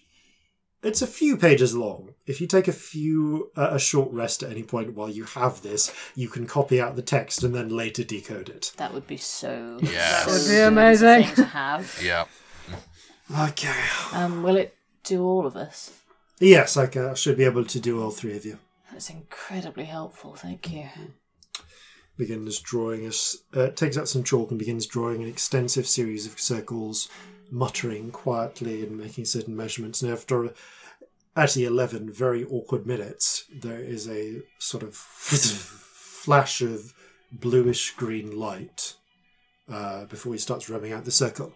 [0.87, 2.13] it's a few pages long.
[2.25, 5.61] If you take a few uh, a short rest at any point while you have
[5.61, 8.71] this, you can copy out the text and then later decode it.
[8.77, 9.77] That would be so.
[9.81, 10.25] Yes.
[10.25, 11.35] so Would be good as a amazing.
[11.35, 12.01] to have.
[12.03, 12.25] Yeah.
[13.49, 13.83] Okay.
[14.13, 15.91] Um, will it do all of us?
[16.39, 18.59] Yes, I, can, I should be able to do all three of you.
[18.91, 20.35] That's incredibly helpful.
[20.35, 20.85] Thank you.
[22.17, 26.39] begins drawing us uh, takes out some chalk and begins drawing an extensive series of
[26.39, 27.09] circles
[27.49, 30.53] muttering quietly and making certain measurements and after
[31.37, 36.93] actually 11 very awkward minutes there is a sort of flash of
[37.31, 38.95] bluish green light
[39.71, 41.53] uh, before he starts rubbing out the circle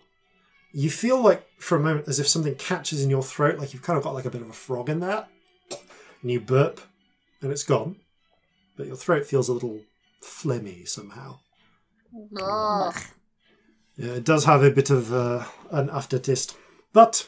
[0.74, 3.84] you feel like for a moment as if something catches in your throat like you've
[3.84, 5.26] kind of got like a bit of a frog in there
[6.22, 6.80] and you burp
[7.42, 7.96] and it's gone
[8.82, 9.82] but your throat feels a little
[10.22, 11.40] phlegmy somehow.
[12.40, 12.96] Ugh.
[13.98, 16.58] Yeah, it does have a bit of uh, an aftertaste.
[16.94, 17.28] But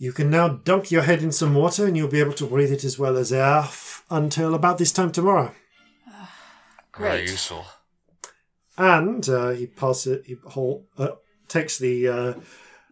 [0.00, 2.72] you can now dunk your head in some water and you'll be able to breathe
[2.72, 5.54] it as well as air f- until about this time tomorrow.
[6.96, 7.30] Very Great.
[7.30, 7.66] useful.
[8.78, 11.10] And uh, he passes, he whole, uh,
[11.48, 12.34] takes the uh,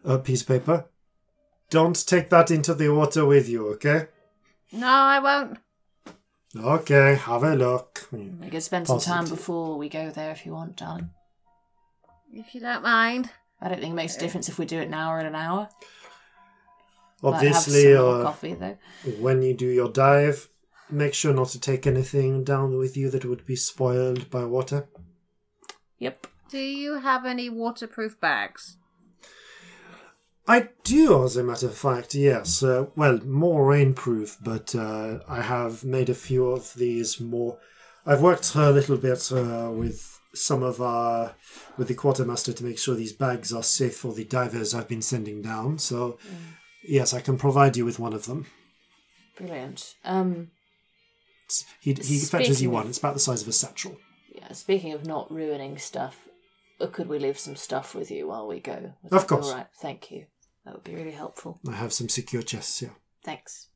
[0.05, 0.85] uh, piece of paper.
[1.71, 4.07] Don't take that into the water with you, okay?
[4.71, 5.57] No, I won't.
[6.55, 8.07] Okay, have a look.
[8.11, 9.37] We could spend some time Possibly.
[9.37, 11.09] before we go there if you want, darling.
[12.31, 13.31] If you don't mind.
[13.61, 15.35] I don't think it makes a difference if we do it now or in an
[15.35, 15.69] hour.
[17.21, 18.77] Might have Obviously, some uh, coffee though.
[19.19, 20.49] when you do your dive,
[20.89, 24.87] make sure not to take anything down with you that would be spoiled by water.
[25.99, 26.27] Yep.
[26.49, 28.77] Do you have any waterproof bags?
[30.47, 32.63] I do, as a matter of fact, yes.
[32.63, 37.59] Uh, well, more rainproof, but uh, I have made a few of these more.
[38.05, 41.35] I've worked a little bit uh, with some of our.
[41.77, 45.03] with the quartermaster to make sure these bags are safe for the divers I've been
[45.03, 45.77] sending down.
[45.77, 46.17] So,
[46.83, 48.45] yes, I can provide you with one of them.
[49.37, 49.95] Brilliant.
[50.03, 50.51] Um,
[51.79, 52.87] He, he fetches you one.
[52.87, 53.97] It's about the size of a satchel.
[54.33, 54.51] yeah.
[54.53, 56.27] Speaking of not ruining stuff,
[56.81, 58.93] uh, could we leave some stuff with you while we go?
[59.03, 59.47] Would Of course.
[59.47, 59.67] All right.
[59.81, 60.25] Thank you.
[60.65, 61.59] That would be really helpful.
[61.67, 62.91] I have some secure chests here.
[63.23, 63.67] Thanks.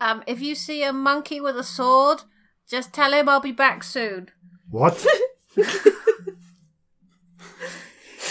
[0.00, 2.22] Um, if you see a monkey with a sword,
[2.68, 4.28] just tell him I'll be back soon.
[4.70, 5.04] What?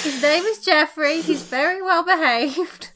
[0.03, 1.21] His name is Jeffrey.
[1.21, 2.91] He's very well behaved.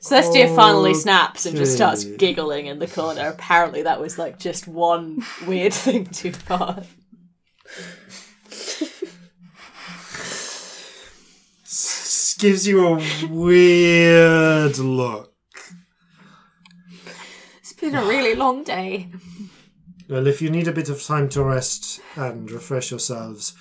[0.00, 3.28] Celestia finally snaps and just starts giggling in the corner.
[3.28, 6.82] Apparently, that was like just one weird thing too far.
[12.42, 15.32] gives you a weird look.
[17.60, 19.10] It's been a really long day.
[20.08, 23.54] Well, if you need a bit of time to rest and refresh yourselves,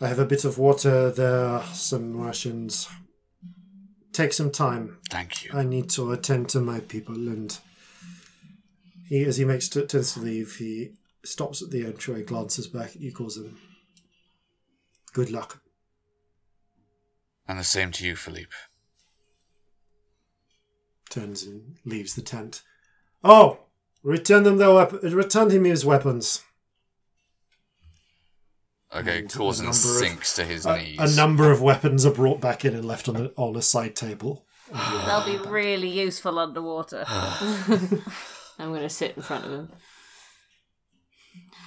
[0.00, 2.88] I have a bit of water there, some rations.
[4.16, 4.96] Take some time.
[5.10, 5.50] Thank you.
[5.52, 7.54] I need to attend to my people, and
[9.06, 12.96] he, as he makes t- turns to leave, he stops at the entryway, glances back
[12.96, 13.58] at you, calls him.
[15.12, 15.60] Good luck.
[17.46, 18.54] And the same to you, Philippe.
[21.10, 22.62] Turns and leaves the tent.
[23.22, 23.58] Oh,
[24.02, 26.42] return them their weap- Return him his weapons.
[28.96, 30.98] Okay, And a number of- sinks to his A, knees.
[30.98, 33.94] a number of weapons are brought back in and left on the on a side
[33.96, 34.46] table.
[35.06, 37.04] They'll be really useful underwater.
[37.08, 39.72] I'm gonna sit in front of him.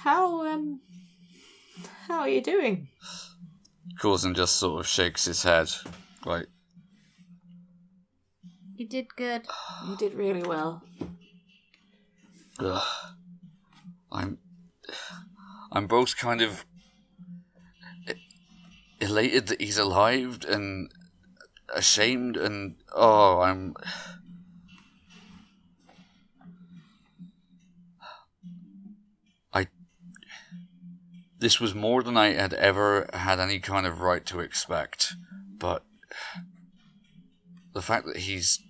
[0.02, 0.80] How um
[2.08, 2.88] how are you doing?
[4.00, 5.68] Coulson just sort of shakes his head,
[6.24, 6.46] like,
[8.74, 9.42] You did good.
[9.88, 10.82] You did really well.
[12.58, 12.82] Ugh.
[14.10, 14.38] I'm.
[15.72, 16.64] I'm both kind of
[19.00, 20.90] elated that he's alive and
[21.74, 23.74] ashamed, and oh, I'm.
[29.52, 29.68] I.
[31.38, 35.14] This was more than I had ever had any kind of right to expect,
[35.58, 35.84] but
[37.72, 38.60] the fact that he's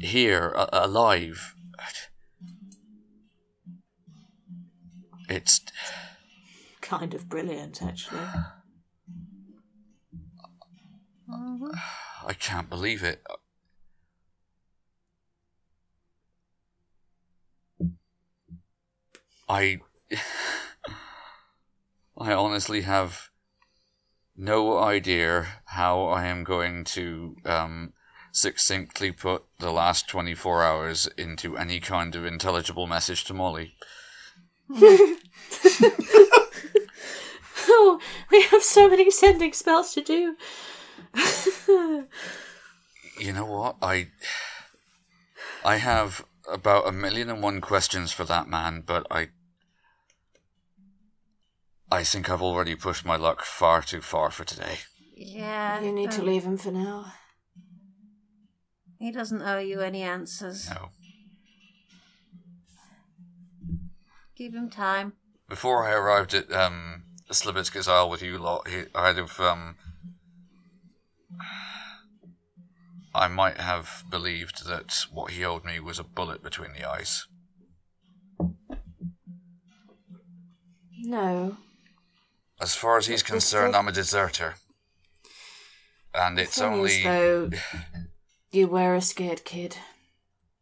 [0.00, 1.54] here, alive,
[5.28, 5.60] it's
[6.80, 8.20] Kind of brilliant actually.
[12.26, 13.22] I can't believe it.
[19.48, 19.80] I
[22.16, 23.30] I honestly have
[24.36, 27.92] no idea how I am going to um,
[28.32, 33.74] succinctly put the last 24 hours into any kind of intelligible message to Molly.
[37.68, 40.36] oh, we have so many sending spells to do.
[43.18, 43.76] You know what?
[43.80, 44.08] I
[45.64, 49.28] I have about a million and one questions for that man, but I
[51.90, 54.78] I think I've already pushed my luck far too far for today.
[55.16, 55.80] Yeah.
[55.80, 57.12] you need to leave him for now.
[58.98, 60.68] He doesn't owe you any answers.
[60.70, 60.88] No.
[64.36, 65.12] Give him time.
[65.48, 69.76] Before I arrived at um Slivitska's Isle with you lot, he, I'd have um
[73.14, 77.26] I might have believed that what he owed me was a bullet between the eyes.
[81.02, 81.56] No.
[82.60, 84.54] As far as he's But concerned, I'm a deserter.
[86.14, 87.50] And it's only is, though,
[88.52, 89.76] you were a scared kid.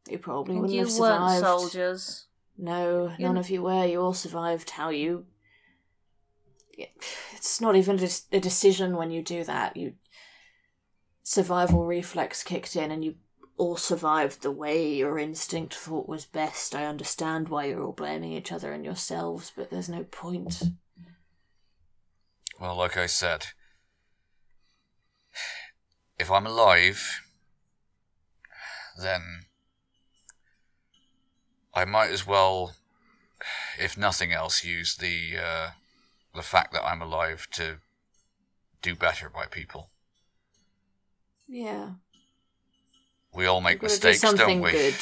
[0.09, 1.45] You probably wouldn't you have weren't survived.
[1.45, 2.27] soldiers.
[2.59, 3.87] No, You- none of you were.
[3.87, 4.71] You all survived.
[4.71, 5.27] How you?
[7.35, 9.77] It's not even a, a decision when you do that.
[9.77, 9.95] You
[11.23, 13.17] survival reflex kicked in, and you
[13.57, 16.75] all survived the way your instinct thought was best.
[16.75, 20.63] I understand why you're all blaming each other and yourselves, but there's no point.
[22.61, 23.47] Well, like I said,
[26.19, 27.21] if I'm alive,
[29.01, 29.43] then
[31.75, 32.75] I might as well,
[33.79, 35.71] if nothing else, use the uh,
[36.35, 37.79] the fact that I'm alive to
[38.81, 39.92] do better by people.
[41.55, 41.91] Yeah,
[43.35, 44.71] We all make do mistakes, something don't we?
[44.73, 44.95] good.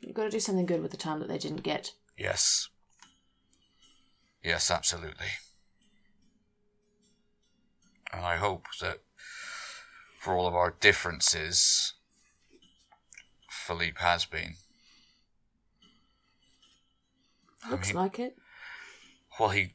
[0.00, 1.92] You've got to do something good with the time that they didn't get.
[2.16, 2.70] Yes.
[4.42, 5.26] Yes, absolutely.
[8.14, 9.00] And I hope that
[10.18, 11.92] for all of our differences,
[13.50, 14.54] Philippe has been.
[17.62, 18.36] I Looks mean- like it.
[19.38, 19.74] Well, he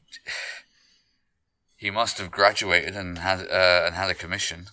[1.76, 4.66] he must have graduated and had uh, and had a commission.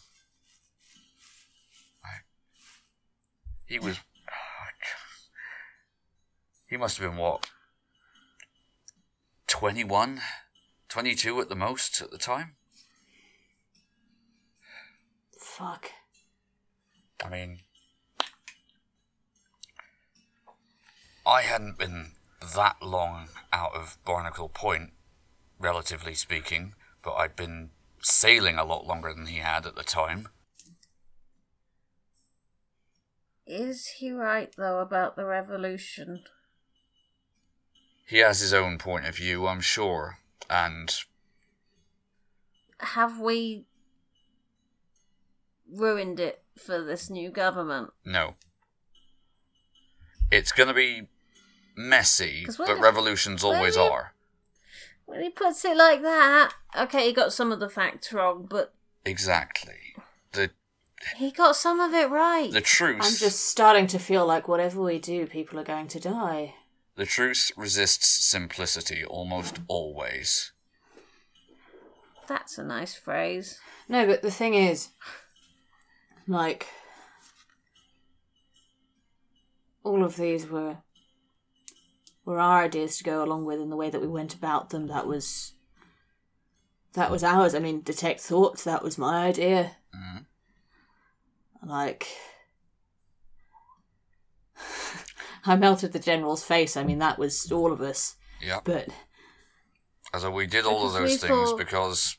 [3.65, 3.99] He was.
[6.67, 7.51] He must have been what?
[9.47, 10.21] 21?
[10.89, 12.55] 22 at the most at the time?
[15.39, 15.91] Fuck.
[17.23, 17.59] I mean,
[21.25, 22.13] I hadn't been
[22.55, 24.93] that long out of Barnacle Point,
[25.59, 27.69] relatively speaking, but I'd been
[28.01, 30.27] sailing a lot longer than he had at the time.
[33.45, 36.23] Is he right, though, about the revolution?
[38.05, 40.17] He has his own point of view, I'm sure,
[40.49, 40.93] and
[42.79, 43.65] Have we
[45.73, 47.91] ruined it for this new government.
[48.05, 48.35] No.
[50.31, 51.07] It's gonna be
[51.75, 54.13] messy, but revolutions always are.
[55.05, 58.73] When he puts it like that, okay, he got some of the facts wrong, but
[59.05, 59.95] Exactly.
[60.31, 60.51] The
[61.17, 62.51] he got some of it right.
[62.51, 65.99] the truth I'm just starting to feel like whatever we do, people are going to
[65.99, 66.55] die.
[66.95, 70.51] the truth resists simplicity almost always.
[72.27, 73.59] That's a nice phrase.
[73.89, 74.89] No, but the thing is,
[76.27, 76.67] like,
[79.83, 80.77] all of these were
[82.25, 84.87] were our ideas to go along with, and the way that we went about them.
[84.87, 85.53] That was
[86.93, 87.53] that was ours.
[87.53, 88.63] I mean, detect thoughts.
[88.63, 89.75] That was my idea.
[89.93, 90.25] Mhm.
[91.65, 92.07] Like,
[95.45, 96.77] I melted the general's face.
[96.77, 98.15] I mean, that was all of us.
[98.41, 98.59] Yeah.
[98.63, 98.89] But
[100.13, 102.17] As we did all of those things thought- because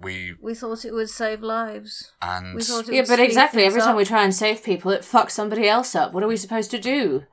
[0.00, 2.12] we We thought it would save lives.
[2.22, 3.62] and We thought it yeah, would but exactly.
[3.62, 3.96] things Every time up.
[3.96, 6.12] we try and save people, it fucks somebody else up.
[6.12, 7.24] What are we supposed to do?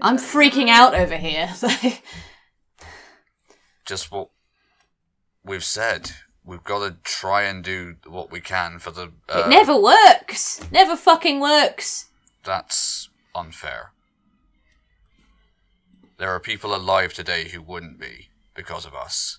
[0.00, 1.50] I'm freaking out over here.
[3.84, 4.30] just what
[5.44, 6.12] we've said.
[6.44, 9.12] We've got to try and do what we can for the.
[9.28, 10.60] Uh, it never works.
[10.72, 12.06] Never fucking works.
[12.44, 13.92] That's unfair.
[16.18, 19.38] There are people alive today who wouldn't be because of us.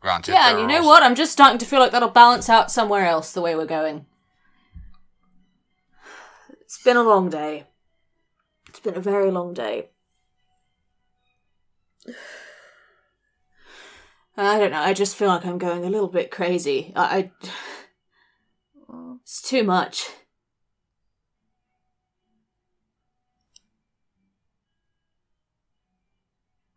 [0.00, 1.02] Granted, yeah, and you know also- what?
[1.02, 4.06] I'm just starting to feel like that'll balance out somewhere else the way we're going.
[6.62, 7.66] It's been a long day.
[8.68, 9.90] It's been a very long day.
[14.36, 14.80] I don't know.
[14.80, 16.92] I just feel like I'm going a little bit crazy.
[16.96, 17.30] I, I
[19.22, 20.08] it's too much.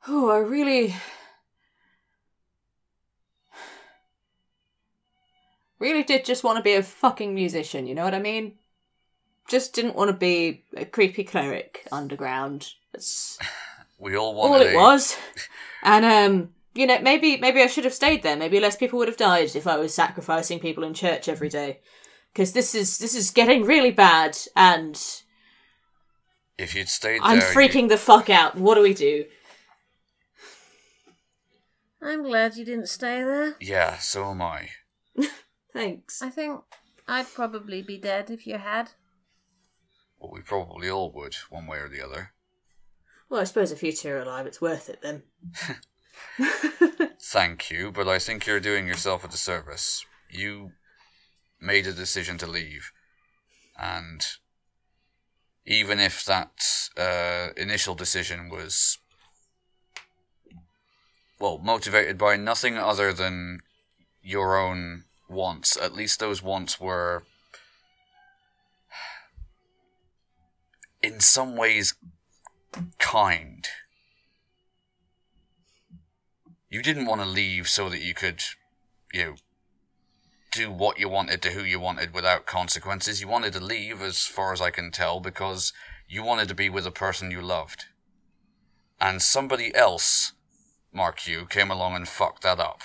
[0.08, 0.94] Oh, I really,
[5.80, 7.88] really did just want to be a fucking musician.
[7.88, 8.56] You know what I mean?
[9.48, 12.74] Just didn't want to be a creepy cleric underground.
[12.92, 13.38] That's
[13.98, 15.18] We all all wanted it a- was.
[15.86, 18.36] And um, you know, maybe maybe I should have stayed there.
[18.36, 21.80] Maybe less people would have died if I was sacrificing people in church every day.
[22.34, 25.00] Because this is this is getting really bad, and
[26.58, 28.56] If you'd stayed I'm there, you- freaking the fuck out.
[28.56, 29.26] What do we do?
[32.02, 33.56] I'm glad you didn't stay there.
[33.62, 34.70] Yeah, so am I.
[35.74, 36.22] Thanks.
[36.22, 36.62] I think
[37.08, 38.92] I'd probably be dead if you had.
[40.20, 42.32] Well, we probably all would, one way or the other.
[43.30, 45.24] Well, I suppose if you two are alive, it's worth it then.
[47.22, 50.06] Thank you, but I think you're doing yourself a disservice.
[50.30, 50.72] You
[51.60, 52.92] made a decision to leave,
[53.78, 54.26] and
[55.66, 56.52] even if that
[56.98, 58.98] uh, initial decision was,
[61.40, 63.60] well, motivated by nothing other than
[64.22, 67.24] your own wants, at least those wants were,
[71.02, 71.96] in some ways,
[73.00, 73.68] kind.
[76.74, 78.42] You didn't want to leave so that you could,
[79.14, 79.36] you know,
[80.52, 83.22] do what you wanted to who you wanted without consequences.
[83.22, 85.72] You wanted to leave, as far as I can tell, because
[86.10, 87.86] you wanted to be with a person you loved.
[89.00, 90.32] And somebody else,
[90.92, 92.82] mark you, came along and fucked that up.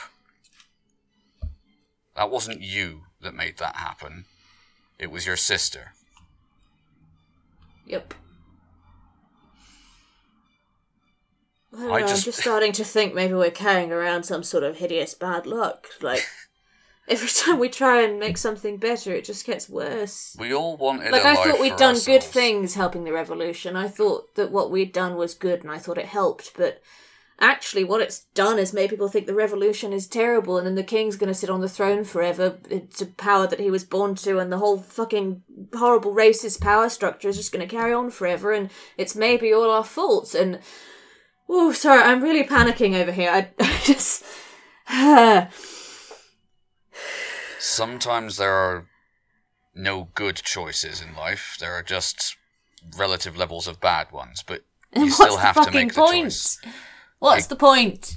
[2.14, 4.26] That wasn't you that made that happen.
[4.98, 5.94] It was your sister.
[7.86, 8.12] Yep.
[11.76, 14.42] I don't I know, just- I'm just starting to think maybe we're carrying around some
[14.42, 15.88] sort of hideous bad luck.
[16.00, 16.26] Like,
[17.08, 20.36] every time we try and make something better, it just gets worse.
[20.38, 23.76] We all wanted Like, I thought we'd done good things helping the revolution.
[23.76, 26.82] I thought that what we'd done was good and I thought it helped, but
[27.40, 30.82] actually, what it's done is made people think the revolution is terrible and then the
[30.82, 32.58] king's gonna sit on the throne forever.
[32.68, 35.42] It's a power that he was born to, and the whole fucking
[35.74, 39.84] horrible racist power structure is just gonna carry on forever, and it's maybe all our
[39.84, 40.34] faults.
[40.34, 40.60] And
[41.48, 43.30] oh, sorry, I'm really panicking over here.
[43.30, 44.24] I, I just.
[47.58, 48.86] Sometimes there are
[49.74, 51.56] no good choices in life.
[51.60, 52.36] There are just
[52.96, 56.24] relative levels of bad ones, but you what's still have to make the point?
[56.26, 56.58] choice.
[57.18, 58.16] What's Like- the point?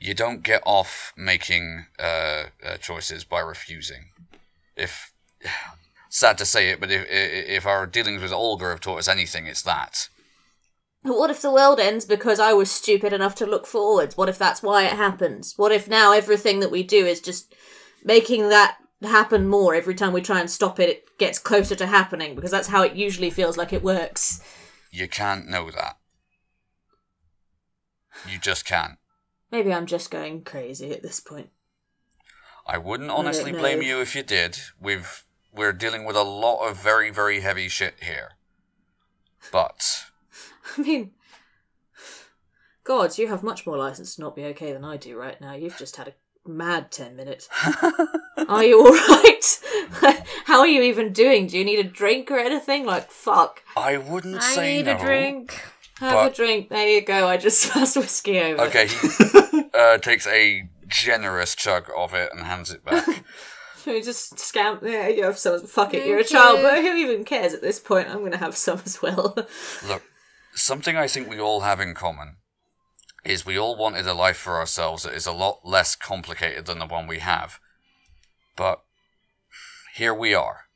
[0.00, 4.10] You don't get off making uh, uh, choices by refusing.
[4.76, 5.12] If
[6.14, 9.46] sad to say it, but if if our dealings with Olga have taught us anything,
[9.46, 10.08] it's that.
[11.02, 14.16] What if the world ends because I was stupid enough to look forwards?
[14.16, 15.52] What if that's why it happens?
[15.56, 17.54] What if now everything that we do is just
[18.02, 21.86] making that happen more every time we try and stop it, it gets closer to
[21.86, 22.34] happening?
[22.34, 24.40] Because that's how it usually feels like it works.
[24.90, 25.98] You can't know that.
[28.26, 28.98] You just can't.
[29.50, 31.50] Maybe I'm just going crazy at this point.
[32.66, 34.58] I wouldn't honestly blame you if you did.
[34.80, 35.23] We've
[35.54, 38.32] we're dealing with a lot of very very heavy shit here.
[39.52, 40.06] But
[40.76, 41.10] I mean,
[42.82, 45.54] gods, you have much more license to not be okay than I do right now.
[45.54, 47.48] You've just had a mad ten minutes.
[48.48, 49.60] are you all right?
[50.44, 51.46] How are you even doing?
[51.46, 52.84] Do you need a drink or anything?
[52.84, 53.62] Like, fuck.
[53.76, 54.50] I wouldn't say.
[54.50, 54.96] I say need no.
[54.96, 55.60] a drink.
[56.00, 56.68] Have But- a drink.
[56.68, 57.28] There you go.
[57.28, 58.62] I just passed whiskey over.
[58.62, 63.06] Okay, he uh, takes a generous chug of it and hands it back.
[63.86, 64.82] We just scamp.
[64.82, 65.66] Yeah, you have some.
[65.66, 66.62] Fuck it, you're a Thank child, you.
[66.62, 68.08] but who even cares at this point?
[68.08, 69.34] I'm gonna have some as well.
[69.86, 70.02] Look,
[70.54, 72.36] something I think we all have in common
[73.24, 76.78] is we all wanted a life for ourselves that is a lot less complicated than
[76.78, 77.58] the one we have.
[78.56, 78.82] But
[79.94, 80.66] here we are.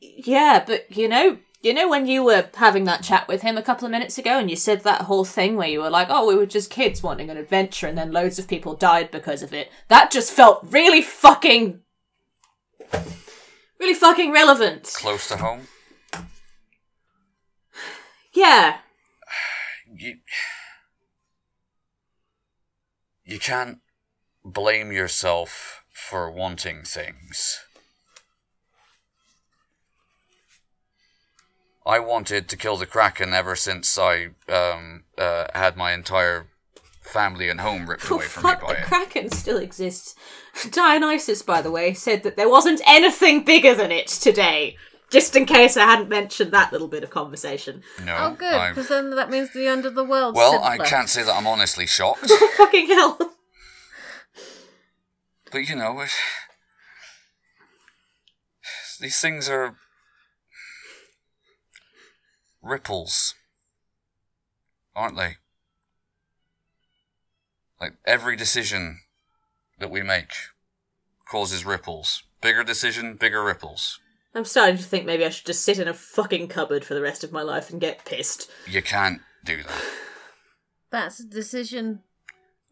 [0.00, 3.62] yeah, but you know, you know when you were having that chat with him a
[3.62, 6.26] couple of minutes ago, and you said that whole thing where you were like, "Oh,
[6.26, 9.52] we were just kids wanting an adventure," and then loads of people died because of
[9.54, 9.70] it.
[9.88, 11.80] That just felt really fucking,
[13.80, 14.84] really fucking relevant.
[14.96, 15.68] Close to home.
[18.32, 18.78] Yeah,
[19.96, 20.16] You,
[23.24, 23.78] you can't
[24.44, 27.63] blame yourself for wanting things.
[31.86, 36.46] I wanted to kill the Kraken ever since I um, uh, had my entire
[37.02, 38.84] family and home ripped Oh, away from me fuck, by the it.
[38.86, 40.14] Kraken still exists.
[40.70, 44.76] Dionysus, by the way, said that there wasn't anything bigger than it today.
[45.10, 47.82] Just in case I hadn't mentioned that little bit of conversation.
[48.04, 50.34] No, Oh, good, because then that means the end of the world.
[50.34, 53.18] well, I can't say that I'm honestly shocked, Fucking hell.
[55.52, 56.04] but you know,
[59.00, 59.76] these things are
[62.64, 63.34] ripples,
[64.96, 65.36] aren't they?
[67.80, 69.00] Like every decision
[69.78, 70.32] that we make
[71.28, 72.22] causes ripples.
[72.40, 73.98] Bigger decision, bigger ripples.
[74.34, 77.00] I'm starting to think maybe I should just sit in a fucking cupboard for the
[77.02, 78.50] rest of my life and get pissed.
[78.66, 79.82] You can't do that.
[80.90, 82.00] That's a decision,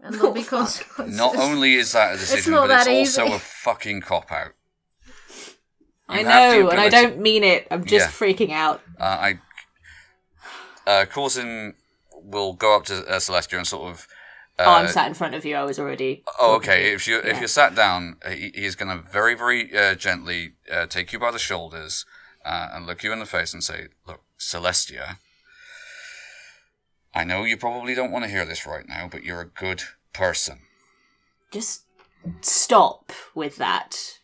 [0.00, 0.50] and there'll be Oh, fuck.
[0.58, 1.16] consequences.
[1.16, 4.52] Not only is that a decision, not but it's that also a fucking cop out.
[6.08, 7.66] I You have the know, and I don't mean it.
[7.70, 8.26] I'm just Yeah.
[8.28, 8.82] freaking out.
[8.98, 9.38] Uh, I
[10.86, 11.74] uh, Corzin
[12.22, 14.08] will go up to uh, Celestia and sort of.
[14.58, 15.56] Uh, oh, I'm sat in front of you.
[15.56, 16.22] I was already.
[16.38, 16.92] Oh, okay.
[16.92, 20.54] If you if you're sat down, uh, he, he's going to very very uh, gently
[20.70, 22.04] uh, take you by the shoulders
[22.44, 25.18] uh, and look you in the face and say, "Look, Celestia.
[27.14, 29.82] I know you probably don't want to hear this right now, but you're a good
[30.12, 30.60] person.
[31.50, 31.82] Just
[32.40, 34.18] stop with that.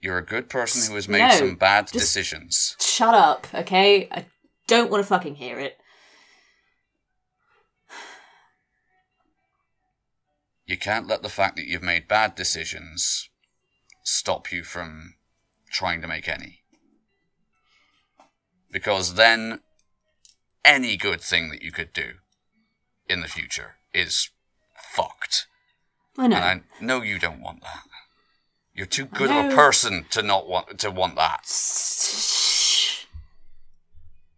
[0.00, 2.76] You're a good person who has made No, some bad decisions.
[2.78, 4.08] Shut up, okay?
[4.12, 4.26] I
[4.68, 5.77] don't want to fucking hear it.
[10.68, 13.30] You can't let the fact that you've made bad decisions
[14.04, 15.14] stop you from
[15.70, 16.60] trying to make any.
[18.70, 19.60] Because then
[20.66, 22.16] any good thing that you could do
[23.08, 24.28] in the future is
[24.76, 25.46] fucked.
[26.18, 26.36] I know.
[26.36, 27.84] And I know you don't want that.
[28.74, 31.46] You're too good of a person to not want to want that.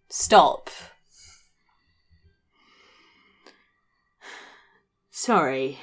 [0.09, 0.71] Stop.
[5.11, 5.81] Sorry.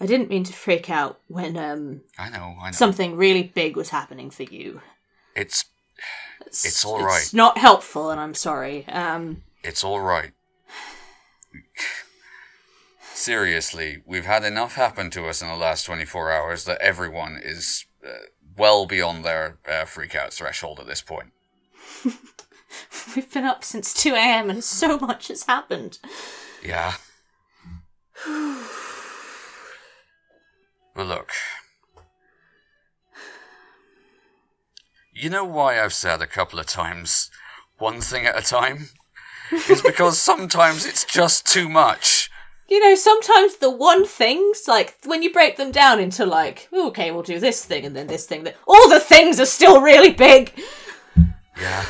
[0.00, 2.72] I didn't mean to freak out when um I know, I know.
[2.72, 4.80] something really big was happening for you.
[5.36, 5.66] It's
[6.46, 7.20] it's all right.
[7.20, 8.86] It's not helpful, and I'm sorry.
[8.88, 10.32] Um, It's all right.
[13.14, 17.84] Seriously, we've had enough happen to us in the last 24 hours that everyone is
[18.04, 18.12] uh,
[18.56, 21.32] well beyond their uh, freak out threshold at this point.
[23.14, 24.48] we've been up since 2 a.m.
[24.48, 25.98] and so much has happened.
[26.64, 26.94] Yeah.
[30.94, 31.30] But look.
[35.12, 37.30] You know why I've said a couple of times
[37.78, 38.88] one thing at a time?
[39.50, 42.30] It's because sometimes it's just too much.
[42.68, 46.88] You know, sometimes the one things, like when you break them down into like, "Oh,
[46.88, 49.80] okay, we'll do this thing and then this thing, that all the things are still
[49.82, 50.52] really big.
[51.60, 51.84] Yeah.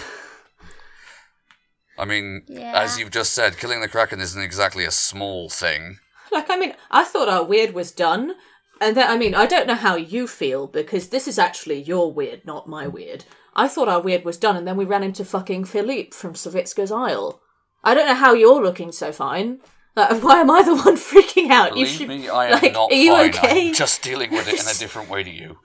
[1.98, 2.72] I mean, Yeah.
[2.80, 5.98] as you've just said, killing the Kraken isn't exactly a small thing.
[6.32, 8.34] Like, I mean, I thought our weird was done.
[8.80, 12.10] And then, I mean, I don't know how you feel because this is actually your
[12.12, 13.26] weird, not my weird.
[13.54, 16.90] I thought our weird was done and then we ran into fucking Philippe from Savitska's
[16.90, 17.42] Isle.
[17.84, 19.60] I don't know how you're looking so fine.
[19.96, 21.70] Uh, like, why am I the one freaking out?
[21.70, 23.28] Believe you should, me, I am like, not are you fine.
[23.28, 23.68] okay?
[23.68, 25.58] I'm just dealing with it in a different way to you.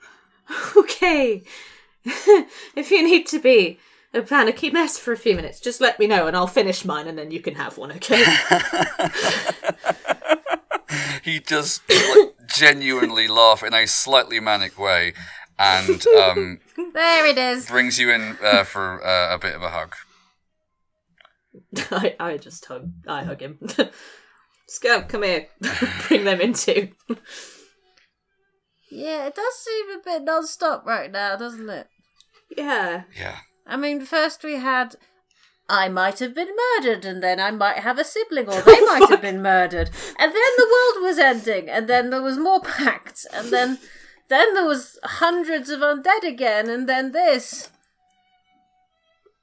[0.76, 1.42] okay.
[2.04, 3.78] if you need to be
[4.12, 7.06] a panicky mess for a few minutes, just let me know and I'll finish mine
[7.06, 8.24] and then you can have one, okay?
[11.22, 15.12] He just like, genuinely laugh in a slightly manic way,
[15.58, 16.60] and um,
[16.94, 17.66] There it is.
[17.66, 19.94] brings you in uh, for uh, a bit of a hug.
[21.90, 22.92] I, I just hug.
[23.06, 23.58] I hug him.
[24.68, 25.46] Scamp, come here.
[26.08, 26.88] Bring them in too.
[28.90, 31.88] Yeah, it does seem a bit non-stop right now, doesn't it?
[32.56, 33.04] Yeah.
[33.16, 33.38] Yeah.
[33.66, 34.96] I mean, first we had
[35.68, 39.08] I might have been murdered, and then I might have a sibling, or they might
[39.10, 43.26] have been murdered, and then the world was ending, and then there was more pacts,
[43.32, 43.78] and then
[44.28, 47.70] then there was hundreds of undead again, and then this.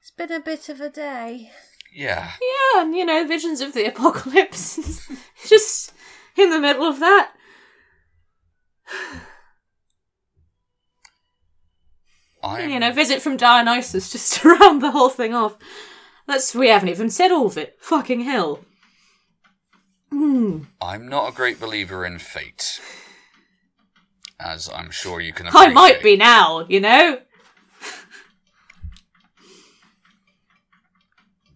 [0.01, 1.51] It's been a bit of a day.
[1.93, 2.31] Yeah.
[2.41, 5.07] Yeah, and you know, visions of the apocalypse.
[5.47, 5.93] Just
[6.35, 7.31] in the middle of that.
[12.43, 15.55] I'm, You know, visit from Dionysus just to round the whole thing off.
[16.27, 17.77] That's we haven't even said all of it.
[17.79, 18.59] Fucking hell.
[20.09, 20.59] Hmm.
[20.81, 22.79] I'm not a great believer in fate.
[24.39, 27.19] As I'm sure you can I might be now, you know?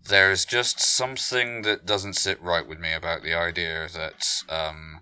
[0.08, 5.02] There's just something that doesn't sit right with me about the idea that um,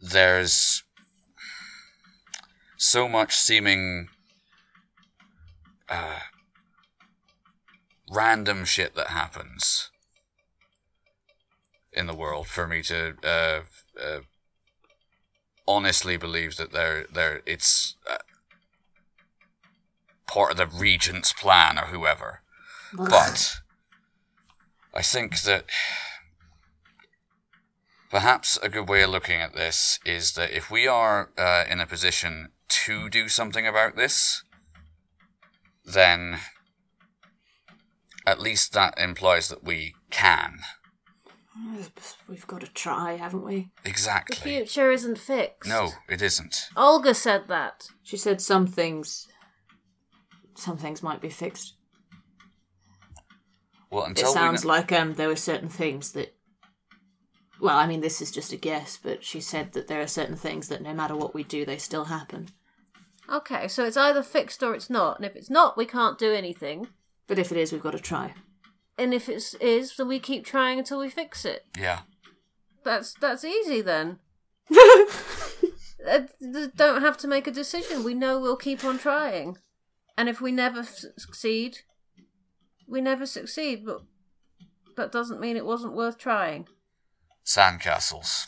[0.00, 0.84] there's
[2.76, 4.08] so much seeming
[5.88, 6.20] uh,
[8.12, 9.90] random shit that happens
[11.92, 13.60] in the world for me to uh,
[14.00, 14.20] uh,
[15.66, 18.18] honestly believe that there there it's uh,
[20.26, 22.40] part of the regent's plan or whoever.
[22.94, 23.56] But
[24.94, 25.64] I think that
[28.10, 31.80] perhaps a good way of looking at this is that if we are uh, in
[31.80, 34.42] a position to do something about this,
[35.84, 36.40] then
[38.26, 40.60] at least that implies that we can.
[42.28, 43.70] We've got to try, haven't we?
[43.84, 44.36] Exactly.
[44.36, 45.68] The future isn't fixed.
[45.68, 46.68] No, it isn't.
[46.76, 47.88] Olga said that.
[48.02, 49.28] She said some things.
[50.56, 51.74] Some things might be fixed.
[53.90, 56.34] Well, It until we sounds kn- like um there were certain things that.
[57.60, 60.36] Well, I mean, this is just a guess, but she said that there are certain
[60.36, 62.48] things that no matter what we do, they still happen.
[63.32, 66.32] Okay, so it's either fixed or it's not, and if it's not, we can't do
[66.32, 66.88] anything.
[67.32, 68.34] But if it is, we've got to try.
[68.98, 71.64] And if it is, then we keep trying until we fix it.
[71.78, 72.00] yeah.
[72.84, 74.18] That's that's easy then.
[76.04, 76.22] Uh,
[76.74, 78.02] don't have to make a decision.
[78.02, 79.58] We know we'll keep on trying,
[80.18, 81.78] and if we never succeed,
[82.88, 83.86] we never succeed.
[83.86, 84.02] But
[84.96, 86.66] that doesn't mean it wasn't worth trying.
[87.46, 88.46] Sandcastles.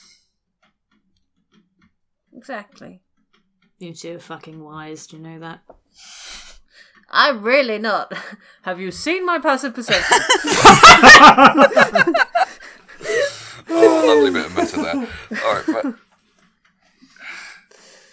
[2.37, 3.03] Exactly.
[3.79, 5.61] You two are fucking wise, do you know that?
[7.11, 8.13] I'm really not.
[8.63, 10.19] Have you seen my passive perception?
[13.67, 15.43] Oh, lovely bit of meta there.
[15.45, 15.95] All right, but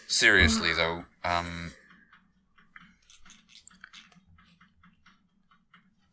[0.08, 1.74] seriously though, um,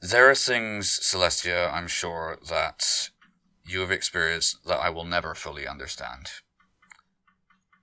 [0.00, 3.10] there are things, Celestia, I'm sure that
[3.64, 6.28] you have experienced that I will never fully understand.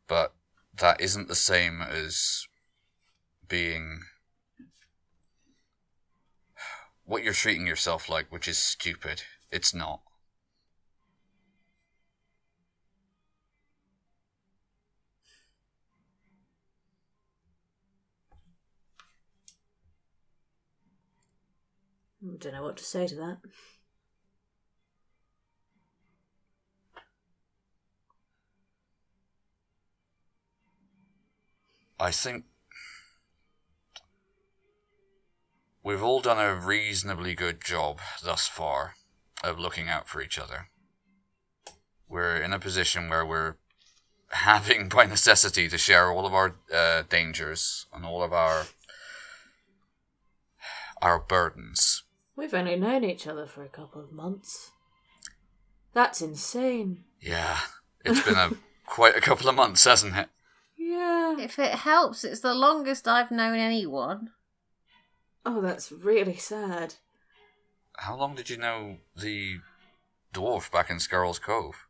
[0.08, 0.34] But
[0.78, 2.48] that isn't the same as
[3.48, 4.02] being
[7.06, 9.24] what you're treating yourself like, which is stupid.
[9.52, 10.02] It's not.
[22.24, 23.38] I don't know what to say to that.
[32.00, 32.46] I think
[35.86, 38.96] we've all done a reasonably good job thus far
[39.44, 40.68] of looking out for each other.
[42.10, 43.56] We're in a position where we're
[44.30, 48.66] having, by necessity, to share all of our uh, dangers and all of our
[51.02, 52.04] our burdens.
[52.36, 54.72] We've only known each other for a couple of months.
[55.94, 57.04] That's insane.
[57.22, 57.60] Yeah,
[58.04, 58.52] it's been a
[58.88, 60.30] quite a couple of months, hasn't it?
[60.78, 61.38] Yeah.
[61.38, 64.32] If it helps, it's the longest I've known anyone.
[65.46, 66.96] Oh, that's really sad.
[67.98, 69.58] How long did you know the
[70.34, 71.88] dwarf back in Scarl's Cove?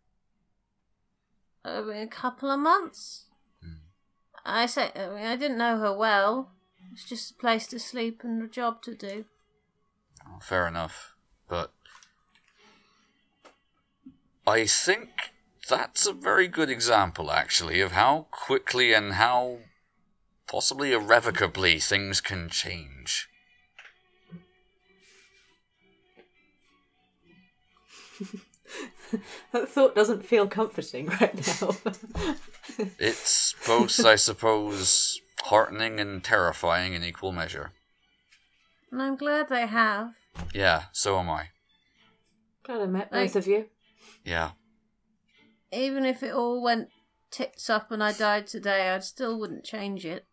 [1.64, 3.26] I mean, a couple of months.
[3.64, 3.88] Hmm.
[4.46, 6.52] I say, I mean, I didn't know her well.
[6.92, 9.26] It's just a place to sleep and a job to do.
[10.28, 11.16] Oh, fair enough,
[11.48, 11.72] but
[14.46, 15.10] I think
[15.68, 19.60] that's a very good example, actually, of how quickly and how
[20.48, 23.28] possibly irrevocably things can change.
[29.52, 31.72] that thought doesn't feel comforting right now.
[33.00, 37.72] It's both, I suppose, heartening and terrifying in equal measure.
[38.92, 40.16] And I'm glad they have.
[40.54, 41.50] Yeah, so am I.
[42.64, 43.68] Glad I met Like- both of you.
[44.24, 44.52] Yeah.
[45.72, 46.90] Even if it all went
[47.32, 50.26] tits up and I died today, I still wouldn't change it.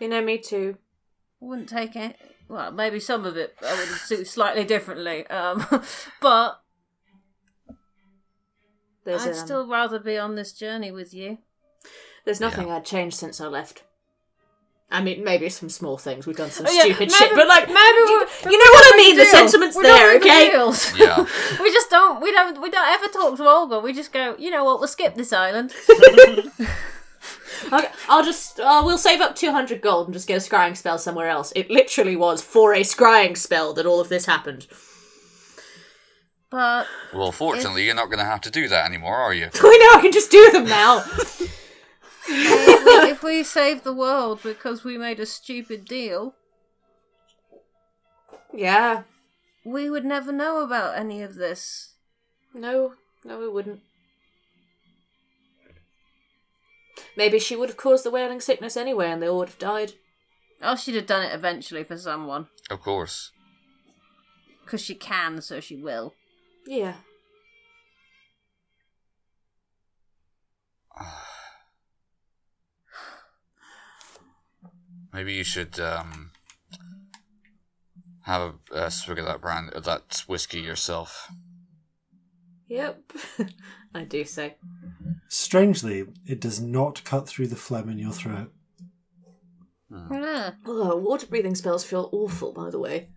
[0.00, 0.76] You know, me too.
[1.40, 2.18] I wouldn't take it.
[2.48, 5.26] Well, maybe some of it I would do slightly differently.
[5.26, 5.66] Um,
[6.20, 6.62] but
[9.04, 11.38] There's, I'd um, still rather be on this journey with you.
[12.24, 13.82] there's nothing I'd change since I left.
[14.90, 16.26] I mean, maybe some small things.
[16.26, 18.70] We've done some Oh, yeah, stupid maybe- shit, but like, maybe you, we- you know
[18.72, 19.16] what I mean?
[19.18, 19.30] The deal.
[19.32, 20.50] sentiment's We there, don't make okay?
[20.50, 20.92] deals.
[20.98, 21.26] Yeah.
[21.60, 22.22] we just don't.
[22.22, 22.62] We don't.
[22.62, 23.80] We don't ever talk to Olga.
[23.80, 24.34] We just go.
[24.38, 24.78] You know what?
[24.78, 25.74] We'll skip this island.
[27.72, 30.98] Okay, I'll just, uh, we'll save up 200 gold and just get a scrying spell
[30.98, 31.52] somewhere else.
[31.54, 34.66] It literally was for a scrying spell that all of this happened.
[36.50, 39.50] But Well, fortunately, you're not going to have to do that anymore, are you?
[39.54, 40.98] I know, I can just do them now.
[42.28, 46.34] if we, if we save the world because we made a stupid deal,
[48.54, 49.02] yeah.
[49.64, 51.94] we would never know about any of this.
[52.54, 53.80] No, no, we wouldn't.
[57.16, 59.92] Maybe she would have caused the whaling sickness anyway and they all would have died.
[60.62, 62.48] Oh, she'd have done it eventually for someone.
[62.70, 63.32] Of course.
[64.64, 66.14] Because she can, so she will.
[66.66, 66.94] Yeah.
[75.12, 76.32] Maybe you should um,
[78.22, 81.30] have a, a swig of that brand, of that whiskey yourself.
[82.68, 83.12] Yep.
[83.94, 84.56] I do say.
[85.28, 88.52] Strangely, it does not cut through the phlegm in your throat.
[89.90, 90.50] Yeah.
[90.66, 93.08] Oh, water breathing spells feel awful, by the way.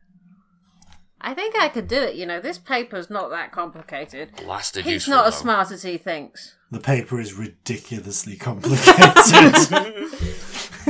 [1.19, 2.39] I think I could do it, you know.
[2.39, 4.31] This paper's not that complicated.
[4.37, 5.41] Blasted He's useful, not as though.
[5.41, 6.55] smart as he thinks.
[6.71, 8.87] The paper is ridiculously complicated.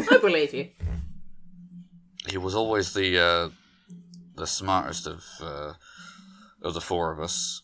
[0.09, 0.69] I believe you.
[2.29, 3.49] He was always the uh,
[4.35, 5.73] the smartest of uh,
[6.61, 7.61] of the four of us.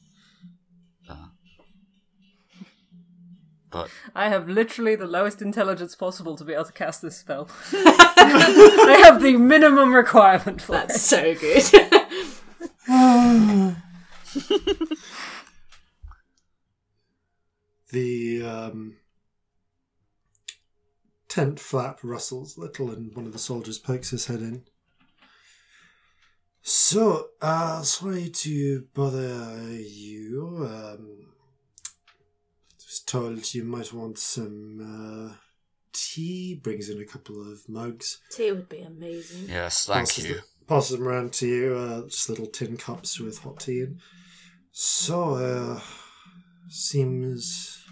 [3.83, 7.49] But I have literally the lowest intelligence possible to be able to cast this spell.
[7.73, 10.99] I have the minimum requirement for That's it.
[10.99, 11.63] so good.
[17.91, 18.97] the um,
[21.27, 24.63] tent flap rustles a little, and one of the soldiers pokes his head in.
[26.61, 30.67] So, uh, sorry to bother you.
[30.69, 31.36] Um, was
[33.07, 35.35] told you might want some uh,
[35.93, 36.59] tea.
[36.61, 38.19] Brings in a couple of mugs.
[38.31, 39.49] Tea would be amazing.
[39.49, 40.35] yes, thank passes you.
[40.35, 41.75] them- passes them around to you.
[41.75, 43.99] Uh, just little tin cups with hot tea in.
[44.71, 45.79] So, uh,
[46.69, 47.83] seems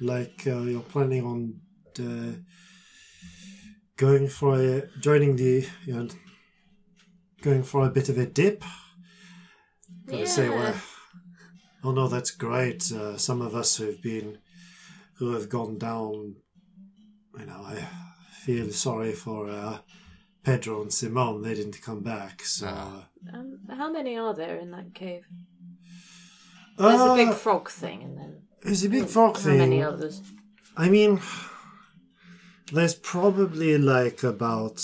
[0.00, 1.60] like uh, you're planning on
[2.00, 2.38] uh,
[3.96, 6.08] going for a joining the you know,
[7.42, 8.64] going for a bit of a dip.
[10.06, 10.74] Gotta say, well,
[11.84, 12.90] oh no, that's great.
[12.90, 14.38] Uh, some of us who've been
[15.22, 16.34] who have gone down,
[17.38, 17.86] you know, I
[18.44, 19.78] feel sorry for uh,
[20.42, 21.42] Pedro and Simon.
[21.42, 22.66] They didn't come back, so.
[22.68, 23.06] Ah.
[23.32, 25.22] Um, how many are there in that cave?
[26.76, 29.58] There's a big Uh, frog thing, and then There's a big frog how thing.
[29.58, 30.22] many others?
[30.76, 31.20] I mean,
[32.72, 34.80] there's probably like about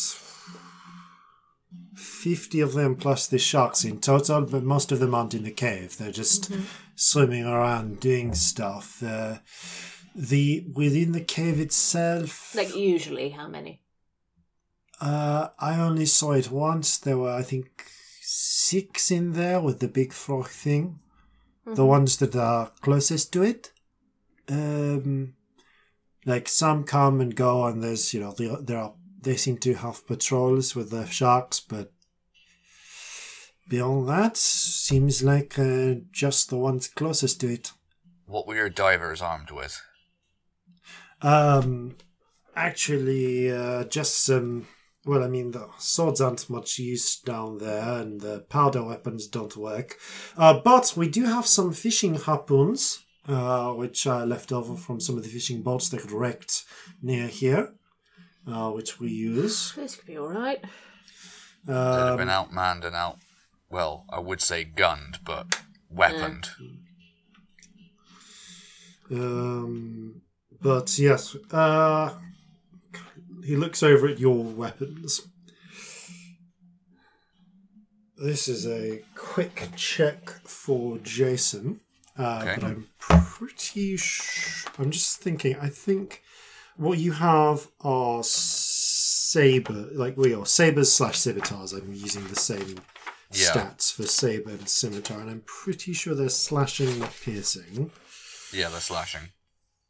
[1.96, 5.50] 50 of them plus the sharks in total, but most of them aren't in the
[5.50, 5.96] cave.
[5.96, 6.52] They're just
[6.94, 9.02] swimming around doing stuff.
[9.02, 9.38] Uh,
[10.18, 13.82] the within the cave itself, Like usually, how many?
[15.00, 16.98] uh, I only saw it once.
[16.98, 17.84] There were, I think,
[18.20, 20.98] six in there with the big frog thing.
[21.64, 23.72] The ones that are closest to it.
[24.48, 25.34] Um,
[26.24, 29.74] like some come and go, and there's you know there there are they seem to
[29.74, 31.92] have patrols with the sharks, but
[33.68, 37.72] beyond that, seems like uh, just the ones closest to it.
[38.26, 39.80] What were your divers armed with?
[41.22, 41.96] Um,
[42.54, 44.66] actually, uh, just some.
[45.04, 49.56] Well, I mean, the swords aren't much use down there, and the powder weapons don't
[49.56, 49.96] work.
[50.36, 55.16] Uh, but we do have some fishing harpoons, uh, which are left over from some
[55.16, 56.64] of the fishing boats that wrecked
[57.00, 57.72] near here,
[58.46, 59.72] uh, which we use.
[59.74, 60.62] This could be all right.
[61.64, 63.18] They'd have been Um, outmanned and out.
[63.70, 66.50] Well, I would say gunned, but weaponed.
[69.10, 70.22] Um,
[70.60, 72.14] but yes, uh,
[73.44, 75.20] he looks over at your weapons.
[78.16, 81.80] This is a quick check for Jason.
[82.18, 82.54] Uh, Okay.
[82.56, 83.96] But I'm pretty.
[83.96, 85.56] Sh- I'm just thinking.
[85.60, 86.22] I think
[86.76, 91.72] what you have are saber, like we are sabers slash scimitars.
[91.72, 92.80] I'm using the same
[93.30, 93.52] Yeah.
[93.52, 97.92] stats for saber and scimitar, and I'm pretty sure they're slashing, not piercing.
[98.52, 99.28] Yeah, they're slashing.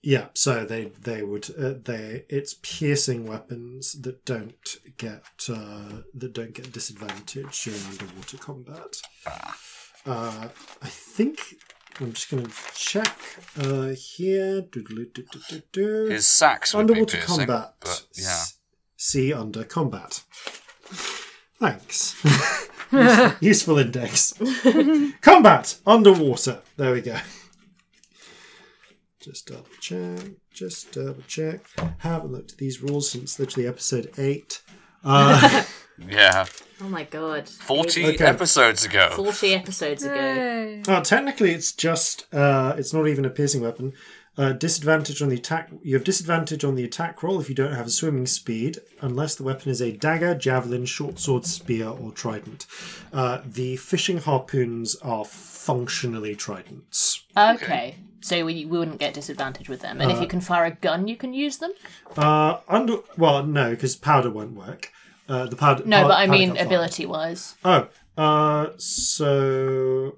[0.02, 6.32] Yeah, so they they would uh, they it's piercing weapons that don't get uh, that
[6.32, 8.96] don't get disadvantage during underwater combat.
[10.06, 10.48] Uh,
[10.80, 11.40] I think
[12.00, 13.18] I'm just going to check
[13.60, 14.64] uh, here.
[15.74, 17.74] His sacks would be underwater piercing, combat.
[17.80, 18.28] but yeah.
[18.28, 18.54] S-
[18.96, 20.22] See under combat.
[21.60, 22.14] Thanks.
[22.92, 24.32] Useful- Useful index.
[25.20, 26.60] combat underwater.
[26.76, 27.16] There we go.
[29.28, 30.20] Just double check.
[30.54, 31.60] Just double check.
[31.98, 34.62] Haven't looked at these rules since literally episode eight.
[35.04, 35.64] Uh,
[36.08, 36.46] Yeah.
[36.80, 37.48] Oh my god.
[37.48, 38.24] 40 Okay.
[38.24, 39.10] episodes ago.
[39.16, 40.80] 40 episodes ago.
[40.86, 42.32] uh, technically, it's just.
[42.32, 43.92] Uh, it's not even a piercing weapon.
[44.38, 45.70] Uh, disadvantage on the attack.
[45.82, 49.34] You have disadvantage on the attack roll if you don't have a swimming speed, unless
[49.34, 52.64] the weapon is a dagger, javelin, short sword, spear, or trident.
[53.12, 57.24] Uh, the fishing harpoons are functionally tridents.
[57.36, 57.96] Okay.
[58.20, 60.00] So we, we wouldn't get disadvantage with them.
[60.00, 61.72] And if you can fire a gun, you can use them?
[62.16, 64.90] Uh, under well, no, because powder won't work.
[65.28, 65.84] Uh, the powder.
[65.84, 66.66] No, pow- but I powder mean can't fire.
[66.66, 67.54] ability wise.
[67.64, 70.16] Oh, uh, so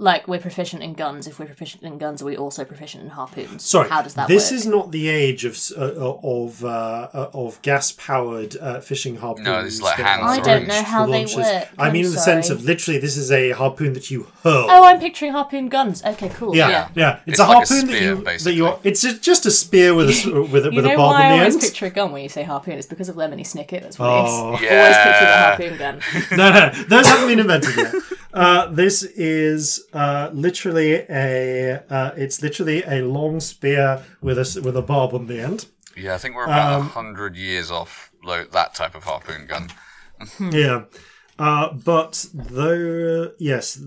[0.00, 1.26] Like, we're proficient in guns.
[1.26, 3.64] If we're proficient in guns, are we also proficient in harpoons?
[3.64, 3.88] sorry.
[3.88, 4.28] How does that work?
[4.28, 4.56] this work?
[4.58, 6.68] is not the age of uh, of uh,
[7.12, 9.44] uh, of gas powered uh, fishing harpoons.
[9.46, 11.68] No, it's like that hand are I don't know how with they work.
[11.78, 14.66] I mean, I'm in the sense of literally, this is a harpoon that you hurl.
[14.70, 16.04] Oh, I'm picturing harpoon guns.
[16.04, 16.54] Okay, cool.
[16.54, 16.88] yeah, Yeah.
[16.94, 18.74] yeah, It's, It's a like a harpoon that spear, you that you.
[18.84, 21.12] It's a, just a spear with a s- with a, You with know a barb
[21.14, 21.62] why I on the always end.
[21.62, 22.74] picture a gun when you say harpoon?
[22.78, 23.82] It's because of Lemony Snicket.
[23.82, 24.54] That's what Oh.
[24.54, 24.70] it is.
[24.70, 26.00] Always picture the harpoon gun.
[26.38, 27.94] no, no, those haven't been invented yet.
[28.32, 31.82] Uh, this is uh, literally a.
[31.88, 35.66] Uh, it's literally a long spear with a with a barb on the end.
[35.96, 39.46] Yeah, I think we're about a Um, 100 years off like, that type of harpoon
[39.46, 39.70] gun.
[40.52, 40.84] Yeah.
[41.38, 43.78] Uh, but though, yes,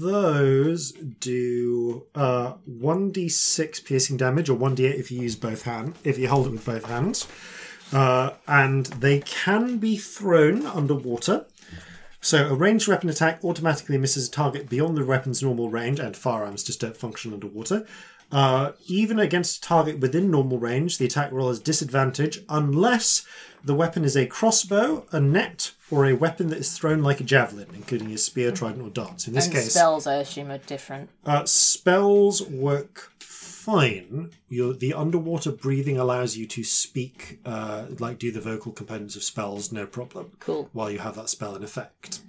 [0.00, 6.28] those do uh, 1d6 piercing damage, or 1d8 if you use both hands, if you
[6.28, 7.28] hold it with both hands.
[7.92, 11.44] Uh, and they can be thrown underwater.
[12.26, 16.16] So a ranged weapon attack automatically misses a target beyond the weapon's normal range, and
[16.16, 17.86] firearms just don't function underwater.
[18.32, 23.24] Uh, even against a target within normal range, the attack roll has disadvantage unless
[23.64, 27.24] the weapon is a crossbow, a net, or a weapon that is thrown like a
[27.24, 29.28] javelin, including a spear, trident, or darts.
[29.28, 31.10] In this and case, spells, I assume, are different.
[31.24, 33.12] uh, spells work
[33.66, 34.30] fine.
[34.48, 39.22] Your, the underwater breathing allows you to speak, uh, like do the vocal components of
[39.24, 40.30] spells, no problem.
[40.38, 40.70] Cool.
[40.72, 42.20] While you have that spell in effect.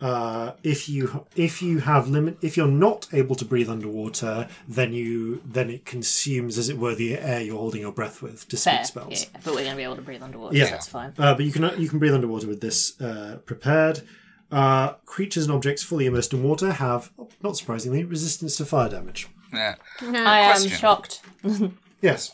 [0.00, 4.92] Uh, if you if you have limit if you're not able to breathe underwater, then
[4.92, 8.56] you then it consumes as it were the air you're holding your breath with to
[8.56, 8.74] Fair.
[8.84, 9.22] speak spells.
[9.24, 10.66] Yeah, but we're going to be able to breathe underwater, Yeah.
[10.66, 11.12] so that's fine.
[11.18, 14.02] Uh, but you can you can breathe underwater with this uh, prepared.
[14.52, 17.10] Uh, creatures and objects fully immersed in water have,
[17.42, 19.26] not surprisingly, resistance to fire damage.
[19.52, 19.74] Yeah.
[20.02, 20.70] I am Question.
[20.78, 21.20] shocked.
[22.00, 22.30] Yes.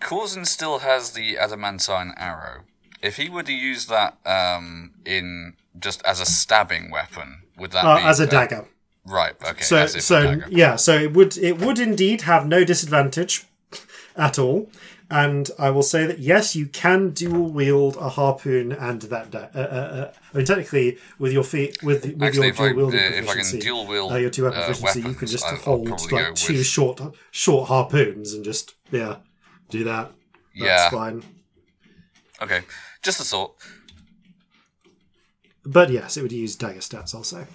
[0.00, 2.62] Corzin still has the adamantine arrow.
[3.02, 7.84] If he were to use that um, in just as a stabbing weapon, would that
[7.84, 8.64] Uh, be as a dagger.
[9.04, 9.34] Right.
[9.42, 9.62] Okay.
[9.62, 10.46] So as if a so dagger.
[10.50, 13.44] yeah, so it would it would indeed have no disadvantage
[14.16, 14.70] at all.
[15.10, 19.30] And I will say that yes, you can dual wield a harpoon and that.
[19.30, 22.74] Da- uh, uh, uh, I mean, technically, with your feet, with with Actually, your dual
[22.76, 25.14] wielding uh, if I can proficiency, dual wield, uh, your two weapon uh, proficiency, you
[25.14, 29.16] can just I- I'll hold probably like two with- short short harpoons and just yeah,
[29.70, 30.12] do that.
[30.54, 30.90] That's Yeah.
[30.90, 31.22] fine.
[32.42, 32.60] Okay.
[33.02, 33.54] Just a thought.
[35.64, 37.14] But yes, it would use dagger stats.
[37.14, 37.46] I'll say.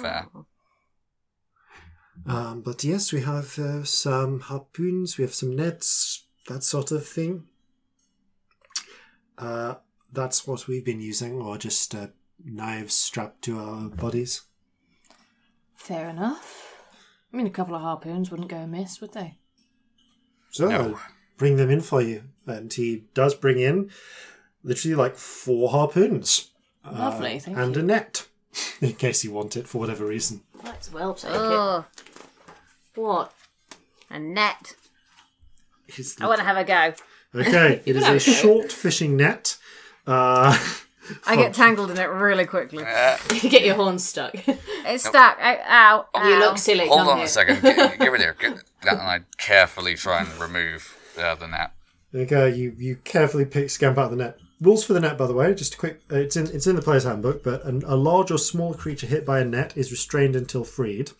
[0.00, 0.26] Fair.
[2.26, 7.06] Um, but yes, we have uh, some harpoons, we have some nets, that sort of
[7.06, 7.44] thing.
[9.38, 9.74] Uh,
[10.12, 12.08] that's what we've been using, or just uh,
[12.44, 14.42] knives strapped to our bodies.
[15.74, 16.74] Fair enough.
[17.32, 19.38] I mean, a couple of harpoons wouldn't go amiss, would they?
[20.50, 20.76] So No.
[20.94, 21.00] I'll
[21.36, 22.24] bring them in for you.
[22.46, 23.90] And he does bring in
[24.64, 26.50] literally like four harpoons.
[26.84, 27.82] uh, Lovely, thank and you.
[27.82, 28.26] a net,
[28.80, 30.42] in case you want it for whatever reason.
[30.64, 31.36] Might as well take it.
[31.36, 31.84] Oh,
[32.96, 33.32] What?
[34.10, 34.74] a net.
[35.86, 36.94] He's- I want to have a go.
[37.40, 39.56] Okay, it is a short fishing net.
[40.06, 40.56] Uh,
[41.26, 42.84] I get tangled in it really quickly.
[42.84, 44.34] Uh, You get your horns stuck.
[44.34, 45.38] It's stuck.
[45.40, 46.06] I, ow.
[46.14, 46.28] ow.
[46.28, 46.86] you look silly.
[46.88, 47.26] hold on here.
[47.26, 47.62] a second.
[47.62, 48.36] Get, give it here.
[48.40, 51.72] Get that, and I carefully try and remove uh, the net.
[52.14, 54.38] Okay, you, you carefully pick scamp out of the net.
[54.60, 56.00] rules for the net, by the way, just a quick.
[56.10, 59.06] Uh, it's in it's in the player's handbook, but an, a large or small creature
[59.08, 61.10] hit by a net is restrained until freed.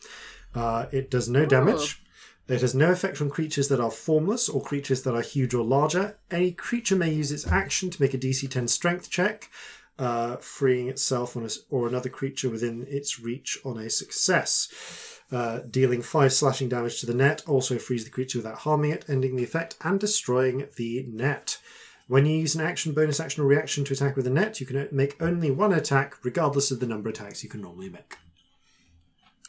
[0.57, 2.03] Uh, it does no damage.
[2.49, 5.65] It has no effect on creatures that are formless or creatures that are huge or
[5.65, 6.17] larger.
[6.31, 9.51] Any creature may use its action to make a DC 10 Strength check,
[9.99, 15.21] uh, freeing itself on a or another creature within its reach on a success.
[15.33, 19.05] Uh, dealing 5 slashing damage to the net also frees the creature without harming it,
[19.09, 21.59] ending the effect and destroying the net.
[22.07, 24.67] When you use an action, bonus action, or reaction to attack with a net, you
[24.67, 28.17] can make only one attack, regardless of the number of attacks you can normally make.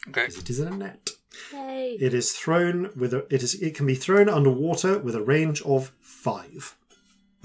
[0.08, 0.26] Okay.
[0.26, 1.10] Because it is a net.
[1.52, 1.96] Yay.
[2.00, 3.26] It is thrown with a.
[3.34, 3.54] It is.
[3.60, 6.76] It can be thrown underwater with a range of five,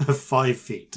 [0.00, 0.96] five feet.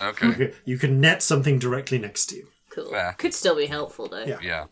[0.00, 0.52] Okay.
[0.64, 2.48] You can net something directly next to you.
[2.70, 2.88] Cool.
[2.90, 3.12] Yeah.
[3.12, 4.24] Could still be helpful though.
[4.24, 4.38] Yeah.
[4.42, 4.66] Yeah.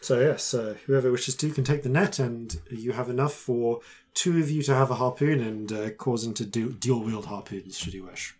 [0.00, 3.80] So yes, uh, whoever wishes to can take the net, and you have enough for
[4.14, 7.78] two of you to have a harpoon and uh, causing to do dual wield harpoons
[7.78, 8.34] should you wish.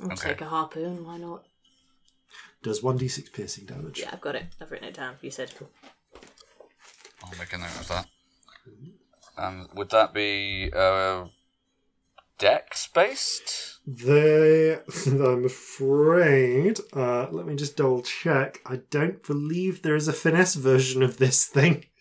[0.00, 0.28] I'll Okay.
[0.30, 1.04] take a harpoon.
[1.04, 1.46] Why not?
[2.62, 4.00] Does one d six piercing damage.
[4.00, 4.44] Yeah, I've got it.
[4.60, 5.16] I've written it down.
[5.20, 5.52] You said.
[7.24, 8.06] I'll make a note of that.
[9.36, 11.26] And would that be uh,
[12.38, 13.78] dex based?
[13.86, 14.74] They,
[15.06, 16.78] I'm afraid.
[16.92, 18.60] Uh, let me just double check.
[18.66, 21.86] I don't believe there is a finesse version of this thing.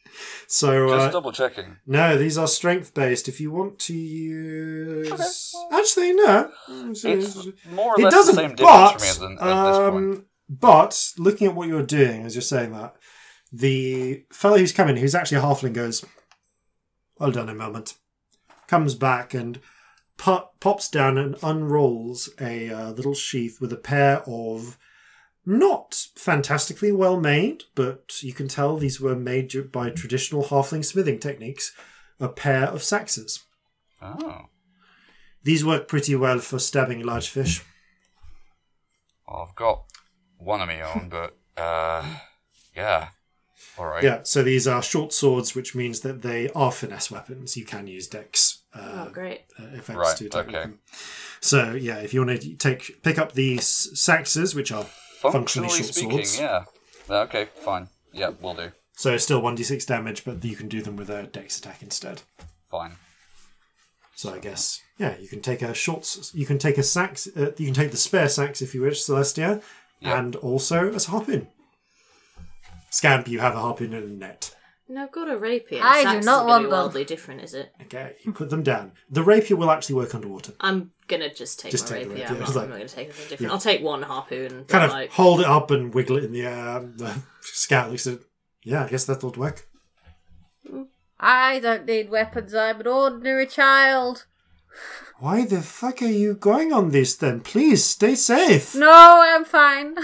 [0.46, 1.78] So Just uh, double checking.
[1.88, 3.30] no, these are strength based.
[3.30, 7.04] If you want to use, actually no, It's
[7.72, 8.36] more or it less doesn't.
[8.36, 9.96] the same but difference for me at, the, at this point.
[10.18, 12.96] um, but looking at what you're doing as you're saying that,
[13.54, 16.04] the fellow who's coming, who's actually a halfling, goes,
[17.20, 17.96] "Hold on a moment,"
[18.68, 19.62] comes back and
[20.18, 24.78] pop, pops down and unrolls a uh, little sheath with a pair of
[25.46, 31.20] not fantastically well made, but you can tell these were made by traditional halfling smithing
[31.20, 31.74] techniques.
[32.20, 33.40] A pair of saxes.
[34.02, 34.46] Oh.
[35.44, 37.64] These work pretty well for stabbing large fish.
[39.28, 39.91] I've got
[40.44, 42.04] one of my own, but uh,
[42.76, 43.10] yeah.
[43.78, 44.04] All right.
[44.04, 47.56] Yeah, so these are short swords, which means that they are finesse weapons.
[47.56, 49.42] You can use dex uh, Oh, great.
[49.60, 50.64] uh, effects Right, to attack with okay.
[50.64, 50.80] them.
[51.40, 53.64] So yeah, if you want to take pick up these
[53.96, 56.64] saxes, which are functionally, Functionally short speaking, swords, yeah.
[57.10, 57.88] Okay, fine.
[58.14, 58.72] Yeah, we'll do.
[58.96, 61.82] so still one d six damage, but you can do them with a dex attack
[61.82, 62.22] instead.
[62.70, 62.94] Fine.
[64.16, 66.06] So I guess yeah, you can take a short.
[66.34, 67.28] You can take a sax.
[67.36, 69.62] Uh, you can take the spare sax if you wish, Celestia,
[70.02, 70.20] Yeah.
[70.20, 71.48] and also as a harpoon.
[72.90, 74.56] Scamp, you have a harpoon and a net.
[74.90, 75.80] No, I've got a rapier.
[75.82, 76.72] I do Sax not isn't want them.
[76.74, 77.72] wildly different, is it?
[77.84, 78.92] Okay, you put them down.
[79.10, 80.52] The rapier will actually work underwater.
[80.60, 82.26] I'm gonna just take Just my take the rapier.
[82.26, 83.42] rapier, I'm, it's not, like- I'm not gonna take anything different.
[83.50, 83.54] Yeah.
[83.54, 84.58] I'll take one harpoon.
[84.58, 86.70] but kind of like, hold it up and wiggle it in the air.
[86.78, 88.20] Um, the scout looks at
[88.64, 89.66] Yeah, I guess that would work.
[91.20, 92.54] I don't need weapons.
[92.54, 94.26] I'm an ordinary child.
[95.22, 97.42] Why the fuck are you going on this then?
[97.42, 98.74] Please stay safe.
[98.74, 98.92] No,
[99.24, 99.96] I'm fine.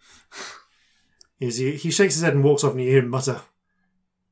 [1.40, 3.40] Is he, he shakes his head and walks off, and you hear him mutter,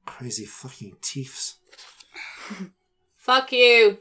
[0.05, 1.57] "Crazy fucking thieves."
[3.17, 3.97] fuck you.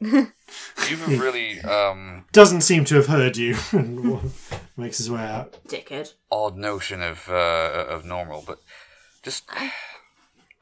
[0.00, 0.30] You've
[1.08, 4.32] really um, Doesn't seem to have heard you, and
[4.76, 5.58] makes his way out.
[5.66, 6.14] Dickhead.
[6.30, 8.60] odd notion of uh, of normal, but
[9.24, 9.50] just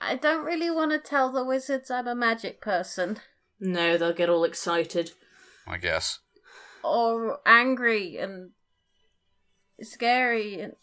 [0.01, 3.19] I don't really want to tell the wizards I'm a magic person.
[3.61, 5.13] No, they'll get all excited.
[5.67, 6.21] I guess.
[6.83, 8.51] Or angry and
[9.81, 10.61] scary.
[10.61, 10.75] And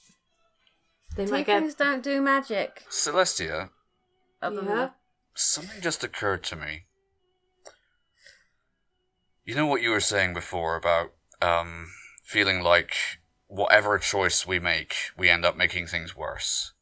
[1.16, 1.64] They might get.
[1.64, 2.84] Tieflings don't do magic.
[2.90, 3.70] Celestia,
[4.42, 4.90] Other than Yeah.
[5.34, 6.84] something just occurred to me.
[9.44, 11.88] You know what you were saying before about um,
[12.24, 12.96] feeling like
[13.48, 16.74] whatever choice we make, we end up making things worse.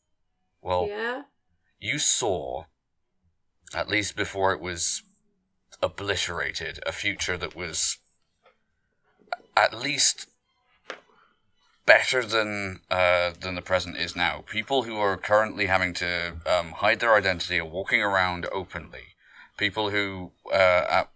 [0.62, 1.24] Well, Yeah.
[1.80, 2.66] you saw,
[3.74, 5.04] at least before it was
[5.84, 7.98] obliterated, a future that was
[9.56, 10.28] at least
[11.86, 14.44] better than uh, than the present is now.
[14.48, 19.16] People who are currently having to um, hide their identity are walking around openly.
[19.58, 21.10] People who, uh, at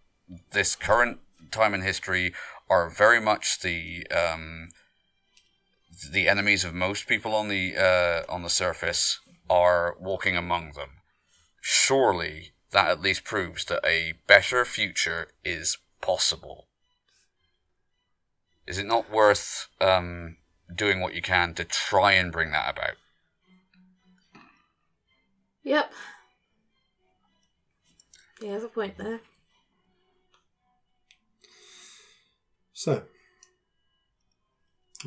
[0.51, 2.33] this current time in history,
[2.69, 4.69] are very much the um,
[6.11, 10.89] the enemies of most people on the uh, on the surface are walking among them.
[11.61, 16.67] Surely that at least proves that a better future is possible.
[18.65, 20.37] Is it not worth um,
[20.73, 22.95] doing what you can to try and bring that about?
[25.63, 25.91] Yep.
[28.41, 29.19] You have a point there.
[32.73, 33.03] So,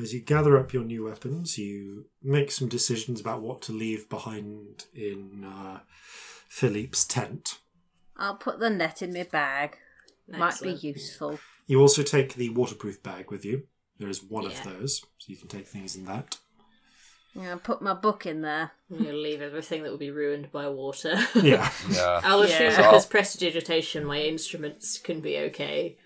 [0.00, 4.08] as you gather up your new weapons, you make some decisions about what to leave
[4.08, 5.80] behind in uh,
[6.50, 7.60] Philippe's tent.
[8.16, 9.78] I'll put the net in my bag.
[10.28, 10.82] Might be Excellent.
[10.84, 11.38] useful.
[11.66, 13.68] You also take the waterproof bag with you.
[13.98, 14.50] There is one Yeah.
[14.50, 16.38] of those, so you can take things in that.
[17.34, 18.72] Yeah, put my book in there.
[18.90, 21.14] I'm gonna leave everything that will be ruined by water.
[21.36, 21.70] Yeah.
[21.88, 22.20] Yeah.
[22.24, 22.76] I'll assume Yeah.
[22.76, 25.98] because prestidigitation, my instruments can be okay.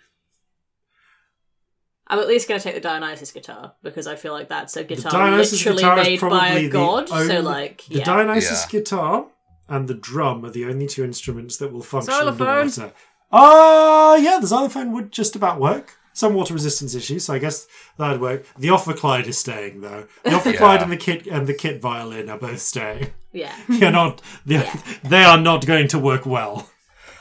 [2.07, 4.81] I'm at least going to take the Dionysus guitar because I feel like that's a
[4.81, 7.09] The guitar Dionysus literally guitar is made by probably a god.
[7.09, 8.05] the only, so, like, the yeah.
[8.05, 8.79] Dionysus Yeah.
[8.81, 9.27] guitar
[9.69, 12.47] and the drum are the only two instruments that will function Xylophone.
[12.49, 12.93] underwater.
[13.33, 15.97] Ah, yeah, the xylophone would just about work.
[16.13, 17.67] Some water resistance issues, so I guess
[17.99, 18.47] that'd work.
[18.57, 20.07] The Ophicleide is staying though.
[20.23, 20.83] The Ophicleide Yeah.
[20.85, 23.13] and the kit and the kit violin are both staying.
[23.33, 23.53] yeah.
[23.69, 24.23] You're not.
[24.47, 24.65] They,
[25.03, 26.71] they are not going to work well.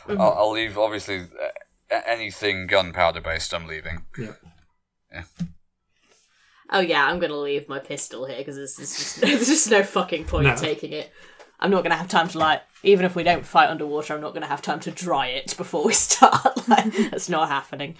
[0.07, 4.03] I'll, I'll leave, obviously, uh, anything gunpowder based, I'm leaving.
[4.19, 5.23] Yeah.
[6.69, 9.83] Oh yeah, I'm gonna leave my pistol here because there's, there's, just, there's just no
[9.83, 10.55] fucking point No.
[10.55, 11.11] taking it.
[11.63, 14.33] I'm not gonna have time to like, even if we don't fight underwater, I'm not
[14.33, 16.67] gonna have time to dry it before we start.
[16.67, 17.95] like, that's not happening.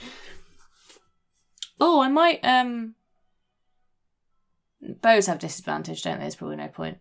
[1.80, 2.40] Oh, I might.
[2.43, 2.95] Um,
[5.01, 6.24] bows have disadvantage, don't they?
[6.25, 6.98] There's probably no point.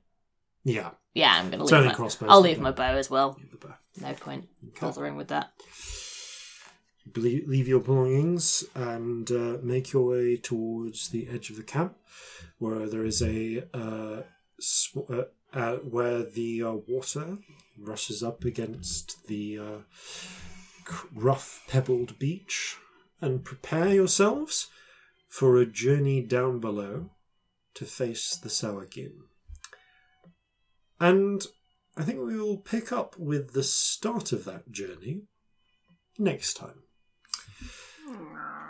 [0.65, 0.91] Yeah.
[1.15, 1.94] Yeah, I'm gonna It's leave only my.
[1.94, 3.39] crossbows I'll leave my bow as well.
[3.60, 3.74] bow.
[4.00, 4.81] No point Okay.
[4.86, 5.50] bothering with that.
[7.16, 11.97] Leave your belongings and uh, make your way towards the edge of the camp,
[12.58, 14.23] where there is a uh,
[14.60, 17.39] sw- uh, uh, where the uh, water
[17.79, 19.79] rushes up against the uh,
[21.15, 22.77] rough pebbled beach,
[23.21, 24.69] and prepare yourselves
[25.29, 27.11] for a journey down below
[27.75, 29.13] to face the Sahuagin.
[31.01, 31.47] And
[31.97, 35.23] I think we will pick up with the start of that journey
[36.19, 36.83] next time.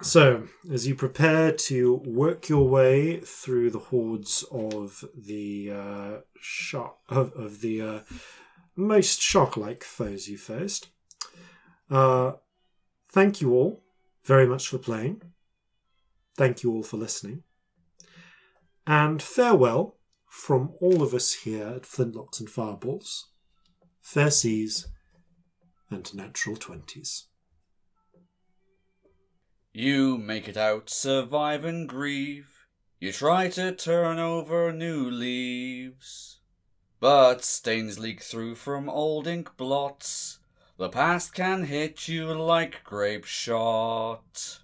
[0.03, 6.97] So, as you prepare to work your way through the hordes of the uh, shark
[7.09, 8.01] of, of the uh,
[8.75, 10.89] most shark-like foes you faced,
[11.89, 12.33] uh,
[13.11, 13.85] thank you all
[14.25, 15.23] very much for playing.
[16.37, 17.45] Thank you all for listening,
[18.87, 19.99] and farewell
[20.29, 23.29] from all of us here at Flintlocks and Fireballs.
[24.01, 24.89] Fair seas
[25.91, 27.29] and natural twenties.
[29.75, 32.67] You make it out, survive and grieve.
[33.01, 36.41] You try to turn over new leaves.
[37.01, 40.41] But stains leak through from old ink blots.
[40.77, 44.62] The past can hit you like grape shot.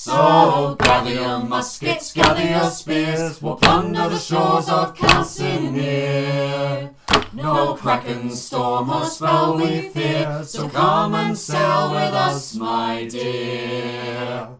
[0.00, 6.94] So gather your muskets, gather your spears, we'll plunder the shores of Calcinear.
[7.32, 14.57] No kraken, storm, or spell we fear, so come and sail with us, my dear.